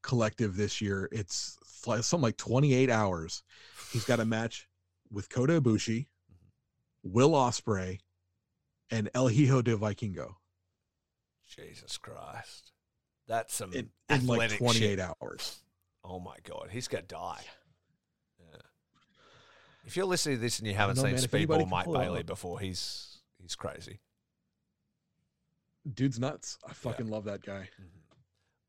collective 0.02 0.56
this 0.56 0.80
year, 0.80 1.08
it's 1.12 1.56
like 1.86 2.02
something 2.02 2.24
like 2.24 2.36
28 2.36 2.90
hours. 2.90 3.44
He's 3.92 4.04
got 4.04 4.18
a 4.18 4.24
match 4.26 4.66
with 5.12 5.30
Kota 5.30 5.61
Ibushi, 5.61 6.08
Will 7.04 7.30
Ospreay, 7.30 8.00
and 8.90 9.08
El 9.14 9.28
Hijo 9.28 9.62
de 9.62 9.76
Vikingo 9.76 10.34
Jesus 11.47 11.97
Christ. 11.97 12.72
That's 13.28 13.55
some 13.55 13.72
in, 13.72 13.90
in 14.09 14.26
like 14.26 14.59
28 14.59 14.98
hours. 14.98 15.60
Oh 16.02 16.18
my 16.18 16.39
god, 16.43 16.70
he's 16.72 16.89
gonna 16.89 17.05
die. 17.05 17.43
Yeah. 17.44 17.60
If 19.90 19.96
you're 19.96 20.06
listening 20.06 20.36
to 20.36 20.40
this 20.40 20.60
and 20.60 20.68
you 20.68 20.74
haven't 20.74 20.98
know, 20.98 21.02
seen 21.02 21.14
man, 21.14 21.20
Speedball 21.48 21.68
Mike 21.68 21.86
Bailey 21.86 22.22
before, 22.22 22.60
he's 22.60 23.18
he's 23.42 23.56
crazy. 23.56 23.98
Dude's 25.92 26.16
nuts. 26.16 26.58
I 26.64 26.72
fucking 26.74 27.08
love 27.08 27.24
that 27.24 27.42
guy. 27.42 27.68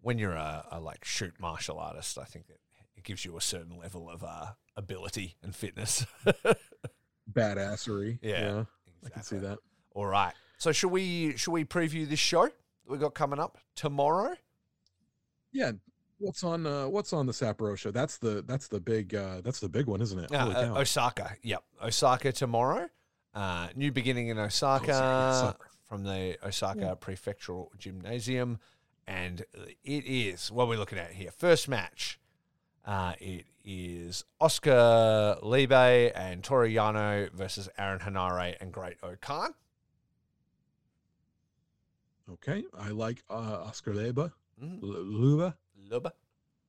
When 0.01 0.17
you're 0.17 0.33
a, 0.33 0.65
a 0.71 0.79
like 0.79 1.05
shoot 1.05 1.35
martial 1.39 1.77
artist, 1.77 2.17
I 2.17 2.23
think 2.23 2.47
that 2.47 2.57
it 2.97 3.03
gives 3.03 3.23
you 3.23 3.37
a 3.37 3.41
certain 3.41 3.77
level 3.77 4.09
of 4.09 4.23
uh, 4.23 4.53
ability 4.75 5.35
and 5.43 5.55
fitness. 5.55 6.07
Badassery. 7.31 8.17
Yeah, 8.23 8.39
yeah 8.39 8.63
I 9.05 9.09
can 9.09 9.21
see 9.21 9.37
that. 9.37 9.59
All 9.93 10.07
right. 10.07 10.33
So 10.57 10.71
should 10.71 10.89
we 10.89 11.37
should 11.37 11.51
we 11.51 11.65
preview 11.65 12.09
this 12.09 12.17
show 12.17 12.45
that 12.45 12.53
we 12.87 12.97
got 12.97 13.13
coming 13.13 13.39
up 13.39 13.59
tomorrow? 13.75 14.33
Yeah. 15.51 15.73
What's 16.21 16.43
on 16.43 16.65
uh 16.67 16.87
what's 16.87 17.13
on 17.13 17.25
the 17.25 17.31
Sapporo 17.33 17.75
show? 17.77 17.89
That's 17.91 18.17
the 18.17 18.43
that's 18.47 18.67
the 18.67 18.79
big 18.79 19.15
uh 19.15 19.41
that's 19.43 19.59
the 19.59 19.67
big 19.69 19.87
one, 19.87 20.01
isn't 20.01 20.19
it? 20.19 20.31
Uh, 20.31 20.49
uh. 20.75 20.79
Osaka. 20.79 21.35
Yep. 21.41 21.63
Osaka 21.83 22.31
tomorrow. 22.31 22.89
Uh, 23.33 23.69
new 23.75 23.91
beginning 23.91 24.27
in 24.27 24.37
Osaka, 24.37 24.91
Osaka, 24.91 25.57
from 25.87 26.03
the 26.03 26.37
Osaka 26.45 26.97
Prefectural 26.99 27.69
Gymnasium. 27.77 28.59
And 29.07 29.43
it 29.83 30.05
is 30.05 30.51
what 30.51 30.67
we're 30.67 30.77
looking 30.77 30.99
at 30.99 31.11
here. 31.11 31.31
First 31.31 31.67
match. 31.67 32.19
Uh, 32.85 33.13
it 33.19 33.45
is 33.63 34.25
Oskar 34.39 35.37
Leube 35.43 36.11
and 36.15 36.43
Toru 36.43 36.67
Yano 36.69 37.31
versus 37.31 37.69
Aaron 37.77 37.99
Henare 37.99 38.55
and 38.59 38.71
Great-O-Khan. 38.71 39.53
Okay. 42.33 42.63
I 42.77 42.89
like 42.89 43.23
uh 43.29 43.63
Oscar 43.65 43.93
Leba. 43.93 44.31
Mhm. 44.61 44.83
L- 44.83 45.43
Luba. 45.91 46.13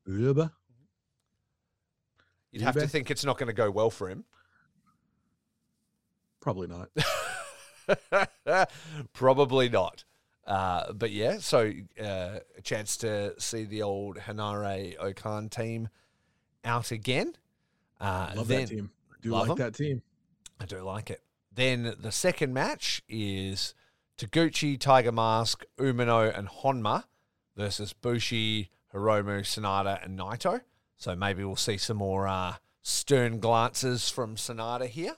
Luba. 0.04 0.52
You'd 2.50 2.62
have 2.62 2.74
to 2.74 2.88
think 2.88 3.10
it's 3.10 3.24
not 3.24 3.38
going 3.38 3.46
to 3.46 3.52
go 3.54 3.70
well 3.70 3.88
for 3.88 4.10
him. 4.10 4.24
Probably 6.40 6.66
not. 6.66 6.90
Probably 9.12 9.68
not. 9.68 10.04
Uh, 10.44 10.92
but 10.92 11.12
yeah, 11.12 11.38
so 11.38 11.72
uh, 12.00 12.38
a 12.58 12.62
chance 12.62 12.96
to 12.98 13.40
see 13.40 13.64
the 13.64 13.82
old 13.82 14.18
Henare 14.18 14.96
O-Khan 14.98 15.48
team 15.48 15.88
out 16.64 16.90
again. 16.90 17.34
Uh, 18.00 18.32
Love 18.34 18.48
then, 18.48 18.62
that 18.62 18.68
team. 18.68 18.90
Do 19.22 19.30
Love 19.30 19.48
like 19.48 19.60
'em. 19.60 19.66
that 19.66 19.74
team. 19.74 20.02
I 20.60 20.66
do 20.66 20.82
like 20.82 21.10
it. 21.10 21.22
Then 21.54 21.94
the 21.98 22.10
second 22.10 22.52
match 22.52 23.02
is 23.08 23.74
Taguchi, 24.18 24.78
Tiger 24.78 25.12
Mask, 25.12 25.64
Umino, 25.78 26.36
and 26.36 26.48
Honma 26.48 27.04
versus 27.56 27.92
Bushi, 27.92 28.70
Hiromu, 28.94 29.40
Sanada, 29.40 30.04
and 30.04 30.18
Naito. 30.18 30.60
So 30.96 31.16
maybe 31.16 31.44
we'll 31.44 31.56
see 31.56 31.78
some 31.78 31.96
more 31.96 32.28
uh, 32.28 32.56
stern 32.82 33.40
glances 33.40 34.08
from 34.08 34.36
Sanada 34.36 34.86
here. 34.86 35.16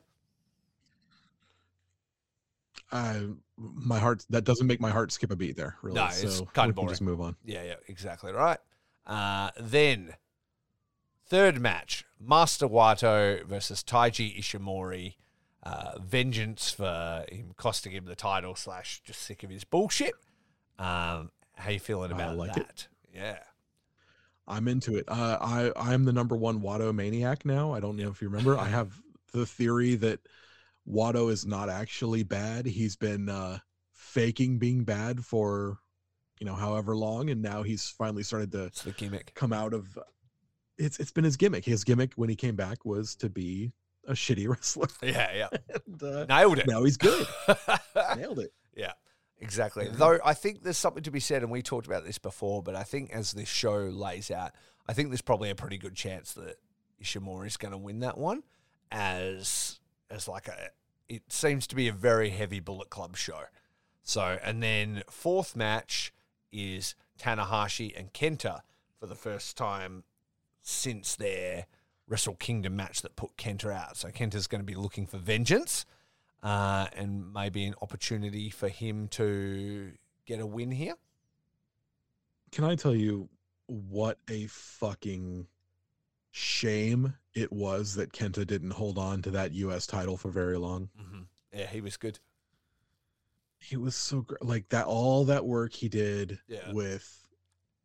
Uh, 2.91 3.21
my 3.57 3.99
heart 3.99 4.25
that 4.31 4.45
doesn't 4.45 4.67
make 4.67 4.81
my 4.81 4.91
heart 4.91 5.13
skip 5.13 5.31
a 5.31 5.37
beat 5.37 5.57
there. 5.57 5.77
Really. 5.83 5.97
No, 5.97 6.07
it's 6.07 6.37
so 6.37 6.45
kinda 6.47 6.69
we 6.69 6.75
can 6.75 6.89
just 6.89 7.03
move 7.03 7.21
on. 7.21 7.37
Yeah, 7.45 7.65
yeah, 7.65 7.75
exactly 7.89 8.33
right. 8.33 8.59
Uh, 9.07 9.51
then, 9.59 10.15
third 11.27 11.61
match 11.61 12.05
Master 12.21 12.69
Wato 12.69 13.45
versus 13.45 13.83
Taiji 13.83 14.39
Ishimori. 14.39 15.15
Uh, 15.63 15.99
vengeance 15.99 16.71
for 16.71 17.25
him 17.31 17.53
costing 17.57 17.93
him 17.93 18.05
the 18.05 18.15
title, 18.15 18.55
slash, 18.55 19.01
just 19.03 19.23
sick 19.23 19.43
of 19.43 19.49
his 19.49 19.65
bullshit. 19.65 20.13
Um, 20.79 21.31
how 21.55 21.71
you 21.71 21.81
feeling 21.81 22.13
about 22.13 22.37
like 22.37 22.51
it. 22.51 22.67
that? 22.67 22.89
Yeah. 23.15 23.39
I'm 24.47 24.69
into 24.69 24.97
it. 24.97 25.05
Uh, 25.09 25.39
I 25.41 25.73
I'm 25.77 26.05
the 26.05 26.13
number 26.13 26.37
one 26.37 26.61
Wato 26.61 26.95
maniac 26.95 27.45
now. 27.45 27.73
I 27.73 27.81
don't 27.81 27.97
know 27.97 28.09
if 28.11 28.21
you 28.21 28.29
remember. 28.29 28.59
I 28.59 28.69
have 28.69 28.93
the 29.33 29.47
theory 29.47 29.95
that 29.97 30.21
Wato 30.89 31.31
is 31.31 31.47
not 31.47 31.69
actually 31.69 32.23
bad. 32.25 32.67
He's 32.67 32.97
been 32.97 33.29
uh, 33.29 33.59
faking 33.93 34.59
being 34.59 34.85
bad 34.85 35.25
for 35.25 35.79
you 36.41 36.47
know 36.47 36.55
however 36.55 36.95
long, 36.97 37.31
and 37.31 37.41
now 37.41 37.63
he's 37.63 37.89
finally 37.89 38.23
started 38.23 38.53
to 38.53 38.65
It's 38.65 38.83
the 38.83 38.93
gimmick. 38.93 39.33
come 39.35 39.53
out 39.53 39.73
of. 39.73 39.99
It's 40.77 40.99
it's 40.99 41.13
been 41.13 41.25
his 41.25 41.37
gimmick. 41.37 41.65
His 41.65 41.85
gimmick 41.85 42.13
when 42.17 42.29
he 42.29 42.37
came 42.37 42.57
back 42.57 42.85
was 42.85 43.15
to 43.17 43.31
be 43.31 43.73
a 44.07 44.13
shitty 44.13 44.49
wrestler. 44.51 44.89
Yeah, 45.03 45.31
yeah. 45.35 45.49
and, 45.87 46.03
uh, 46.03 46.25
Nailed 46.27 46.59
it. 46.59 46.67
now 46.67 46.83
he's 46.83 46.97
good. 46.99 47.27
Nailed 48.17 48.41
it. 48.41 48.53
Yeah, 48.77 48.93
exactly. 49.45 49.89
Though 49.91 50.19
I 50.25 50.35
think 50.35 50.63
there's 50.63 50.79
something 50.79 51.03
to 51.03 51.11
be 51.11 51.21
said, 51.21 51.43
and 51.43 51.51
we 51.51 51.63
talked 51.63 51.87
about 51.87 52.05
this 52.05 52.19
before, 52.19 52.63
but 52.63 52.75
I 52.75 52.83
think 52.83 53.11
as 53.13 53.33
this 53.33 53.49
show 53.49 53.77
lays 53.77 54.31
out, 54.31 54.53
I 54.89 54.93
think 54.93 55.11
there's 55.11 55.23
probably 55.23 55.51
a 55.51 55.55
pretty 55.55 55.79
good 55.79 55.95
chance 55.95 56.33
that 56.35 56.57
Ishimori 57.03 57.47
is 57.47 57.57
going 57.57 57.73
to 57.73 57.79
win 57.79 58.01
that 58.01 58.19
one, 58.19 58.43
as 58.91 59.79
as 60.11 60.29
like 60.29 60.49
a. 60.49 60.71
It 61.09 61.31
seems 61.31 61.67
to 61.67 61.77
be 61.77 61.87
a 61.87 61.93
very 61.93 62.31
heavy 62.31 62.61
Bullet 62.61 62.89
Club 62.89 63.17
show. 63.17 63.43
So, 64.03 64.39
and 64.43 64.63
then 64.63 65.03
fourth 65.09 65.55
match 65.55 66.13
is 66.51 66.95
Tanahashi 67.19 67.99
and 67.99 68.13
Kenta 68.13 68.61
for 68.99 69.07
the 69.07 69.15
first 69.15 69.57
time 69.57 70.05
since 70.63 71.15
their 71.15 71.67
Wrestle 72.09 72.37
Kingdom 72.37 72.77
match 72.77 73.03
that 73.03 73.17
put 73.17 73.37
Kenta 73.37 73.73
out. 73.73 73.97
So 73.97 74.09
Kenta's 74.09 74.47
going 74.47 74.61
to 74.61 74.67
be 74.67 74.75
looking 74.75 75.07
for 75.07 75.19
vengeance 75.19 75.85
uh, 76.45 76.87
and 76.95 77.33
maybe 77.33 77.65
an 77.65 77.75
opportunity 77.83 78.51
for 78.51 78.69
him 78.69 79.09
to 79.09 79.91
get 80.27 80.39
a 80.41 80.47
win 80.47 80.71
here. 80.71 80.95
Can 82.53 82.63
I 82.65 82.77
tell 82.77 82.95
you 82.95 83.29
what 83.67 84.19
a 84.31 84.47
fucking 84.47 85.47
shame 86.31 87.15
it 87.35 87.53
was 87.53 87.95
that 87.95 88.13
Kenta 88.13 88.47
didn't 88.47 88.73
hold 88.73 88.99
on 88.99 89.23
to 89.23 89.31
that 89.33 89.53
US 89.55 89.87
title 89.87 90.17
for 90.17 90.29
very 90.31 90.59
long? 90.59 90.89
Mm-hmm. 91.01 91.23
Yeah, 91.53 91.67
he 91.67 91.81
was 91.81 91.97
good. 91.97 92.19
He 93.59 93.77
was 93.77 93.97
so 93.97 94.21
great. 94.21 94.45
Like 94.45 94.69
that, 94.69 94.87
all 94.87 95.25
that 95.25 95.45
work 95.47 95.73
he 95.73 95.89
did 95.89 96.39
Yeah. 96.47 96.71
with 96.73 97.27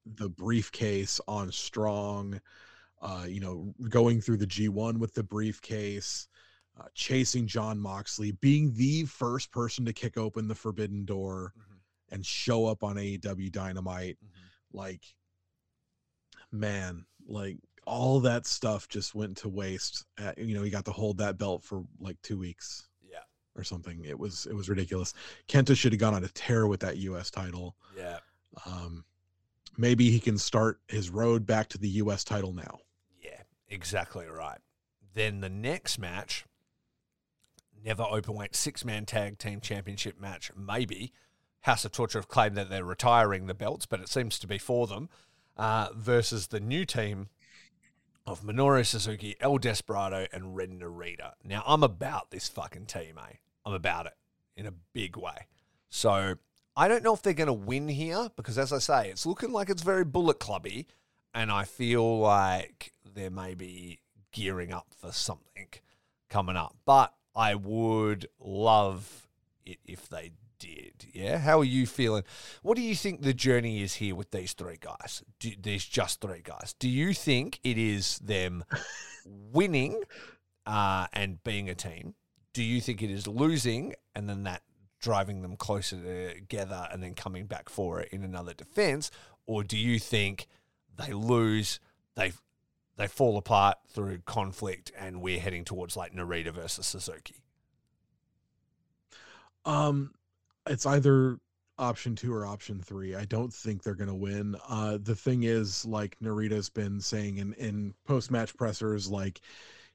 the 0.06 0.28
briefcase 0.30 1.22
on 1.28 1.52
Strong, 1.52 2.42
uh, 3.02 3.26
you 3.28 3.40
know, 3.40 3.74
going 3.88 4.20
through 4.22 4.38
the 4.38 4.48
G1 4.48 4.98
with 4.98 5.14
the 5.14 5.24
briefcase, 5.24 6.28
uh, 6.80 6.86
chasing 6.94 7.46
Jon 7.48 7.80
Moxley, 7.80 8.32
being 8.34 8.74
the 8.76 9.04
first 9.06 9.52
person 9.52 9.86
to 9.86 9.94
kick 9.94 10.18
open 10.18 10.48
the 10.48 10.56
forbidden 10.56 11.06
door 11.06 11.54
and 12.12 12.26
show 12.26 12.66
up 12.66 12.84
on 12.84 12.96
AEW 12.96 13.52
Dynamite. 13.52 14.18
like 14.74 15.04
man 16.52 17.06
like 17.28 17.58
all 17.86 18.20
that 18.20 18.46
stuff 18.46 18.88
just 18.88 19.16
went 19.16 19.38
to 19.38 19.50
waste 19.50 20.06
uh, 20.20 20.32
you 20.38 20.56
know 20.56 20.64
he 20.64 20.70
got 20.70 20.86
to 20.86 20.92
hold 20.92 21.18
that 21.18 21.38
belt 21.38 21.64
for 21.64 21.84
like 22.00 22.18
two 22.22 22.38
weeks 22.38 22.88
Yeah, 23.08 23.20
or 23.56 23.64
something. 23.64 24.04
It 24.06 24.18
was 24.18 24.46
it 24.48 24.54
was 24.56 24.70
ridiculous. 24.70 25.14
Kenta 25.48 25.76
should 25.76 25.92
have 25.94 26.00
gone 26.00 26.14
on 26.14 26.24
a 26.24 26.28
tear 26.30 26.68
with 26.68 26.80
that 26.82 26.98
us 26.98 27.30
title. 27.32 27.76
Yeah, 27.98 28.20
um 28.66 29.06
maybe 29.78 30.10
he 30.12 30.20
can 30.20 30.38
start 30.38 30.80
his 30.88 31.10
road 31.10 31.46
back 31.46 31.68
to 31.70 31.78
the 31.78 31.90
us 31.90 32.24
title 32.24 32.54
now. 32.54 32.80
Yeah, 33.22 33.42
exactly 33.68 34.26
right. 34.28 34.60
Then 35.14 35.42
the 35.42 35.50
next 35.50 35.98
match, 36.00 36.46
never 37.84 38.04
open 38.04 38.36
openweight 38.36 38.56
six 38.56 38.84
man 38.86 39.06
tag 39.06 39.38
team 39.38 39.62
championship 39.62 40.20
match, 40.20 40.52
maybe. 40.56 41.12
House 41.62 41.84
of 41.84 41.92
Torture 41.92 42.20
have 42.20 42.28
claimed 42.28 42.56
that 42.56 42.70
they're 42.70 42.86
retiring 42.86 43.48
the 43.48 43.54
belts, 43.54 43.86
but 43.86 44.00
it 44.00 44.08
seems 44.08 44.40
to 44.40 44.48
be 44.48 44.58
for 44.58 44.88
them, 44.88 45.10
uh, 45.58 45.90
versus 45.94 46.48
the 46.48 46.60
new 46.60 46.86
team 46.86 47.28
of 48.26 48.42
Minoru 48.42 48.86
Suzuki, 48.86 49.36
El 49.42 49.58
Desperado, 49.58 50.28
and 50.32 50.56
Ren 50.56 50.80
Narita. 50.80 51.34
Now, 51.44 51.64
I'm 51.66 51.84
about 51.84 52.32
this 52.32 52.48
fucking 52.48 52.86
team, 52.86 53.18
eh? 53.18 53.38
I'm 53.66 53.74
about 53.74 54.06
it 54.06 54.14
in 54.56 54.66
a 54.66 54.74
big 54.94 55.18
way. 55.18 55.48
So, 55.90 56.36
I 56.78 56.88
don't 56.88 57.04
know 57.04 57.14
if 57.14 57.22
they're 57.22 57.34
going 57.34 57.48
to 57.48 57.54
win 57.54 57.90
here 57.90 58.30
because, 58.36 58.58
as 58.58 58.72
I 58.72 58.80
say, 58.80 59.10
it's 59.10 59.26
looking 59.26 59.52
like 59.52 59.70
it's 59.70 59.82
very 59.82 60.06
Bullet 60.06 60.40
Clubby, 60.40 60.88
and 61.34 61.52
I 61.52 61.66
feel 61.66 62.20
like 62.20 62.94
they 63.04 63.30
may 63.30 63.54
be 63.54 64.00
gearing 64.32 64.72
up 64.72 64.88
for 64.96 65.12
something 65.12 65.68
coming 66.30 66.56
up. 66.56 66.78
But 66.86 67.14
I 67.36 67.56
would 67.56 68.28
love 68.40 69.28
it 69.66 69.80
if 69.86 70.10
they 70.10 70.32
did. 70.60 71.06
Yeah, 71.14 71.38
how 71.38 71.60
are 71.60 71.66
you 71.66 71.88
feeling? 71.88 72.24
What 72.62 72.76
do 72.76 72.82
you 72.82 72.96
think 72.96 73.22
the 73.22 73.34
journey 73.34 73.82
is 73.82 73.96
here 73.96 74.16
with 74.16 74.32
these 74.32 74.54
three 74.54 74.78
guys? 74.80 75.24
Do, 75.40 75.52
these 75.60 75.86
just 75.86 76.22
three 76.22 76.42
guys. 76.44 76.76
Do 76.78 76.90
you 76.90 77.14
think 77.14 77.60
it 77.64 77.78
is 77.78 78.20
them 78.20 78.64
winning 79.26 80.04
uh, 80.66 81.08
and 81.14 81.44
being 81.44 81.70
a 81.70 81.76
team? 81.76 82.16
Do 82.54 82.64
you 82.64 82.82
think 82.82 83.02
it 83.02 83.10
is 83.10 83.28
losing 83.28 83.96
and 84.16 84.30
then 84.30 84.44
that 84.44 84.62
driving 85.00 85.42
them 85.42 85.56
closer 85.56 86.34
together 86.34 86.88
and 86.92 87.02
then 87.02 87.14
coming 87.14 87.46
back 87.46 87.70
for 87.70 88.02
it 88.02 88.10
in 88.12 88.24
another 88.24 88.54
defense? 88.54 89.12
Or 89.46 89.64
do 89.64 89.78
you 89.78 89.98
think 89.98 90.48
they 90.98 91.14
lose, 91.14 91.80
they 92.16 92.34
they 93.00 93.08
fall 93.08 93.38
apart 93.38 93.78
through 93.88 94.20
conflict, 94.26 94.92
and 95.00 95.22
we're 95.22 95.40
heading 95.40 95.64
towards 95.64 95.96
like 95.96 96.14
Narita 96.14 96.52
versus 96.52 96.86
Suzuki? 96.86 97.36
Um, 99.64 100.12
it's 100.68 100.86
either 100.86 101.40
option 101.78 102.14
two 102.14 102.34
or 102.34 102.46
option 102.46 102.82
three. 102.82 103.16
I 103.16 103.24
don't 103.24 103.54
think 103.54 103.82
they're 103.82 103.96
gonna 103.96 104.14
win. 104.14 104.58
Uh, 104.68 104.98
the 105.02 105.16
thing 105.16 105.44
is, 105.44 105.86
like 105.86 106.18
Narita's 106.22 106.70
been 106.70 107.00
saying 107.00 107.38
in 107.38 107.54
in 107.54 107.94
post 108.06 108.32
match 108.32 108.54
pressers, 108.58 109.10
like 109.10 109.40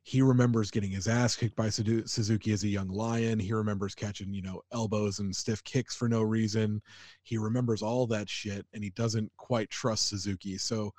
he 0.02 0.22
remembers 0.22 0.70
getting 0.70 0.90
his 0.90 1.06
ass 1.06 1.36
kicked 1.36 1.56
by 1.56 1.68
Suzuki 1.68 2.52
as 2.52 2.64
a 2.64 2.68
young 2.68 2.88
lion. 2.88 3.38
He 3.38 3.52
remembers 3.52 3.94
catching, 3.94 4.32
you 4.32 4.42
know, 4.42 4.62
elbows 4.72 5.18
and 5.18 5.34
stiff 5.36 5.62
kicks 5.64 5.94
for 5.94 6.08
no 6.08 6.22
reason. 6.22 6.80
He 7.22 7.36
remembers 7.36 7.82
all 7.82 8.06
that 8.06 8.30
shit, 8.30 8.64
and 8.72 8.82
he 8.82 8.90
doesn't 8.90 9.30
quite 9.36 9.68
trust 9.68 10.08
Suzuki. 10.08 10.56
So 10.56 10.94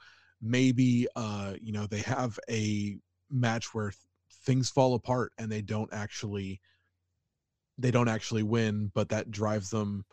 maybe, 0.46 1.08
uh, 1.16 1.54
you 1.62 1.72
know, 1.74 1.88
they 1.88 2.00
have 2.02 2.40
a 2.50 2.98
match 3.30 3.74
where 3.74 3.90
th- 3.90 3.98
things 4.44 4.70
fall 4.70 4.94
apart 4.94 5.34
and 5.38 5.52
they 5.52 5.62
don't 5.62 5.92
actually 5.94 6.62
they 7.78 7.92
don't 7.92 8.08
actually 8.08 8.44
win, 8.44 8.90
but 8.94 9.10
that 9.10 9.30
drives 9.32 9.70
them 9.70 10.06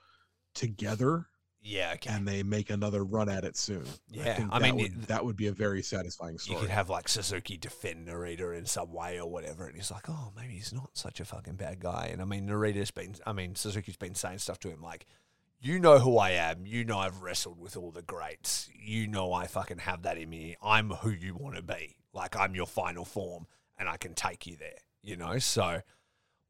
together 0.55 1.27
Yeah, 1.61 1.93
okay. 1.95 2.11
and 2.11 2.27
they 2.27 2.43
make 2.43 2.71
another 2.71 3.05
run 3.05 3.29
at 3.29 3.45
it 3.45 3.57
soon. 3.57 3.85
Yeah, 4.09 4.49
I 4.51 4.59
that 4.59 4.63
mean, 4.75 4.77
would, 4.83 4.93
it- 4.93 5.07
that 5.09 5.25
would 5.25 5.37
be 5.37 5.47
a 5.47 5.53
very 5.53 5.81
satisfying 5.83 6.39
story. 6.39 6.57
you 6.57 6.61
could 6.63 6.71
have 6.75 6.89
like 6.91 7.09
Suzuki 7.09 7.57
defend 7.57 8.09
Narita 8.09 8.57
in 8.59 8.67
some 8.67 8.93
way 8.93 9.21
or 9.21 9.31
whatever, 9.31 9.67
and 9.67 9.77
he's 9.77 9.91
like, 9.93 10.09
oh, 10.11 10.33
maybe 10.37 10.55
he's 10.55 10.73
not 10.73 10.91
such 10.95 11.21
a 11.21 11.25
fucking 11.25 11.55
bad 11.55 11.79
guy. 11.79 12.09
And 12.13 12.21
I 12.21 12.25
mean, 12.25 12.49
Narita's 12.49 12.91
been, 12.91 13.15
I 13.27 13.33
mean, 13.33 13.55
Suzuki's 13.55 13.97
been 13.97 14.15
saying 14.17 14.39
stuff 14.39 14.59
to 14.61 14.69
him 14.71 14.83
like, 14.83 15.07
you 15.63 15.79
know 15.79 15.99
who 15.99 16.19
I 16.19 16.31
am. 16.31 16.67
You 16.67 16.85
know 16.85 16.99
I've 16.99 17.23
wrestled 17.23 17.61
with 17.61 17.77
all 17.77 17.93
the 17.93 18.03
greats. 18.03 18.69
You 18.75 19.07
know 19.07 19.33
I 19.33 19.47
fucking 19.47 19.79
have 19.79 20.03
that 20.03 20.19
in 20.19 20.29
me. 20.29 20.57
I'm 20.63 20.91
who 20.91 21.11
you 21.11 21.35
want 21.35 21.57
to 21.57 21.63
be. 21.63 21.97
Like 22.13 22.37
I'm 22.37 22.55
your 22.55 22.67
final 22.67 23.05
form, 23.05 23.47
and 23.79 23.89
I 23.89 23.97
can 23.97 24.15
take 24.15 24.47
you 24.47 24.57
there. 24.57 24.79
You 25.03 25.17
know, 25.17 25.39
so 25.39 25.83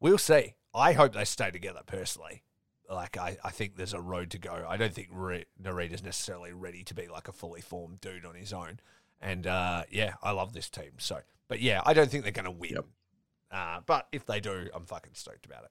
we'll 0.01 0.19
see. 0.19 0.55
I 0.75 0.93
hope 0.93 1.13
they 1.13 1.25
stay 1.25 1.51
together 1.51 1.81
personally. 1.87 2.43
Like 2.91 3.17
I, 3.19 3.37
I 3.45 3.51
think 3.51 3.77
there's 3.77 3.95
a 3.95 4.01
road 4.01 4.31
to 4.31 4.39
go. 4.39 4.67
I 4.69 4.77
don't 4.77 4.93
think 4.93 5.09
Re- 5.13 5.45
Narita's 5.63 6.03
necessarily 6.03 6.53
ready 6.53 6.83
to 6.85 6.95
be 6.95 7.07
like 7.09 7.29
a 7.29 7.33
fully 7.33 7.61
formed 7.61 8.01
dude 8.01 8.25
on 8.25 8.35
his 8.35 8.53
own. 8.53 8.81
And 9.21 9.47
uh, 9.47 9.85
yeah, 9.91 10.15
I 10.23 10.33
love 10.33 10.53
this 10.53 10.69
team. 10.69 10.93
So, 10.99 11.21
But 11.49 11.61
yeah, 11.61 11.81
I 11.85 11.95
don't 11.95 12.11
think 12.11 12.25
they're 12.25 12.33
going 12.33 12.47
to 12.47 12.51
win. 12.51 12.73
Yep. 12.73 12.87
Uh, 13.51 13.81
but 13.87 14.09
if 14.11 14.27
they 14.27 14.41
do, 14.41 14.69
I'm 14.75 14.85
fucking 14.87 15.13
stoked 15.15 15.47
about 15.47 15.65
it. 15.65 15.71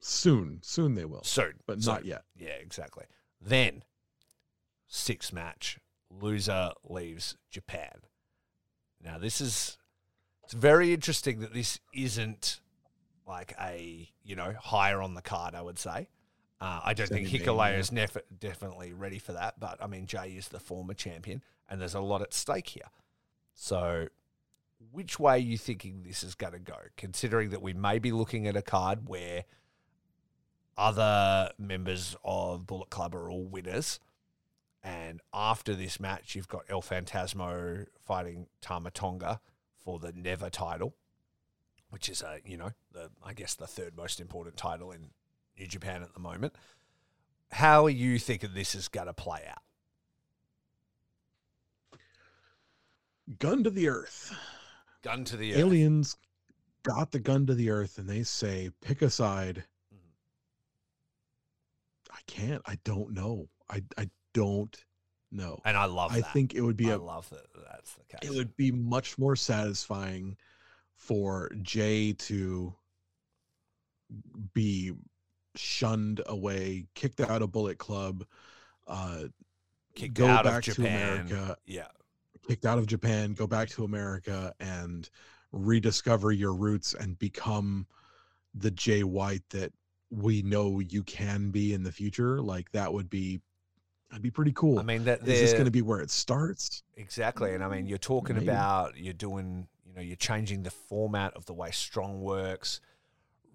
Soon, 0.00 0.60
soon 0.62 0.94
they 0.94 1.04
will, 1.04 1.24
Soon, 1.24 1.54
but 1.66 1.82
Soon. 1.82 1.94
not 1.94 2.04
yet. 2.04 2.22
Yeah, 2.36 2.50
exactly. 2.50 3.04
Then, 3.40 3.82
six 4.86 5.32
match 5.32 5.78
loser 6.10 6.72
leaves 6.84 7.36
Japan. 7.50 8.02
Now, 9.02 9.18
this 9.18 9.40
is 9.40 9.78
it's 10.44 10.54
very 10.54 10.94
interesting 10.94 11.40
that 11.40 11.52
this 11.52 11.78
isn't 11.92 12.60
like 13.26 13.54
a 13.60 14.08
you 14.24 14.36
know 14.36 14.54
higher 14.60 15.02
on 15.02 15.14
the 15.14 15.22
card. 15.22 15.54
I 15.54 15.62
would 15.62 15.78
say. 15.78 16.08
Uh, 16.60 16.80
I 16.84 16.92
don't 16.92 17.06
think 17.08 17.28
Semi-main, 17.28 17.46
Hikuleo 17.46 17.70
yeah. 17.70 17.78
is 17.78 17.92
nef- 17.92 18.16
definitely 18.40 18.92
ready 18.92 19.20
for 19.20 19.32
that, 19.32 19.60
but 19.60 19.78
I 19.80 19.86
mean 19.86 20.06
Jay 20.06 20.34
is 20.36 20.48
the 20.48 20.58
former 20.58 20.94
champion, 20.94 21.42
and 21.68 21.80
there's 21.80 21.94
a 21.94 22.00
lot 22.00 22.20
at 22.20 22.34
stake 22.34 22.68
here. 22.68 22.90
So, 23.54 24.08
which 24.90 25.20
way 25.20 25.34
are 25.34 25.36
you 25.36 25.56
thinking 25.56 26.02
this 26.02 26.24
is 26.24 26.34
going 26.34 26.54
to 26.54 26.58
go? 26.58 26.76
Considering 26.96 27.50
that 27.50 27.62
we 27.62 27.74
may 27.74 28.00
be 28.00 28.10
looking 28.10 28.48
at 28.48 28.56
a 28.56 28.62
card 28.62 29.06
where 29.06 29.44
other 30.78 31.50
members 31.58 32.16
of 32.24 32.66
Bullet 32.66 32.88
Club 32.88 33.14
are 33.14 33.28
all 33.28 33.44
winners. 33.44 33.98
And 34.82 35.20
after 35.34 35.74
this 35.74 35.98
match, 35.98 36.36
you've 36.36 36.48
got 36.48 36.62
El 36.68 36.80
Fantasmo 36.80 37.86
fighting 38.06 38.46
Tama 38.62 38.92
Tonga 38.92 39.40
for 39.84 39.98
the 39.98 40.12
Never 40.12 40.48
title, 40.48 40.94
which 41.90 42.08
is 42.08 42.22
a 42.22 42.38
you 42.46 42.56
know 42.56 42.70
the 42.92 43.10
I 43.22 43.34
guess 43.34 43.54
the 43.54 43.66
third 43.66 43.96
most 43.96 44.20
important 44.20 44.56
title 44.56 44.92
in 44.92 45.10
New 45.58 45.66
Japan 45.66 46.02
at 46.02 46.14
the 46.14 46.20
moment. 46.20 46.54
How 47.50 47.86
are 47.86 47.90
you 47.90 48.18
thinking 48.18 48.50
this 48.54 48.74
is 48.74 48.88
going 48.88 49.08
to 49.08 49.14
play 49.14 49.42
out? 49.48 49.62
Gun 53.38 53.64
to 53.64 53.70
the 53.70 53.88
earth. 53.88 54.34
Gun 55.02 55.24
to 55.24 55.36
the 55.36 55.52
earth. 55.52 55.58
Aliens 55.58 56.16
got 56.82 57.10
the 57.10 57.18
gun 57.18 57.46
to 57.46 57.54
the 57.54 57.70
earth, 57.70 57.98
and 57.98 58.08
they 58.08 58.22
say, 58.22 58.70
"Pick 58.80 59.02
a 59.02 59.10
side." 59.10 59.64
I 62.18 62.20
can't. 62.26 62.60
I 62.66 62.78
don't 62.84 63.12
know. 63.14 63.48
I 63.70 63.82
I 63.96 64.10
don't 64.34 64.76
know. 65.30 65.60
and 65.64 65.76
I 65.76 65.84
love. 65.86 66.10
That 66.12 66.18
I 66.18 66.20
that. 66.22 66.32
think 66.32 66.54
it 66.54 66.60
would 66.62 66.76
be 66.76 66.90
I 66.90 66.94
a 66.94 66.98
love 66.98 67.30
that. 67.30 67.46
That's 67.70 67.94
the 67.94 68.04
case. 68.04 68.28
it 68.30 68.34
would 68.36 68.56
be 68.56 68.72
much 68.72 69.16
more 69.18 69.36
satisfying 69.36 70.36
for 70.96 71.50
Jay 71.62 72.12
to 72.14 72.74
be 74.52 74.92
shunned 75.54 76.20
away, 76.26 76.86
kicked 76.94 77.20
out 77.20 77.42
of 77.42 77.52
Bullet 77.52 77.78
Club, 77.78 78.24
uh, 78.86 79.24
Kicked 79.94 80.14
go 80.14 80.26
out 80.26 80.46
of 80.46 80.52
back 80.52 80.62
to 80.64 80.80
America, 80.80 81.56
Yeah. 81.66 81.88
kicked 82.46 82.64
out 82.66 82.78
of 82.78 82.86
Japan, 82.86 83.34
go 83.34 83.46
back 83.46 83.68
to 83.70 83.84
America 83.84 84.54
and 84.60 85.08
rediscover 85.52 86.30
your 86.32 86.54
roots 86.54 86.94
and 86.94 87.18
become 87.18 87.86
the 88.54 88.70
Jay 88.70 89.02
White 89.02 89.42
that 89.50 89.72
we 90.10 90.42
know 90.42 90.80
you 90.80 91.02
can 91.02 91.50
be 91.50 91.74
in 91.74 91.82
the 91.82 91.92
future. 91.92 92.40
Like 92.40 92.70
that 92.72 92.92
would 92.92 93.10
be 93.10 93.40
that'd 94.10 94.22
be 94.22 94.30
pretty 94.30 94.52
cool. 94.52 94.78
I 94.78 94.82
mean 94.82 95.04
that 95.04 95.20
Is 95.20 95.40
this 95.40 95.52
going 95.52 95.66
to 95.66 95.70
be 95.70 95.82
where 95.82 96.00
it 96.00 96.10
starts? 96.10 96.82
Exactly. 96.96 97.54
And 97.54 97.62
I 97.62 97.68
mean, 97.68 97.86
you're 97.86 97.98
talking 97.98 98.36
Maybe. 98.36 98.48
about, 98.48 98.96
you're 98.96 99.12
doing, 99.12 99.68
you 99.86 99.94
know, 99.94 100.02
you're 100.02 100.16
changing 100.16 100.62
the 100.62 100.70
format 100.70 101.34
of 101.34 101.46
the 101.46 101.54
way 101.54 101.70
Strong 101.70 102.20
works. 102.20 102.80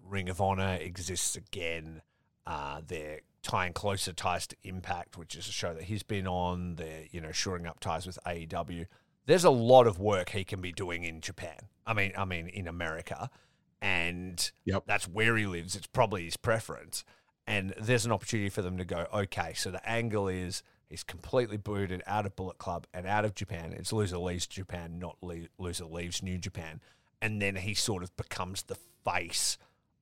Ring 0.02 0.28
of 0.28 0.40
Honor 0.40 0.78
exists 0.80 1.36
again. 1.36 2.02
Uh, 2.46 2.82
they're 2.86 3.20
tying 3.42 3.72
closer 3.72 4.12
ties 4.12 4.46
to 4.48 4.56
Impact, 4.64 5.16
which 5.16 5.34
is 5.34 5.48
a 5.48 5.52
show 5.52 5.74
that 5.74 5.84
he's 5.84 6.02
been 6.02 6.26
on. 6.26 6.76
They're, 6.76 7.04
you 7.10 7.20
know, 7.20 7.32
shoring 7.32 7.66
up 7.66 7.80
ties 7.80 8.06
with 8.06 8.18
AEW. 8.26 8.86
There's 9.26 9.44
a 9.44 9.50
lot 9.50 9.86
of 9.86 9.98
work 9.98 10.30
he 10.30 10.44
can 10.44 10.60
be 10.60 10.72
doing 10.72 11.04
in 11.04 11.20
Japan. 11.20 11.56
I 11.86 11.94
mean, 11.94 12.12
I 12.16 12.24
mean, 12.24 12.48
in 12.48 12.68
America. 12.68 13.30
And 13.80 14.50
Yep. 14.64 14.84
that's 14.86 15.06
where 15.08 15.36
he 15.36 15.46
lives. 15.46 15.76
It's 15.76 15.86
probably 15.86 16.24
his 16.24 16.36
preference. 16.36 17.04
And 17.46 17.74
there's 17.78 18.06
an 18.06 18.12
opportunity 18.12 18.48
for 18.48 18.62
them 18.62 18.78
to 18.78 18.84
go, 18.84 19.06
okay, 19.12 19.52
so 19.54 19.70
the 19.70 19.86
angle 19.88 20.28
is 20.28 20.62
he's 20.88 21.02
completely 21.04 21.56
booted 21.58 22.02
out 22.06 22.24
of 22.24 22.34
Bullet 22.36 22.56
Club 22.58 22.86
and 22.94 23.06
out 23.06 23.24
of 23.24 23.34
Japan. 23.34 23.72
It's 23.74 23.92
loser 23.92 24.16
leaves 24.18 24.46
Japan, 24.46 24.98
not 24.98 25.18
le- 25.22 25.48
loser 25.58 25.84
leaves 25.84 26.22
New 26.22 26.38
Japan. 26.38 26.80
And 27.20 27.42
then 27.42 27.56
he 27.56 27.74
sort 27.74 28.02
of 28.02 28.16
becomes 28.16 28.62
the 28.62 28.76
face 29.04 29.58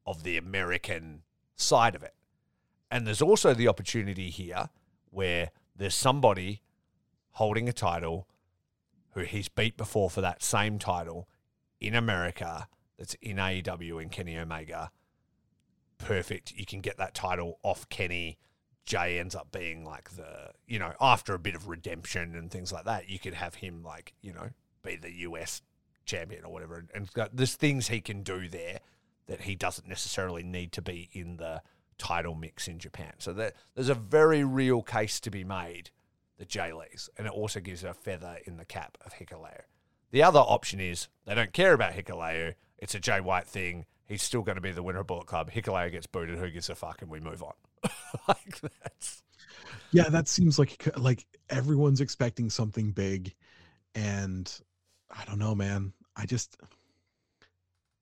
of 0.07 0.23
the 0.23 0.36
American 0.36 1.23
side 1.57 1.94
of 1.94 2.03
it. 2.03 2.15
And 2.90 3.07
there's 3.07 3.23
also 3.23 3.55
the 3.55 3.69
opportunity 3.69 4.31
here 4.31 4.69
where 5.11 5.51
there's 5.74 5.94
somebody 5.94 6.62
holding 7.32 7.69
a 7.69 7.73
title 7.73 8.28
who 9.15 9.20
he's 9.23 9.49
beat 9.49 9.77
before 9.77 10.11
for 10.11 10.20
that 10.20 10.43
same 10.43 10.78
title 10.78 11.28
in 11.81 11.94
America 11.94 12.69
that's 13.03 13.15
in 13.15 13.39
AEW 13.39 14.01
and 14.01 14.12
Kenny 14.12 14.39
Omega. 14.39 14.93
Perfect. 15.99 16.53
You 16.55 16.65
can 16.65 16.81
get 16.81 16.99
that 16.99 17.16
title 17.16 17.59
off 17.65 17.89
Kenny. 17.89 18.39
Jay 18.87 19.19
ends 19.19 19.35
up 19.35 19.51
being 19.51 19.85
like 19.85 20.11
the, 20.11 20.53
you 20.69 20.79
know, 20.79 20.93
after 21.01 21.35
a 21.35 21.39
bit 21.41 21.57
of 21.57 21.66
redemption 21.66 22.37
and 22.37 22.49
things 22.49 22.73
like 22.73 22.85
that, 22.85 23.09
you 23.09 23.19
could 23.19 23.35
have 23.35 23.57
him 23.57 23.83
like, 23.83 24.15
you 24.23 24.33
know, 24.33 24.51
be 24.85 24.95
the 24.95 25.12
US 25.23 25.62
champion 26.05 26.45
or 26.45 26.53
whatever. 26.53 26.87
And, 26.95 27.11
there's 27.33 27.57
things 27.57 27.89
he 27.89 28.01
can 28.01 28.23
do 28.23 28.49
there 28.49 28.79
that 29.27 29.41
he 29.41 29.57
doesn't 29.57 29.89
necessarily 29.89 30.45
need 30.45 30.70
to 30.70 30.83
be 30.83 31.11
in 31.12 31.39
the 31.39 31.61
title 31.99 32.37
mix 32.37 32.69
in 32.69 32.79
Japan. 32.79 33.15
So 33.19 33.33
there's 33.33 33.89
a 33.89 33.95
very 33.95 34.45
real 34.45 34.81
case 34.81 35.19
to 35.19 35.31
be 35.31 35.43
made 35.43 35.91
that 36.39 36.49
Jay 36.49 36.73
leaves. 36.73 37.11
And 37.19 37.27
it 37.27 37.33
also 37.33 37.59
gives 37.59 37.83
a 37.83 37.95
feather 37.95 38.37
in 38.45 38.59
the 38.59 38.65
cap 38.65 38.97
of 39.05 39.15
Hikuleo. 39.15 39.62
The 40.12 40.22
other 40.22 40.39
option 40.40 40.78
is 40.78 41.09
they 41.26 41.34
don't 41.34 41.52
care 41.52 41.72
about 41.72 41.94
Hikuleo. 41.94 42.55
It's 42.78 42.94
a 42.94 43.01
Jay 43.01 43.20
White 43.20 43.47
thing. 43.48 43.86
He's 44.06 44.22
still 44.22 44.43
going 44.43 44.56
to 44.56 44.60
be 44.62 44.70
the 44.72 44.82
winner 44.82 45.01
of 45.01 45.06
Bullet 45.06 45.26
Club. 45.26 45.51
Hikuleo 45.51 45.90
gets 45.90 46.06
booted. 46.06 46.39
Who 46.39 46.51
gives 46.51 46.68
a 46.68 46.74
fuck? 46.74 47.01
And 47.02 47.10
we 47.10 47.18
move 47.18 47.43
on. 47.43 47.55
like 48.28 48.60
that's 48.60 49.22
Yeah, 49.90 50.09
that 50.10 50.28
seems 50.28 50.59
like 50.59 50.86
like 50.97 51.26
everyone's 51.51 52.01
expecting 52.01 52.51
something 52.51 52.93
big, 52.93 53.34
and 53.94 54.52
I 55.10 55.24
don't 55.24 55.39
know, 55.39 55.55
man. 55.55 55.93
I 56.14 56.26
just 56.26 56.56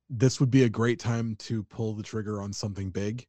this 0.09 0.41
would 0.41 0.51
be 0.51 0.65
a 0.65 0.69
great 0.69 0.99
time 0.99 1.37
to 1.37 1.63
pull 1.65 1.95
the 1.95 2.03
trigger 2.03 2.43
on 2.43 2.53
something 2.53 2.91
big, 2.91 3.27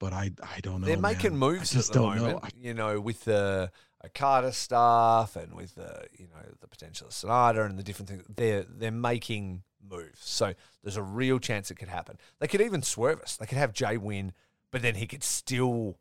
but 0.00 0.12
I 0.14 0.30
I 0.42 0.60
don't 0.62 0.80
know. 0.80 0.86
they're 0.86 0.96
making 0.96 1.38
man. 1.38 1.50
I 1.50 1.52
moves 1.52 1.70
just 1.72 1.90
at 1.90 1.94
the 1.94 2.00
don't 2.00 2.16
know. 2.16 2.22
moment. 2.22 2.44
I- 2.44 2.50
You 2.58 2.74
know, 2.74 3.00
with 3.00 3.24
the 3.24 3.70
Okada 4.04 4.52
stuff 4.52 5.36
and 5.36 5.54
with 5.54 5.74
the 5.76 6.06
you 6.18 6.26
know 6.26 6.42
the 6.60 6.66
potential 6.66 7.06
of 7.08 7.12
Sanada 7.12 7.64
and 7.64 7.78
the 7.78 7.82
different 7.82 8.08
things. 8.08 8.24
They're 8.28 8.64
they're 8.68 8.90
making 8.90 9.62
moves. 9.88 10.20
So 10.20 10.54
there's 10.82 10.96
a 10.96 11.02
real 11.02 11.38
chance 11.38 11.70
it 11.70 11.76
could 11.76 11.88
happen. 11.88 12.18
They 12.38 12.46
could 12.48 12.60
even 12.60 12.82
swerve 12.82 13.20
us. 13.20 13.36
They 13.36 13.46
could 13.46 13.58
have 13.58 13.72
Jay 13.72 13.96
win, 13.96 14.32
but 14.70 14.82
then 14.82 14.96
he 14.96 15.06
could 15.06 15.22
still 15.22 15.98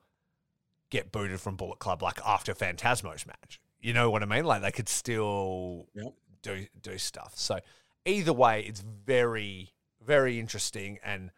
get 0.90 1.12
booted 1.12 1.40
from 1.40 1.56
Bullet 1.56 1.80
Club 1.80 2.02
like 2.02 2.20
after 2.26 2.54
Fantasmo's 2.54 3.26
match. 3.26 3.60
You 3.80 3.94
know 3.94 4.10
what 4.10 4.22
I 4.24 4.26
mean? 4.26 4.46
Like 4.46 4.62
they 4.62 4.72
could 4.72 4.90
still 4.90 5.88
Yep. 5.94 6.14
do 6.42 6.66
do 6.82 6.98
stuff. 6.98 7.34
So 7.36 7.60
either 8.06 8.34
way, 8.34 8.62
it's 8.62 8.82
very 8.82 9.74
very 10.04 10.40
interesting, 10.40 10.98
and 11.04 11.32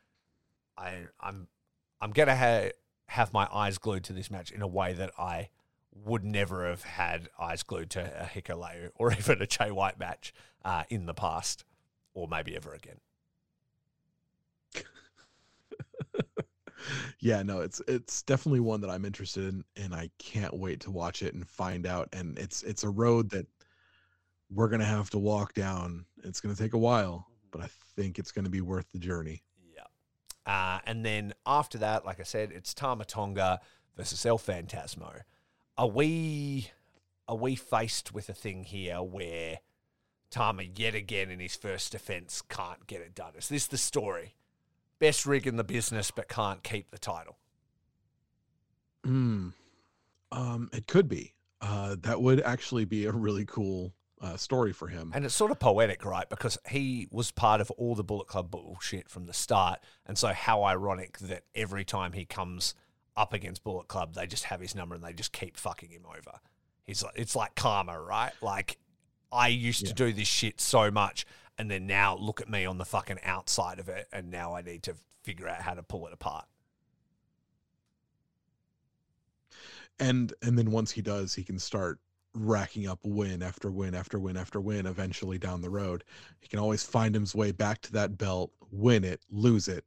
I 0.78 1.08
I'm 1.20 1.48
I'm 2.02 2.12
gonna 2.12 2.36
ha- 2.36 2.72
have 3.10 3.34
my 3.34 3.48
eyes 3.54 3.78
glued 3.78 4.04
to 4.06 4.14
this 4.14 4.32
match 4.32 4.52
in 4.52 4.62
a 4.62 4.68
way 4.68 4.94
that 4.94 5.12
I 5.20 5.50
would 6.06 6.24
never 6.24 6.68
have 6.68 6.84
had 6.84 7.30
eyes 7.40 7.64
glued 7.64 7.90
to 7.92 8.02
a 8.22 8.26
Hikuleo 8.26 8.90
or 8.96 9.12
even 9.18 9.42
a 9.42 9.48
Jay 9.48 9.72
White 9.72 10.00
match 10.00 10.34
uh, 10.66 10.84
in 10.90 11.06
the 11.06 11.14
past, 11.14 11.66
or 12.14 12.28
maybe 12.28 12.56
ever 12.56 12.74
again. 12.74 13.00
yeah, 17.20 17.44
no, 17.44 17.62
it's 17.62 17.82
it's 17.88 18.24
definitely 18.24 18.60
one 18.60 18.82
that 18.82 18.90
I'm 18.90 19.06
interested 19.06 19.54
in, 19.54 19.64
and 19.76 19.94
I 19.94 20.10
can't 20.20 20.54
wait 20.54 20.82
to 20.82 20.92
watch 20.92 21.22
it 21.22 21.34
and 21.34 21.48
find 21.48 21.86
out. 21.86 22.10
And 22.14 22.38
it's 22.38 22.64
it's 22.64 22.84
a 22.84 22.90
road 22.90 23.30
that 23.32 23.48
we're 24.52 24.70
gonna 24.70 24.86
have 24.86 25.10
to 25.12 25.20
walk 25.20 25.54
down. 25.54 26.06
It's 26.24 26.42
gonna 26.42 26.56
take 26.56 26.74
a 26.74 26.78
while, 26.78 27.28
but 27.52 27.62
I 27.62 27.70
think 27.96 28.20
it's 28.20 28.32
gonna 28.32 28.50
be 28.50 28.62
worth 28.62 28.86
the 28.92 29.00
journey. 29.00 29.44
Yeah. 29.76 29.84
Uh, 30.52 30.80
and 30.86 31.06
then 31.06 31.34
after 31.46 31.78
that, 31.80 32.06
like 32.06 32.20
I 32.20 32.24
said, 32.24 32.52
it's 32.52 32.74
Tama 32.74 33.06
Tonga 33.06 33.62
versus 33.96 34.26
El 34.26 34.38
Fantasmo. 34.40 35.22
Are 35.78 35.88
we 35.88 36.70
are 37.28 37.36
we 37.36 37.56
faced 37.56 38.14
with 38.14 38.30
a 38.30 38.34
thing 38.34 38.64
here 38.64 39.02
where 39.02 39.60
Tama 40.30 40.64
yet 40.64 40.94
again 40.94 41.32
in 41.32 41.40
his 41.40 41.56
first 41.56 41.92
defense 41.92 42.42
can't 42.48 42.86
get 42.86 43.02
it 43.02 43.16
done? 43.16 43.34
Is 43.38 43.48
this 43.48 43.68
the 43.68 43.78
story? 43.78 44.36
Best 45.00 45.26
rig 45.26 45.48
in 45.48 45.58
the 45.58 45.64
business, 45.64 46.12
but 46.12 46.28
can't 46.28 46.64
keep 46.64 46.92
the 46.92 46.98
title. 46.98 47.38
Hmm. 49.04 49.50
Um, 50.32 50.70
it 50.74 50.88
could 50.88 51.08
be. 51.10 51.34
Uh, 51.62 51.96
that 52.02 52.22
would 52.22 52.42
actually 52.42 52.86
be 52.86 53.06
a 53.06 53.12
really 53.12 53.46
cool 53.46 53.94
uh, 54.22 54.38
story 54.38 54.74
for 54.74 54.88
him. 54.88 55.12
And 55.14 55.26
it's 55.26 55.36
sort 55.36 55.52
of 55.52 55.60
poetic, 55.60 56.06
right? 56.06 56.30
Because 56.30 56.58
he 56.70 57.08
was 57.12 57.32
part 57.32 57.62
of 57.62 57.72
all 57.72 57.96
the 57.96 58.04
Bullet 58.04 58.28
Club 58.28 58.52
bullshit 58.52 59.10
from 59.10 59.26
the 59.26 59.34
start. 59.34 59.80
And 60.06 60.18
so, 60.18 60.30
how 60.30 60.64
ironic 60.64 61.18
that 61.20 61.44
every 61.56 61.84
time 61.84 62.14
he 62.14 62.26
comes 62.26 62.74
up 63.16 63.34
against 63.34 63.64
Bullet 63.64 63.88
Club, 63.88 64.14
they 64.16 64.28
just 64.28 64.46
have 64.46 64.60
his 64.60 64.76
number 64.76 64.96
and 64.96 65.04
they 65.04 65.14
just 65.14 65.32
keep 65.32 65.58
fucking 65.58 65.90
him 65.90 66.06
over. 66.08 66.40
He's 66.86 67.04
like, 67.04 67.14
it's 67.16 67.36
like 67.36 67.56
karma, 67.56 68.00
right? 68.00 68.34
Like, 68.42 68.78
I 69.32 69.48
used 69.48 69.86
to 69.88 69.94
do 69.94 70.14
this 70.14 70.28
shit 70.28 70.62
so 70.62 70.92
much, 70.92 71.26
and 71.58 71.72
then 71.72 71.88
now 71.88 72.16
look 72.16 72.42
at 72.42 72.50
me 72.50 72.66
on 72.66 72.78
the 72.78 72.86
fucking 72.86 73.20
outside 73.24 73.80
of 73.80 73.90
it, 73.90 74.08
and 74.12 74.30
now 74.30 74.54
I 74.56 74.62
need 74.62 74.84
to 74.84 74.96
figure 75.24 75.48
out 75.48 75.62
how 75.62 75.74
to 75.74 75.82
pull 75.82 76.06
it 76.08 76.14
apart. 76.14 76.46
and 80.00 80.34
and 80.42 80.58
then 80.58 80.72
once 80.72 80.92
he 80.92 81.02
does 81.02 81.34
he 81.34 81.44
can 81.44 81.60
start 81.60 82.00
racking 82.36 82.88
up 82.88 83.00
win 83.04 83.44
after 83.44 83.70
win 83.70 83.94
after 83.94 84.20
win 84.20 84.36
after 84.36 84.60
win 84.60 84.88
eventually 84.88 85.38
down 85.38 85.62
the 85.62 85.70
road 85.70 86.04
he 86.40 86.48
can 86.48 86.60
always 86.60 86.84
find 86.84 87.14
his 87.14 87.36
way 87.36 87.52
back 87.52 87.80
to 87.82 87.92
that 87.92 88.18
belt 88.18 88.52
win 88.72 89.04
it 89.04 89.22
lose 89.30 89.68
it 89.68 89.86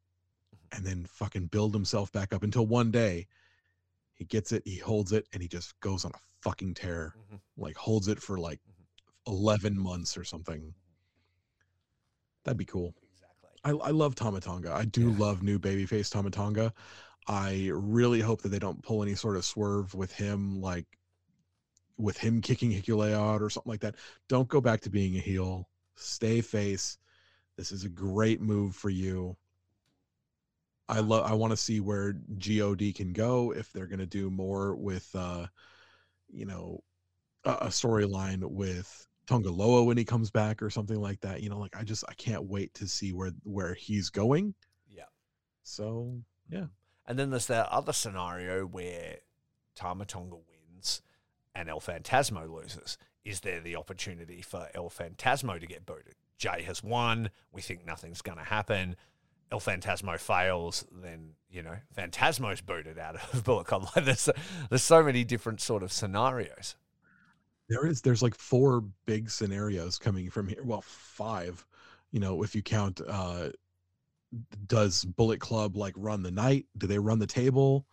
and 0.73 0.85
then 0.85 1.05
fucking 1.07 1.47
build 1.47 1.75
himself 1.75 2.11
back 2.13 2.33
up 2.33 2.43
until 2.43 2.67
one 2.67 2.91
day 2.91 3.27
he 4.15 4.25
gets 4.25 4.53
it 4.53 4.63
he 4.65 4.77
holds 4.79 5.13
it 5.13 5.27
and 5.33 5.43
he 5.43 5.49
just 5.49 5.79
goes 5.81 6.05
on 6.05 6.13
a 6.15 6.19
fucking 6.43 6.75
tear 6.75 7.15
Mhm. 7.33 7.41
like 7.57 7.77
holds 7.77 8.09
it 8.09 8.21
for 8.23 8.39
like 8.39 8.61
11 9.27 9.79
months 9.79 10.17
or 10.17 10.25
something 10.25 10.75
that'd 12.45 12.57
be 12.59 12.65
cool 12.65 12.95
Exactly. 13.13 13.51
I, 13.65 13.71
I 13.89 13.91
love 13.91 14.15
Tama 14.15 14.41
Tonga. 14.41 14.73
I 14.73 14.85
do 14.85 15.11
Yeah. 15.11 15.19
love 15.19 15.43
new 15.43 15.59
babyface 15.59 16.11
Tama 16.11 16.31
Tonga. 16.31 16.73
I 17.27 17.71
really 17.73 18.21
hope 18.21 18.43
that 18.43 18.51
they 18.51 18.59
don't 18.61 18.83
pull 18.83 19.03
any 19.03 19.17
sort 19.17 19.37
of 19.37 19.45
swerve 19.45 19.95
with 19.95 20.13
him, 20.13 20.61
like 20.61 20.87
with 21.99 22.19
him 22.19 22.41
kicking 22.41 22.71
Hikule 22.71 23.13
out 23.13 23.43
or 23.43 23.51
something 23.51 23.71
like 23.71 23.81
that. 23.81 23.97
Don't 24.29 24.49
go 24.49 24.61
back 24.61 24.81
to 24.83 24.91
being 24.91 25.17
a 25.17 25.21
heel. 25.21 25.69
Stay 25.97 26.41
face. 26.41 26.99
This 27.57 27.73
is 27.73 27.85
a 27.85 27.89
great 27.89 28.41
move 28.41 28.77
for 28.77 28.91
you. 28.91 29.37
I 30.89 31.01
love. 31.01 31.31
I 31.31 31.35
want 31.35 31.51
to 31.51 31.57
see 31.57 31.81
where 31.81 32.13
God 32.13 32.83
can 32.95 33.13
go 33.13 33.53
if 33.53 33.73
they're 33.73 33.87
going 33.87 33.99
to 33.99 34.07
do 34.07 34.31
more 34.31 34.75
with, 34.77 35.09
uh, 35.15 35.47
you 36.29 36.47
know, 36.47 36.83
a, 37.45 37.51
a 37.53 37.67
storyline 37.67 38.45
with 38.45 39.07
Tanga 39.27 39.51
Loa 39.51 39.85
when 39.85 39.97
he 39.97 40.05
comes 40.05 40.31
back 40.31 40.63
or 40.63 40.71
something 40.71 41.01
like 41.01 41.21
that. 41.21 41.43
You 41.43 41.51
know, 41.51 41.59
like 41.59 41.77
I 41.77 41.83
just 41.83 42.05
I 42.09 42.15
can't 42.15 42.45
wait 42.45 42.73
to 42.75 42.87
see 42.87 43.13
where 43.13 43.33
where 43.43 43.75
he's 43.75 44.11
going. 44.11 44.55
Yeah. 44.89 45.05
So 45.63 46.21
yeah. 46.49 46.67
And 47.07 47.19
then 47.19 47.31
there's 47.31 47.47
that 47.47 47.69
other 47.69 47.93
scenario 47.93 48.65
where 48.67 49.19
Tama 49.75 50.05
Tonga 50.07 50.37
wins 50.37 51.03
and 51.55 51.69
El 51.69 51.81
Fantasmo 51.81 52.53
loses. 52.53 52.99
Is 53.25 53.41
there 53.41 53.61
the 53.61 53.77
opportunity 53.77 54.43
for 54.43 54.69
El 54.75 54.91
Fantasmo 54.91 55.59
to 55.61 55.67
get 55.67 55.87
booted? 55.87 56.15
Jay 56.39 56.63
has 56.63 56.83
won. 56.83 57.31
We 57.53 57.63
think 57.63 57.87
nothing's 57.87 58.23
going 58.23 58.39
to 58.39 58.45
happen. 58.45 58.97
El 59.53 59.61
Fantasmo 59.61 60.19
fails, 60.19 60.85
then 60.93 61.35
you 61.51 61.63
know 61.63 61.77
Fantasmo's 61.97 62.61
booted 62.61 62.99
out 62.99 63.17
of 63.17 63.45
Bullet 63.45 63.67
Club. 63.67 63.89
Like 63.97 64.05
there's 64.05 64.29
there's 64.71 64.83
so 64.83 65.03
many 65.03 65.25
different 65.25 65.61
sort 65.61 65.83
of 65.83 65.93
scenarios. 65.93 66.77
there 67.69 67.87
is 67.87 68.01
there's 68.03 68.23
like 68.23 68.35
four 68.35 68.83
big 69.07 69.31
scenarios 69.31 69.99
coming 69.99 70.31
from 70.31 70.49
here. 70.49 70.63
Well, 70.65 70.83
five. 70.83 71.65
You 72.13 72.21
know, 72.21 72.43
if 72.43 72.55
you 72.55 72.63
count 72.63 73.01
uh 73.07 73.51
does 74.67 75.05
Bullet 75.05 75.41
Club 75.41 75.77
like 75.77 75.95
run 75.97 76.23
the 76.23 76.31
night? 76.31 76.67
Do 76.79 76.87
they 76.87 76.99
run 76.99 77.19
the 77.19 77.27
table? 77.27 77.87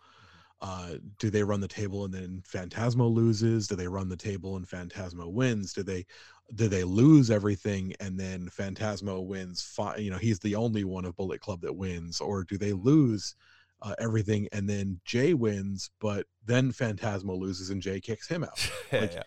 Uh 0.60 0.94
do 1.18 1.30
they 1.30 1.42
run 1.42 1.60
the 1.60 1.68
table 1.68 2.04
and 2.04 2.14
then 2.14 2.42
Fantasmo 2.48 3.12
loses? 3.12 3.66
Do 3.68 3.76
they 3.76 3.88
run 3.88 4.08
the 4.08 4.16
table 4.16 4.56
and 4.56 4.66
Fantasmo 4.66 5.30
wins? 5.32 5.72
Do 5.72 5.82
they 5.82 6.06
do 6.54 6.68
they 6.68 6.84
lose 6.84 7.30
everything 7.30 7.94
and 8.00 8.18
then 8.18 8.48
Fantasmo 8.48 9.24
wins 9.24 9.62
fi- 9.62 9.96
you 9.96 10.10
know, 10.10 10.18
he's 10.18 10.38
the 10.40 10.54
only 10.54 10.84
one 10.84 11.04
of 11.04 11.16
Bullet 11.16 11.40
Club 11.40 11.60
that 11.62 11.74
wins 11.74 12.20
or 12.20 12.44
do 12.44 12.58
they 12.58 12.72
lose 12.72 13.34
uh, 13.82 13.94
everything 13.98 14.48
and 14.52 14.68
then 14.68 15.00
Jay 15.04 15.34
wins 15.34 15.90
but 16.00 16.26
then 16.44 16.70
Fantasmo 16.72 17.38
loses 17.38 17.70
and 17.70 17.80
Jay 17.80 18.00
kicks 18.00 18.28
him 18.28 18.44
out? 18.44 18.70
Yeah, 18.92 19.00
Like, 19.00 19.12
yeah. 19.14 19.22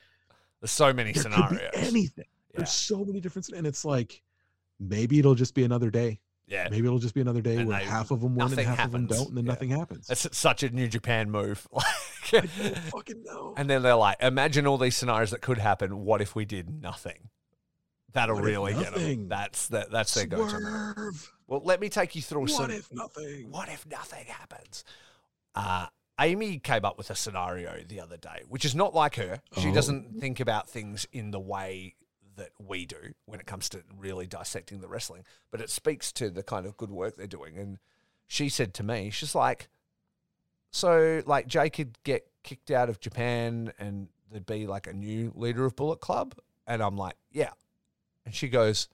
There's 0.61 0.71
so 0.71 0.93
many 0.93 1.11
there 1.11 1.23
scenarios. 1.23 1.71
anything. 1.73 2.25
Yeah. 2.51 2.57
There's 2.57 2.71
so 2.71 3.03
many 3.05 3.19
different, 3.19 3.49
and 3.49 3.67
it's 3.67 3.83
like 3.85 4.21
maybe 4.79 5.19
it'll 5.19 5.35
just 5.35 5.53
be 5.53 5.63
another 5.63 5.89
day. 5.91 6.19
yeah. 6.47 6.67
Maybe 6.71 6.87
it'll 6.87 6.97
just 6.99 7.13
be 7.13 7.21
another 7.21 7.41
day 7.41 7.57
And 7.57 7.67
where 7.67 7.79
they- 7.79 7.85
half 7.85 8.09
of 8.11 8.21
them 8.21 8.35
win 8.35 8.47
and 8.47 8.59
half 8.61 8.85
of 8.85 8.91
them 8.91 9.05
don't, 9.07 9.27
and 9.29 9.37
then 9.37 9.45
Yeah. 9.45 9.51
nothing 9.51 9.69
happens. 9.69 10.07
That's 10.07 10.35
such 10.37 10.63
a 10.63 10.69
New 10.69 10.87
Japan 10.87 11.29
move. 11.29 11.67
Fucking 12.91 13.23
know. 13.23 13.53
and 13.57 13.69
then 13.69 13.81
they're 13.83 13.95
like, 13.95 14.17
imagine 14.21 14.67
all 14.67 14.77
these 14.77 14.95
scenarios 14.95 15.31
that 15.31 15.41
could 15.41 15.57
happen. 15.57 16.03
What 16.05 16.21
if 16.21 16.35
we 16.35 16.45
did 16.45 16.81
nothing? 16.81 17.29
That'll 18.13 18.35
What 18.35 18.43
really 18.45 18.73
get 18.73 18.95
them. 18.95 19.27
That's 19.27 19.67
that, 19.67 19.91
that's 19.91 20.13
their 20.13 20.25
go-to. 20.25 21.11
Well, 21.47 21.61
let 21.63 21.79
me 21.79 21.89
take 21.89 22.15
you 22.15 22.21
through 22.21 22.41
What 22.41 22.49
some. 22.51 22.71
if 22.71 22.91
nothing? 22.91 23.51
What 23.51 23.69
if 23.69 23.85
nothing 23.85 24.25
happens? 24.27 24.83
Uh, 25.55 25.87
Amy 26.19 26.57
came 26.59 26.83
up 26.83 26.97
with 26.97 27.09
a 27.11 27.15
scenario 27.15 27.83
the 27.87 27.99
other 27.99 28.17
day, 28.17 28.41
which 28.47 28.65
is 28.65 28.73
not 28.73 28.95
like 28.95 29.15
her. 29.17 29.41
She 29.59 29.69
Oh. 29.69 29.73
doesn't 29.73 30.19
think 30.19 30.39
about 30.39 30.67
things 30.69 31.05
in 31.11 31.31
the 31.31 31.39
way 31.39 31.93
that 32.37 32.49
we 32.59 32.85
do 32.85 33.13
when 33.25 33.39
it 33.39 33.45
comes 33.45 33.67
to 33.69 33.83
really 33.97 34.25
dissecting 34.27 34.79
the 34.81 34.87
wrestling, 34.87 35.23
but 35.51 35.59
it 35.61 35.69
speaks 35.69 36.11
to 36.13 36.29
the 36.29 36.43
kind 36.43 36.65
of 36.65 36.77
good 36.77 36.91
work 36.91 37.17
they're 37.17 37.27
doing. 37.27 37.57
And 37.57 37.77
she 38.27 38.49
said 38.49 38.73
to 38.75 38.83
me, 38.83 39.09
she's 39.09 39.35
like, 39.35 39.69
so 40.71 41.21
like 41.25 41.47
Jay 41.47 41.69
could 41.69 41.97
get 42.03 42.27
kicked 42.43 42.71
out 42.71 42.89
of 42.89 42.99
Japan 42.99 43.73
and 43.79 44.07
there'd 44.31 44.45
be 44.45 44.67
like 44.67 44.87
a 44.87 44.93
new 44.93 45.31
leader 45.35 45.65
of 45.65 45.75
Bullet 45.75 45.99
Club. 45.99 46.35
And 46.65 46.81
I'm 46.81 46.97
like, 46.97 47.15
yeah. 47.31 47.51
And 48.25 48.35
she 48.35 48.49
goes, 48.49 48.89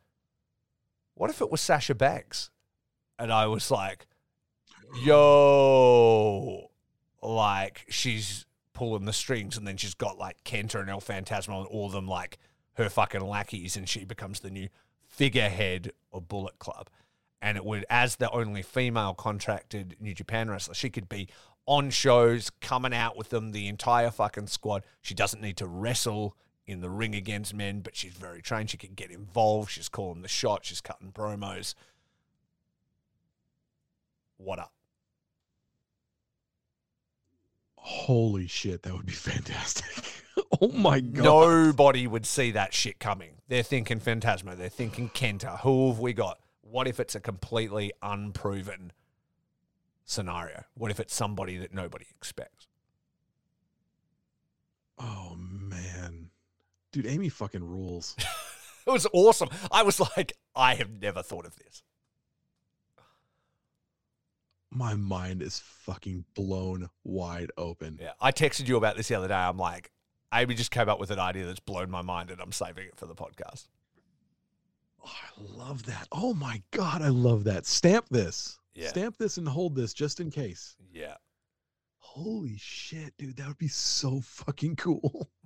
what 1.15 1.29
if 1.29 1.41
it 1.41 1.51
was 1.51 1.61
Sasha 1.61 1.95
Banks? 1.95 2.49
And 3.17 3.31
I 3.31 3.47
was 3.47 3.69
like, 3.71 4.07
yo, 5.03 6.71
like 7.21 7.85
she's 7.89 8.45
pulling 8.73 9.05
the 9.05 9.13
strings 9.13 9.57
and 9.57 9.67
then 9.67 9.77
she's 9.77 9.93
got 9.93 10.17
like 10.17 10.43
Kenta 10.43 10.79
and 10.79 10.89
El 10.89 11.01
Fantasmo 11.01 11.59
and 11.59 11.67
all 11.67 11.85
of 11.85 11.91
them 11.91 12.07
like 12.07 12.37
her 12.73 12.89
fucking 12.89 13.21
lackeys 13.21 13.77
and 13.77 13.87
she 13.87 14.03
becomes 14.03 14.39
the 14.39 14.49
new 14.49 14.67
figurehead 15.07 15.91
of 16.11 16.27
Bullet 16.27 16.57
Club. 16.59 16.89
And 17.41 17.57
it 17.57 17.65
would, 17.65 17.85
as 17.89 18.15
the 18.15 18.31
only 18.31 18.61
female 18.61 19.13
contracted 19.13 19.97
New 19.99 20.13
Japan 20.13 20.49
wrestler, 20.49 20.73
she 20.73 20.89
could 20.89 21.09
be 21.09 21.27
on 21.65 21.89
shows, 21.89 22.49
coming 22.61 22.93
out 22.93 23.17
with 23.17 23.29
them, 23.29 23.51
the 23.51 23.67
entire 23.67 24.11
fucking 24.11 24.47
squad. 24.47 24.83
She 25.01 25.13
doesn't 25.13 25.41
need 25.41 25.57
to 25.57 25.67
wrestle 25.67 26.35
in 26.65 26.81
the 26.81 26.89
ring 26.89 27.15
against 27.15 27.53
men, 27.53 27.81
but 27.81 27.95
she's 27.95 28.13
very 28.13 28.41
trained. 28.41 28.69
She 28.69 28.77
can 28.77 28.93
get 28.93 29.11
involved. 29.11 29.71
She's 29.71 29.89
calling 29.89 30.21
the 30.21 30.27
shots. 30.27 30.67
She's 30.67 30.81
cutting 30.81 31.11
promos. 31.11 31.75
What 34.37 34.59
up? 34.59 34.73
Holy 37.75 38.47
shit, 38.47 38.83
that 38.83 38.93
would 38.93 39.05
be 39.05 39.11
fantastic. 39.11 40.23
oh 40.61 40.69
my 40.69 40.99
god. 40.99 41.23
Nobody 41.23 42.07
would 42.07 42.25
see 42.25 42.51
that 42.51 42.73
shit 42.73 42.99
coming. 42.99 43.35
They're 43.49 43.63
thinking 43.63 43.99
Fantasmo. 43.99 44.57
They're 44.57 44.69
thinking 44.69 45.09
Kenta. 45.09 45.59
Who 45.61 45.89
have 45.89 45.99
we 45.99 46.13
got? 46.13 46.39
What 46.61 46.87
if 46.87 46.99
it's 46.99 47.13
a 47.13 47.19
completely 47.19 47.91
unproven 48.01 48.93
scenario? 50.05 50.63
What 50.75 50.91
if 50.91 50.99
it's 50.99 51.13
somebody 51.13 51.57
that 51.57 51.73
nobody 51.73 52.05
expects? 52.15 52.67
Oh 54.99 55.35
man. 55.37 56.29
Dude, 56.91 57.07
Amy 57.07 57.29
fucking 57.29 57.63
rules. 57.63 58.15
It 58.85 58.91
was 58.91 59.07
awesome. 59.13 59.49
I 59.71 59.83
was 59.83 59.99
like, 60.17 60.33
I 60.55 60.75
have 60.75 61.01
never 61.01 61.23
thought 61.23 61.45
of 61.45 61.55
this. 61.55 61.83
My 64.69 64.95
mind 64.95 65.41
is 65.41 65.59
fucking 65.59 66.25
blown 66.33 66.89
wide 67.03 67.51
open. 67.57 67.99
Yeah. 68.01 68.11
I 68.19 68.31
texted 68.31 68.67
you 68.67 68.75
about 68.75 68.97
this 68.97 69.07
the 69.07 69.15
other 69.15 69.27
day. 69.27 69.35
I'm 69.35 69.57
like, 69.57 69.91
Amy 70.33 70.55
just 70.55 70.71
came 70.71 70.89
up 70.89 70.99
with 70.99 71.11
an 71.11 71.19
idea 71.19 71.45
that's 71.45 71.59
blown 71.59 71.91
my 71.91 72.01
mind 72.01 72.31
and 72.31 72.41
I'm 72.41 72.51
saving 72.51 72.87
it 72.87 72.97
for 72.97 73.05
the 73.05 73.15
podcast. 73.15 73.67
Oh, 75.05 75.11
I 75.11 75.57
love 75.57 75.85
that. 75.85 76.07
Oh 76.11 76.33
my 76.33 76.61
god, 76.71 77.01
I 77.01 77.09
love 77.09 77.43
that. 77.43 77.65
Stamp 77.65 78.07
this. 78.09 78.59
Yeah. 78.75 78.89
Stamp 78.89 79.17
this 79.17 79.37
and 79.37 79.47
hold 79.47 79.75
this 79.75 79.93
just 79.93 80.19
in 80.19 80.31
case. 80.31 80.75
Yeah. 80.91 81.15
Holy 81.97 82.57
shit, 82.57 83.13
dude, 83.17 83.37
that 83.37 83.47
would 83.47 83.57
be 83.57 83.67
so 83.67 84.19
fucking 84.21 84.75
cool. 84.77 85.29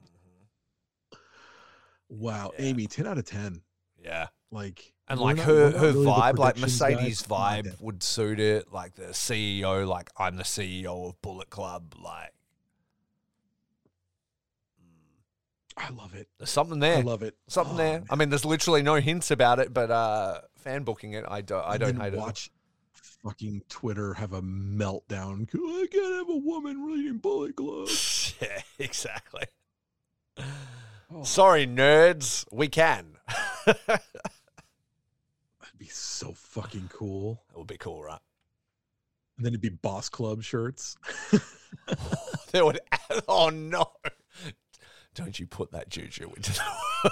Wow, 2.09 2.51
Yeah. 2.57 2.65
Amy, 2.67 2.87
10 2.87 3.05
out 3.05 3.17
of 3.17 3.25
10. 3.25 3.61
Yeah. 4.01 4.27
Like 4.49 4.93
And 5.09 5.19
like 5.19 5.35
not- 5.35 5.45
her 5.45 5.71
her 5.71 5.87
really 5.87 6.05
vibe, 6.05 6.37
like 6.37 6.55
guys, 6.55 6.61
Mercedes 6.61 7.21
vibe 7.23 7.81
would 7.81 8.01
suit 8.01 8.39
it. 8.39 8.71
Like 8.71 8.95
the 8.95 9.07
CEO, 9.07 9.85
like 9.85 10.09
I'm 10.17 10.37
the 10.37 10.43
CEO 10.43 11.09
of 11.09 11.21
Bullet 11.21 11.49
Club. 11.49 11.95
Like 12.01 12.31
I 15.75 15.89
love 15.89 16.15
it. 16.15 16.27
there's 16.39 16.49
something 16.49 16.79
there. 16.79 16.97
I 16.99 17.01
love 17.01 17.23
it. 17.23 17.35
something 17.49 17.73
Oh, 17.75 17.77
there. 17.77 17.99
man. 17.99 18.07
I 18.09 18.15
mean, 18.15 18.29
there's 18.29 18.45
literally 18.45 18.81
no 18.83 18.95
hints 18.95 19.29
about 19.29 19.59
it, 19.59 19.73
but 19.73 19.91
uh 19.91 20.39
fan 20.57 20.83
booking 20.83 21.11
it, 21.13 21.25
I 21.27 21.41
don't 21.41 21.63
I 21.65 21.71
And 21.73 21.79
don't 21.81 21.99
hate 21.99 22.13
it. 22.13 22.49
Fucking 23.27 23.61
Twitter 23.67 24.13
have 24.13 24.31
a 24.31 24.41
meltdown. 24.41 25.49
I 25.53 25.87
can't 25.91 26.15
have 26.15 26.29
a 26.29 26.37
woman 26.37 26.81
reading 26.85 27.17
Bullet 27.17 27.57
Club. 27.57 27.89
yeah, 28.41 28.61
exactly. 28.79 29.43
Oh, 31.11 31.23
Sorry, 31.23 31.67
nerds. 31.67 32.45
We 32.53 32.69
can. 32.69 33.17
that 33.65 33.75
that'd 33.85 34.01
be 35.77 35.87
so 35.87 36.31
fucking 36.31 36.89
cool. 36.93 37.43
That 37.49 37.57
would 37.57 37.67
be 37.67 37.77
cool, 37.77 38.01
right? 38.01 38.19
And 39.35 39.45
then 39.45 39.51
it'd 39.51 39.61
be 39.61 39.69
Boss 39.69 40.07
Club 40.09 40.41
shirts. 40.43 40.95
There 42.51 42.65
would. 42.65 42.79
Add, 42.91 43.23
Oh 43.27 43.49
no! 43.49 43.91
Don't 45.15 45.37
you 45.37 45.45
put 45.45 45.73
that 45.73 45.89
juju 45.89 46.31
into 46.35 46.53
the. 46.53 47.11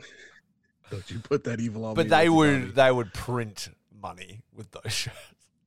Don't 0.90 1.10
you 1.10 1.18
put 1.18 1.44
that 1.44 1.60
evil 1.60 1.86
on 1.86 1.94
but 1.94 2.04
me, 2.04 2.10
But 2.10 2.16
they 2.16 2.28
would 2.28 2.74
they 2.74 2.92
would 2.92 3.14
print 3.14 3.68
money 4.00 4.40
with 4.54 4.70
those 4.70 4.92
shirts. 4.92 5.16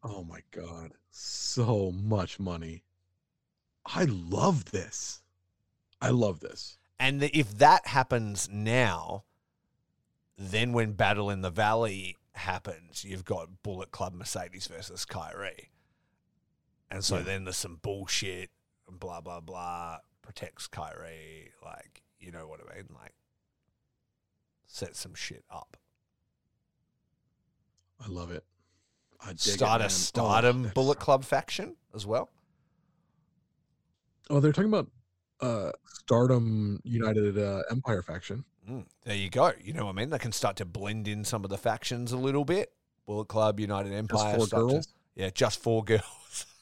Oh 0.03 0.23
my 0.23 0.41
god, 0.51 0.93
so 1.11 1.91
much 1.91 2.39
money. 2.39 2.83
I 3.85 4.05
love 4.05 4.71
this. 4.71 5.21
I 6.01 6.09
love 6.09 6.39
this. 6.39 6.77
And 6.99 7.23
if 7.23 7.57
that 7.57 7.87
happens 7.87 8.49
now, 8.51 9.23
then 10.37 10.73
when 10.73 10.93
Battle 10.93 11.29
in 11.29 11.41
the 11.41 11.49
Valley 11.49 12.17
happens, 12.33 13.03
you've 13.03 13.25
got 13.25 13.61
Bullet 13.63 13.91
Club 13.91 14.13
Mercedes 14.13 14.67
versus 14.67 15.05
Kairi. 15.05 15.67
And 16.89 17.03
so 17.03 17.17
Yeah. 17.17 17.23
then 17.23 17.43
there's 17.45 17.57
some 17.57 17.77
bullshit 17.81 18.49
and 18.87 18.99
blah, 18.99 19.21
blah, 19.21 19.39
blah, 19.39 19.99
protects 20.21 20.67
Kairi. 20.67 21.49
Like, 21.63 22.01
you 22.19 22.31
know 22.31 22.47
what 22.47 22.59
I 22.61 22.75
mean? 22.75 22.85
Like, 22.93 23.13
set 24.67 24.95
some 24.95 25.13
shit 25.15 25.43
up. 25.49 25.77
I 28.03 28.07
love 28.07 28.31
it. 28.31 28.43
I 29.23 29.27
dig 29.29 29.35
it, 29.37 29.39
Start 29.39 29.81
a 29.81 29.85
Oh, 29.85 29.89
stardom 29.89 30.63
that's- 30.63 30.73
Bullet 30.75 30.99
Club 30.99 31.23
faction 31.23 31.75
as 31.93 32.05
well. 32.05 32.29
Oh, 34.29 34.39
they're 34.39 34.51
talking 34.53 34.71
about 34.73 34.87
uh 35.41 35.71
Stardom 35.85 36.79
United 36.83 37.37
uh, 37.37 37.63
Empire 37.69 38.01
faction. 38.01 38.45
Mm, 38.69 38.85
there 39.03 39.15
you 39.15 39.29
go. 39.29 39.51
You 39.61 39.73
know 39.73 39.85
what 39.85 39.91
I 39.91 39.95
mean? 39.95 40.09
They 40.11 40.19
can 40.19 40.31
start 40.31 40.55
to 40.57 40.65
blend 40.65 41.07
in 41.07 41.23
some 41.25 41.43
of 41.43 41.49
the 41.49 41.57
factions 41.57 42.11
a 42.11 42.17
little 42.17 42.45
bit. 42.45 42.71
Bullet 43.07 43.27
Club, 43.27 43.59
United 43.59 43.91
Empire. 43.93 44.37
four 44.37 44.47
start 44.47 44.67
to- 44.67 44.73
girls? 44.73 44.87
yeah, 45.15 45.29
just 45.31 45.61
four 45.61 45.83
girls. 45.83 46.45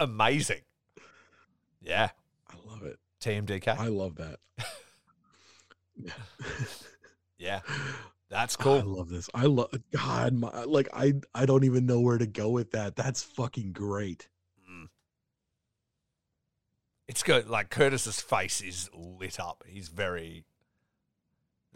Amazing. 0.00 0.60
Yeah. 1.82 2.10
I 2.50 2.54
love 2.70 2.82
it. 2.82 2.98
TMDK. 3.20 3.68
I 3.78 3.88
love 3.88 4.16
that. 4.16 4.38
Yeah. 5.96 6.10
yeah. 7.38 7.60
That's 8.30 8.56
cool. 8.56 8.74
I 8.74 8.80
love 8.80 9.08
this. 9.08 9.30
I 9.34 9.44
love 9.44 9.74
God. 9.92 10.34
My, 10.34 10.64
like 10.64 10.88
I, 10.92 11.14
I 11.34 11.46
don't 11.46 11.64
even 11.64 11.86
know 11.86 12.00
where 12.00 12.18
to 12.18 12.26
go 12.26 12.48
with 12.48 12.72
that. 12.72 12.96
That's 12.96 13.22
fucking 13.22 13.72
great. 13.72 14.28
Mm. 14.70 14.88
It's 17.06 17.22
good. 17.22 17.48
Like 17.48 17.70
Curtis's 17.70 18.20
face 18.20 18.60
is 18.60 18.90
lit 18.94 19.38
up. 19.38 19.64
He's 19.66 19.88
very. 19.88 20.44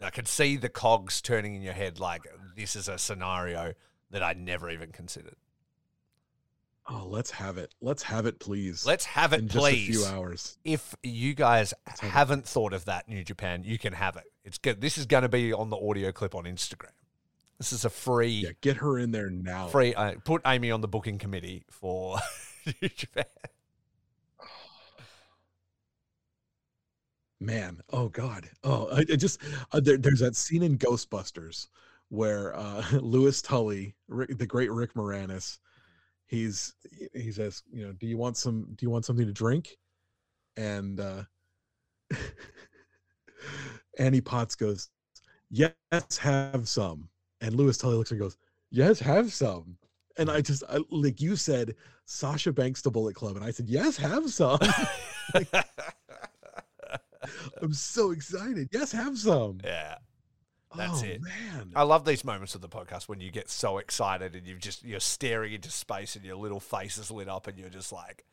I 0.01 0.09
can 0.09 0.25
see 0.25 0.55
the 0.55 0.69
cogs 0.69 1.21
turning 1.21 1.55
in 1.55 1.61
your 1.61 1.73
head. 1.73 1.99
Like 1.99 2.23
this 2.55 2.75
is 2.75 2.87
a 2.87 2.97
scenario 2.97 3.73
that 4.11 4.23
I 4.23 4.33
never 4.33 4.69
even 4.69 4.91
considered. 4.91 5.35
Oh, 6.91 7.05
let's 7.07 7.29
have 7.31 7.57
it. 7.59 7.75
Let's 7.81 8.01
have 8.03 8.25
it, 8.25 8.39
please. 8.39 8.83
Let's 8.85 9.05
have 9.05 9.31
it, 9.33 9.41
in 9.41 9.47
please. 9.47 9.95
just 9.97 10.07
a 10.07 10.09
few 10.09 10.17
hours. 10.17 10.57
if 10.65 10.95
you 11.03 11.35
guys 11.35 11.73
haven't 11.99 12.45
thought 12.47 12.73
of 12.73 12.85
that, 12.85 13.07
New 13.07 13.23
Japan, 13.23 13.63
you 13.63 13.77
can 13.77 13.93
have 13.93 14.15
it. 14.17 14.23
It's 14.43 14.57
good. 14.57 14.81
This 14.81 14.97
is 14.97 15.05
going 15.05 15.21
to 15.21 15.29
be 15.29 15.53
on 15.53 15.69
the 15.69 15.77
audio 15.77 16.11
clip 16.11 16.33
on 16.33 16.45
Instagram. 16.45 16.89
This 17.59 17.71
is 17.73 17.85
a 17.85 17.89
free, 17.89 18.29
Yeah, 18.29 18.49
get 18.61 18.77
her 18.77 18.97
in 18.97 19.11
there 19.11 19.29
now. 19.29 19.67
free. 19.67 19.93
Uh, 19.93 20.13
put 20.23 20.41
Amy 20.47 20.71
on 20.71 20.81
the 20.81 20.87
booking 20.87 21.17
committee 21.19 21.63
for 21.69 22.17
New 22.81 22.89
Japan. 22.89 23.25
Man, 27.41 27.79
oh 27.93 28.09
god, 28.09 28.49
oh, 28.65 28.89
I, 28.91 28.99
I 28.99 29.15
just 29.15 29.39
uh, 29.71 29.79
there, 29.79 29.97
there's 29.97 30.19
that 30.19 30.35
scene 30.35 30.61
in 30.61 30.77
Ghostbusters 30.77 31.67
where 32.09 32.53
uh, 32.57 32.83
Louis 32.93 33.41
Tully, 33.41 33.95
Rick, 34.09 34.37
the 34.37 34.45
great 34.45 34.71
Rick 34.71 34.93
Moranis, 34.93 35.59
he's 36.29 36.73
he 37.13 37.31
says, 37.31 37.63
you 37.71 37.85
know, 37.85 37.91
do 37.93 38.07
you 38.07 38.17
want 38.17 38.37
some? 38.37 38.67
Do 38.75 38.85
you 38.85 38.89
want 38.89 39.05
something 39.05 39.25
to 39.25 39.33
drink? 39.33 39.77
And 40.55 40.99
uh, 40.99 41.23
Annie 43.99 44.21
Potts 44.21 44.55
goes, 44.55 44.89
yes, 45.49 45.73
have 46.19 46.67
some. 46.67 47.09
And 47.41 47.55
Louis 47.55 47.77
Tully 47.77 47.97
looks 47.97 48.11
and 48.11 48.19
goes, 48.19 48.37
yes, 48.69 48.99
have 48.99 49.33
some. 49.33 49.77
And 50.17 50.29
I 50.29 50.41
just 50.41 50.63
I, 50.69 50.79
like 50.89 51.21
you 51.21 51.35
said, 51.35 51.75
Sasha 52.05 52.51
Banks 52.51 52.81
to 52.83 52.91
Bullet 52.91 53.15
Club, 53.15 53.35
and 53.35 53.45
I 53.45 53.51
said, 53.51 53.69
yes, 53.69 53.97
have 53.97 54.29
some. 54.29 54.59
I'm 57.61 57.73
so 57.73 58.11
excited. 58.11 58.69
Yes, 58.71 58.91
have 58.91 59.17
some. 59.17 59.59
yeah. 59.63 59.95
That's 60.75 61.01
oh, 61.01 61.05
it. 61.05 61.21
man. 61.21 61.71
I 61.75 61.83
love 61.83 62.05
these 62.05 62.23
moments 62.23 62.53
of 62.53 62.61
the 62.61 62.69
podcast 62.69 63.07
when 63.07 63.21
you 63.21 63.31
get 63.31 63.49
so 63.49 63.79
excited 63.79 64.35
and 64.35 64.45
you've 64.45 64.59
just 64.59 64.83
you're 64.83 64.99
staring 64.99 65.53
into 65.53 65.71
space 65.71 66.15
and 66.15 66.23
your 66.23 66.35
little 66.35 66.59
face 66.59 66.97
is 66.97 67.09
lit 67.09 67.27
up 67.27 67.47
and 67.47 67.57
you're 67.57 67.69
just 67.69 67.91
like, 67.91 68.23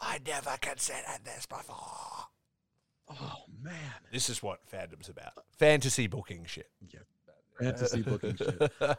I 0.00 0.18
never 0.26 0.56
considered 0.60 1.20
this 1.24 1.46
before. 1.46 2.28
Oh 3.10 3.42
man. 3.62 3.74
This 4.10 4.30
is 4.30 4.42
what 4.42 4.60
fandom's 4.70 5.10
about. 5.10 5.32
Fantasy 5.58 6.06
booking 6.06 6.46
shit. 6.46 6.70
Yeah. 6.88 7.00
Fantasy 7.60 8.02
booking 8.02 8.36
shit. 8.36 8.72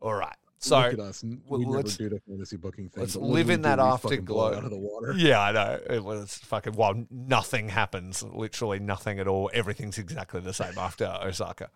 All 0.00 0.14
right. 0.14 0.36
So 0.58 0.78
Look 0.78 0.92
at 0.94 1.00
us. 1.00 1.22
We 1.22 1.58
never 1.58 1.76
let's- 1.76 1.96
do 1.96 2.08
the 2.08 2.20
fantasy 2.26 2.56
booking 2.56 2.88
thing. 2.88 3.02
let's 3.02 3.16
live 3.16 3.50
in 3.50 3.62
that 3.62 3.78
we 3.78 3.84
fucking 3.98 4.24
blow 4.24 4.46
it 4.48 4.54
afterglow. 4.54 4.58
out 4.58 4.64
of 4.64 4.70
the 4.70 4.78
water. 4.78 5.12
Yeah, 5.16 5.40
I 5.40 5.52
know. 5.52 5.78
It 5.90 6.02
was 6.02 6.36
fucking 6.38 6.72
well, 6.74 7.04
nothing 7.10 7.68
happens. 7.68 8.22
Literally 8.22 8.78
nothing 8.78 9.18
at 9.18 9.28
all. 9.28 9.50
Everything's 9.52 9.98
exactly 9.98 10.40
the 10.40 10.54
same 10.54 10.78
after 10.78 11.04
Osaka. 11.22 11.68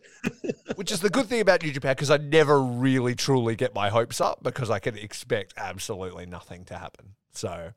Which 0.76 0.92
is 0.92 1.00
the 1.00 1.10
good 1.10 1.26
thing 1.26 1.40
about 1.40 1.62
New 1.62 1.72
Japan 1.72 1.92
because 1.92 2.10
I 2.10 2.18
never 2.18 2.60
really 2.62 3.14
truly 3.14 3.56
get 3.56 3.74
my 3.74 3.88
hopes 3.88 4.20
up 4.20 4.42
because 4.42 4.70
I 4.70 4.78
can 4.78 4.96
expect 4.96 5.54
absolutely 5.56 6.26
nothing 6.26 6.64
to 6.66 6.76
happen. 6.78 7.14
So 7.32 7.72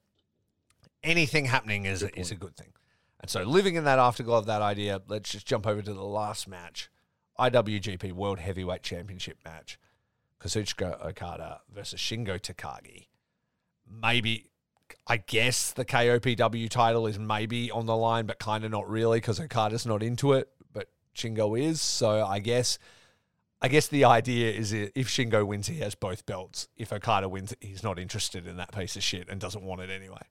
anything 1.03 1.45
happening 1.45 1.85
is 1.85 2.03
Good 2.03 2.17
is 2.17 2.31
a 2.31 2.35
good 2.35 2.55
thing. 2.55 2.73
And 3.21 3.29
so 3.29 3.43
living 3.43 3.75
in 3.75 3.85
that 3.85 3.99
afterglow 3.99 4.37
of 4.37 4.45
that 4.47 4.61
idea, 4.61 5.01
let's 5.07 5.31
just 5.31 5.45
jump 5.47 5.65
over 5.65 5.81
to 5.81 5.93
the 5.93 6.03
last 6.03 6.47
match. 6.47 6.89
IWGP 7.39 8.11
World 8.11 8.39
Heavyweight 8.39 8.83
Championship 8.83 9.37
match. 9.45 9.79
Kazuchika 10.43 11.03
Okada 11.05 11.61
versus 11.73 11.99
Shingo 11.99 12.39
Takagi. 12.39 13.07
Maybe, 13.89 14.47
I 15.07 15.17
guess 15.17 15.71
the 15.71 15.85
KOPW 15.85 16.69
title 16.69 17.07
is 17.07 17.17
maybe 17.17 17.71
on 17.71 17.85
the 17.85 17.95
line, 17.95 18.25
but 18.25 18.39
kind 18.39 18.63
of 18.65 18.71
not 18.71 18.89
really 18.89 19.19
because 19.19 19.39
Okada's 19.39 19.85
not 19.85 20.03
into 20.03 20.33
it, 20.33 20.49
but 20.73 20.89
Shingo 21.15 21.59
is. 21.59 21.81
So 21.81 22.25
I 22.25 22.39
guess, 22.39 22.77
I 23.61 23.67
guess 23.67 23.87
the 23.87 24.05
idea 24.05 24.51
is 24.51 24.73
if 24.73 25.07
Shingo 25.07 25.45
wins, 25.45 25.67
he 25.67 25.77
has 25.79 25.95
both 25.95 26.25
belts. 26.25 26.67
If 26.75 26.91
Okada 26.91 27.29
wins, 27.29 27.55
he's 27.61 27.83
not 27.83 27.97
interested 27.97 28.45
in 28.45 28.57
that 28.57 28.73
piece 28.73 28.95
of 28.95 29.03
shit 29.03 29.29
and 29.29 29.39
doesn't 29.39 29.63
want 29.63 29.81
it 29.81 29.89
anyway. 29.89 30.23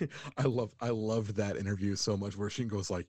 I 0.38 0.42
love 0.42 0.70
I 0.80 0.90
loved 0.90 1.36
that 1.36 1.56
interview 1.56 1.94
so 1.96 2.16
much 2.16 2.36
where 2.36 2.48
Shingo's 2.48 2.90
like, 2.90 3.06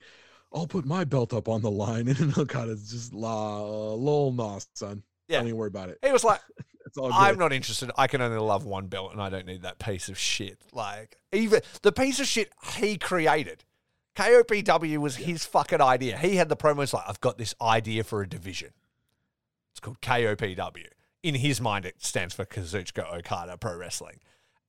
I'll 0.54 0.68
put 0.68 0.86
my 0.86 1.04
belt 1.04 1.34
up 1.34 1.48
on 1.48 1.62
the 1.62 1.72
line. 1.72 2.08
And 2.20 2.38
Okada's 2.38 2.90
just 2.92 3.14
la 3.14 3.60
lol 3.94 4.32
nah, 4.32 4.60
son. 4.74 5.04
Yeah. 5.28 5.40
Don't 5.40 5.48
even 5.48 5.58
worry 5.58 5.68
about 5.68 5.90
it. 5.90 6.00
He 6.04 6.12
was 6.12 6.24
like, 6.24 6.42
It's 6.86 6.98
all 6.98 7.10
good. 7.10 7.16
I'm 7.16 7.38
not 7.38 7.52
interested. 7.52 7.92
I 7.98 8.08
can 8.08 8.22
only 8.22 8.38
love 8.38 8.64
one 8.64 8.88
belt, 8.88 9.12
and 9.12 9.22
I 9.22 9.30
don't 9.30 9.46
need 9.46 9.64
that 9.64 9.80
piece 9.80 10.08
of 10.08 10.18
shit. 10.18 10.60
Like 10.72 11.18
even 11.34 11.62
the 11.82 11.92
piece 11.92 12.20
of 12.20 12.28
shit 12.28 12.52
he 12.78 12.98
created. 12.98 13.64
KOPW 14.16 14.98
was 15.00 15.18
his 15.18 15.46
fucking 15.46 15.82
idea. 15.82 16.18
He 16.18 16.38
had 16.38 16.48
the 16.48 16.56
promos 16.56 16.94
like, 16.94 17.04
"I've 17.06 17.20
got 17.20 17.38
this 17.38 17.54
idea 17.62 18.06
for 18.06 18.22
a 18.22 18.30
division. 18.30 18.70
It's 19.72 19.82
called 19.82 20.00
KOPW." 20.00 20.88
In 21.22 21.36
his 21.36 21.60
mind, 21.60 21.86
it 21.86 22.02
stands 22.02 22.34
for 22.34 22.46
Kazuchika 22.46 23.14
Okada 23.14 23.58
Pro 23.58 23.76
Wrestling. 23.76 24.20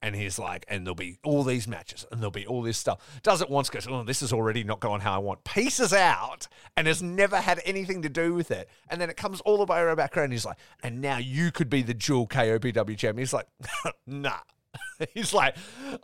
And 0.03 0.15
he's 0.15 0.39
like, 0.39 0.65
and 0.69 0.87
there'll 0.87 0.95
be 0.95 1.19
all 1.25 1.43
these 1.43 1.67
matches, 1.67 2.07
and 2.13 2.21
there'll 2.21 2.31
be 2.31 2.47
all 2.47 2.63
this 2.63 2.77
stuff. 2.79 3.21
Does 3.23 3.41
it 3.41 3.49
once, 3.49 3.71
goes, 3.71 3.87
oh, 3.89 4.03
this 4.03 4.23
is 4.23 4.33
already 4.33 4.63
not 4.63 4.79
going 4.79 5.01
how 5.01 5.15
I 5.15 5.19
want. 5.19 5.43
Pieces 5.43 5.93
out, 5.93 6.49
and 6.77 6.87
has 6.87 7.03
never 7.03 7.39
had 7.39 7.61
anything 7.65 8.03
to 8.03 8.09
do 8.09 8.35
with 8.35 8.51
it. 8.51 8.69
And 8.89 9.01
then 9.01 9.11
it 9.11 9.17
comes 9.17 9.41
all 9.41 9.57
the 9.59 9.65
way 9.65 9.81
around 9.81 9.97
back 9.97 10.17
around. 10.17 10.33
He's 10.33 10.45
like, 10.45 10.59
and 10.83 11.01
now 11.01 11.17
you 11.17 11.51
could 11.51 11.71
be 11.71 11.83
the 11.83 11.95
dual 11.95 12.27
KOPW 12.29 12.97
champion. 12.97 13.19
He's 13.19 13.33
like, 13.33 13.47
nah. 14.07 14.39
He's 15.15 15.33
like, 15.33 15.57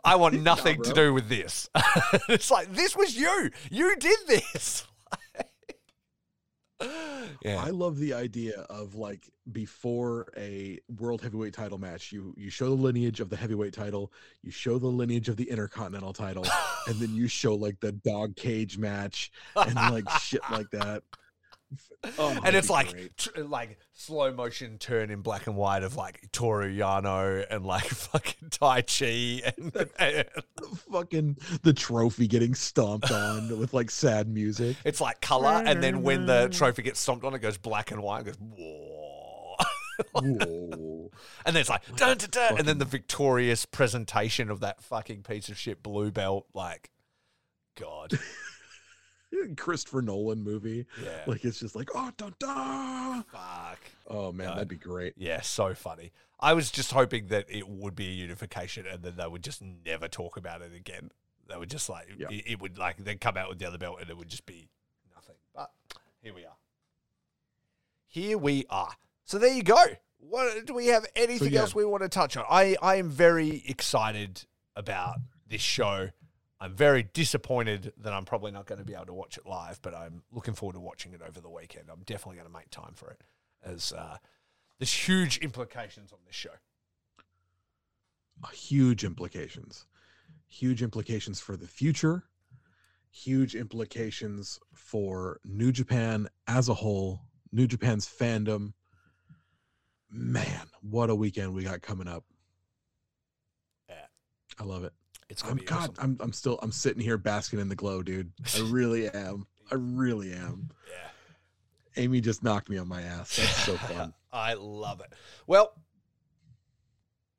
I 0.03 0.15
want 0.15 0.35
nothing 0.41 0.81
to 0.83 0.93
do 0.93 1.13
with 1.13 1.29
this. 1.29 1.69
it's 2.29 2.51
like, 2.51 2.73
this 2.73 2.95
was 2.95 3.15
you. 3.15 3.49
You 3.71 3.95
did 3.97 4.19
this. 4.27 4.87
yeah. 7.43 7.57
I 7.57 7.69
love 7.69 7.97
the 7.97 8.13
idea 8.13 8.61
of 8.69 8.95
like 8.95 9.29
before 9.51 10.27
a 10.37 10.79
world 10.99 11.21
heavyweight 11.21 11.53
title 11.53 11.77
match, 11.77 12.11
you 12.11 12.33
you 12.37 12.49
show 12.49 12.65
the 12.65 12.81
lineage 12.81 13.19
of 13.19 13.29
the 13.29 13.35
heavyweight 13.35 13.73
title, 13.73 14.11
you 14.41 14.51
show 14.51 14.77
the 14.77 14.87
lineage 14.87 15.29
of 15.29 15.37
the 15.37 15.49
intercontinental 15.49 16.13
title, 16.13 16.45
and 16.87 16.95
then 16.95 17.13
you 17.13 17.27
show 17.27 17.55
like 17.55 17.79
the 17.79 17.91
dog 17.91 18.35
cage 18.35 18.77
match 18.77 19.31
and 19.55 19.75
like 19.75 20.09
shit 20.19 20.41
like 20.51 20.69
that. 20.71 21.03
Oh, 22.17 22.39
and 22.45 22.55
it's 22.55 22.69
like 22.69 23.15
tr- 23.17 23.41
like 23.41 23.77
slow 23.93 24.33
motion 24.33 24.77
turn 24.77 25.09
in 25.09 25.21
black 25.21 25.47
and 25.47 25.55
white 25.55 25.83
of 25.83 25.95
like 25.95 26.27
Toru 26.31 26.75
Yano 26.75 27.45
and 27.49 27.65
like 27.65 27.85
fucking 27.87 28.49
Taichi 28.49 29.41
and, 29.57 29.89
and 29.99 30.25
fucking 30.91 31.37
the 31.61 31.73
trophy 31.73 32.27
getting 32.27 32.55
stomped 32.55 33.11
on 33.11 33.57
with 33.59 33.73
like 33.73 33.89
sad 33.89 34.27
music. 34.27 34.77
it's 34.83 34.99
like 35.01 35.21
color 35.21 35.63
and 35.65 35.81
then 35.81 36.01
when 36.03 36.25
the 36.25 36.49
trophy 36.49 36.81
gets 36.81 36.99
stomped 36.99 37.23
on 37.23 37.33
it 37.33 37.39
goes 37.39 37.57
black 37.57 37.91
and 37.91 38.01
white 38.01 38.21
it 38.21 38.25
goes 38.25 38.37
whoa 38.39 39.55
Whoa. 40.13 41.11
and 41.45 41.55
then 41.55 41.61
it's 41.61 41.69
like 41.69 41.83
dun, 41.95 42.17
dun, 42.17 42.29
dun, 42.31 42.57
and 42.57 42.67
then 42.67 42.79
the 42.79 42.85
victorious 42.85 43.65
presentation 43.65 44.49
of 44.49 44.59
that 44.61 44.81
fucking 44.81 45.21
piece 45.23 45.49
of 45.49 45.57
shit 45.57 45.83
blue 45.83 46.11
belt 46.11 46.47
like 46.53 46.89
god 47.79 48.17
Christopher 49.57 50.01
Nolan 50.01 50.43
movie. 50.43 50.85
Yeah. 51.03 51.09
Like 51.27 51.43
it's 51.45 51.59
just 51.59 51.75
like 51.75 51.89
oh 51.95 52.11
da 52.17 52.29
da. 52.39 53.21
Fuck. 53.23 53.79
Oh 54.07 54.31
man, 54.31 54.47
No. 54.47 54.53
that'd 54.55 54.67
be 54.67 54.75
great. 54.75 55.13
Yeah, 55.17 55.41
so 55.41 55.73
funny. 55.73 56.11
I 56.39 56.53
was 56.53 56.69
just 56.71 56.91
hoping 56.91 57.27
that 57.27 57.45
it 57.49 57.67
would 57.67 57.95
be 57.95 58.07
a 58.07 58.11
unification 58.11 58.85
and 58.85 59.01
then 59.01 59.15
they 59.17 59.27
would 59.27 59.43
just 59.43 59.61
never 59.85 60.07
talk 60.07 60.35
about 60.37 60.61
it 60.61 60.73
again. 60.75 61.11
They 61.47 61.57
would 61.57 61.69
just 61.69 61.89
like 61.89 62.09
Yeah. 62.17 62.27
it, 62.29 62.43
it 62.47 62.61
would 62.61 62.77
like 62.77 62.97
they'd 62.97 63.21
come 63.21 63.37
out 63.37 63.49
with 63.49 63.59
the 63.59 63.65
other 63.67 63.77
belt 63.77 63.97
and 64.01 64.09
it 64.09 64.17
would 64.17 64.29
just 64.29 64.45
be 64.45 64.69
nothing. 65.15 65.35
But 65.55 65.71
here 66.21 66.33
we 66.33 66.45
are. 66.45 66.57
Here 68.07 68.37
we 68.37 68.65
are. 68.69 68.93
So 69.25 69.37
there 69.39 69.53
you 69.53 69.63
go. 69.63 69.81
What 70.19 70.65
do 70.65 70.73
we 70.73 70.87
have 70.87 71.05
anything 71.15 71.51
yeah. 71.53 71.61
else 71.61 71.75
we 71.75 71.85
want 71.85 72.03
to 72.03 72.09
touch 72.09 72.37
on? 72.37 72.45
I, 72.49 72.75
I 72.81 72.95
am 72.95 73.09
very 73.09 73.63
excited 73.67 74.45
about 74.75 75.15
this 75.47 75.61
show. 75.61 76.09
I'm 76.59 76.75
very 76.75 77.03
disappointed 77.03 77.93
that 77.97 78.13
I'm 78.13 78.25
probably 78.25 78.51
not 78.51 78.65
going 78.65 78.79
to 78.79 78.85
be 78.85 78.93
able 78.93 79.07
to 79.07 79.13
watch 79.13 79.37
it 79.37 79.45
live, 79.45 79.81
but 79.81 79.93
I'm 79.93 80.23
looking 80.31 80.53
forward 80.53 80.73
to 80.73 80.79
watching 80.79 81.13
it 81.13 81.21
over 81.21 81.41
the 81.41 81.49
weekend. 81.49 81.89
I'm 81.91 82.03
definitely 82.05 82.37
going 82.37 82.47
to 82.47 82.53
make 82.53 82.69
time 82.69 82.93
for 82.95 83.09
it 83.09 83.21
as 83.65 83.91
uh, 83.91 84.17
there's 84.79 84.93
huge 84.93 85.37
implications 85.39 86.11
on 86.11 86.19
this 86.25 86.35
show. 86.35 86.49
Uh, 88.43 88.47
Huge 88.49 89.03
implications. 89.03 89.85
Huge 90.47 90.81
implications 90.81 91.39
for 91.39 91.57
the 91.57 91.67
future. 91.67 92.23
Huge 93.11 93.55
implications 93.55 94.59
for 94.73 95.39
New 95.43 95.71
Japan 95.71 96.27
as 96.47 96.69
a 96.69 96.73
whole. 96.73 97.21
New 97.51 97.67
Japan's 97.67 98.07
fandom. 98.07 98.73
Man, 100.09 100.67
what 100.81 101.09
a 101.09 101.15
weekend 101.15 101.53
we 101.53 101.63
got 101.63 101.81
coming 101.81 102.07
up. 102.07 102.23
Yeah. 103.89 104.05
I 104.59 104.63
love 104.63 104.83
it. 104.83 104.93
It's 105.33 105.41
going 105.41 105.53
I'm 105.53 105.57
be 105.57 105.65
God, 105.65 105.89
awesome. 105.89 105.95
I'm 105.99 106.17
I'm 106.19 106.31
still 106.33 106.59
I'm 106.61 106.71
sitting 106.71 107.01
here 107.01 107.17
basking 107.17 107.59
in 107.59 107.67
the 107.67 107.75
glow, 107.75 108.03
dude. 108.03 108.31
I 108.55 108.59
really 108.69 109.09
am. 109.09 109.47
I 109.71 109.75
really 109.75 110.31
am. 110.31 110.69
yeah. 110.87 111.09
Amy 112.03 112.21
just 112.21 112.43
knocked 112.43 112.69
me 112.69 112.77
on 112.77 112.87
my 112.87 113.01
ass. 113.01 113.35
That's 113.35 113.65
so 113.65 113.75
fun. 113.77 114.13
I 114.31 114.53
love 114.53 115.01
it. 115.01 115.11
Well, 115.47 115.73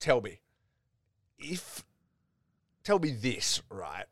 tell 0.00 0.20
me 0.20 0.40
if 1.38 1.84
tell 2.82 2.98
me 2.98 3.12
this, 3.12 3.62
right? 3.70 4.06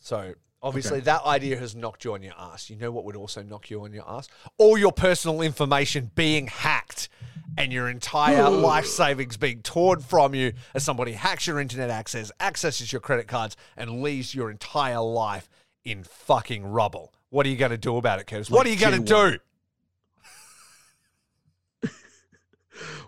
So 0.00 0.34
obviously 0.60 0.96
Okay. 0.98 1.04
that 1.04 1.22
idea 1.24 1.56
has 1.56 1.76
knocked 1.76 2.04
you 2.04 2.14
on 2.14 2.22
your 2.22 2.34
ass. 2.36 2.68
You 2.68 2.76
know 2.76 2.90
what 2.90 3.04
would 3.04 3.14
also 3.16 3.44
knock 3.44 3.70
you 3.70 3.84
on 3.84 3.92
your 3.92 4.08
ass? 4.10 4.28
All 4.58 4.76
your 4.76 4.92
personal 4.92 5.40
information 5.40 6.10
being 6.16 6.48
hacked 6.48 7.08
and 7.56 7.72
your 7.72 7.88
entire 7.88 8.44
hmm. 8.44 8.62
life 8.62 8.86
savings 8.86 9.36
being 9.36 9.62
torn 9.62 10.00
from 10.00 10.34
you 10.34 10.52
as 10.74 10.84
somebody 10.84 11.12
hacks 11.12 11.46
your 11.46 11.60
internet 11.60 11.90
access, 11.90 12.30
accesses 12.40 12.92
your 12.92 13.00
credit 13.00 13.26
cards, 13.26 13.56
and 13.76 14.02
leaves 14.02 14.34
your 14.34 14.50
entire 14.50 15.00
life 15.00 15.48
in 15.84 16.02
fucking 16.02 16.64
rubble. 16.64 17.12
What 17.30 17.46
are 17.46 17.48
you 17.48 17.56
going 17.56 17.70
to 17.70 17.78
do 17.78 17.96
about 17.96 18.18
it, 18.18 18.26
Curtis? 18.26 18.50
what 18.50 18.66
are 18.66 18.70
you 18.70 18.78
going 18.78 19.04
to 19.04 19.06
do? 19.06 19.38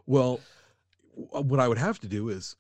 Well, 0.06 0.40
what 1.14 1.60
I 1.60 1.69
would 1.69 1.78
have 1.78 2.01
to 2.01 2.09
do 2.09 2.28
is 2.28 2.56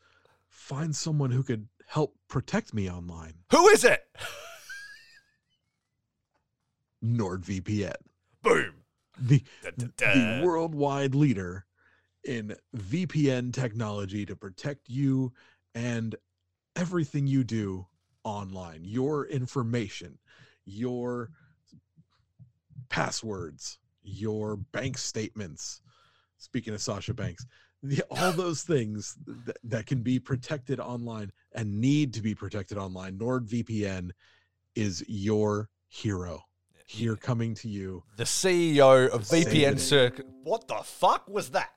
find 0.48 0.94
someone 0.94 1.30
who 1.30 1.42
could 1.42 1.66
help 1.86 2.14
protect 2.28 2.72
me 2.72 2.90
online. 2.90 3.34
Who 3.50 3.68
is 3.68 3.84
it? 3.84 4.06
NordVPN, 7.04 7.94
Boom. 8.42 8.74
the, 9.20 9.42
Da, 9.62 9.86
da, 9.96 10.14
the 10.14 10.46
worldwide 10.46 11.14
leader 11.14 11.66
in 12.24 12.54
VPN 12.76 13.52
technology 13.52 14.24
to 14.26 14.36
protect 14.36 14.88
you 14.88 15.32
and 15.74 16.14
everything 16.76 17.26
you 17.26 17.44
do 17.44 17.86
online, 18.24 18.80
your 18.84 19.26
information, 19.26 20.18
your 20.64 21.30
passwords, 22.88 23.78
your 24.02 24.56
bank 24.56 24.98
statements. 24.98 25.80
Speaking 26.38 26.74
of 26.74 26.80
Sasha 26.80 27.14
Banks, 27.14 27.46
the, 27.82 28.02
all 28.10 28.32
those 28.36 28.62
things 28.62 29.16
that, 29.46 29.58
that 29.64 29.86
can 29.86 30.02
be 30.02 30.18
protected 30.18 30.80
online 30.80 31.32
and 31.52 31.80
need 31.80 32.14
to 32.14 32.22
be 32.22 32.34
protected 32.34 32.78
online. 32.78 33.18
NordVPN 33.18 34.10
is 34.74 35.04
your 35.08 35.68
hero. 35.88 36.42
Here 36.86 37.16
coming 37.16 37.54
to 37.56 37.68
you. 37.68 38.02
the 38.16 38.24
CEO 38.24 39.08
of 39.08 39.22
VPN 39.22 39.74
it. 39.74 39.80
Circuit. 39.80 40.26
What 40.42 40.68
the 40.68 40.80
fuck 40.84 41.26
was 41.28 41.50
that? 41.50 41.70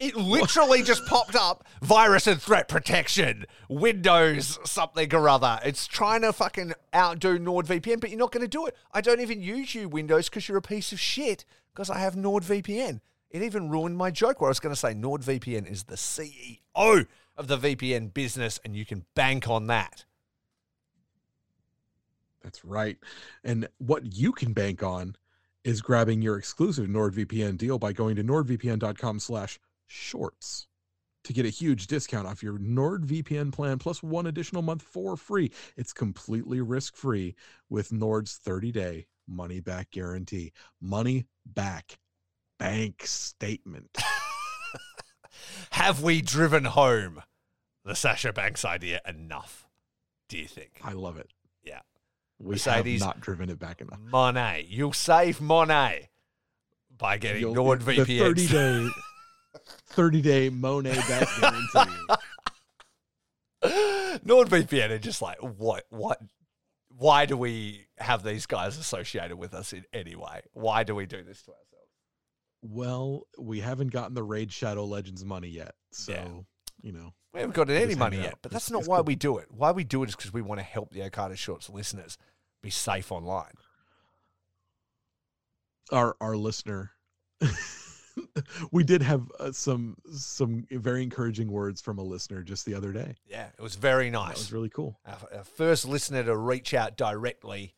It 0.00 0.14
literally 0.14 0.84
just 0.84 1.04
popped 1.06 1.34
up 1.34 1.66
virus 1.82 2.28
and 2.28 2.40
threat 2.40 2.68
protection, 2.68 3.46
Windows 3.68 4.60
something 4.64 5.12
or 5.12 5.28
other. 5.28 5.58
It's 5.64 5.88
trying 5.88 6.22
to 6.22 6.32
fucking 6.32 6.74
outdo 6.94 7.36
NordVPN, 7.36 8.00
but 8.00 8.10
you're 8.10 8.18
not 8.18 8.30
going 8.30 8.44
to 8.44 8.48
do 8.48 8.66
it. 8.66 8.76
I 8.92 9.00
don't 9.00 9.20
even 9.20 9.42
use 9.42 9.74
you, 9.74 9.88
Windows, 9.88 10.28
because 10.28 10.48
you're 10.48 10.58
a 10.58 10.62
piece 10.62 10.92
of 10.92 11.00
shit 11.00 11.44
because 11.74 11.90
I 11.90 11.98
have 11.98 12.14
NordVPN. 12.14 13.00
It 13.30 13.42
even 13.42 13.70
ruined 13.70 13.96
my 13.96 14.12
joke 14.12 14.40
where 14.40 14.48
I 14.48 14.52
was 14.52 14.60
going 14.60 14.74
to 14.74 14.78
say 14.80 14.94
NordVPN 14.94 15.68
is 15.68 15.84
the 15.84 15.96
CEO 15.96 17.06
of 17.36 17.48
the 17.48 17.58
VPN 17.58 18.14
business 18.14 18.60
and 18.64 18.76
you 18.76 18.86
can 18.86 19.04
bank 19.16 19.48
on 19.48 19.66
that. 19.66 20.04
That's 22.42 22.64
right. 22.64 22.98
And 23.42 23.68
what 23.78 24.16
you 24.16 24.30
can 24.30 24.52
bank 24.52 24.82
on 24.84 25.16
is 25.64 25.82
grabbing 25.82 26.22
your 26.22 26.38
exclusive 26.38 26.86
NordVPN 26.86 27.58
deal 27.58 27.78
by 27.80 27.92
going 27.92 28.14
to 28.16 28.24
nordvpn.com 28.24 29.18
slash 29.18 29.58
shorts 29.88 30.66
to 31.24 31.32
get 31.32 31.44
a 31.44 31.50
huge 31.50 31.88
discount 31.88 32.26
off 32.26 32.42
your 32.42 32.58
NordVPN 32.58 33.52
plan 33.52 33.78
plus 33.78 34.02
one 34.02 34.26
additional 34.26 34.62
month 34.62 34.82
for 34.82 35.16
free. 35.16 35.50
It's 35.76 35.92
completely 35.92 36.60
risk-free 36.60 37.34
with 37.68 37.92
Nord's 37.92 38.38
30-day 38.46 39.06
money-back 39.26 39.90
guarantee. 39.90 40.52
Money 40.80 41.26
back 41.44 41.98
bank 42.58 43.02
statement. 43.06 43.98
Have 45.70 46.02
we 46.02 46.22
driven 46.22 46.64
home 46.64 47.22
the 47.84 47.94
Sasha 47.94 48.32
Banks 48.32 48.64
idea 48.64 49.00
enough? 49.06 49.66
Do 50.28 50.38
you 50.38 50.46
think? 50.46 50.80
I 50.84 50.92
love 50.92 51.16
it. 51.18 51.30
Yeah. 51.62 51.80
We 52.38 52.52
Mercedes- 52.52 53.00
have 53.02 53.08
not 53.16 53.20
driven 53.20 53.50
it 53.50 53.58
back 53.58 53.80
enough. 53.80 53.98
Monet. 54.00 54.66
You'll 54.68 54.92
save 54.92 55.40
Monet 55.40 56.08
by 56.96 57.18
getting 57.18 57.44
NordVPN. 57.54 58.06
The 58.06 58.18
30 58.18 58.48
day 58.48 58.88
30 59.66 60.22
day 60.22 60.48
Monet 60.50 60.94
back 61.08 61.28
guarantee. 61.40 61.96
NordVPN 64.24 64.90
are 64.90 64.98
just 64.98 65.20
like, 65.22 65.38
what? 65.40 65.84
What? 65.90 66.20
Why 66.96 67.26
do 67.26 67.36
we 67.36 67.86
have 67.98 68.22
these 68.22 68.46
guys 68.46 68.76
associated 68.78 69.36
with 69.36 69.54
us 69.54 69.72
in 69.72 69.84
any 69.92 70.16
way? 70.16 70.40
Why 70.52 70.82
do 70.84 70.94
we 70.94 71.06
do 71.06 71.22
this 71.22 71.42
to 71.42 71.50
ourselves? 71.52 71.64
Well, 72.62 73.22
we 73.38 73.60
haven't 73.60 73.88
gotten 73.92 74.14
the 74.14 74.22
Raid 74.22 74.52
Shadow 74.52 74.84
Legends 74.84 75.24
money 75.24 75.48
yet. 75.48 75.74
So, 75.92 76.12
Yeah. 76.12 76.26
you 76.82 76.92
know, 76.92 77.12
We 77.32 77.40
haven't 77.40 77.54
gotten 77.54 77.76
any 77.76 77.94
money 77.94 78.16
yet, 78.16 78.38
but 78.42 78.50
that's 78.50 78.70
not 78.70 78.86
why 78.86 78.96
cool. 78.96 79.04
we 79.04 79.14
do 79.16 79.38
it. 79.38 79.46
Why 79.50 79.70
we 79.70 79.84
do 79.84 80.02
it 80.02 80.08
is 80.08 80.16
because 80.16 80.32
we 80.32 80.42
want 80.42 80.58
to 80.58 80.64
help 80.64 80.90
the 80.90 81.02
Okada 81.04 81.36
Shorts 81.36 81.68
listeners 81.70 82.18
be 82.62 82.70
safe 82.70 83.12
online. 83.12 83.52
our 85.92 86.16
our 86.20 86.36
listener 86.36 86.90
we 88.72 88.84
did 88.84 89.02
have 89.02 89.30
uh, 89.38 89.52
some 89.52 89.96
some 90.12 90.66
very 90.70 91.02
encouraging 91.02 91.50
words 91.50 91.80
from 91.80 91.98
a 91.98 92.02
listener 92.02 92.42
just 92.42 92.64
the 92.66 92.74
other 92.74 92.92
day. 92.92 93.16
Yeah, 93.26 93.46
it 93.46 93.62
was 93.62 93.74
very 93.74 94.10
nice. 94.10 94.36
It 94.36 94.38
was 94.38 94.52
really 94.52 94.68
cool. 94.70 94.98
our, 95.06 95.16
our 95.38 95.44
first 95.44 95.86
listener 95.86 96.22
to 96.24 96.36
reach 96.36 96.74
out 96.74 96.96
directly 96.96 97.74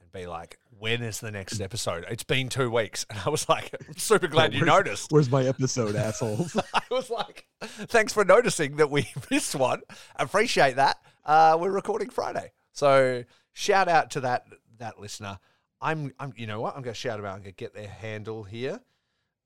and 0.00 0.10
be 0.12 0.26
like, 0.26 0.58
"When 0.78 1.02
is 1.02 1.20
the 1.20 1.30
next 1.30 1.60
episode?" 1.68 2.04
It's 2.08 2.24
been 2.24 2.48
two 2.48 2.70
weeks, 2.70 3.06
and 3.10 3.18
I 3.24 3.30
was 3.30 3.48
like, 3.48 3.74
"I'm 3.88 3.96
super 3.96 4.28
glad 4.28 4.54
you 4.54 4.64
noticed." 4.64 5.10
Where's 5.10 5.30
my 5.30 5.44
episode, 5.44 5.96
assholes? 5.96 6.56
I 6.74 6.82
was 6.90 7.10
like, 7.10 7.46
"Thanks 7.62 8.12
for 8.12 8.24
noticing 8.24 8.76
that 8.76 8.90
we 8.90 9.08
missed 9.30 9.54
one. 9.54 9.82
Appreciate 10.16 10.76
that." 10.76 10.98
Uh, 11.24 11.56
we're 11.60 11.70
recording 11.70 12.10
Friday, 12.10 12.52
so 12.72 13.24
shout 13.52 13.88
out 13.88 14.10
to 14.12 14.20
that 14.20 14.46
that 14.78 14.98
listener. 15.00 15.38
I'm, 15.80 16.12
I'm, 16.20 16.32
you 16.36 16.46
know 16.46 16.60
what? 16.60 16.76
I'm 16.76 16.82
going 16.82 16.94
to 16.94 16.98
shout 17.00 17.18
about. 17.18 17.34
I'm 17.34 17.40
going 17.40 17.52
to 17.52 17.56
get 17.56 17.74
their 17.74 17.88
handle 17.88 18.44
here, 18.44 18.80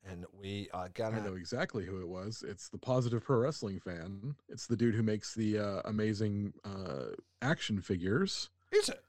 and 0.08 0.24
we 0.38 0.68
are 0.72 0.84
I 0.84 0.88
gonna. 0.88 1.22
know 1.22 1.34
exactly 1.34 1.84
who 1.84 2.00
it 2.00 2.08
was. 2.08 2.44
It's 2.46 2.68
the 2.68 2.78
Positive 2.78 3.22
Pro 3.24 3.38
Wrestling 3.38 3.80
fan. 3.80 4.36
It's 4.48 4.66
the 4.66 4.76
dude 4.76 4.94
who 4.94 5.02
makes 5.02 5.34
the 5.34 5.58
uh, 5.58 5.80
amazing 5.84 6.52
uh, 6.64 7.06
action 7.42 7.80
figures. 7.80 8.50
Is 8.72 8.88
it 8.88 9.02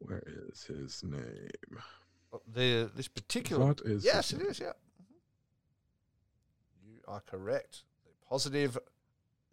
Where 0.00 0.22
is 0.50 0.64
his 0.64 1.02
name? 1.04 1.50
the 2.52 2.90
this 2.94 3.08
particular? 3.08 3.66
What 3.66 3.80
is 3.84 4.04
Yes, 4.04 4.32
it 4.32 4.42
is. 4.42 4.60
Yeah, 4.60 4.72
you 6.84 7.00
are 7.08 7.20
correct. 7.20 7.82
The 8.04 8.10
positive, 8.28 8.78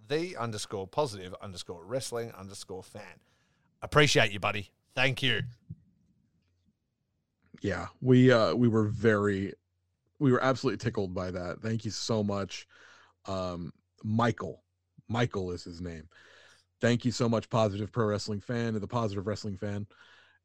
the 0.07 0.35
underscore 0.37 0.87
positive 0.87 1.33
underscore 1.41 1.83
wrestling 1.85 2.31
underscore 2.37 2.83
fan. 2.83 3.19
Appreciate 3.81 4.31
you, 4.31 4.39
buddy. 4.39 4.71
Thank 4.95 5.21
you. 5.21 5.41
yeah 7.61 7.87
we 8.01 8.31
uh 8.31 8.53
we 8.53 8.67
were 8.67 8.83
very 8.85 9.53
we 10.19 10.31
were 10.31 10.43
absolutely 10.43 10.77
tickled 10.77 11.13
by 11.13 11.31
that 11.31 11.61
thank 11.61 11.85
you 11.85 11.91
so 11.91 12.23
much 12.23 12.67
um 13.25 13.71
michael 14.03 14.63
michael 15.09 15.51
is 15.51 15.63
his 15.63 15.81
name 15.81 16.07
thank 16.81 17.05
you 17.05 17.11
so 17.11 17.27
much 17.29 17.49
positive 17.49 17.91
pro 17.91 18.05
wrestling 18.05 18.41
fan 18.41 18.69
and 18.75 18.81
the 18.81 18.87
positive 18.87 19.27
wrestling 19.27 19.57
fan 19.57 19.87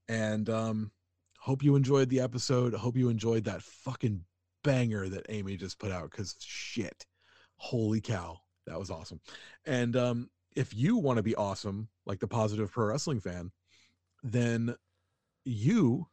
And 0.08 0.50
um, 0.50 0.92
hope 1.40 1.62
you 1.64 1.76
enjoyed 1.76 2.08
the 2.10 2.20
episode. 2.20 2.74
Hope 2.74 2.96
you 2.96 3.08
enjoyed 3.08 3.44
that 3.44 3.62
fucking 3.62 4.24
banger 4.64 5.08
that 5.08 5.26
Amy 5.30 5.56
just 5.56 5.78
put 5.78 5.92
out 5.92 6.10
because 6.10 6.36
shit, 6.40 7.06
holy 7.56 8.00
cow, 8.00 8.38
that 8.66 8.78
was 8.78 8.90
awesome. 8.90 9.20
And 9.66 9.96
um, 9.96 10.30
if 10.56 10.74
you 10.74 10.96
want 10.98 11.18
to 11.18 11.22
be 11.22 11.36
awesome, 11.36 11.88
like 12.06 12.20
the 12.20 12.28
positive 12.28 12.70
pro 12.72 12.86
wrestling 12.86 13.20
fan, 13.20 13.52
then 14.22 14.74
you 15.44 16.08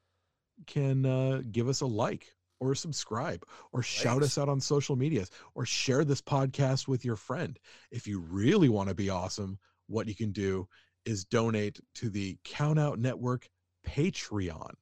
can 0.68 1.06
uh, 1.06 1.42
give 1.52 1.70
us 1.70 1.82
a 1.82 1.86
like 1.88 2.28
or 2.60 2.76
subscribe 2.76 3.44
or 3.72 3.82
shout 3.82 4.24
us 4.24 4.38
out 4.38 4.50
on 4.50 4.60
social 4.60 4.96
medias 4.96 5.32
or 5.56 5.66
share 5.66 6.04
this 6.04 6.22
podcast 6.22 6.88
with 6.88 7.06
your 7.06 7.16
friend. 7.16 7.60
If 7.92 8.08
you 8.08 8.20
really 8.20 8.70
want 8.70 8.90
to 8.90 8.96
be 8.96 9.10
awesome, 9.10 9.60
what 9.88 10.08
you 10.08 10.16
can 10.16 10.32
do 10.32 10.68
is 11.06 11.26
donate 11.26 11.80
to 11.96 12.10
the 12.10 12.38
Count 12.44 12.80
Out 12.80 13.00
Network 13.00 13.48
Patreon, 13.88 14.74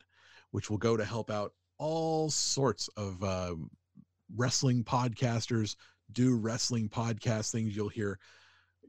which 0.51 0.69
will 0.69 0.77
go 0.77 0.97
to 0.97 1.05
help 1.05 1.29
out 1.29 1.53
all 1.77 2.29
sorts 2.29 2.89
of 2.97 3.23
uh, 3.23 3.55
wrestling 4.35 4.83
podcasters 4.83 5.75
do 6.11 6.35
wrestling 6.35 6.89
podcast 6.89 7.51
things. 7.51 7.75
You'll 7.75 7.89
hear, 7.89 8.19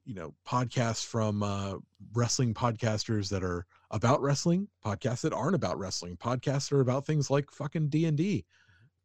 you 0.04 0.14
know, 0.14 0.34
podcasts 0.46 1.04
from 1.04 1.42
uh, 1.42 1.74
wrestling 2.14 2.54
podcasters 2.54 3.28
that 3.30 3.42
are 3.42 3.66
about 3.90 4.22
wrestling, 4.22 4.68
podcasts 4.84 5.22
that 5.22 5.32
aren't 5.32 5.54
about 5.54 5.78
wrestling, 5.78 6.16
podcasts 6.16 6.70
that 6.70 6.76
are 6.76 6.80
about 6.80 7.06
things 7.06 7.30
like 7.30 7.50
fucking 7.50 7.88
D 7.88 8.06
and 8.06 8.16
D, 8.16 8.44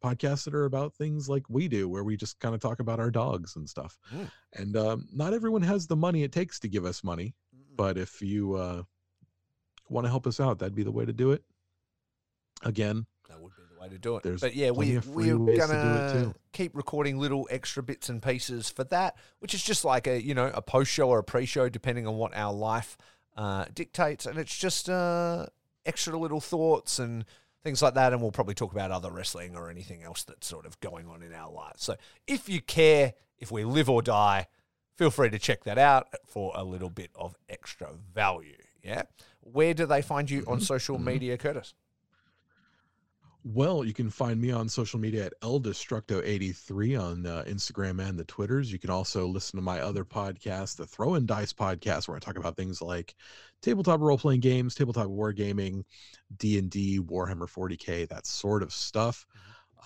podcasts 0.04 0.44
that 0.44 0.54
are 0.54 0.64
about 0.64 0.94
things 0.94 1.28
like 1.28 1.44
we 1.48 1.68
do, 1.68 1.88
where 1.88 2.04
we 2.04 2.16
just 2.16 2.38
kind 2.40 2.54
of 2.54 2.60
talk 2.60 2.80
about 2.80 3.00
our 3.00 3.10
dogs 3.10 3.56
and 3.56 3.68
stuff. 3.68 3.96
Mm. 4.14 4.30
And 4.54 4.76
um, 4.76 5.08
not 5.12 5.32
everyone 5.32 5.62
has 5.62 5.86
the 5.86 5.96
money 5.96 6.22
it 6.22 6.32
takes 6.32 6.60
to 6.60 6.68
give 6.68 6.84
us 6.84 7.02
money, 7.02 7.34
but 7.76 7.96
if 7.96 8.20
you 8.20 8.54
uh, 8.54 8.82
want 9.88 10.04
to 10.04 10.10
help 10.10 10.26
us 10.26 10.40
out, 10.40 10.58
that'd 10.58 10.74
be 10.74 10.82
the 10.82 10.92
way 10.92 11.04
to 11.04 11.12
do 11.12 11.32
it. 11.32 11.42
Again, 12.62 13.06
That 13.28 13.40
would 13.40 13.52
be 13.56 13.62
the 13.74 13.80
way 13.80 13.88
to 13.88 13.98
do 13.98 14.16
it. 14.16 14.22
There's 14.22 14.40
but 14.40 14.54
yeah, 14.54 14.70
we 14.70 14.98
we're 14.98 15.36
ways 15.36 15.58
to 15.58 15.66
do 15.66 15.72
it 15.72 16.12
gonna 16.12 16.34
keep 16.52 16.76
recording 16.76 17.18
little 17.18 17.48
extra 17.50 17.82
bits 17.82 18.08
and 18.08 18.22
pieces 18.22 18.70
for 18.70 18.84
that, 18.84 19.16
which 19.40 19.54
is 19.54 19.62
just 19.62 19.84
like 19.84 20.06
a 20.06 20.22
you 20.22 20.34
know 20.34 20.50
a 20.54 20.62
post 20.62 20.90
show 20.90 21.08
or 21.08 21.18
a 21.18 21.24
pre 21.24 21.46
show, 21.46 21.68
depending 21.68 22.06
on 22.06 22.16
what 22.16 22.34
our 22.36 22.52
life 22.52 22.96
uh, 23.36 23.64
dictates, 23.74 24.26
and 24.26 24.38
it's 24.38 24.56
just 24.56 24.88
uh, 24.88 25.46
extra 25.84 26.18
little 26.18 26.40
thoughts 26.40 26.98
and 26.98 27.24
things 27.64 27.82
like 27.82 27.94
that. 27.94 28.12
And 28.12 28.22
we'll 28.22 28.30
probably 28.30 28.54
talk 28.54 28.72
about 28.72 28.90
other 28.92 29.10
wrestling 29.10 29.56
or 29.56 29.68
anything 29.70 30.02
else 30.04 30.22
that's 30.22 30.46
sort 30.46 30.66
of 30.66 30.78
going 30.80 31.08
on 31.08 31.22
in 31.22 31.32
our 31.34 31.50
lives. 31.50 31.82
So 31.82 31.96
if 32.28 32.48
you 32.48 32.60
care, 32.60 33.14
if 33.38 33.50
we 33.50 33.64
live 33.64 33.90
or 33.90 34.02
die, 34.02 34.46
feel 34.96 35.10
free 35.10 35.30
to 35.30 35.38
check 35.38 35.64
that 35.64 35.78
out 35.78 36.06
for 36.26 36.52
a 36.54 36.62
little 36.62 36.90
bit 36.90 37.10
of 37.16 37.34
extra 37.48 37.88
value. 38.14 38.56
Yeah. 38.82 39.02
Where 39.40 39.74
do 39.74 39.86
they 39.86 40.02
find 40.02 40.30
you 40.30 40.44
on 40.46 40.60
Mhm, 40.60 40.62
social 40.62 40.98
mhm. 40.98 41.04
media, 41.04 41.36
Curtis? 41.38 41.74
Well, 43.46 43.84
you 43.84 43.92
can 43.92 44.08
find 44.08 44.40
me 44.40 44.52
on 44.52 44.70
social 44.70 44.98
media 44.98 45.26
at 45.26 45.38
eldestructo83 45.42 46.98
on 46.98 47.26
uh, 47.26 47.44
Instagram 47.46 48.02
and 48.02 48.18
the 48.18 48.24
Twitters. 48.24 48.72
You 48.72 48.78
can 48.78 48.88
also 48.88 49.26
listen 49.26 49.58
to 49.58 49.62
my 49.62 49.80
other 49.80 50.02
podcast, 50.02 50.76
the 50.76 50.86
Throw 50.86 51.14
and 51.14 51.26
Dice 51.26 51.52
podcast, 51.52 52.08
where 52.08 52.16
I 52.16 52.20
talk 52.20 52.38
about 52.38 52.56
things 52.56 52.80
like 52.80 53.14
tabletop 53.60 54.00
role-playing 54.00 54.40
games, 54.40 54.74
tabletop 54.74 55.08
wargaming, 55.08 55.84
D&D, 56.38 57.00
Warhammer 57.00 57.46
40k, 57.46 58.08
that 58.08 58.26
sort 58.26 58.62
of 58.62 58.72
stuff. 58.72 59.26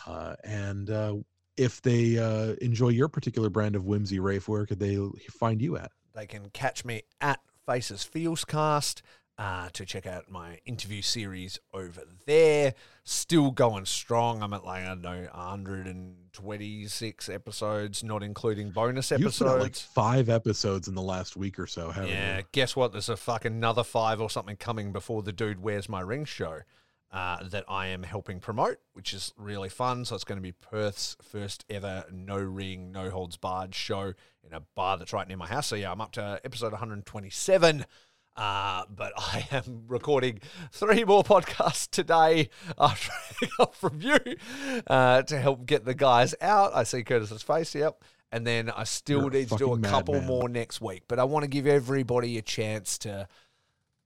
Uh, 0.06 0.36
and 0.44 0.90
uh, 0.90 1.16
if 1.56 1.82
they 1.82 2.16
uh, 2.16 2.54
enjoy 2.62 2.90
your 2.90 3.08
particular 3.08 3.50
brand 3.50 3.74
of 3.74 3.86
whimsy, 3.86 4.20
Rafe, 4.20 4.46
where 4.46 4.66
could 4.66 4.78
they 4.78 4.98
find 5.32 5.60
you 5.60 5.76
at? 5.76 5.90
They 6.14 6.26
can 6.26 6.50
catch 6.50 6.84
me 6.84 7.02
at 7.20 7.40
Faces 7.66 8.04
Feels 8.04 8.44
Cast 8.44 9.02
uh, 9.38 9.68
to 9.72 9.86
check 9.86 10.04
out 10.04 10.28
my 10.28 10.58
interview 10.66 11.00
series 11.00 11.60
over 11.72 12.02
there. 12.26 12.74
Still 13.04 13.52
going 13.52 13.86
strong. 13.86 14.42
I'm 14.42 14.52
at 14.52 14.64
like, 14.64 14.82
I 14.82 14.88
don't 14.88 15.02
know, 15.02 15.28
126 15.32 17.28
episodes, 17.28 18.02
not 18.02 18.24
including 18.24 18.70
bonus 18.70 19.12
episodes. 19.12 19.40
You've 19.40 19.60
like 19.60 19.76
five 19.76 20.28
episodes 20.28 20.88
in 20.88 20.94
the 20.94 21.02
last 21.02 21.36
week 21.36 21.58
or 21.58 21.68
so, 21.68 21.90
haven't 21.90 22.10
you? 22.10 22.16
Yeah, 22.16 22.38
you? 22.38 22.44
guess 22.50 22.74
what? 22.74 22.90
There's 22.92 23.08
a 23.08 23.16
fucking 23.16 23.52
another 23.52 23.84
five 23.84 24.20
or 24.20 24.28
something 24.28 24.56
coming 24.56 24.92
before 24.92 25.22
the 25.22 25.32
Dude 25.32 25.62
Where's 25.62 25.88
My 25.88 26.00
Ring 26.00 26.24
show 26.24 26.62
uh, 27.10 27.42
that 27.44 27.64
I 27.68 27.86
am 27.86 28.02
helping 28.02 28.40
promote, 28.40 28.78
which 28.92 29.14
is 29.14 29.32
really 29.36 29.68
fun. 29.68 30.04
So 30.04 30.14
it's 30.14 30.24
going 30.24 30.38
to 30.38 30.42
be 30.42 30.52
Perth's 30.52 31.16
first 31.22 31.64
ever 31.70 32.04
no 32.12 32.36
ring, 32.36 32.92
no 32.92 33.10
holds 33.10 33.36
barred 33.36 33.74
show 33.74 34.14
in 34.42 34.52
a 34.52 34.60
bar 34.74 34.98
that's 34.98 35.12
right 35.12 35.26
near 35.26 35.36
my 35.36 35.46
house. 35.46 35.68
So 35.68 35.76
yeah, 35.76 35.90
I'm 35.90 36.00
up 36.00 36.12
to 36.12 36.40
episode 36.44 36.72
127. 36.72 37.86
Uh, 38.38 38.84
but 38.88 39.12
I 39.18 39.46
am 39.50 39.82
recording 39.88 40.40
three 40.70 41.04
more 41.04 41.24
podcasts 41.24 41.90
today 41.90 42.50
after 42.78 43.10
I 43.42 43.48
got 43.58 43.74
from 43.74 44.00
you 44.00 44.18
uh, 44.86 45.22
to 45.22 45.38
help 45.40 45.66
get 45.66 45.84
the 45.84 45.94
guys 45.94 46.36
out. 46.40 46.70
I 46.74 46.84
see 46.84 47.02
Curtis's 47.02 47.42
face, 47.42 47.74
yep. 47.74 48.02
And 48.30 48.46
then 48.46 48.70
I 48.70 48.84
still 48.84 49.22
You're 49.22 49.30
need 49.30 49.48
to 49.48 49.56
do 49.56 49.72
a 49.72 49.80
couple 49.80 50.14
madman. 50.14 50.28
more 50.28 50.48
next 50.48 50.80
week. 50.80 51.02
But 51.08 51.18
I 51.18 51.24
want 51.24 51.44
to 51.44 51.48
give 51.48 51.66
everybody 51.66 52.38
a 52.38 52.42
chance 52.42 52.98
to, 52.98 53.26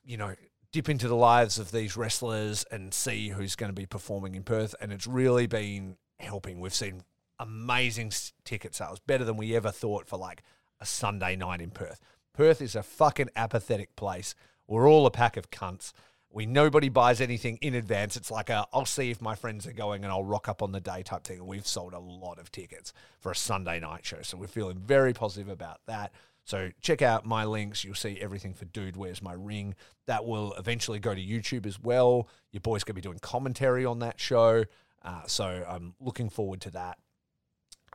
you 0.05 0.17
know, 0.17 0.35
dip 0.71 0.89
into 0.89 1.09
the 1.09 1.17
lives 1.17 1.59
of 1.59 1.71
these 1.71 1.97
wrestlers 1.97 2.65
and 2.71 2.95
see 2.95 3.29
who's 3.29 3.55
going 3.57 3.69
to 3.69 3.75
be 3.75 3.85
performing 3.85 4.35
in 4.35 4.45
Perth. 4.45 4.75
And 4.81 4.93
it's 4.93 5.07
really 5.07 5.47
been 5.47 5.97
helping. 6.21 6.61
We've 6.61 6.73
seen 6.73 7.03
amazing 7.39 8.13
ticket 8.45 8.75
sales, 8.75 9.01
better 9.01 9.25
than 9.25 9.37
we 9.37 9.55
ever 9.57 9.73
thought 9.73 10.07
for 10.07 10.17
like 10.17 10.43
a 10.81 10.87
Sunday 10.87 11.37
night 11.37 11.61
in 11.61 11.71
Perth. 11.71 12.01
Perth 12.33 12.61
is 12.63 12.75
a 12.75 12.83
fucking 12.83 13.31
apathetic 13.37 13.95
place. 13.97 14.35
We're 14.67 14.89
all 14.89 15.07
a 15.07 15.11
pack 15.11 15.37
of 15.37 15.51
cunts. 15.51 15.93
We 16.31 16.47
nobody 16.47 16.89
buys 16.89 17.21
anything 17.21 17.59
in 17.61 17.75
advance. 17.75 18.17
It's 18.17 18.31
like 18.31 18.49
a 18.49 18.67
I'll 18.73 18.87
see 18.87 19.11
if 19.11 19.21
my 19.21 19.35
friends 19.35 19.67
are 19.67 19.73
going 19.73 20.03
and 20.03 20.11
I'll 20.11 20.25
rock 20.25 20.49
up 20.49 20.63
on 20.63 20.73
the 20.73 20.81
day 20.81 21.03
type 21.03 21.25
thing. 21.25 21.39
And 21.39 21.47
we've 21.47 21.67
sold 21.67 21.93
a 21.93 21.99
lot 21.99 22.39
of 22.39 22.51
tickets 22.51 22.95
for 23.21 23.33
a 23.33 23.37
Sunday 23.37 23.81
night 23.81 24.07
show. 24.07 24.23
So 24.23 24.39
we're 24.39 24.47
feeling 24.47 24.79
very 24.79 25.13
positive 25.13 25.51
about 25.51 25.81
that. 25.87 26.13
So 26.45 26.71
check 26.81 27.03
out 27.03 27.25
my 27.25 27.45
links. 27.45 27.85
You'll 27.85 27.95
see 27.95 28.19
everything 28.21 28.55
for 28.55 28.65
Dude 28.65 28.97
Where's 28.97 29.23
My 29.23 29.35
Ring. 29.35 29.75
That 30.07 30.25
will 30.25 30.55
eventually 30.55 30.99
go 30.99 31.15
to 31.15 31.21
YouTube 31.21 31.67
as 31.67 31.79
well. 31.79 32.29
Your 32.51 32.63
boy's 32.63 32.83
to 32.83 32.95
be 32.95 33.01
doing 33.01 33.19
commentary 33.21 33.85
on 33.85 34.01
that 34.01 34.19
show. 34.19 34.65
Uh, 35.03 35.23
so 35.27 35.65
I'm 35.69 35.95
looking 36.01 36.29
forward 36.31 36.61
to 36.63 36.71
that. 36.71 36.99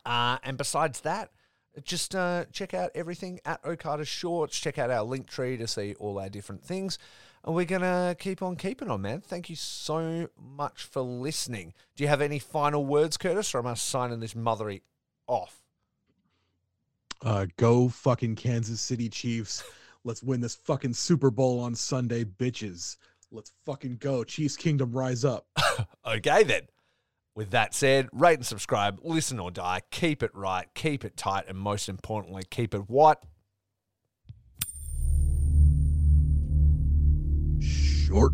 Uh, 0.06 0.38
and 0.44 0.58
besides 0.58 1.02
that, 1.02 1.32
just 1.84 2.16
uh, 2.16 2.46
check 2.52 2.74
out 2.74 2.92
everything 2.96 3.40
at 3.46 3.64
Okada 3.66 4.06
Shorts. 4.06 4.60
Check 4.60 4.78
out 4.78 4.90
our 4.90 5.04
link 5.04 5.28
tree 5.28 5.58
to 5.58 5.68
see 5.68 5.96
all 6.00 6.20
our 6.20 6.30
different 6.30 6.64
things. 6.64 6.98
And 7.44 7.56
we're 7.56 7.66
going 7.66 7.82
to 7.82 8.16
keep 8.20 8.42
on 8.42 8.56
keeping 8.56 8.90
on, 8.90 9.02
man. 9.02 9.22
Thank 9.22 9.50
you 9.50 9.56
so 9.56 10.30
much 10.38 10.84
for 10.84 11.02
listening. 11.02 11.74
Do 11.96 12.04
you 12.04 12.10
have 12.10 12.22
any 12.22 12.40
final 12.40 12.86
words, 12.86 13.18
Curtis, 13.18 13.54
or 13.56 13.60
am 13.60 13.68
I 13.68 13.76
signing 13.76 14.20
this 14.20 14.34
mothery 14.34 14.82
off? 15.28 15.62
Uh, 17.22 17.48
go 17.58 17.90
fucking 17.90 18.36
Kansas 18.36 18.82
City 18.82 19.10
Chiefs. 19.10 19.64
Let's 20.04 20.24
win 20.24 20.42
this 20.42 20.56
fucking 20.56 20.94
Super 20.94 21.32
Bowl 21.32 21.60
on 21.60 21.76
Sunday, 21.76 22.24
bitches. 22.24 22.98
Let's 23.32 23.52
fucking 23.66 23.98
go. 24.00 24.24
Chiefs 24.24 24.56
Kingdom 24.56 24.92
rise 24.92 25.26
up. 25.26 25.48
Okay, 26.08 26.44
then. 26.44 26.62
With 27.38 27.52
that 27.52 27.76
said, 27.76 28.10
rate 28.12 28.40
and 28.40 28.46
subscribe, 28.48 29.00
listen 29.04 29.40
or 29.40 29.52
die, 29.52 29.82
keep 29.92 30.24
it 30.24 30.32
right, 30.34 30.66
keep 30.74 31.06
it 31.06 31.16
tight, 31.16 31.44
and 31.48 31.56
most 31.56 31.88
importantly, 31.88 32.42
keep 32.50 32.74
it 32.74 32.90
what? 32.90 33.22
Short. 37.62 38.34